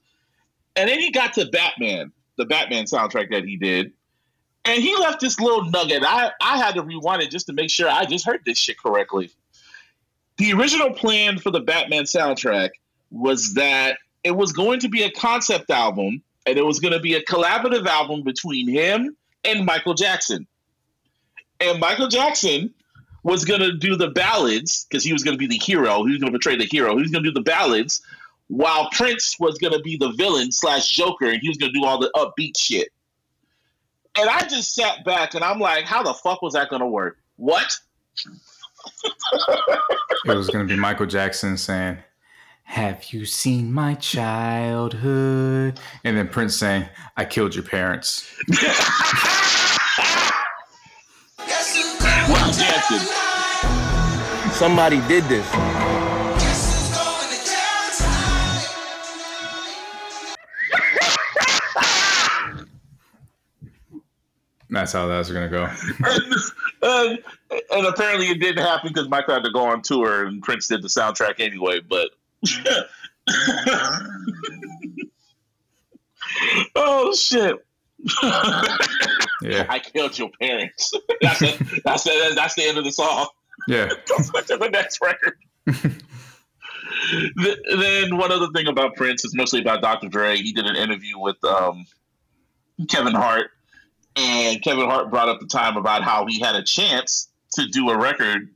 And 0.76 0.90
then 0.90 1.00
he 1.00 1.12
got 1.12 1.34
to 1.34 1.46
Batman, 1.46 2.12
the 2.38 2.46
Batman 2.46 2.86
soundtrack 2.86 3.30
that 3.30 3.44
he 3.44 3.58
did, 3.58 3.92
and 4.66 4.82
he 4.82 4.96
left 4.96 5.20
this 5.20 5.40
little 5.40 5.66
nugget. 5.66 6.04
I 6.04 6.32
I 6.42 6.58
had 6.58 6.76
to 6.76 6.82
rewind 6.82 7.22
it 7.22 7.30
just 7.30 7.48
to 7.48 7.54
make 7.54 7.70
sure 7.70 7.90
I 7.90 8.06
just 8.06 8.26
heard 8.26 8.40
this 8.46 8.58
shit 8.58 8.80
correctly. 8.80 9.30
The 10.38 10.54
original 10.54 10.92
plan 10.92 11.38
for 11.38 11.52
the 11.52 11.60
Batman 11.60 12.04
soundtrack 12.06 12.70
was 13.14 13.54
that 13.54 13.98
it 14.24 14.36
was 14.36 14.52
going 14.52 14.80
to 14.82 14.90
be 14.90 15.04
a 15.04 15.12
concept 15.12 15.70
album, 15.70 16.22
and 16.46 16.58
it 16.58 16.66
was 16.66 16.80
going 16.80 16.94
to 16.94 17.00
be 17.00 17.14
a 17.14 17.24
collaborative 17.24 17.86
album 17.86 18.24
between 18.24 18.68
him 18.68 19.16
and 19.46 19.66
Michael 19.66 19.94
Jackson. 19.94 20.48
And 21.60 21.80
Michael 21.80 22.08
Jackson 22.08 22.74
was 23.24 23.46
going 23.46 23.62
to 23.62 23.78
do 23.78 23.96
the 23.96 24.10
ballads 24.10 24.86
because 24.90 25.04
he 25.04 25.14
was 25.14 25.24
going 25.24 25.36
to 25.36 25.40
be 25.40 25.48
the 25.48 25.64
hero. 25.64 26.04
He 26.04 26.12
was 26.12 26.20
going 26.20 26.34
to 26.34 26.38
portray 26.38 26.58
the 26.58 26.66
hero. 26.66 26.96
He 26.96 27.04
was 27.04 27.12
going 27.12 27.24
to 27.24 27.30
do 27.30 27.34
the 27.34 27.42
ballads 27.42 28.02
while 28.48 28.90
Prince 28.92 29.38
was 29.40 29.58
going 29.60 29.74
to 29.74 29.80
be 29.80 29.96
the 29.96 30.12
villain 30.12 30.52
slash 30.52 30.88
Joker 30.90 31.30
and 31.30 31.40
he 31.42 31.48
was 31.48 31.58
going 31.58 31.72
to 31.72 31.80
do 31.80 31.86
all 31.86 32.00
the 32.00 32.12
upbeat 32.16 32.58
shit. 32.58 32.90
And 34.16 34.30
I 34.30 34.42
just 34.48 34.76
sat 34.76 35.06
back 35.06 35.34
and 35.34 35.44
I'm 35.44 35.60
like, 35.60 35.86
how 35.86 36.04
the 36.04 36.14
fuck 36.14 36.42
was 36.42 36.54
that 36.54 36.70
going 36.70 36.82
to 36.82 36.88
work? 36.88 37.18
What? 37.38 37.78
It 40.26 40.36
was 40.36 40.50
going 40.50 40.66
to 40.66 40.74
be 40.74 40.80
Michael 40.80 41.06
Jackson 41.06 41.58
saying, 41.58 41.98
Have 42.64 43.14
you 43.14 43.26
seen 43.26 43.72
my 43.72 43.94
childhood? 43.96 45.80
And 46.04 46.18
then 46.18 46.28
Prince 46.28 46.56
saying, 46.56 46.88
I 47.16 47.26
killed 47.26 47.54
your 47.56 47.64
parents. 47.64 48.28
Well, 52.30 52.52
Jackson. 52.54 53.00
Somebody 54.54 55.02
did 55.08 55.24
this. 55.26 55.48
That's 64.74 64.92
how 64.92 65.06
that's 65.06 65.32
going 65.32 65.50
to 65.50 65.56
go. 65.56 65.70
and, 66.82 67.20
and 67.72 67.86
apparently 67.86 68.30
it 68.30 68.40
didn't 68.40 68.64
happen 68.64 68.90
because 68.92 69.08
Michael 69.08 69.36
had 69.36 69.44
to 69.44 69.52
go 69.52 69.66
on 69.66 69.84
tour 69.84 70.26
and 70.26 70.42
Prince 70.42 70.68
did 70.68 70.82
the 70.82 70.88
soundtrack 70.88 71.40
anyway. 71.40 71.80
But 71.80 72.10
oh 76.76 77.16
shit! 77.16 77.56
Yeah. 79.44 79.66
I 79.70 79.80
killed 79.80 80.18
your 80.18 80.30
parents. 80.42 80.94
that's 81.22 81.42
it. 81.42 81.60
That's 81.84 82.08
it. 82.08 82.36
That's 82.36 82.56
the 82.56 82.64
end 82.64 82.78
of 82.78 82.86
the 82.86 82.92
song. 82.92 83.28
Yeah. 83.68 83.90
Go 84.08 84.42
to 84.42 84.58
the 84.58 84.70
next 84.70 85.00
record. 85.02 85.38
Th- 87.38 87.58
then 87.78 88.18
one 88.18 88.32
other 88.32 88.48
thing 88.54 88.68
about 88.68 88.96
Prince 88.96 89.26
is 89.26 89.36
mostly 89.36 89.60
about 89.60 89.82
Dr. 89.82 90.08
Dre. 90.08 90.38
He 90.38 90.54
did 90.54 90.66
an 90.66 90.76
interview 90.76 91.20
with 91.20 91.44
um, 91.44 91.86
Kevin 92.90 93.14
Hart, 93.14 93.52
and 94.16 94.62
Kevin 94.62 94.86
Hart 94.86 95.12
brought 95.12 95.30
up 95.30 95.40
the 95.40 95.48
time 95.48 95.76
about 95.76 96.04
how 96.04 96.26
he 96.26 96.40
had 96.40 96.56
a 96.56 96.64
chance 96.64 97.28
to 97.54 97.68
do 97.68 97.90
a 97.90 97.98
record, 97.98 98.50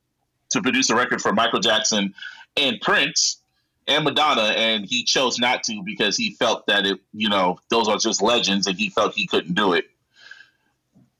to 0.51 0.61
produce 0.61 0.89
a 0.89 0.95
record 0.95 1.21
for 1.21 1.33
Michael 1.33 1.59
Jackson 1.59 2.13
and 2.55 2.79
Prince 2.81 3.41
and 3.87 4.03
Madonna, 4.03 4.41
and 4.55 4.85
he 4.85 5.03
chose 5.03 5.39
not 5.39 5.63
to 5.63 5.81
because 5.83 6.17
he 6.17 6.33
felt 6.33 6.65
that 6.67 6.85
it, 6.85 6.99
you 7.13 7.29
know, 7.29 7.59
those 7.69 7.87
are 7.87 7.97
just 7.97 8.21
legends, 8.21 8.67
and 8.67 8.77
he 8.77 8.89
felt 8.89 9.13
he 9.13 9.27
couldn't 9.27 9.53
do 9.53 9.73
it. 9.73 9.85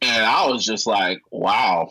And 0.01 0.23
I 0.25 0.45
was 0.47 0.65
just 0.65 0.85
like, 0.85 1.21
wow. 1.31 1.89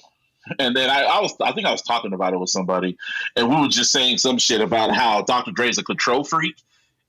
And 0.61 0.77
then 0.77 0.91
I, 0.91 1.03
I 1.03 1.21
was, 1.21 1.35
I 1.41 1.51
think 1.53 1.67
I 1.67 1.73
was 1.73 1.83
talking 1.83 2.13
about 2.13 2.33
it 2.33 2.39
with 2.39 2.51
somebody, 2.51 2.97
and 3.35 3.49
we 3.49 3.61
were 3.61 3.69
just 3.69 3.91
saying 3.91 4.19
some 4.19 4.39
shit 4.39 4.61
about 4.61 4.95
how 4.95 5.23
Dr. 5.23 5.51
Dre's 5.51 5.79
a 5.79 5.83
control 5.83 6.23
freak, 6.23 6.55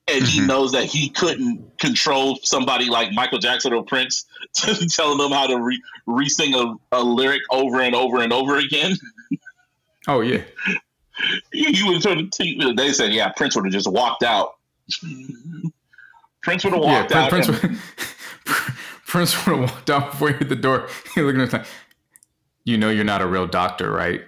and 0.08 0.26
he 0.26 0.40
Mhm. 0.40 0.48
knows 0.48 0.72
that 0.72 0.86
he 0.86 1.10
couldn't 1.10 1.78
control 1.78 2.40
somebody 2.42 2.86
like 2.86 3.12
Michael 3.14 3.38
Jackson 3.38 3.74
or 3.74 3.84
Prince, 3.84 4.26
telling 4.56 5.18
them 5.20 5.32
how 5.32 5.46
to 5.46 5.60
re, 5.62 5.80
re-sing 6.08 6.56
a, 6.56 6.74
a 6.94 7.04
lyric 7.04 7.42
over 7.52 7.82
and 7.82 7.94
over 7.94 8.22
and 8.22 8.34
over 8.34 8.58
again. 8.58 8.96
Oh, 10.08 10.22
yeah. 10.22 10.42
He, 11.52 11.72
he 11.74 11.84
would 11.90 12.02
sort 12.02 12.18
of. 12.20 12.32
They 12.76 12.94
said, 12.94 13.12
yeah, 13.14 13.30
Prince 13.30 13.56
would 13.56 13.66
have 13.66 13.74
just 13.74 13.90
walked 13.92 14.24
out. 14.24 14.56
Prince 16.44 16.64
would 16.64 16.74
have 16.74 16.82
walked 16.84 17.12
Prin- 17.12 17.24
out. 17.24 17.30
Prince, 17.30 17.48
and- 17.50 17.62
would- 17.62 17.78
Prince 19.08 19.46
would 19.48 19.58
have 19.60 19.70
walked 19.72 19.90
out 19.90 20.12
before 20.12 20.30
he 20.30 20.36
hit 20.36 20.50
the 20.50 20.56
door. 20.56 20.88
He 21.16 21.22
looking 21.22 21.42
at 21.42 21.50
him 21.52 21.60
like, 21.60 21.68
You 22.66 22.78
know, 22.78 22.90
you're 22.90 23.04
not 23.04 23.22
a 23.22 23.28
real 23.28 23.48
doctor, 23.48 23.92
right? 23.92 24.22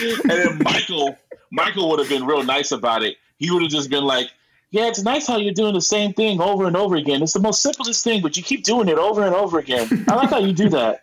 and 0.00 0.30
then 0.30 0.58
Michael, 0.62 1.16
Michael 1.50 1.88
would 1.90 1.98
have 2.00 2.08
been 2.08 2.24
real 2.26 2.42
nice 2.42 2.72
about 2.72 3.02
it. 3.02 3.16
He 3.38 3.50
would 3.50 3.62
have 3.62 3.70
just 3.70 3.90
been 3.90 4.04
like, 4.04 4.28
"Yeah, 4.70 4.86
it's 4.88 5.02
nice 5.02 5.26
how 5.26 5.36
you're 5.36 5.52
doing 5.54 5.74
the 5.74 5.80
same 5.80 6.12
thing 6.12 6.40
over 6.40 6.66
and 6.66 6.76
over 6.76 6.96
again. 6.96 7.22
It's 7.22 7.32
the 7.32 7.40
most 7.40 7.62
simplest 7.62 8.02
thing, 8.04 8.22
but 8.22 8.36
you 8.36 8.42
keep 8.42 8.64
doing 8.64 8.88
it 8.88 8.98
over 8.98 9.22
and 9.24 9.34
over 9.34 9.58
again. 9.58 10.04
I 10.08 10.14
like 10.14 10.30
how 10.30 10.38
you 10.38 10.52
do 10.52 10.68
that. 10.70 11.02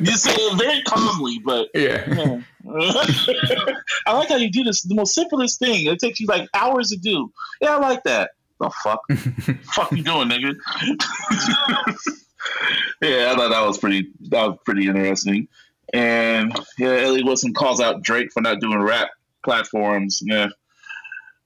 You 0.00 0.12
say 0.16 0.32
it 0.34 0.58
very 0.58 0.82
calmly, 0.82 1.40
but 1.44 1.68
Yeah. 1.74 2.04
yeah. 2.14 2.40
I 4.06 4.12
like 4.12 4.28
how 4.28 4.36
you 4.36 4.50
do 4.50 4.64
this. 4.64 4.82
The 4.82 4.94
most 4.94 5.14
simplest 5.14 5.58
thing. 5.58 5.86
It 5.86 5.98
takes 5.98 6.18
you 6.20 6.26
like 6.26 6.48
hours 6.54 6.88
to 6.90 6.96
do. 6.96 7.30
Yeah, 7.60 7.76
I 7.76 7.78
like 7.78 8.02
that. 8.04 8.30
The 8.58 8.70
fuck, 8.82 9.00
fuck 9.74 9.92
you 9.92 10.02
doing, 10.02 10.28
nigga? 10.28 10.54
yeah, 13.02 13.32
I 13.32 13.36
thought 13.36 13.50
that 13.50 13.66
was 13.66 13.78
pretty. 13.78 14.08
That 14.30 14.46
was 14.48 14.58
pretty 14.64 14.86
interesting. 14.86 15.48
And 15.92 16.52
yeah, 16.78 16.88
Elliott 17.02 17.26
Wilson 17.26 17.54
calls 17.54 17.80
out 17.80 18.02
Drake 18.02 18.32
for 18.32 18.40
not 18.40 18.60
doing 18.60 18.80
rap 18.80 19.08
platforms. 19.44 20.20
Yeah. 20.24 20.48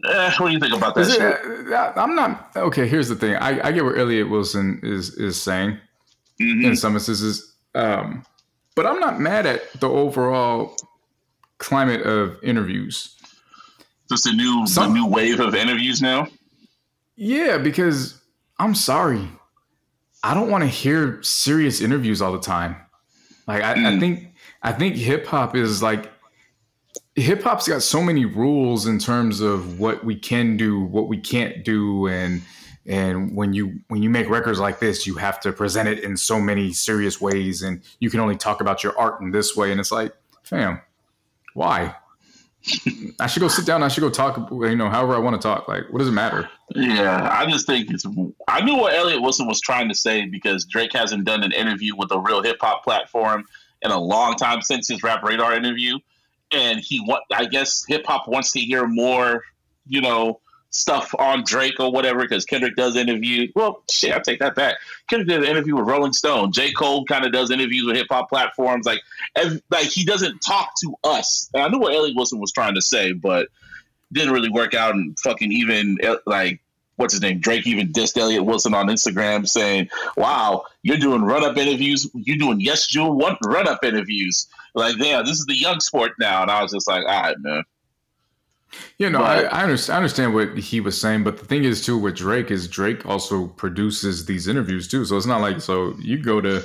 Eh, 0.09 0.32
what 0.39 0.49
do 0.49 0.53
you 0.55 0.61
think 0.61 0.74
about 0.74 0.95
that 0.95 1.03
Is 1.03 1.12
shit? 1.15 1.20
it, 1.20 1.73
uh, 1.73 1.93
I'm 1.97 2.15
not 2.15 2.51
okay. 2.57 2.87
Here's 2.89 3.09
the 3.09 3.16
thing. 3.16 3.35
I, 3.37 3.69
I 3.69 3.73
get 3.73 3.85
what 3.85 3.99
Elliott 3.99 4.31
Wilson 4.31 4.81
is 4.82 5.15
is 5.16 5.41
saying 5.41 5.77
Mhm. 6.41 6.65
in 6.65 6.77
some 6.77 6.95
instances, 6.95 7.49
um, 7.74 8.24
but 8.76 8.86
I'm 8.86 9.01
not 9.01 9.20
mad 9.20 9.47
at 9.47 9.72
the 9.80 9.88
overall 9.88 10.76
climate 11.59 12.02
of 12.02 12.36
interviews. 12.42 13.16
Just 14.09 14.26
a 14.26 14.32
new, 14.32 14.66
Some- 14.66 14.92
the 14.94 15.01
new 15.01 15.06
wave 15.06 15.40
of 15.40 15.55
interviews 15.55 16.01
now. 16.02 16.28
Yeah, 17.16 17.59
because 17.59 18.20
I'm 18.59 18.74
sorry, 18.74 19.28
I 20.22 20.34
don't 20.34 20.51
want 20.51 20.62
to 20.64 20.68
hear 20.68 21.22
serious 21.22 21.80
interviews 21.80 22.22
all 22.22 22.32
the 22.32 22.40
time. 22.40 22.76
Like 23.47 23.62
I, 23.62 23.72
I 23.72 23.74
Mm. 23.76 24.01
think 24.01 24.26
I 24.62 24.72
think 24.72 24.97
hip 24.97 25.26
hop 25.26 25.56
is 25.56 25.82
like 25.82 26.10
hip 27.14 27.42
hop's 27.42 27.66
got 27.68 27.82
so 27.82 28.02
many 28.02 28.24
rules 28.24 28.86
in 28.86 28.98
terms 28.98 29.40
of 29.40 29.78
what 29.78 30.05
we 30.05 30.14
can 30.16 30.56
do, 30.56 30.80
what 30.80 31.09
we 31.09 31.18
can't 31.18 31.64
do, 31.64 32.06
and 32.09 32.42
and 32.86 33.36
when 33.36 33.52
you 33.52 33.81
when 33.89 34.02
you 34.02 34.09
make 34.09 34.28
records 34.28 34.59
like 34.59 34.81
this, 34.81 35.07
you 35.07 35.16
have 35.16 35.40
to 35.40 35.52
present 35.52 35.89
it 35.89 36.02
in 36.02 36.16
so 36.16 36.40
many 36.40 36.73
serious 36.73 37.20
ways, 37.20 37.62
and 37.62 37.82
you 37.98 38.11
can 38.11 38.20
only 38.20 38.36
talk 38.36 38.61
about 38.61 38.82
your 38.82 38.98
art 38.98 39.20
in 39.20 39.31
this 39.31 39.55
way. 39.55 39.70
And 39.70 39.81
it's 39.81 39.93
like, 39.93 40.15
fam, 40.43 40.81
why? 41.55 41.94
I 43.20 43.27
should 43.27 43.40
go 43.40 43.48
sit 43.48 43.66
down. 43.66 43.82
I 43.82 43.89
should 43.89 44.01
go 44.01 44.11
talk. 44.11 44.51
You 44.51 44.77
know, 44.77 44.89
however 44.89 45.15
I 45.15 45.19
want 45.19 45.40
to 45.40 45.47
talk. 45.47 45.69
Like, 45.69 45.85
what 45.90 45.98
does 45.98 46.09
it 46.09 46.12
matter? 46.12 46.48
Yeah, 46.74 47.28
I 47.31 47.47
just 47.51 47.66
think 47.66 47.90
it's. 47.90 48.07
I 48.48 48.62
knew 48.62 48.77
what 48.77 48.94
Elliott 48.94 49.23
Wilson 49.23 49.47
was 49.47 49.61
trying 49.61 49.89
to 49.89 49.94
say 49.94 50.27
because 50.27 50.65
Drake 50.65 50.93
hasn't 50.94 51.24
done 51.24 51.43
an 51.43 51.52
interview 51.52 51.94
with 51.97 52.11
a 52.12 52.19
real 52.19 52.43
hip 52.43 52.59
hop 52.61 52.82
platform 52.82 53.44
in 53.82 53.90
a 53.90 53.98
long 53.98 54.36
time 54.36 54.62
since 54.62 54.89
his 54.89 55.02
Rap 55.02 55.23
Radar 55.23 55.55
interview, 55.55 55.98
and 56.51 56.81
he 56.81 57.01
want. 57.01 57.24
I 57.32 57.44
guess 57.44 57.85
hip 57.89 58.07
hop 58.07 58.27
wants 58.27 58.52
to 58.52 58.61
hear 58.61 58.86
more, 58.86 59.43
you 59.86 60.01
know, 60.01 60.40
stuff 60.70 61.14
on 61.18 61.42
Drake 61.44 61.78
or 61.80 61.92
whatever 61.92 62.20
because 62.20 62.44
Kendrick 62.44 62.76
does 62.76 62.97
interview. 62.97 63.51
Well, 63.55 63.82
shit, 63.90 64.14
I 64.14 64.20
take 64.20 64.38
that 64.40 64.55
back. 64.55 64.76
Kendrick 65.09 65.28
did 65.28 65.42
an 65.42 65.48
interview 65.48 65.76
with 65.76 65.86
Rolling 65.86 66.12
Stone. 66.12 66.52
J 66.52 66.72
Cole 66.72 67.05
kind 67.05 67.24
of 67.24 67.32
does 67.32 67.51
interviews 67.51 67.86
with 67.86 67.97
hip 67.97 68.06
hop 68.10 68.28
platforms. 68.28 68.86
Like, 68.86 69.01
and, 69.36 69.60
like 69.70 69.86
he 69.86 70.05
doesn't 70.05 70.38
talk 70.40 70.72
to 70.82 70.94
us. 71.05 71.51
And 71.55 71.62
I 71.62 71.68
knew 71.68 71.80
what 71.80 71.94
Elliott 71.94 72.16
Wilson 72.16 72.38
was 72.38 72.52
trying 72.52 72.74
to 72.74 72.82
say, 72.82 73.12
but 73.12 73.48
didn't 74.12 74.32
really 74.32 74.51
work 74.51 74.74
out 74.74 74.94
and 74.94 75.18
fucking 75.18 75.52
even 75.52 75.98
uh, 76.05 76.16
like 76.26 76.60
what's 76.97 77.14
his 77.14 77.22
name? 77.22 77.40
Drake 77.40 77.66
even 77.66 77.88
dissed 77.92 78.18
Elliott 78.18 78.44
Wilson 78.44 78.74
on 78.74 78.88
Instagram 78.88 79.48
saying, 79.48 79.88
"Wow, 80.16 80.64
you're 80.82 80.98
doing 80.98 81.22
run 81.22 81.44
up 81.44 81.56
interviews. 81.56 82.09
You're 82.14 82.36
doing 82.36 82.60
yes, 82.60 82.94
one 82.94 83.36
run 83.44 83.66
up 83.66 83.82
interviews. 83.84 84.47
Like, 84.74 84.98
damn, 84.98 85.24
this 85.24 85.38
is 85.38 85.47
the 85.47 85.56
young 85.56 85.80
sport 85.80 86.12
now." 86.20 86.42
And 86.42 86.51
I 86.51 86.62
was 86.62 86.72
just 86.72 86.86
like, 86.86 87.05
"All 87.06 87.22
right, 87.22 87.36
man." 87.40 87.64
Yeah, 88.98 89.09
know, 89.09 89.22
I, 89.22 89.42
But- 89.42 89.52
I, 89.52 89.62
understand, 89.62 89.94
I 89.94 89.97
understand 89.98 90.34
what 90.34 90.56
he 90.56 90.80
was 90.80 91.01
saying, 91.01 91.24
but 91.24 91.38
the 91.38 91.44
thing 91.44 91.64
is 91.64 91.84
too 91.84 91.98
with 91.98 92.16
Drake 92.16 92.51
is 92.51 92.68
Drake 92.68 93.05
also 93.06 93.48
produces 93.48 94.26
these 94.26 94.47
interviews 94.48 94.86
too. 94.88 95.05
So 95.05 95.16
it's 95.16 95.26
not 95.26 95.40
like 95.40 95.60
so 95.60 95.94
you 95.98 96.18
go 96.18 96.40
to 96.40 96.62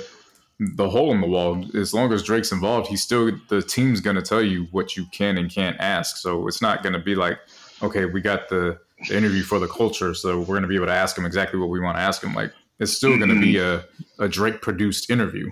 the 0.58 0.88
hole 0.88 1.12
in 1.12 1.20
the 1.20 1.26
wall. 1.26 1.64
As 1.74 1.92
long 1.92 2.12
as 2.12 2.22
Drake's 2.22 2.52
involved, 2.52 2.88
he's 2.88 3.02
still 3.02 3.30
the 3.48 3.62
team's 3.62 4.00
gonna 4.00 4.22
tell 4.22 4.42
you 4.42 4.66
what 4.70 4.96
you 4.96 5.06
can 5.12 5.38
and 5.38 5.50
can't 5.50 5.76
ask. 5.80 6.16
So 6.16 6.48
it's 6.48 6.62
not 6.62 6.82
gonna 6.82 7.00
be 7.00 7.14
like, 7.14 7.38
okay, 7.82 8.04
we 8.06 8.20
got 8.20 8.48
the, 8.48 8.78
the 9.08 9.16
interview 9.16 9.42
for 9.42 9.58
the 9.58 9.68
culture, 9.68 10.14
so 10.14 10.40
we're 10.40 10.56
gonna 10.56 10.68
be 10.68 10.76
able 10.76 10.86
to 10.86 10.92
ask 10.92 11.16
him 11.16 11.26
exactly 11.26 11.58
what 11.58 11.68
we 11.68 11.80
want 11.80 11.96
to 11.96 12.02
ask 12.02 12.22
him. 12.22 12.34
Like 12.34 12.52
it's 12.78 12.92
still 12.92 13.18
gonna 13.18 13.38
be 13.38 13.54
mm-hmm. 13.54 14.22
a, 14.22 14.26
a 14.26 14.28
Drake 14.28 14.62
produced 14.62 15.10
interview. 15.10 15.50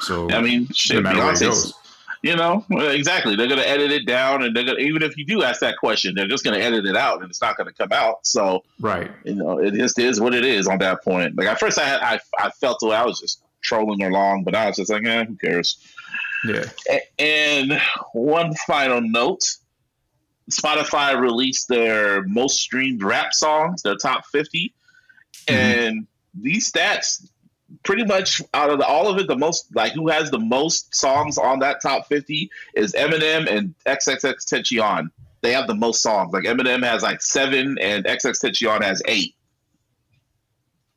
So 0.00 0.30
I 0.30 0.40
mean, 0.40 0.62
no 0.62 0.66
shit, 0.72 1.02
matter 1.02 1.18
where 1.18 1.30
it 1.30 1.36
Beyonce's, 1.36 1.72
goes. 1.72 1.74
You 2.22 2.34
know, 2.36 2.64
exactly. 2.70 3.36
They're 3.36 3.46
gonna 3.48 3.62
edit 3.62 3.90
it 3.92 4.06
down, 4.06 4.42
and 4.42 4.54
they're 4.54 4.64
gonna 4.64 4.78
even 4.80 5.02
if 5.02 5.16
you 5.16 5.24
do 5.24 5.42
ask 5.42 5.60
that 5.60 5.76
question, 5.78 6.14
they're 6.14 6.26
just 6.28 6.44
gonna 6.44 6.58
edit 6.58 6.84
it 6.86 6.96
out, 6.96 7.20
and 7.22 7.30
it's 7.30 7.40
not 7.40 7.56
gonna 7.56 7.72
come 7.72 7.92
out. 7.92 8.26
So 8.26 8.62
Right. 8.80 9.10
you 9.24 9.34
know, 9.34 9.58
it 9.58 9.74
just 9.74 9.98
is 9.98 10.20
what 10.20 10.34
it 10.34 10.44
is 10.44 10.66
on 10.66 10.78
that 10.78 11.02
point. 11.04 11.36
Like 11.36 11.46
at 11.48 11.58
first, 11.60 11.78
I 11.78 11.84
had, 11.86 12.00
I 12.00 12.20
I 12.38 12.50
felt 12.50 12.78
the 12.80 12.88
way 12.88 12.96
I 12.96 13.04
was 13.04 13.20
just 13.20 13.42
trolling 13.62 14.02
along, 14.02 14.44
but 14.44 14.54
I 14.54 14.66
was 14.66 14.76
just 14.76 14.90
like, 14.90 15.04
eh, 15.04 15.24
who 15.24 15.36
cares? 15.36 15.78
Yeah. 16.46 16.64
A- 16.90 17.20
And 17.22 17.80
one 18.12 18.54
final 18.66 19.00
note: 19.00 19.42
Spotify 20.50 21.18
released 21.18 21.68
their 21.68 22.22
most 22.24 22.58
streamed 22.58 23.02
rap 23.02 23.34
songs, 23.34 23.82
their 23.82 23.96
top 23.96 24.24
50 24.26 24.72
and 25.48 26.06
these 26.40 26.70
stats. 26.70 27.26
Pretty 27.82 28.04
much 28.04 28.40
out 28.54 28.70
of 28.70 28.78
the, 28.78 28.86
all 28.86 29.08
of 29.08 29.18
it, 29.18 29.26
the 29.26 29.36
most 29.36 29.74
like 29.74 29.92
who 29.92 30.08
has 30.08 30.30
the 30.30 30.38
most 30.38 30.94
songs 30.94 31.36
on 31.36 31.58
that 31.58 31.82
top 31.82 32.06
fifty 32.06 32.50
is 32.74 32.92
Eminem 32.94 33.46
and 33.50 33.74
XXX 33.86 34.34
Tentacion. 34.46 35.10
They 35.42 35.52
have 35.52 35.66
the 35.66 35.74
most 35.74 36.02
songs. 36.02 36.32
Like 36.32 36.44
Eminem 36.44 36.82
has 36.82 37.02
like 37.02 37.20
seven, 37.20 37.76
and 37.80 38.04
XX 38.06 38.40
Tentacion 38.42 38.82
has 38.82 39.02
eight, 39.06 39.34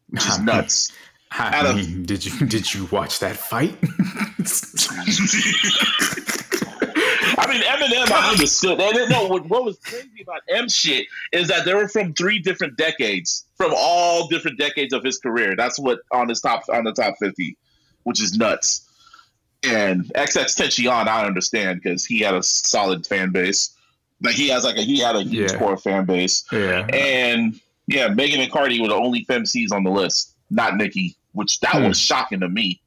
which 0.09 0.25
is 0.25 0.39
nuts. 0.39 0.91
I 1.33 1.55
Out 1.55 1.65
of- 1.65 2.05
did 2.05 2.25
you 2.25 2.45
did 2.47 2.73
you 2.73 2.85
watch 2.91 3.19
that 3.19 3.35
fight? 3.37 3.75
I 7.37 7.47
mean, 7.47 7.61
Eminem, 7.63 8.11
I 8.11 8.31
understood. 8.31 8.79
And 8.79 8.95
then, 8.95 9.09
no, 9.09 9.27
what, 9.27 9.45
what 9.49 9.63
was 9.63 9.77
crazy 9.79 10.21
about 10.21 10.41
M 10.49 10.67
shit 10.69 11.07
is 11.31 11.47
that 11.47 11.65
they 11.65 11.73
were 11.73 11.87
from 11.87 12.13
three 12.13 12.39
different 12.39 12.77
decades, 12.77 13.45
from 13.61 13.73
all 13.77 14.27
different 14.27 14.57
decades 14.57 14.93
of 14.93 15.03
his 15.03 15.17
career. 15.19 15.55
That's 15.55 15.77
what 15.79 15.99
on 16.11 16.29
his 16.29 16.41
top 16.41 16.63
on 16.73 16.83
the 16.83 16.93
top 16.93 17.15
fifty, 17.19 17.57
which 18.03 18.21
is 18.21 18.37
nuts. 18.37 18.87
And 19.63 20.05
XX 20.15 20.55
Tentacion, 20.57 21.07
I 21.07 21.25
understand 21.25 21.81
because 21.83 22.05
he 22.05 22.19
had 22.19 22.33
a 22.33 22.41
solid 22.41 23.05
fan 23.05 23.31
base. 23.31 23.71
Like 24.23 24.35
he 24.35 24.47
has 24.49 24.63
like 24.63 24.77
a 24.77 24.81
he 24.81 24.99
had 24.99 25.15
a 25.15 25.23
huge 25.23 25.51
Yeah. 25.51 25.57
core 25.59 25.77
fan 25.77 26.05
base. 26.05 26.43
yeah. 26.51 26.87
And 26.91 27.59
yeah, 27.87 28.07
Megan 28.09 28.39
and 28.41 28.51
Cardi 28.51 28.79
were 28.81 28.87
the 28.87 28.95
only 28.95 29.25
femcs 29.25 29.71
on 29.71 29.83
the 29.83 29.91
list, 29.91 30.35
not 30.49 30.77
Nicki, 30.77 31.15
which 31.33 31.59
that 31.59 31.73
Hmm. 31.75 31.87
was 31.89 31.99
shocking 31.99 32.39
to 32.39 32.49
me. 32.49 32.81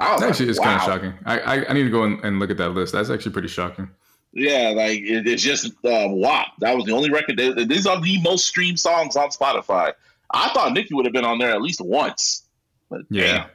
I 0.00 0.14
Actually, 0.14 0.26
like, 0.28 0.40
it's 0.50 0.58
wow. 0.60 0.64
kind 0.64 0.76
of 0.76 0.82
shocking. 0.86 1.14
I, 1.24 1.38
I 1.40 1.70
I 1.70 1.72
need 1.72 1.84
to 1.84 1.90
go 1.90 2.04
and, 2.04 2.22
and 2.24 2.38
look 2.38 2.50
at 2.50 2.56
that 2.58 2.70
list. 2.70 2.92
That's 2.92 3.10
actually 3.10 3.32
pretty 3.32 3.48
shocking. 3.48 3.88
Yeah, 4.34 4.72
like 4.76 5.00
it, 5.00 5.26
it's 5.26 5.42
just 5.42 5.66
uh, 5.84 6.06
WAP. 6.10 6.46
That 6.60 6.76
was 6.76 6.84
the 6.84 6.92
only 6.92 7.10
record. 7.10 7.36
They, 7.38 7.64
these 7.64 7.86
are 7.86 8.00
the 8.00 8.20
most 8.22 8.46
streamed 8.46 8.78
songs 8.78 9.16
on 9.16 9.30
Spotify. 9.30 9.92
I 10.30 10.48
thought 10.50 10.72
Nicki 10.72 10.94
would 10.94 11.04
have 11.06 11.12
been 11.12 11.24
on 11.24 11.38
there 11.38 11.50
at 11.50 11.62
least 11.62 11.80
once. 11.80 12.46
But 12.90 13.02
Yeah. 13.10 13.46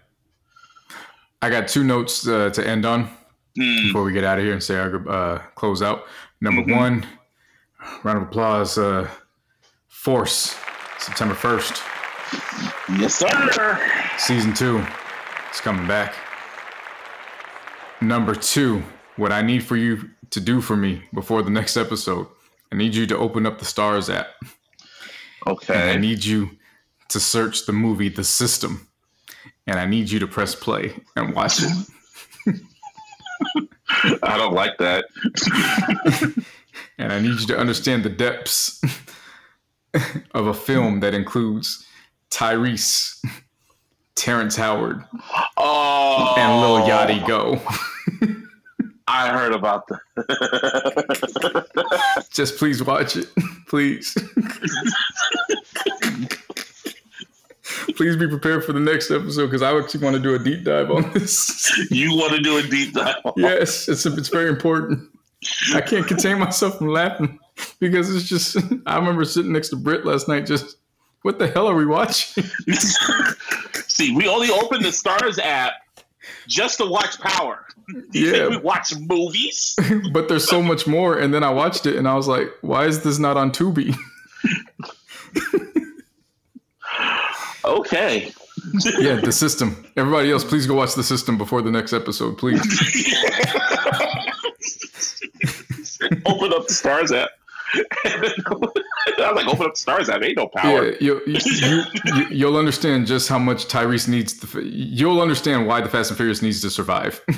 I 1.41 1.49
got 1.49 1.67
two 1.67 1.83
notes 1.83 2.27
uh, 2.27 2.49
to 2.51 2.65
end 2.67 2.85
on. 2.85 3.09
Mm, 3.59 3.83
before 3.87 4.03
we 4.03 4.13
get 4.13 4.23
out 4.23 4.39
of 4.39 4.43
here 4.43 4.53
and 4.53 4.63
say 4.63 4.77
our 4.79 5.07
uh, 5.09 5.37
close 5.55 5.81
out. 5.83 6.05
Number 6.41 6.63
Mhm. 6.63 6.75
one, 6.75 7.05
round 8.03 8.17
of 8.17 8.23
applause. 8.23 8.77
Uh, 8.79 9.07
Force, 9.89 10.55
September 10.97 11.35
first, 11.35 11.81
yes, 12.97 13.15
sir. 13.15 13.79
season 14.17 14.53
two. 14.53 14.83
It's 15.49 15.61
coming 15.61 15.87
back. 15.87 16.13
Number 18.01 18.35
two, 18.35 18.83
what 19.15 19.31
I 19.31 19.41
need 19.41 19.63
for 19.63 19.77
you 19.77 20.09
to 20.31 20.39
do 20.41 20.59
for 20.59 20.75
me 20.75 21.03
before 21.13 21.41
the 21.43 21.49
next 21.51 21.77
episode, 21.77 22.27
I 22.71 22.75
need 22.75 22.95
you 22.95 23.05
to 23.07 23.17
open 23.17 23.45
up 23.45 23.59
the 23.59 23.65
Starz 23.65 24.13
app. 24.13 24.27
And 25.69 25.89
I 25.91 25.95
need 25.97 26.25
you 26.25 26.49
to 27.13 27.19
search 27.19 27.65
the 27.65 27.73
movie 27.73 28.09
The 28.09 28.23
System. 28.23 28.87
And 29.65 29.79
I 29.79 29.85
need 29.85 30.09
you 30.11 30.19
to 30.19 30.27
press 30.27 30.53
play 30.55 30.93
and 31.15 31.33
watch 31.33 31.59
it. 31.63 31.71
I 34.23 34.37
don't 34.37 34.53
like 34.53 34.77
that. 34.79 35.05
And 36.97 37.11
I 37.11 37.19
need 37.19 37.39
you 37.39 37.47
to 37.47 37.57
understand 37.57 38.03
the 38.03 38.09
depths 38.09 38.81
of 40.31 40.47
a 40.47 40.53
film 40.53 40.99
that 41.01 41.13
includes 41.13 41.85
Tyrese, 42.29 43.23
Terrence 44.15 44.55
Howard, 44.55 45.03
Oh, 45.57 46.33
and 46.37 46.61
Lil 46.61 46.81
Yachty 46.87 47.25
Go. 47.27 47.61
I 49.07 49.29
heard 49.29 49.53
about 49.53 49.87
that. 49.87 49.99
Just 52.31 52.57
please 52.57 52.83
watch 52.83 53.17
it. 53.17 53.27
Please. 53.67 54.15
Please 57.95 58.15
be 58.17 58.27
prepared 58.27 58.63
for 58.65 58.73
the 58.73 58.79
next 58.79 59.11
episode 59.11 59.47
because 59.47 59.61
I 59.61 59.77
actually 59.77 60.03
want 60.03 60.15
to 60.15 60.21
do 60.21 60.35
a 60.35 60.39
deep 60.39 60.63
dive 60.63 60.89
on 60.91 61.11
this. 61.13 61.71
you 61.91 62.15
want 62.15 62.33
to 62.33 62.41
do 62.41 62.57
a 62.57 62.63
deep 62.63 62.93
dive? 62.93 63.15
yes, 63.37 63.87
it's 63.87 64.05
it's 64.05 64.29
very 64.29 64.49
important. 64.49 65.09
I 65.73 65.81
can't 65.81 66.07
contain 66.07 66.39
myself 66.39 66.77
from 66.77 66.87
laughing 66.87 67.39
because 67.79 68.13
it's 68.15 68.27
just. 68.27 68.57
I 68.85 68.95
remember 68.97 69.25
sitting 69.25 69.51
next 69.51 69.69
to 69.69 69.75
Britt 69.75 70.05
last 70.05 70.27
night. 70.27 70.45
Just 70.45 70.77
what 71.23 71.39
the 71.39 71.47
hell 71.47 71.67
are 71.67 71.75
we 71.75 71.85
watching? 71.85 72.43
See, 73.87 74.15
we 74.15 74.27
only 74.27 74.49
opened 74.49 74.83
the 74.83 74.89
Starz 74.89 75.39
app 75.39 75.73
just 76.47 76.77
to 76.79 76.85
watch 76.85 77.19
Power. 77.19 77.65
Do 78.11 78.19
you 78.19 78.31
think 78.31 78.49
we 78.49 78.57
watch 78.57 78.93
movies? 78.97 79.75
but 80.13 80.27
there's 80.29 80.47
so 80.47 80.61
much 80.61 80.87
more. 80.87 81.17
And 81.17 81.33
then 81.33 81.43
I 81.43 81.49
watched 81.49 81.85
it 81.85 81.95
and 81.97 82.07
I 82.07 82.15
was 82.15 82.27
like, 82.27 82.47
why 82.61 82.85
is 82.85 83.03
this 83.03 83.19
not 83.19 83.35
on 83.37 83.51
Tubi? 83.51 83.95
Okay. 87.65 88.31
yeah, 88.99 89.15
the 89.15 89.31
system. 89.31 89.85
Everybody 89.95 90.31
else, 90.31 90.43
please 90.43 90.67
go 90.67 90.75
watch 90.75 90.95
the 90.95 91.03
system 91.03 91.37
before 91.37 91.61
the 91.61 91.71
next 91.71 91.93
episode, 91.93 92.37
please. 92.37 92.61
open 96.25 96.53
up 96.53 96.67
the 96.67 96.73
Starz 96.73 97.15
app. 97.15 97.29
I 98.05 99.31
was 99.31 99.35
like, 99.35 99.47
open 99.47 99.65
up 99.65 99.73
the 99.73 99.79
Starz 99.79 100.09
app. 100.09 100.21
Ain't 100.21 100.37
no 100.37 100.47
power. 100.47 100.91
Yeah, 100.91 100.97
you, 100.99 101.21
you, 101.25 102.25
you, 102.29 102.57
understand 102.57 103.07
just 103.07 103.27
how 103.27 103.39
much 103.39 103.67
Tyrese 103.67 104.07
needs. 104.07 104.39
To, 104.39 104.61
you'll 104.63 105.21
understand 105.21 105.67
why 105.67 105.81
the 105.81 105.89
Fast 105.89 106.11
and 106.11 106.17
Furious 106.17 106.41
needs 106.41 106.61
to 106.61 106.69
survive. 106.69 107.23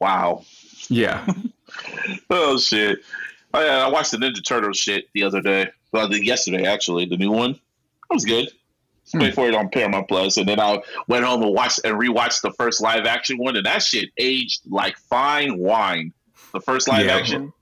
Wow. 0.00 0.42
yeah, 0.88 1.24
Oh 2.28 2.58
shit. 2.58 2.98
Oh 3.54 3.64
yeah, 3.64 3.86
I 3.86 3.88
watched 3.88 4.10
the 4.10 4.16
Ninja 4.16 4.44
Turtles 4.44 4.76
shit 4.76 5.04
the 5.14 5.22
other 5.22 5.40
day. 5.40 5.68
Well, 5.92 6.08
the, 6.08 6.24
yesterday 6.24 6.66
actually, 6.66 7.04
the 7.06 7.16
new 7.16 7.30
one. 7.30 7.52
That 7.52 8.14
was 8.14 8.24
good. 8.24 8.50
Wait 9.14 9.34
for 9.34 9.48
it 9.48 9.54
on 9.54 9.68
Paramount 9.68 10.08
Plus, 10.08 10.36
and 10.36 10.48
then 10.48 10.58
I 10.60 10.78
went 11.08 11.24
home 11.24 11.42
and 11.42 11.52
watched 11.54 11.80
and 11.84 11.96
rewatched 11.98 12.40
the 12.42 12.52
first 12.52 12.80
live 12.80 13.04
action 13.06 13.38
one, 13.38 13.56
and 13.56 13.66
that 13.66 13.82
shit 13.82 14.10
aged 14.18 14.62
like 14.68 14.96
fine 14.96 15.58
wine. 15.58 16.12
The 16.54 16.60
first 16.60 16.88
live 16.88 17.06
Yeah. 17.06 17.16
action. 17.16 17.52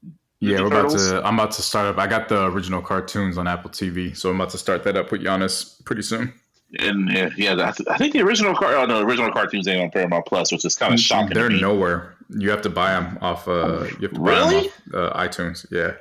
yeah. 0.40 0.60
We're 0.60 0.66
about 0.66 0.90
to. 0.90 1.22
I'm 1.24 1.35
about 1.39 1.52
to 1.52 1.62
start 1.62 1.86
up. 1.86 1.98
I 1.98 2.06
got 2.06 2.28
the 2.28 2.47
original 2.47 2.81
cartoons 2.82 3.36
on 3.39 3.47
Apple 3.47 3.70
TV, 3.70 4.16
so 4.16 4.31
I'm 4.31 4.36
about 4.36 4.51
to 4.51 4.59
start 4.59 4.85
that 4.85 4.97
up 4.97 5.10
with 5.12 5.22
Giannis 5.22 5.85
pretty 5.85 6.02
soon. 6.02 6.32
And 6.78 7.10
yeah, 7.10 7.31
yeah 7.36 7.52
I, 7.55 7.72
th- 7.72 7.89
I 7.90 7.97
think 7.98 8.12
the 8.12 8.20
original 8.22 8.55
car, 8.55 8.77
oh, 8.77 8.86
no, 8.86 9.01
the 9.01 9.05
original 9.05 9.32
cartoons 9.32 9.66
ain't 9.66 9.82
on 9.82 9.90
Paramount 9.90 10.24
Plus, 10.27 10.52
which 10.52 10.64
is 10.64 10.77
kind 10.77 10.94
of 10.94 11.01
shocking. 11.01 11.35
They're 11.35 11.51
nowhere. 11.51 12.14
You 12.28 12.48
have 12.51 12.62
to 12.62 12.70
buy 12.70 12.93
them 12.93 13.18
off. 13.20 13.48
Uh, 13.48 13.86
you 13.98 14.06
have 14.06 14.12
to 14.12 14.20
buy 14.20 14.31
Really? 14.31 14.70
them 14.86 15.05
off 15.05 15.16
uh, 15.16 15.18
iTunes. 15.28 15.66
Yeah, 15.72 15.94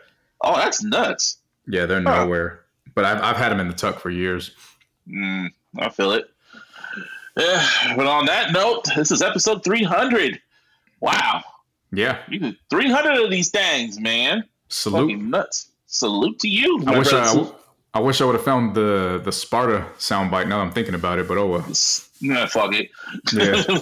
Oh, 0.44 0.56
that's 0.58 0.84
nuts. 0.84 1.38
yeah. 1.68 1.88
They're 1.88 2.02
Huh. 2.04 2.24
nowhere. 2.24 2.62
But 2.96 3.06
I've 3.06 3.22
I've 3.24 3.38
had 3.38 3.50
them 3.50 3.60
in 3.60 3.68
the 3.68 3.74
tuck 3.74 4.00
for 4.00 4.10
years. 4.12 4.52
Mm, 5.10 5.50
I 5.78 5.90
feel 5.90 6.12
it. 6.12 6.30
Yeah, 7.38 7.94
but 7.96 8.06
on 8.06 8.26
that 8.26 8.52
note, 8.52 8.86
this 8.96 9.12
is 9.12 9.22
episode 9.22 9.64
300. 9.64 10.42
Wow. 11.00 11.42
Yeah. 11.92 12.20
You 12.28 12.40
did 12.40 12.58
300 12.70 13.24
of 13.24 13.32
these 13.32 13.50
things, 13.50 14.00
man. 14.00 14.44
Salute. 14.68 15.12
Fucking 15.12 15.30
nuts. 15.30 15.70
Salute 15.88 16.40
to 16.40 16.48
you. 16.48 16.84
I 16.86 17.00
wish 17.00 17.12
Remember, 17.12 17.52
I, 17.94 18.00
I 18.00 18.02
wish 18.02 18.22
I 18.22 18.26
would 18.26 18.36
have 18.36 18.44
found 18.44 18.76
the 18.76 19.22
the 19.24 19.32
Sparta 19.32 19.88
soundbite. 19.98 20.48
Now 20.48 20.58
that 20.58 20.66
I'm 20.66 20.72
thinking 20.72 20.94
about 20.94 21.18
it, 21.18 21.28
but 21.28 21.38
oh 21.38 21.48
well. 21.48 21.66
Nah, 22.22 22.46
fuck 22.46 22.76
it. 22.76 22.90
Yeah. 23.34 23.64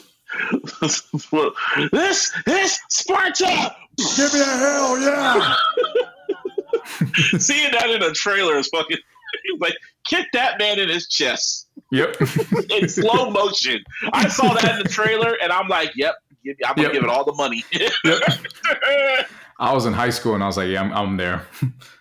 this, 1.91 2.33
this, 2.45 2.79
Sparta! 2.89 3.75
Give 3.97 4.33
me 4.33 4.39
a 4.39 4.43
hell 4.43 4.99
yeah! 4.99 5.55
Seeing 7.39 7.71
that 7.71 7.89
in 7.89 8.03
a 8.03 8.11
trailer 8.11 8.57
is 8.57 8.67
fucking. 8.67 8.97
He's 9.43 9.59
like, 9.59 9.75
kicked 10.09 10.33
that 10.33 10.57
man 10.59 10.79
in 10.79 10.89
his 10.89 11.07
chest 11.07 11.67
Yep. 11.91 12.17
in 12.69 12.89
slow 12.89 13.29
motion. 13.29 13.79
I 14.13 14.27
saw 14.27 14.53
that 14.55 14.75
in 14.77 14.83
the 14.83 14.89
trailer, 14.89 15.37
and 15.41 15.51
I'm 15.51 15.67
like, 15.69 15.91
"Yep, 15.95 16.15
I'm 16.65 16.75
gonna 16.75 16.83
Yep. 16.83 16.91
give 16.93 17.03
it 17.03 17.09
all 17.09 17.23
the 17.23 17.33
money." 17.33 17.63
yep. 17.71 17.91
I 19.59 19.73
was 19.73 19.85
in 19.85 19.93
high 19.93 20.11
school 20.11 20.35
and 20.35 20.43
I 20.43 20.47
was 20.47 20.55
like, 20.57 20.67
yeah, 20.69 20.81
I'm, 20.81 20.93
I'm 20.93 21.17
there. 21.17 21.47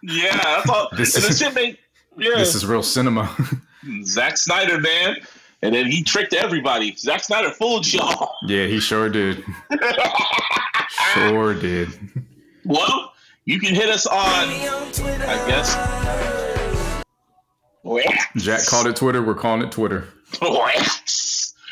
yeah, 0.02 0.36
that's 0.36 0.68
all. 0.68 0.88
This 0.96 1.16
is- 1.16 1.54
made 1.54 1.78
yeah. 2.18 2.36
This 2.36 2.54
is 2.54 2.66
real 2.66 2.82
cinema. 2.82 3.34
Zack 4.04 4.36
Snyder, 4.36 4.78
man. 4.80 5.16
And 5.62 5.74
then 5.74 5.86
he 5.86 6.02
tricked 6.02 6.34
everybody. 6.34 6.94
Zack 6.96 7.22
Snyder 7.24 7.50
fooled 7.50 7.90
y'all. 7.92 8.34
yeah, 8.46 8.66
he 8.66 8.78
sure 8.80 9.08
did. 9.08 9.42
Sure 11.14 11.54
did. 11.54 11.88
Well, 12.64 13.12
you 13.46 13.58
can 13.60 13.74
hit 13.74 13.88
us 13.88 14.06
on, 14.06 14.18
I 14.18 15.44
guess. 15.48 16.55
Jack 18.36 18.66
called 18.66 18.86
it 18.86 18.96
Twitter. 18.96 19.22
We're 19.22 19.34
calling 19.34 19.62
it 19.62 19.72
Twitter. 19.72 20.08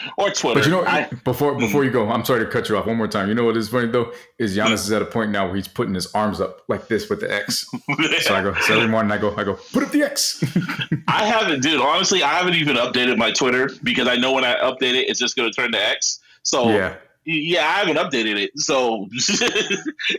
or 0.16 0.30
Twitter. 0.30 0.60
But 0.60 0.66
you 0.66 0.70
know, 0.70 0.84
I, 0.84 1.08
before 1.24 1.54
mm. 1.54 1.60
before 1.60 1.84
you 1.84 1.90
go, 1.90 2.08
I'm 2.08 2.24
sorry 2.24 2.44
to 2.44 2.50
cut 2.50 2.68
you 2.68 2.76
off 2.76 2.86
one 2.86 2.96
more 2.96 3.08
time. 3.08 3.28
You 3.28 3.34
know 3.34 3.44
what 3.44 3.56
is 3.56 3.68
funny 3.68 3.88
though 3.88 4.12
is 4.38 4.56
Giannis 4.56 4.74
is 4.74 4.92
at 4.92 5.02
a 5.02 5.06
point 5.06 5.30
now 5.30 5.46
where 5.46 5.56
he's 5.56 5.68
putting 5.68 5.94
his 5.94 6.12
arms 6.14 6.40
up 6.40 6.62
like 6.68 6.88
this 6.88 7.08
with 7.08 7.20
the 7.20 7.32
X. 7.32 7.66
So 8.20 8.34
I 8.34 8.42
go 8.42 8.54
so 8.54 8.76
every 8.76 8.88
morning 8.88 9.12
I 9.12 9.18
go 9.18 9.34
I 9.36 9.44
go 9.44 9.54
put 9.72 9.82
up 9.82 9.90
the 9.90 10.02
X. 10.02 10.42
I 11.08 11.26
haven't, 11.26 11.62
dude. 11.62 11.80
Honestly, 11.80 12.22
I 12.22 12.34
haven't 12.34 12.54
even 12.54 12.76
updated 12.76 13.18
my 13.18 13.30
Twitter 13.30 13.70
because 13.82 14.08
I 14.08 14.16
know 14.16 14.32
when 14.32 14.44
I 14.44 14.54
update 14.56 14.94
it, 14.94 15.08
it's 15.08 15.18
just 15.18 15.36
going 15.36 15.50
to 15.50 15.54
turn 15.54 15.72
to 15.72 15.78
X. 15.78 16.20
So 16.42 16.70
yeah, 16.70 16.96
yeah, 17.24 17.60
I 17.60 17.84
haven't 17.84 17.96
updated 17.96 18.36
it. 18.42 18.58
So 18.58 19.08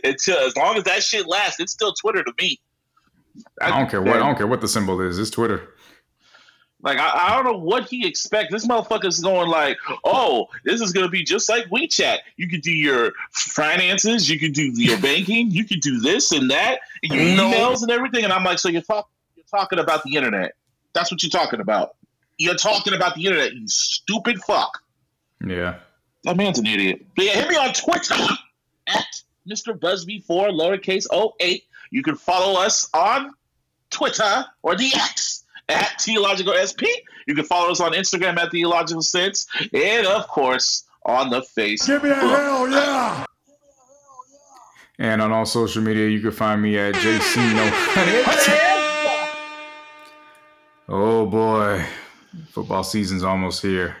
until 0.04 0.36
uh, 0.36 0.46
as 0.46 0.56
long 0.56 0.76
as 0.76 0.84
that 0.84 1.02
shit 1.02 1.26
lasts, 1.26 1.60
it's 1.60 1.72
still 1.72 1.92
Twitter 1.94 2.22
to 2.22 2.32
me. 2.40 2.60
I 3.60 3.70
don't 3.70 3.90
care 3.90 4.02
what 4.02 4.16
I 4.16 4.18
don't 4.18 4.36
care 4.36 4.46
what 4.46 4.60
the 4.60 4.68
symbol 4.68 5.00
is. 5.00 5.18
It's 5.18 5.30
Twitter. 5.30 5.68
Like 6.86 6.98
I, 7.00 7.10
I 7.30 7.34
don't 7.34 7.44
know 7.44 7.58
what 7.58 7.88
he 7.88 8.06
expects. 8.06 8.52
This 8.52 8.64
motherfucker's 8.64 9.18
going 9.20 9.48
like, 9.50 9.76
oh, 10.04 10.46
this 10.64 10.80
is 10.80 10.92
gonna 10.92 11.08
be 11.08 11.24
just 11.24 11.48
like 11.48 11.64
WeChat. 11.66 12.18
You 12.36 12.48
could 12.48 12.62
do 12.62 12.70
your 12.70 13.10
finances, 13.32 14.30
you 14.30 14.38
could 14.38 14.52
do 14.52 14.70
your 14.80 14.96
banking, 15.00 15.50
you 15.50 15.64
could 15.64 15.80
do 15.80 15.98
this 15.98 16.30
and 16.30 16.48
that, 16.50 16.78
and 17.02 17.12
your 17.12 17.36
No. 17.36 17.50
emails 17.50 17.82
and 17.82 17.90
everything. 17.90 18.22
And 18.22 18.32
I'm 18.32 18.44
like, 18.44 18.60
so 18.60 18.68
you're 18.68 18.82
talking 18.82 19.10
you're 19.34 19.44
talking 19.50 19.80
about 19.80 20.04
the 20.04 20.14
internet. 20.14 20.54
That's 20.94 21.10
what 21.10 21.22
you're 21.24 21.30
talking 21.30 21.58
about. 21.60 21.96
You're 22.38 22.54
talking 22.54 22.94
about 22.94 23.16
the 23.16 23.26
internet, 23.26 23.52
you 23.54 23.66
stupid 23.66 24.38
fuck. 24.44 24.80
Yeah. 25.44 25.80
That 26.22 26.36
man's 26.36 26.60
an 26.60 26.66
idiot. 26.66 27.04
But 27.16 27.24
yeah, 27.24 27.32
hit 27.32 27.48
me 27.48 27.56
on 27.56 27.72
Twitter 27.72 28.14
at 28.86 29.06
Mr. 29.50 29.76
Busby4 29.76 30.24
lowercase 30.52 31.06
08. 31.40 31.64
You 31.90 32.02
can 32.04 32.14
follow 32.14 32.60
us 32.60 32.88
on 32.94 33.32
Twitter 33.90 34.44
or 34.62 34.76
the 34.76 34.92
X 34.94 35.42
at 35.68 36.02
The 36.04 36.14
iLLogical 36.16 36.54
SP. 36.66 36.84
You 37.26 37.34
can 37.34 37.44
follow 37.44 37.70
us 37.70 37.80
on 37.80 37.92
Instagram 37.92 38.38
at 38.38 38.50
The 38.50 38.62
iLLogical 38.62 39.02
Sense. 39.02 39.46
And 39.72 40.06
of 40.06 40.26
course, 40.28 40.84
on 41.04 41.30
the 41.30 41.42
face. 41.42 41.86
Give 41.86 42.02
me 42.02 42.10
a 42.10 42.14
hell 42.14 42.68
yeah! 42.68 43.24
And 44.98 45.20
on 45.20 45.30
all 45.30 45.44
social 45.44 45.82
media, 45.82 46.08
you 46.08 46.20
can 46.20 46.30
find 46.30 46.62
me 46.62 46.78
at 46.78 46.94
JC 46.94 47.36
No 47.54 47.70
Oh 50.88 51.26
boy, 51.26 51.84
football 52.50 52.84
season's 52.84 53.22
almost 53.24 53.60
here. 53.60 53.96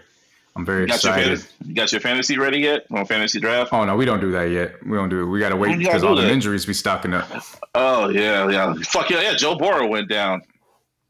I'm 0.54 0.64
very 0.64 0.82
You 0.82 0.86
got, 0.86 1.04
your 1.04 1.12
excited. 1.12 1.26
fantasy, 1.40 1.48
you 1.66 1.74
got 1.74 1.92
your 1.92 2.00
fantasy 2.00 2.38
ready 2.38 2.60
yet? 2.60 2.86
On 2.90 3.04
fantasy 3.04 3.40
draft? 3.40 3.72
Oh 3.74 3.84
no, 3.84 3.94
we 3.96 4.04
don't 4.06 4.20
do 4.20 4.30
that 4.32 4.44
yet. 4.44 4.82
We 4.86 4.96
don't 4.96 5.08
do 5.10 5.20
it. 5.22 5.26
We 5.26 5.38
gotta 5.40 5.56
wait 5.56 5.76
because 5.76 6.02
all 6.02 6.14
do 6.16 6.22
the 6.22 6.30
injuries 6.30 6.64
be 6.64 6.72
stocking 6.72 7.12
up. 7.12 7.28
Oh 7.74 8.08
yeah, 8.08 8.48
yeah. 8.48 8.74
Fuck 8.84 9.10
yeah, 9.10 9.20
yeah. 9.20 9.34
Joe 9.34 9.56
Burrow 9.56 9.86
went 9.86 10.08
down. 10.08 10.40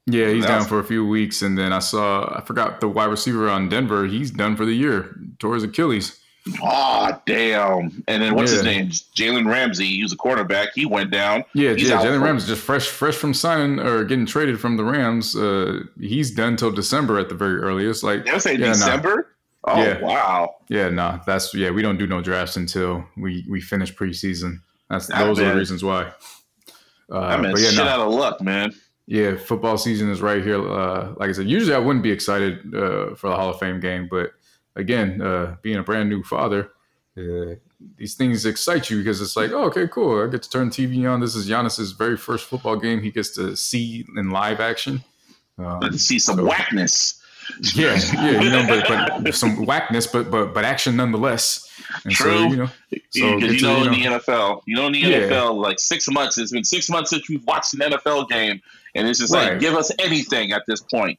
Yeah, 0.07 0.31
he's 0.31 0.47
down 0.47 0.65
for 0.67 0.79
a 0.79 0.85
few 0.85 1.05
weeks, 1.07 1.43
and 1.43 1.59
then 1.59 1.73
I 1.73 1.81
saw 1.81 2.33
I 2.37 2.41
forgot 2.43 2.81
the 2.81 2.89
wide 2.89 3.07
receiver 3.07 3.49
on 3.51 3.69
Denver. 3.69 4.07
He's 4.07 4.31
done 4.31 4.57
for 4.57 4.65
the 4.65 4.73
year. 4.75 5.17
Tore 5.41 5.55
his 5.55 5.65
Achilles. 5.65 6.21
Oh 6.63 7.21
damn! 7.27 8.05
And 8.07 8.23
then 8.23 8.37
what's 8.37 8.53
his 8.53 8.63
name? 8.63 8.91
Jalen 8.91 9.51
Ramsey. 9.51 9.87
He 9.87 10.03
was 10.05 10.13
a 10.13 10.17
quarterback. 10.17 10.69
He 10.77 10.87
went 10.87 11.11
down. 11.11 11.43
Yeah, 11.55 11.75
He's 11.75 11.89
yeah. 11.89 11.99
Jalen 12.01 12.21
for- 12.21 12.25
Rams 12.25 12.47
just 12.47 12.63
fresh, 12.63 12.87
fresh 12.87 13.17
from 13.17 13.35
signing 13.35 13.81
or 13.81 14.05
getting 14.05 14.27
traded 14.27 14.61
from 14.61 14.77
the 14.77 14.85
Rams. 14.85 15.35
Uh, 15.35 15.81
he's 16.01 16.31
done 16.31 16.57
till 16.57 16.71
December 16.71 17.19
at 17.19 17.29
the 17.29 17.35
very 17.35 17.57
earliest. 17.57 18.05
Like, 18.05 18.29
I 18.29 18.39
say 18.39 18.53
yeah, 18.53 18.67
nah. 18.67 18.73
December? 18.75 19.33
Oh 19.65 19.83
Yeah. 19.83 20.01
wow! 20.01 20.55
yeah, 20.69 20.89
nah. 20.89 21.19
That's 21.27 21.53
yeah. 21.53 21.71
We 21.73 21.83
don't 21.83 21.99
do 21.99 22.07
no 22.07 22.21
drafts 22.23 22.57
until 22.57 23.05
we 23.17 23.45
we 23.49 23.61
finish 23.61 23.93
preseason. 23.93 24.61
That's 24.89 25.11
Ah, 25.11 25.25
those 25.25 25.41
are 25.41 25.49
the 25.51 25.57
reasons 25.57 25.83
why. 25.83 26.13
Uh, 27.11 27.19
I'm 27.19 27.43
but 27.43 27.59
yeah, 27.61 27.71
shit 27.71 27.79
nah. 27.85 27.91
out 27.91 28.01
of 28.07 28.13
luck, 28.13 28.41
man. 28.41 28.73
Yeah, 29.07 29.37
football 29.37 29.79
season 29.79 30.11
is 30.11 30.21
right 30.21 30.43
here. 30.43 30.61
Uh, 30.69 31.15
like 31.17 31.29
I 31.31 31.33
said, 31.33 31.47
usually 31.47 31.75
I 31.75 31.79
wouldn't 31.79 32.03
be 32.03 32.11
excited 32.11 32.75
uh, 32.75 33.15
for 33.15 33.31
the 33.31 33.37
Hall 33.37 33.51
of 33.51 33.59
Fame 33.61 33.79
game, 33.81 34.09
but 34.11 34.33
again, 34.75 35.23
uh, 35.23 35.57
being 35.63 35.77
a 35.79 35.83
brand 35.83 36.09
new 36.09 36.23
father, 36.25 36.73
uh, 37.17 37.55
these 37.97 38.15
things 38.15 38.45
excite 38.47 38.91
you 38.91 38.99
because 38.99 39.21
it's 39.21 39.37
like, 39.37 39.53
oh, 39.53 39.65
okay, 39.67 39.87
cool. 39.87 40.25
I 40.25 40.29
get 40.31 40.43
to 40.43 40.51
turn 40.51 40.71
TV 40.71 41.09
on. 41.11 41.21
This 41.21 41.37
is 41.37 41.49
Giannis's 41.49 41.93
very 41.93 42.17
first 42.17 42.47
football 42.47 42.77
game. 42.77 43.01
He 43.01 43.11
gets 43.13 43.31
to 43.37 43.57
see 43.57 44.05
in 44.17 44.31
live 44.31 44.61
action. 44.61 45.05
Um, 45.59 45.81
Let's 45.81 46.03
see 46.03 46.19
some 46.19 46.37
so- 46.39 46.45
whackness. 46.45 47.23
yeah, 47.77 47.97
yeah, 48.15 48.41
you 48.43 48.51
know, 48.51 48.67
but, 48.67 49.23
but 49.23 49.33
some 49.35 49.65
whackness, 49.65 50.09
but 50.09 50.33
but 50.33 50.53
but 50.53 50.65
action 50.65 50.97
nonetheless. 50.97 51.63
And 52.03 52.13
So, 52.13 52.25
True. 52.25 52.49
you 52.51 52.57
know, 52.57 52.67
So 53.11 53.37
you 53.39 53.59
to, 53.59 53.63
know, 53.63 53.85
in 53.85 53.93
the 53.93 54.03
NFL, 54.05 54.63
you 54.67 54.75
know, 54.75 54.87
in 54.89 54.93
the 54.95 54.99
Yeah. 54.99 55.21
NFL, 55.21 55.55
like 55.63 55.79
six 55.79 56.09
months. 56.11 56.39
It's 56.39 56.51
been 56.51 56.65
six 56.65 56.91
months 56.91 57.11
since 57.11 57.29
we've 57.29 57.45
watched 57.47 57.73
an 57.75 57.81
NFL 57.81 58.29
game, 58.29 58.61
and 58.97 59.07
it's 59.07 59.21
just 59.21 59.33
Right. 59.33 59.51
like, 59.53 59.61
give 59.61 59.75
us 59.75 59.93
anything 60.01 60.51
at 60.53 60.63
this 60.67 60.81
point. 60.81 61.19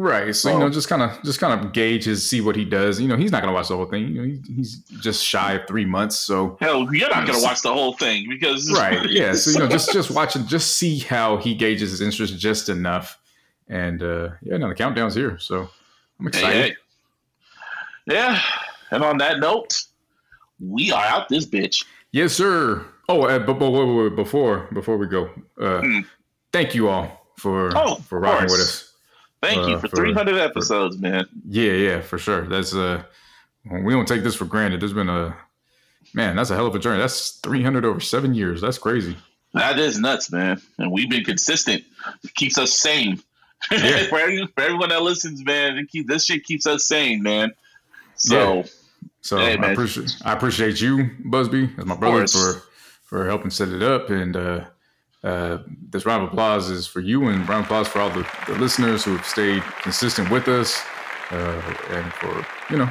right? 0.00 0.32
So 0.36 0.50
you 0.50 0.54
Oh. 0.54 0.60
know, 0.60 0.70
just 0.70 0.88
kind 0.88 1.02
of 1.02 1.20
just 1.24 1.40
kind 1.40 1.52
of 1.60 1.72
gauge 1.72 2.04
his, 2.04 2.24
see 2.28 2.40
what 2.40 2.54
he 2.54 2.64
does. 2.64 3.00
You 3.00 3.08
know, 3.08 3.16
he's 3.16 3.32
not 3.32 3.42
gonna 3.42 3.52
watch 3.52 3.66
the 3.68 3.76
whole 3.76 3.84
thing. 3.86 4.06
You 4.08 4.14
know, 4.14 4.24
he, 4.28 4.40
he's 4.54 4.76
just 5.02 5.24
shy 5.24 5.54
of 5.54 5.66
three 5.66 5.84
months, 5.84 6.16
so 6.16 6.56
Hell, 6.60 6.86
you're 6.94 7.10
not 7.10 7.26
gonna 7.26 7.42
watch 7.42 7.62
the 7.62 7.72
whole 7.72 7.94
thing 7.94 8.26
because 8.28 8.70
right 8.78 9.10
yeah 9.10 9.32
so 9.34 9.50
you 9.50 9.58
know 9.58 9.66
just 9.68 9.92
just 9.92 10.10
watch 10.18 10.36
it 10.36 10.46
just 10.46 10.76
see 10.76 11.00
how 11.00 11.36
he 11.38 11.52
gauges 11.54 11.90
his 11.90 12.00
interest 12.00 12.38
just 12.38 12.68
enough 12.68 13.18
and 13.68 14.02
uh 14.04 14.28
yeah 14.42 14.56
now 14.56 14.68
the 14.68 14.74
countdown's 14.76 15.16
here 15.16 15.36
so 15.38 15.68
i'm 16.20 16.28
excited 16.28 16.70
hey. 16.70 16.76
Yeah, 18.06 18.40
and 18.90 19.02
on 19.04 19.18
that 19.18 19.38
note, 19.40 19.82
we 20.60 20.90
are 20.92 21.04
out 21.04 21.28
this 21.28 21.44
bitch. 21.44 21.84
yes 22.12 22.32
sir 22.32 22.84
oh 23.08 23.22
uh, 23.22 23.38
but, 23.40 23.54
but 23.58 23.70
wait, 23.70 23.84
wait, 23.84 24.16
before 24.16 24.68
before 24.72 24.96
we 24.96 25.06
go 25.06 25.28
uh 25.60 25.80
Hmm. 25.80 26.00
Thank 26.58 26.74
you 26.74 26.88
all 26.88 27.06
for 27.36 27.70
Oh, 27.76 27.94
for 27.96 28.18
rocking 28.20 28.48
course. 28.48 28.52
with 28.52 28.60
us 28.60 28.84
Thank 29.40 29.68
you 29.68 29.76
Uh, 29.76 29.80
for 29.80 29.88
for- 29.88 29.96
300 29.96 30.36
episodes, 30.38 30.98
man. 30.98 31.24
yeah 31.48 31.72
yeah 31.72 32.00
for 32.00 32.18
sure 32.18 32.42
that's 32.48 32.74
uh 32.74 33.02
we 33.84 33.92
don't 33.92 34.08
take 34.08 34.22
this 34.24 34.34
for 34.34 34.44
granted 34.46 34.80
there's 34.80 34.92
been 34.92 35.08
a 35.08 35.36
man 36.14 36.34
that's 36.36 36.50
a 36.50 36.54
hell 36.56 36.66
of 36.66 36.74
a 36.74 36.78
journey 36.78 36.98
that's 36.98 37.38
300 37.42 37.84
over 37.84 38.00
seven 38.00 38.34
years 38.34 38.60
that's 38.60 38.78
crazy 38.78 39.16
That 39.54 39.78
is 39.78 39.98
nuts, 39.98 40.30
man. 40.30 40.60
And 40.78 40.92
we've 40.92 41.08
been 41.08 41.24
consistent. 41.24 41.82
It 42.22 42.34
keeps 42.34 42.58
us 42.58 42.70
sane. 42.78 43.14
Yeah. 43.70 44.04
for, 44.10 44.18
every, 44.18 44.46
for 44.54 44.60
everyone 44.62 44.90
that 44.90 45.02
listens, 45.02 45.42
man, 45.42 45.78
it 45.78 45.88
keep, 45.88 46.06
this 46.06 46.26
shit 46.26 46.44
keeps 46.44 46.66
us 46.66 46.86
sane, 46.86 47.22
man. 47.22 47.54
So, 48.16 48.64
So 49.22 49.38
Hey, 49.38 49.56
I 49.56 49.70
appreciate 49.72 50.10
I 50.24 50.32
appreciate 50.34 50.80
you, 50.82 51.10
Busby, 51.24 51.70
as 51.78 51.86
my 51.86 51.96
brother, 51.96 52.26
for 52.26 52.62
for 53.08 53.26
helping 53.26 53.50
set 53.50 53.68
it 53.68 53.82
up. 53.82 54.10
And 54.10 54.36
uh, 54.36 54.60
uh, 55.24 55.58
this 55.90 56.06
round 56.06 56.22
of 56.24 56.30
applause 56.32 56.70
is 56.70 56.86
for 56.86 57.00
you, 57.00 57.28
and 57.28 57.48
round 57.48 57.60
of 57.60 57.66
applause 57.66 57.88
for 57.88 58.00
all 58.00 58.10
the, 58.10 58.26
the 58.46 58.54
listeners 58.58 59.04
who 59.04 59.16
have 59.16 59.26
stayed 59.26 59.62
consistent 59.82 60.30
with 60.30 60.48
us, 60.48 60.80
uh, 61.30 61.74
and 61.90 62.12
for 62.14 62.46
you 62.70 62.78
know, 62.78 62.88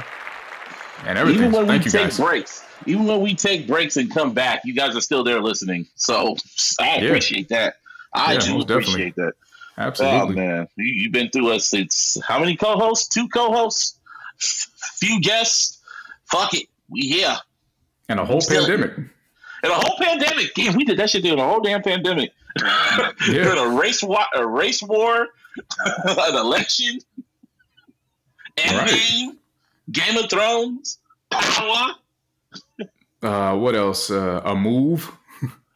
and 1.06 1.18
everything. 1.18 1.42
even 1.44 1.52
when 1.52 1.66
Thank 1.66 1.84
we 1.84 1.90
take 1.90 2.02
guys. 2.02 2.18
breaks, 2.18 2.64
even 2.86 3.06
when 3.06 3.20
we 3.20 3.34
take 3.34 3.66
breaks 3.66 3.96
and 3.96 4.12
come 4.12 4.32
back, 4.34 4.60
you 4.64 4.74
guys 4.74 4.94
are 4.96 5.00
still 5.00 5.24
there 5.24 5.40
listening. 5.40 5.86
So, 5.94 6.36
I 6.80 6.98
Yeah. 6.98 7.06
appreciate 7.08 7.48
that. 7.48 7.76
I 8.14 8.34
Yeah, 8.34 8.38
do 8.40 8.54
most 8.54 8.68
definitely. 8.68 8.92
appreciate 8.92 9.16
that. 9.16 9.32
Oh, 9.78 9.82
Absolutely. 9.82 10.34
man. 10.36 10.68
You, 10.76 10.84
you've 10.86 11.12
been 11.12 11.30
through 11.30 11.52
us. 11.52 11.72
It's 11.72 12.20
how 12.26 12.38
many 12.40 12.56
co 12.56 12.76
hosts? 12.76 13.08
Two 13.08 13.28
co 13.28 13.52
hosts? 13.52 13.98
Few 14.98 15.20
guests? 15.20 15.78
Fuck 16.30 16.52
it. 16.54 16.66
We 16.90 17.02
here. 17.02 17.36
and 18.10 18.18
a 18.20 18.24
whole 18.24 18.40
Still- 18.40 18.66
pandemic. 18.66 19.06
And 19.68 19.76
a 19.76 19.86
whole 19.86 19.98
pandemic. 19.98 20.54
Damn, 20.54 20.74
we 20.76 20.84
did 20.84 20.96
that 20.98 21.10
shit 21.10 21.22
during 21.22 21.38
a 21.38 21.46
whole 21.46 21.60
damn 21.60 21.82
pandemic. 21.82 22.32
during 23.26 23.58
a 23.58 23.68
race 23.78 24.02
war, 24.02 24.20
a 24.34 24.46
race 24.46 24.82
war, 24.82 25.28
an 25.84 26.34
election, 26.34 26.98
Endgame, 28.56 29.36
Game 29.92 30.16
of 30.16 30.30
Thrones, 30.30 30.98
Power, 31.30 31.96
Uh, 33.22 33.56
what 33.58 33.74
else? 33.74 34.10
Uh, 34.10 34.40
a 34.42 34.54
move. 34.54 35.12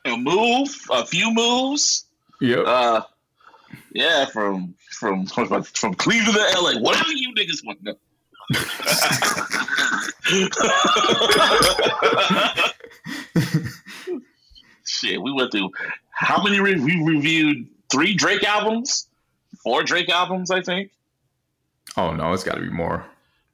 a 0.07 0.17
move, 0.17 0.75
a 0.91 1.05
few 1.05 1.31
moves. 1.35 2.07
Yep. 2.41 2.65
Uh, 2.67 3.03
yeah, 3.93 4.25
from 4.25 4.75
from 4.91 5.27
from 5.27 5.95
Cleveland 5.95 6.39
to 6.39 6.61
LA, 6.61 6.81
whatever 6.81 7.13
you 7.13 7.35
niggas 7.35 7.63
want 7.63 7.85
to. 7.85 7.95
Shit, 15.03 15.21
we 15.21 15.33
went 15.33 15.51
through 15.53 15.71
how 16.11 16.43
many? 16.43 16.61
Re- 16.61 16.79
we 16.81 17.03
reviewed 17.03 17.67
three 17.91 18.15
Drake 18.15 18.45
albums, 18.45 19.09
four 19.63 19.83
Drake 19.83 20.09
albums, 20.09 20.51
I 20.51 20.63
think. 20.63 20.91
Oh 21.97 22.13
no, 22.15 22.33
it's 22.33 22.45
got 22.45 22.55
to 22.55 22.61
be 22.61 22.71
more. 22.71 23.05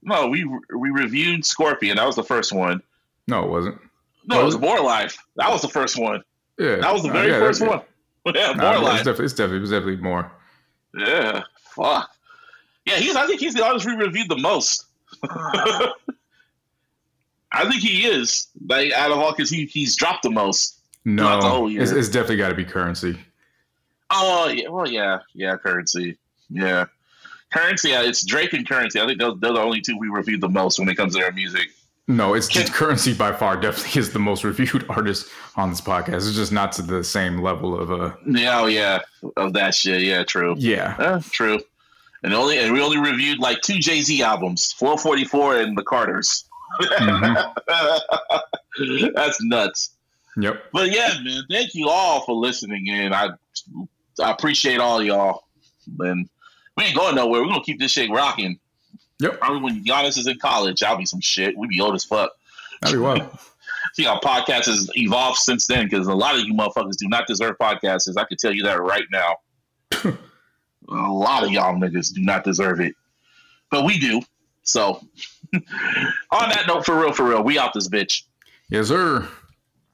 No, 0.03 0.27
we 0.29 0.45
we 0.45 0.91
reviewed 0.91 1.45
Scorpion. 1.45 1.97
That 1.97 2.07
was 2.07 2.17
the 2.17 2.23
first 2.23 2.53
one. 2.53 2.83
No, 3.27 3.45
it 3.45 3.51
wasn't. 3.51 3.79
No, 4.27 4.41
it 4.41 4.45
was 4.45 4.57
Was 4.57 4.63
More 4.63 4.81
Life. 4.81 5.19
That 5.37 5.51
was 5.51 5.63
the 5.63 5.69
first 5.69 5.99
one. 5.99 6.23
Yeah, 6.59 6.77
That 6.77 6.93
was 6.93 7.03
the 7.03 7.09
Uh, 7.09 7.13
very 7.15 7.31
yeah, 7.31 7.39
first 7.39 7.61
one. 7.67 7.81
Yeah, 8.35 8.53
Nah, 8.53 8.63
More 8.63 8.73
it's, 8.75 8.83
Life. 8.83 8.97
definitely, 8.99 9.25
it's 9.25 9.35
definitely, 9.35 9.57
it 9.57 9.61
was 9.63 9.71
definitely 9.71 9.97
more. 9.97 10.31
Yeah, 10.99 11.43
fuck. 11.75 12.11
Yeah, 12.85 12.97
he's. 12.97 13.17
I 13.17 13.27
think 13.27 13.41
he's 13.41 13.55
the 13.55 13.65
artist 13.65 13.87
we 13.87 13.95
reviewed 13.95 14.29
the 14.29 14.37
most. 14.37 14.85
I 17.51 17.63
think 17.63 17.77
he 17.83 18.05
is. 18.07 18.49
Like 18.69 18.93
out 18.93 19.11
of 19.11 19.19
all, 19.19 19.33
because 19.33 19.51
he 19.51 19.65
he's 19.67 19.97
dropped 19.97 20.23
the 20.23 20.31
most. 20.31 20.78
No, 21.09 21.69
it's, 21.69 21.91
it's 21.91 22.09
definitely 22.09 22.37
got 22.37 22.51
to 22.51 22.55
be 22.55 22.65
Curren$y. 22.65 23.19
Oh 24.11 24.49
yeah, 24.49 24.69
well 24.69 24.87
yeah, 24.89 25.19
yeah, 25.35 25.57
Curren$y. 25.57 26.15
Yeah, 26.51 26.85
Curren$y. 27.53 27.91
Yeah, 27.91 28.03
it's 28.03 28.25
Drake 28.25 28.53
and 28.53 28.69
Curren$y. 28.69 29.03
I 29.03 29.07
think 29.07 29.19
those 29.21 29.39
they're 29.41 29.53
the 29.55 29.61
only 29.61 29.81
two 29.81 29.97
we 29.99 30.09
reviewed 30.09 30.41
the 30.41 30.49
most 30.49 30.79
when 30.79 30.89
it 30.89 30.97
comes 30.97 31.15
to 31.15 31.21
their 31.21 31.33
music. 31.33 31.69
No, 32.09 32.35
it's 32.35 32.47
Can- 32.49 32.67
Curren$y 32.73 33.15
by 33.15 33.33
far. 33.33 33.57
Definitely 33.59 34.01
is 34.01 34.13
the 34.13 34.19
most 34.19 34.45
reviewed 34.45 34.85
artist 34.91 35.29
on 35.57 35.71
this 35.71 35.81
podcast. 35.81 36.27
It's 36.29 36.35
just 36.35 36.53
not 36.53 36.73
to 36.73 36.83
the 36.83 37.03
same 37.05 37.39
level 37.39 37.79
of 37.79 37.91
uh 37.91 38.13
Yeah, 38.27 38.61
oh 38.61 38.67
yeah, 38.67 39.01
of 39.37 39.53
that 39.55 39.75
shit. 39.75 40.03
Yeah, 40.03 40.25
true. 40.25 40.55
yeah. 40.59 40.95
Uh, 40.99 41.21
true. 41.31 41.59
And 42.23 42.35
only 42.35 42.59
and 42.59 42.73
we 42.73 42.81
only 42.83 42.99
reviewed 42.99 43.39
like 43.39 43.61
two 43.63 43.79
Jay 43.79 44.01
Z 44.03 44.23
albums, 44.23 44.75
4:44 44.79 45.63
and 45.65 45.79
the 45.79 45.83
Carters. 45.85 46.45
Mhm. 46.83 47.53
That's 49.15 49.43
nuts. 49.43 49.91
Yep. 50.39 50.65
But 50.73 50.93
yeah, 50.93 51.15
man, 51.23 51.43
thank 51.51 51.75
you 51.75 51.89
all 51.89 52.21
for 52.21 52.35
listening 52.35 52.87
in. 52.87 53.13
I 53.13 53.31
I 54.23 54.31
appreciate 54.31 54.79
all 54.79 55.03
y'all. 55.03 55.45
And 55.99 56.29
we 56.77 56.85
ain't 56.85 56.97
going 56.97 57.17
nowhere. 57.17 57.43
We're 57.43 57.49
gonna 57.49 57.65
keep 57.65 57.81
this 57.81 57.93
shit 57.93 58.11
rocking. 58.11 58.59
Yep. 59.21 59.41
Probably 59.41 59.63
when 59.63 59.85
Giannis 59.85 60.17
is 60.17 60.29
in 60.29 60.39
college, 60.39 60.83
I'll 60.83 60.97
be 60.97 61.07
some 61.07 61.21
shit. 61.21 61.57
We 61.57 61.67
be 61.67 61.81
old 61.81 61.97
as 61.97 62.05
fuck. 62.05 62.31
That'd 62.81 62.97
be 62.97 63.01
wild. 63.01 63.37
See 63.95 64.05
how 64.05 64.21
podcast 64.21 64.67
has 64.67 64.89
evolved 64.95 65.39
since 65.39 65.67
then, 65.67 65.89
because 65.89 66.07
a 66.07 66.15
lot 66.15 66.37
of 66.37 66.43
you 66.43 66.55
motherfuckers 66.55 66.97
do 66.97 67.09
not 67.09 67.27
deserve 67.27 67.57
podcasters. 67.59 68.17
I 68.17 68.25
can 68.25 68.37
tell 68.37 68.53
you 68.53 68.63
that 68.63 68.81
right 68.81 69.07
now. 69.11 69.37
a 70.89 71.13
lot 71.13 71.43
of 71.43 71.51
y'all 71.51 71.75
niggas 71.75 72.13
do 72.13 72.21
not 72.21 72.45
deserve 72.45 72.81
it, 72.81 72.95
but 73.71 73.85
we 73.85 73.99
do. 73.99 74.21
So, 74.63 75.01
on 75.55 76.49
that 76.51 76.65
note, 76.69 76.85
for 76.85 77.01
real, 77.01 77.13
for 77.13 77.25
real, 77.25 77.43
we 77.43 77.59
out 77.59 77.73
this 77.73 77.89
bitch. 77.89 78.23
Yes, 78.69 78.89
sir. 78.89 79.27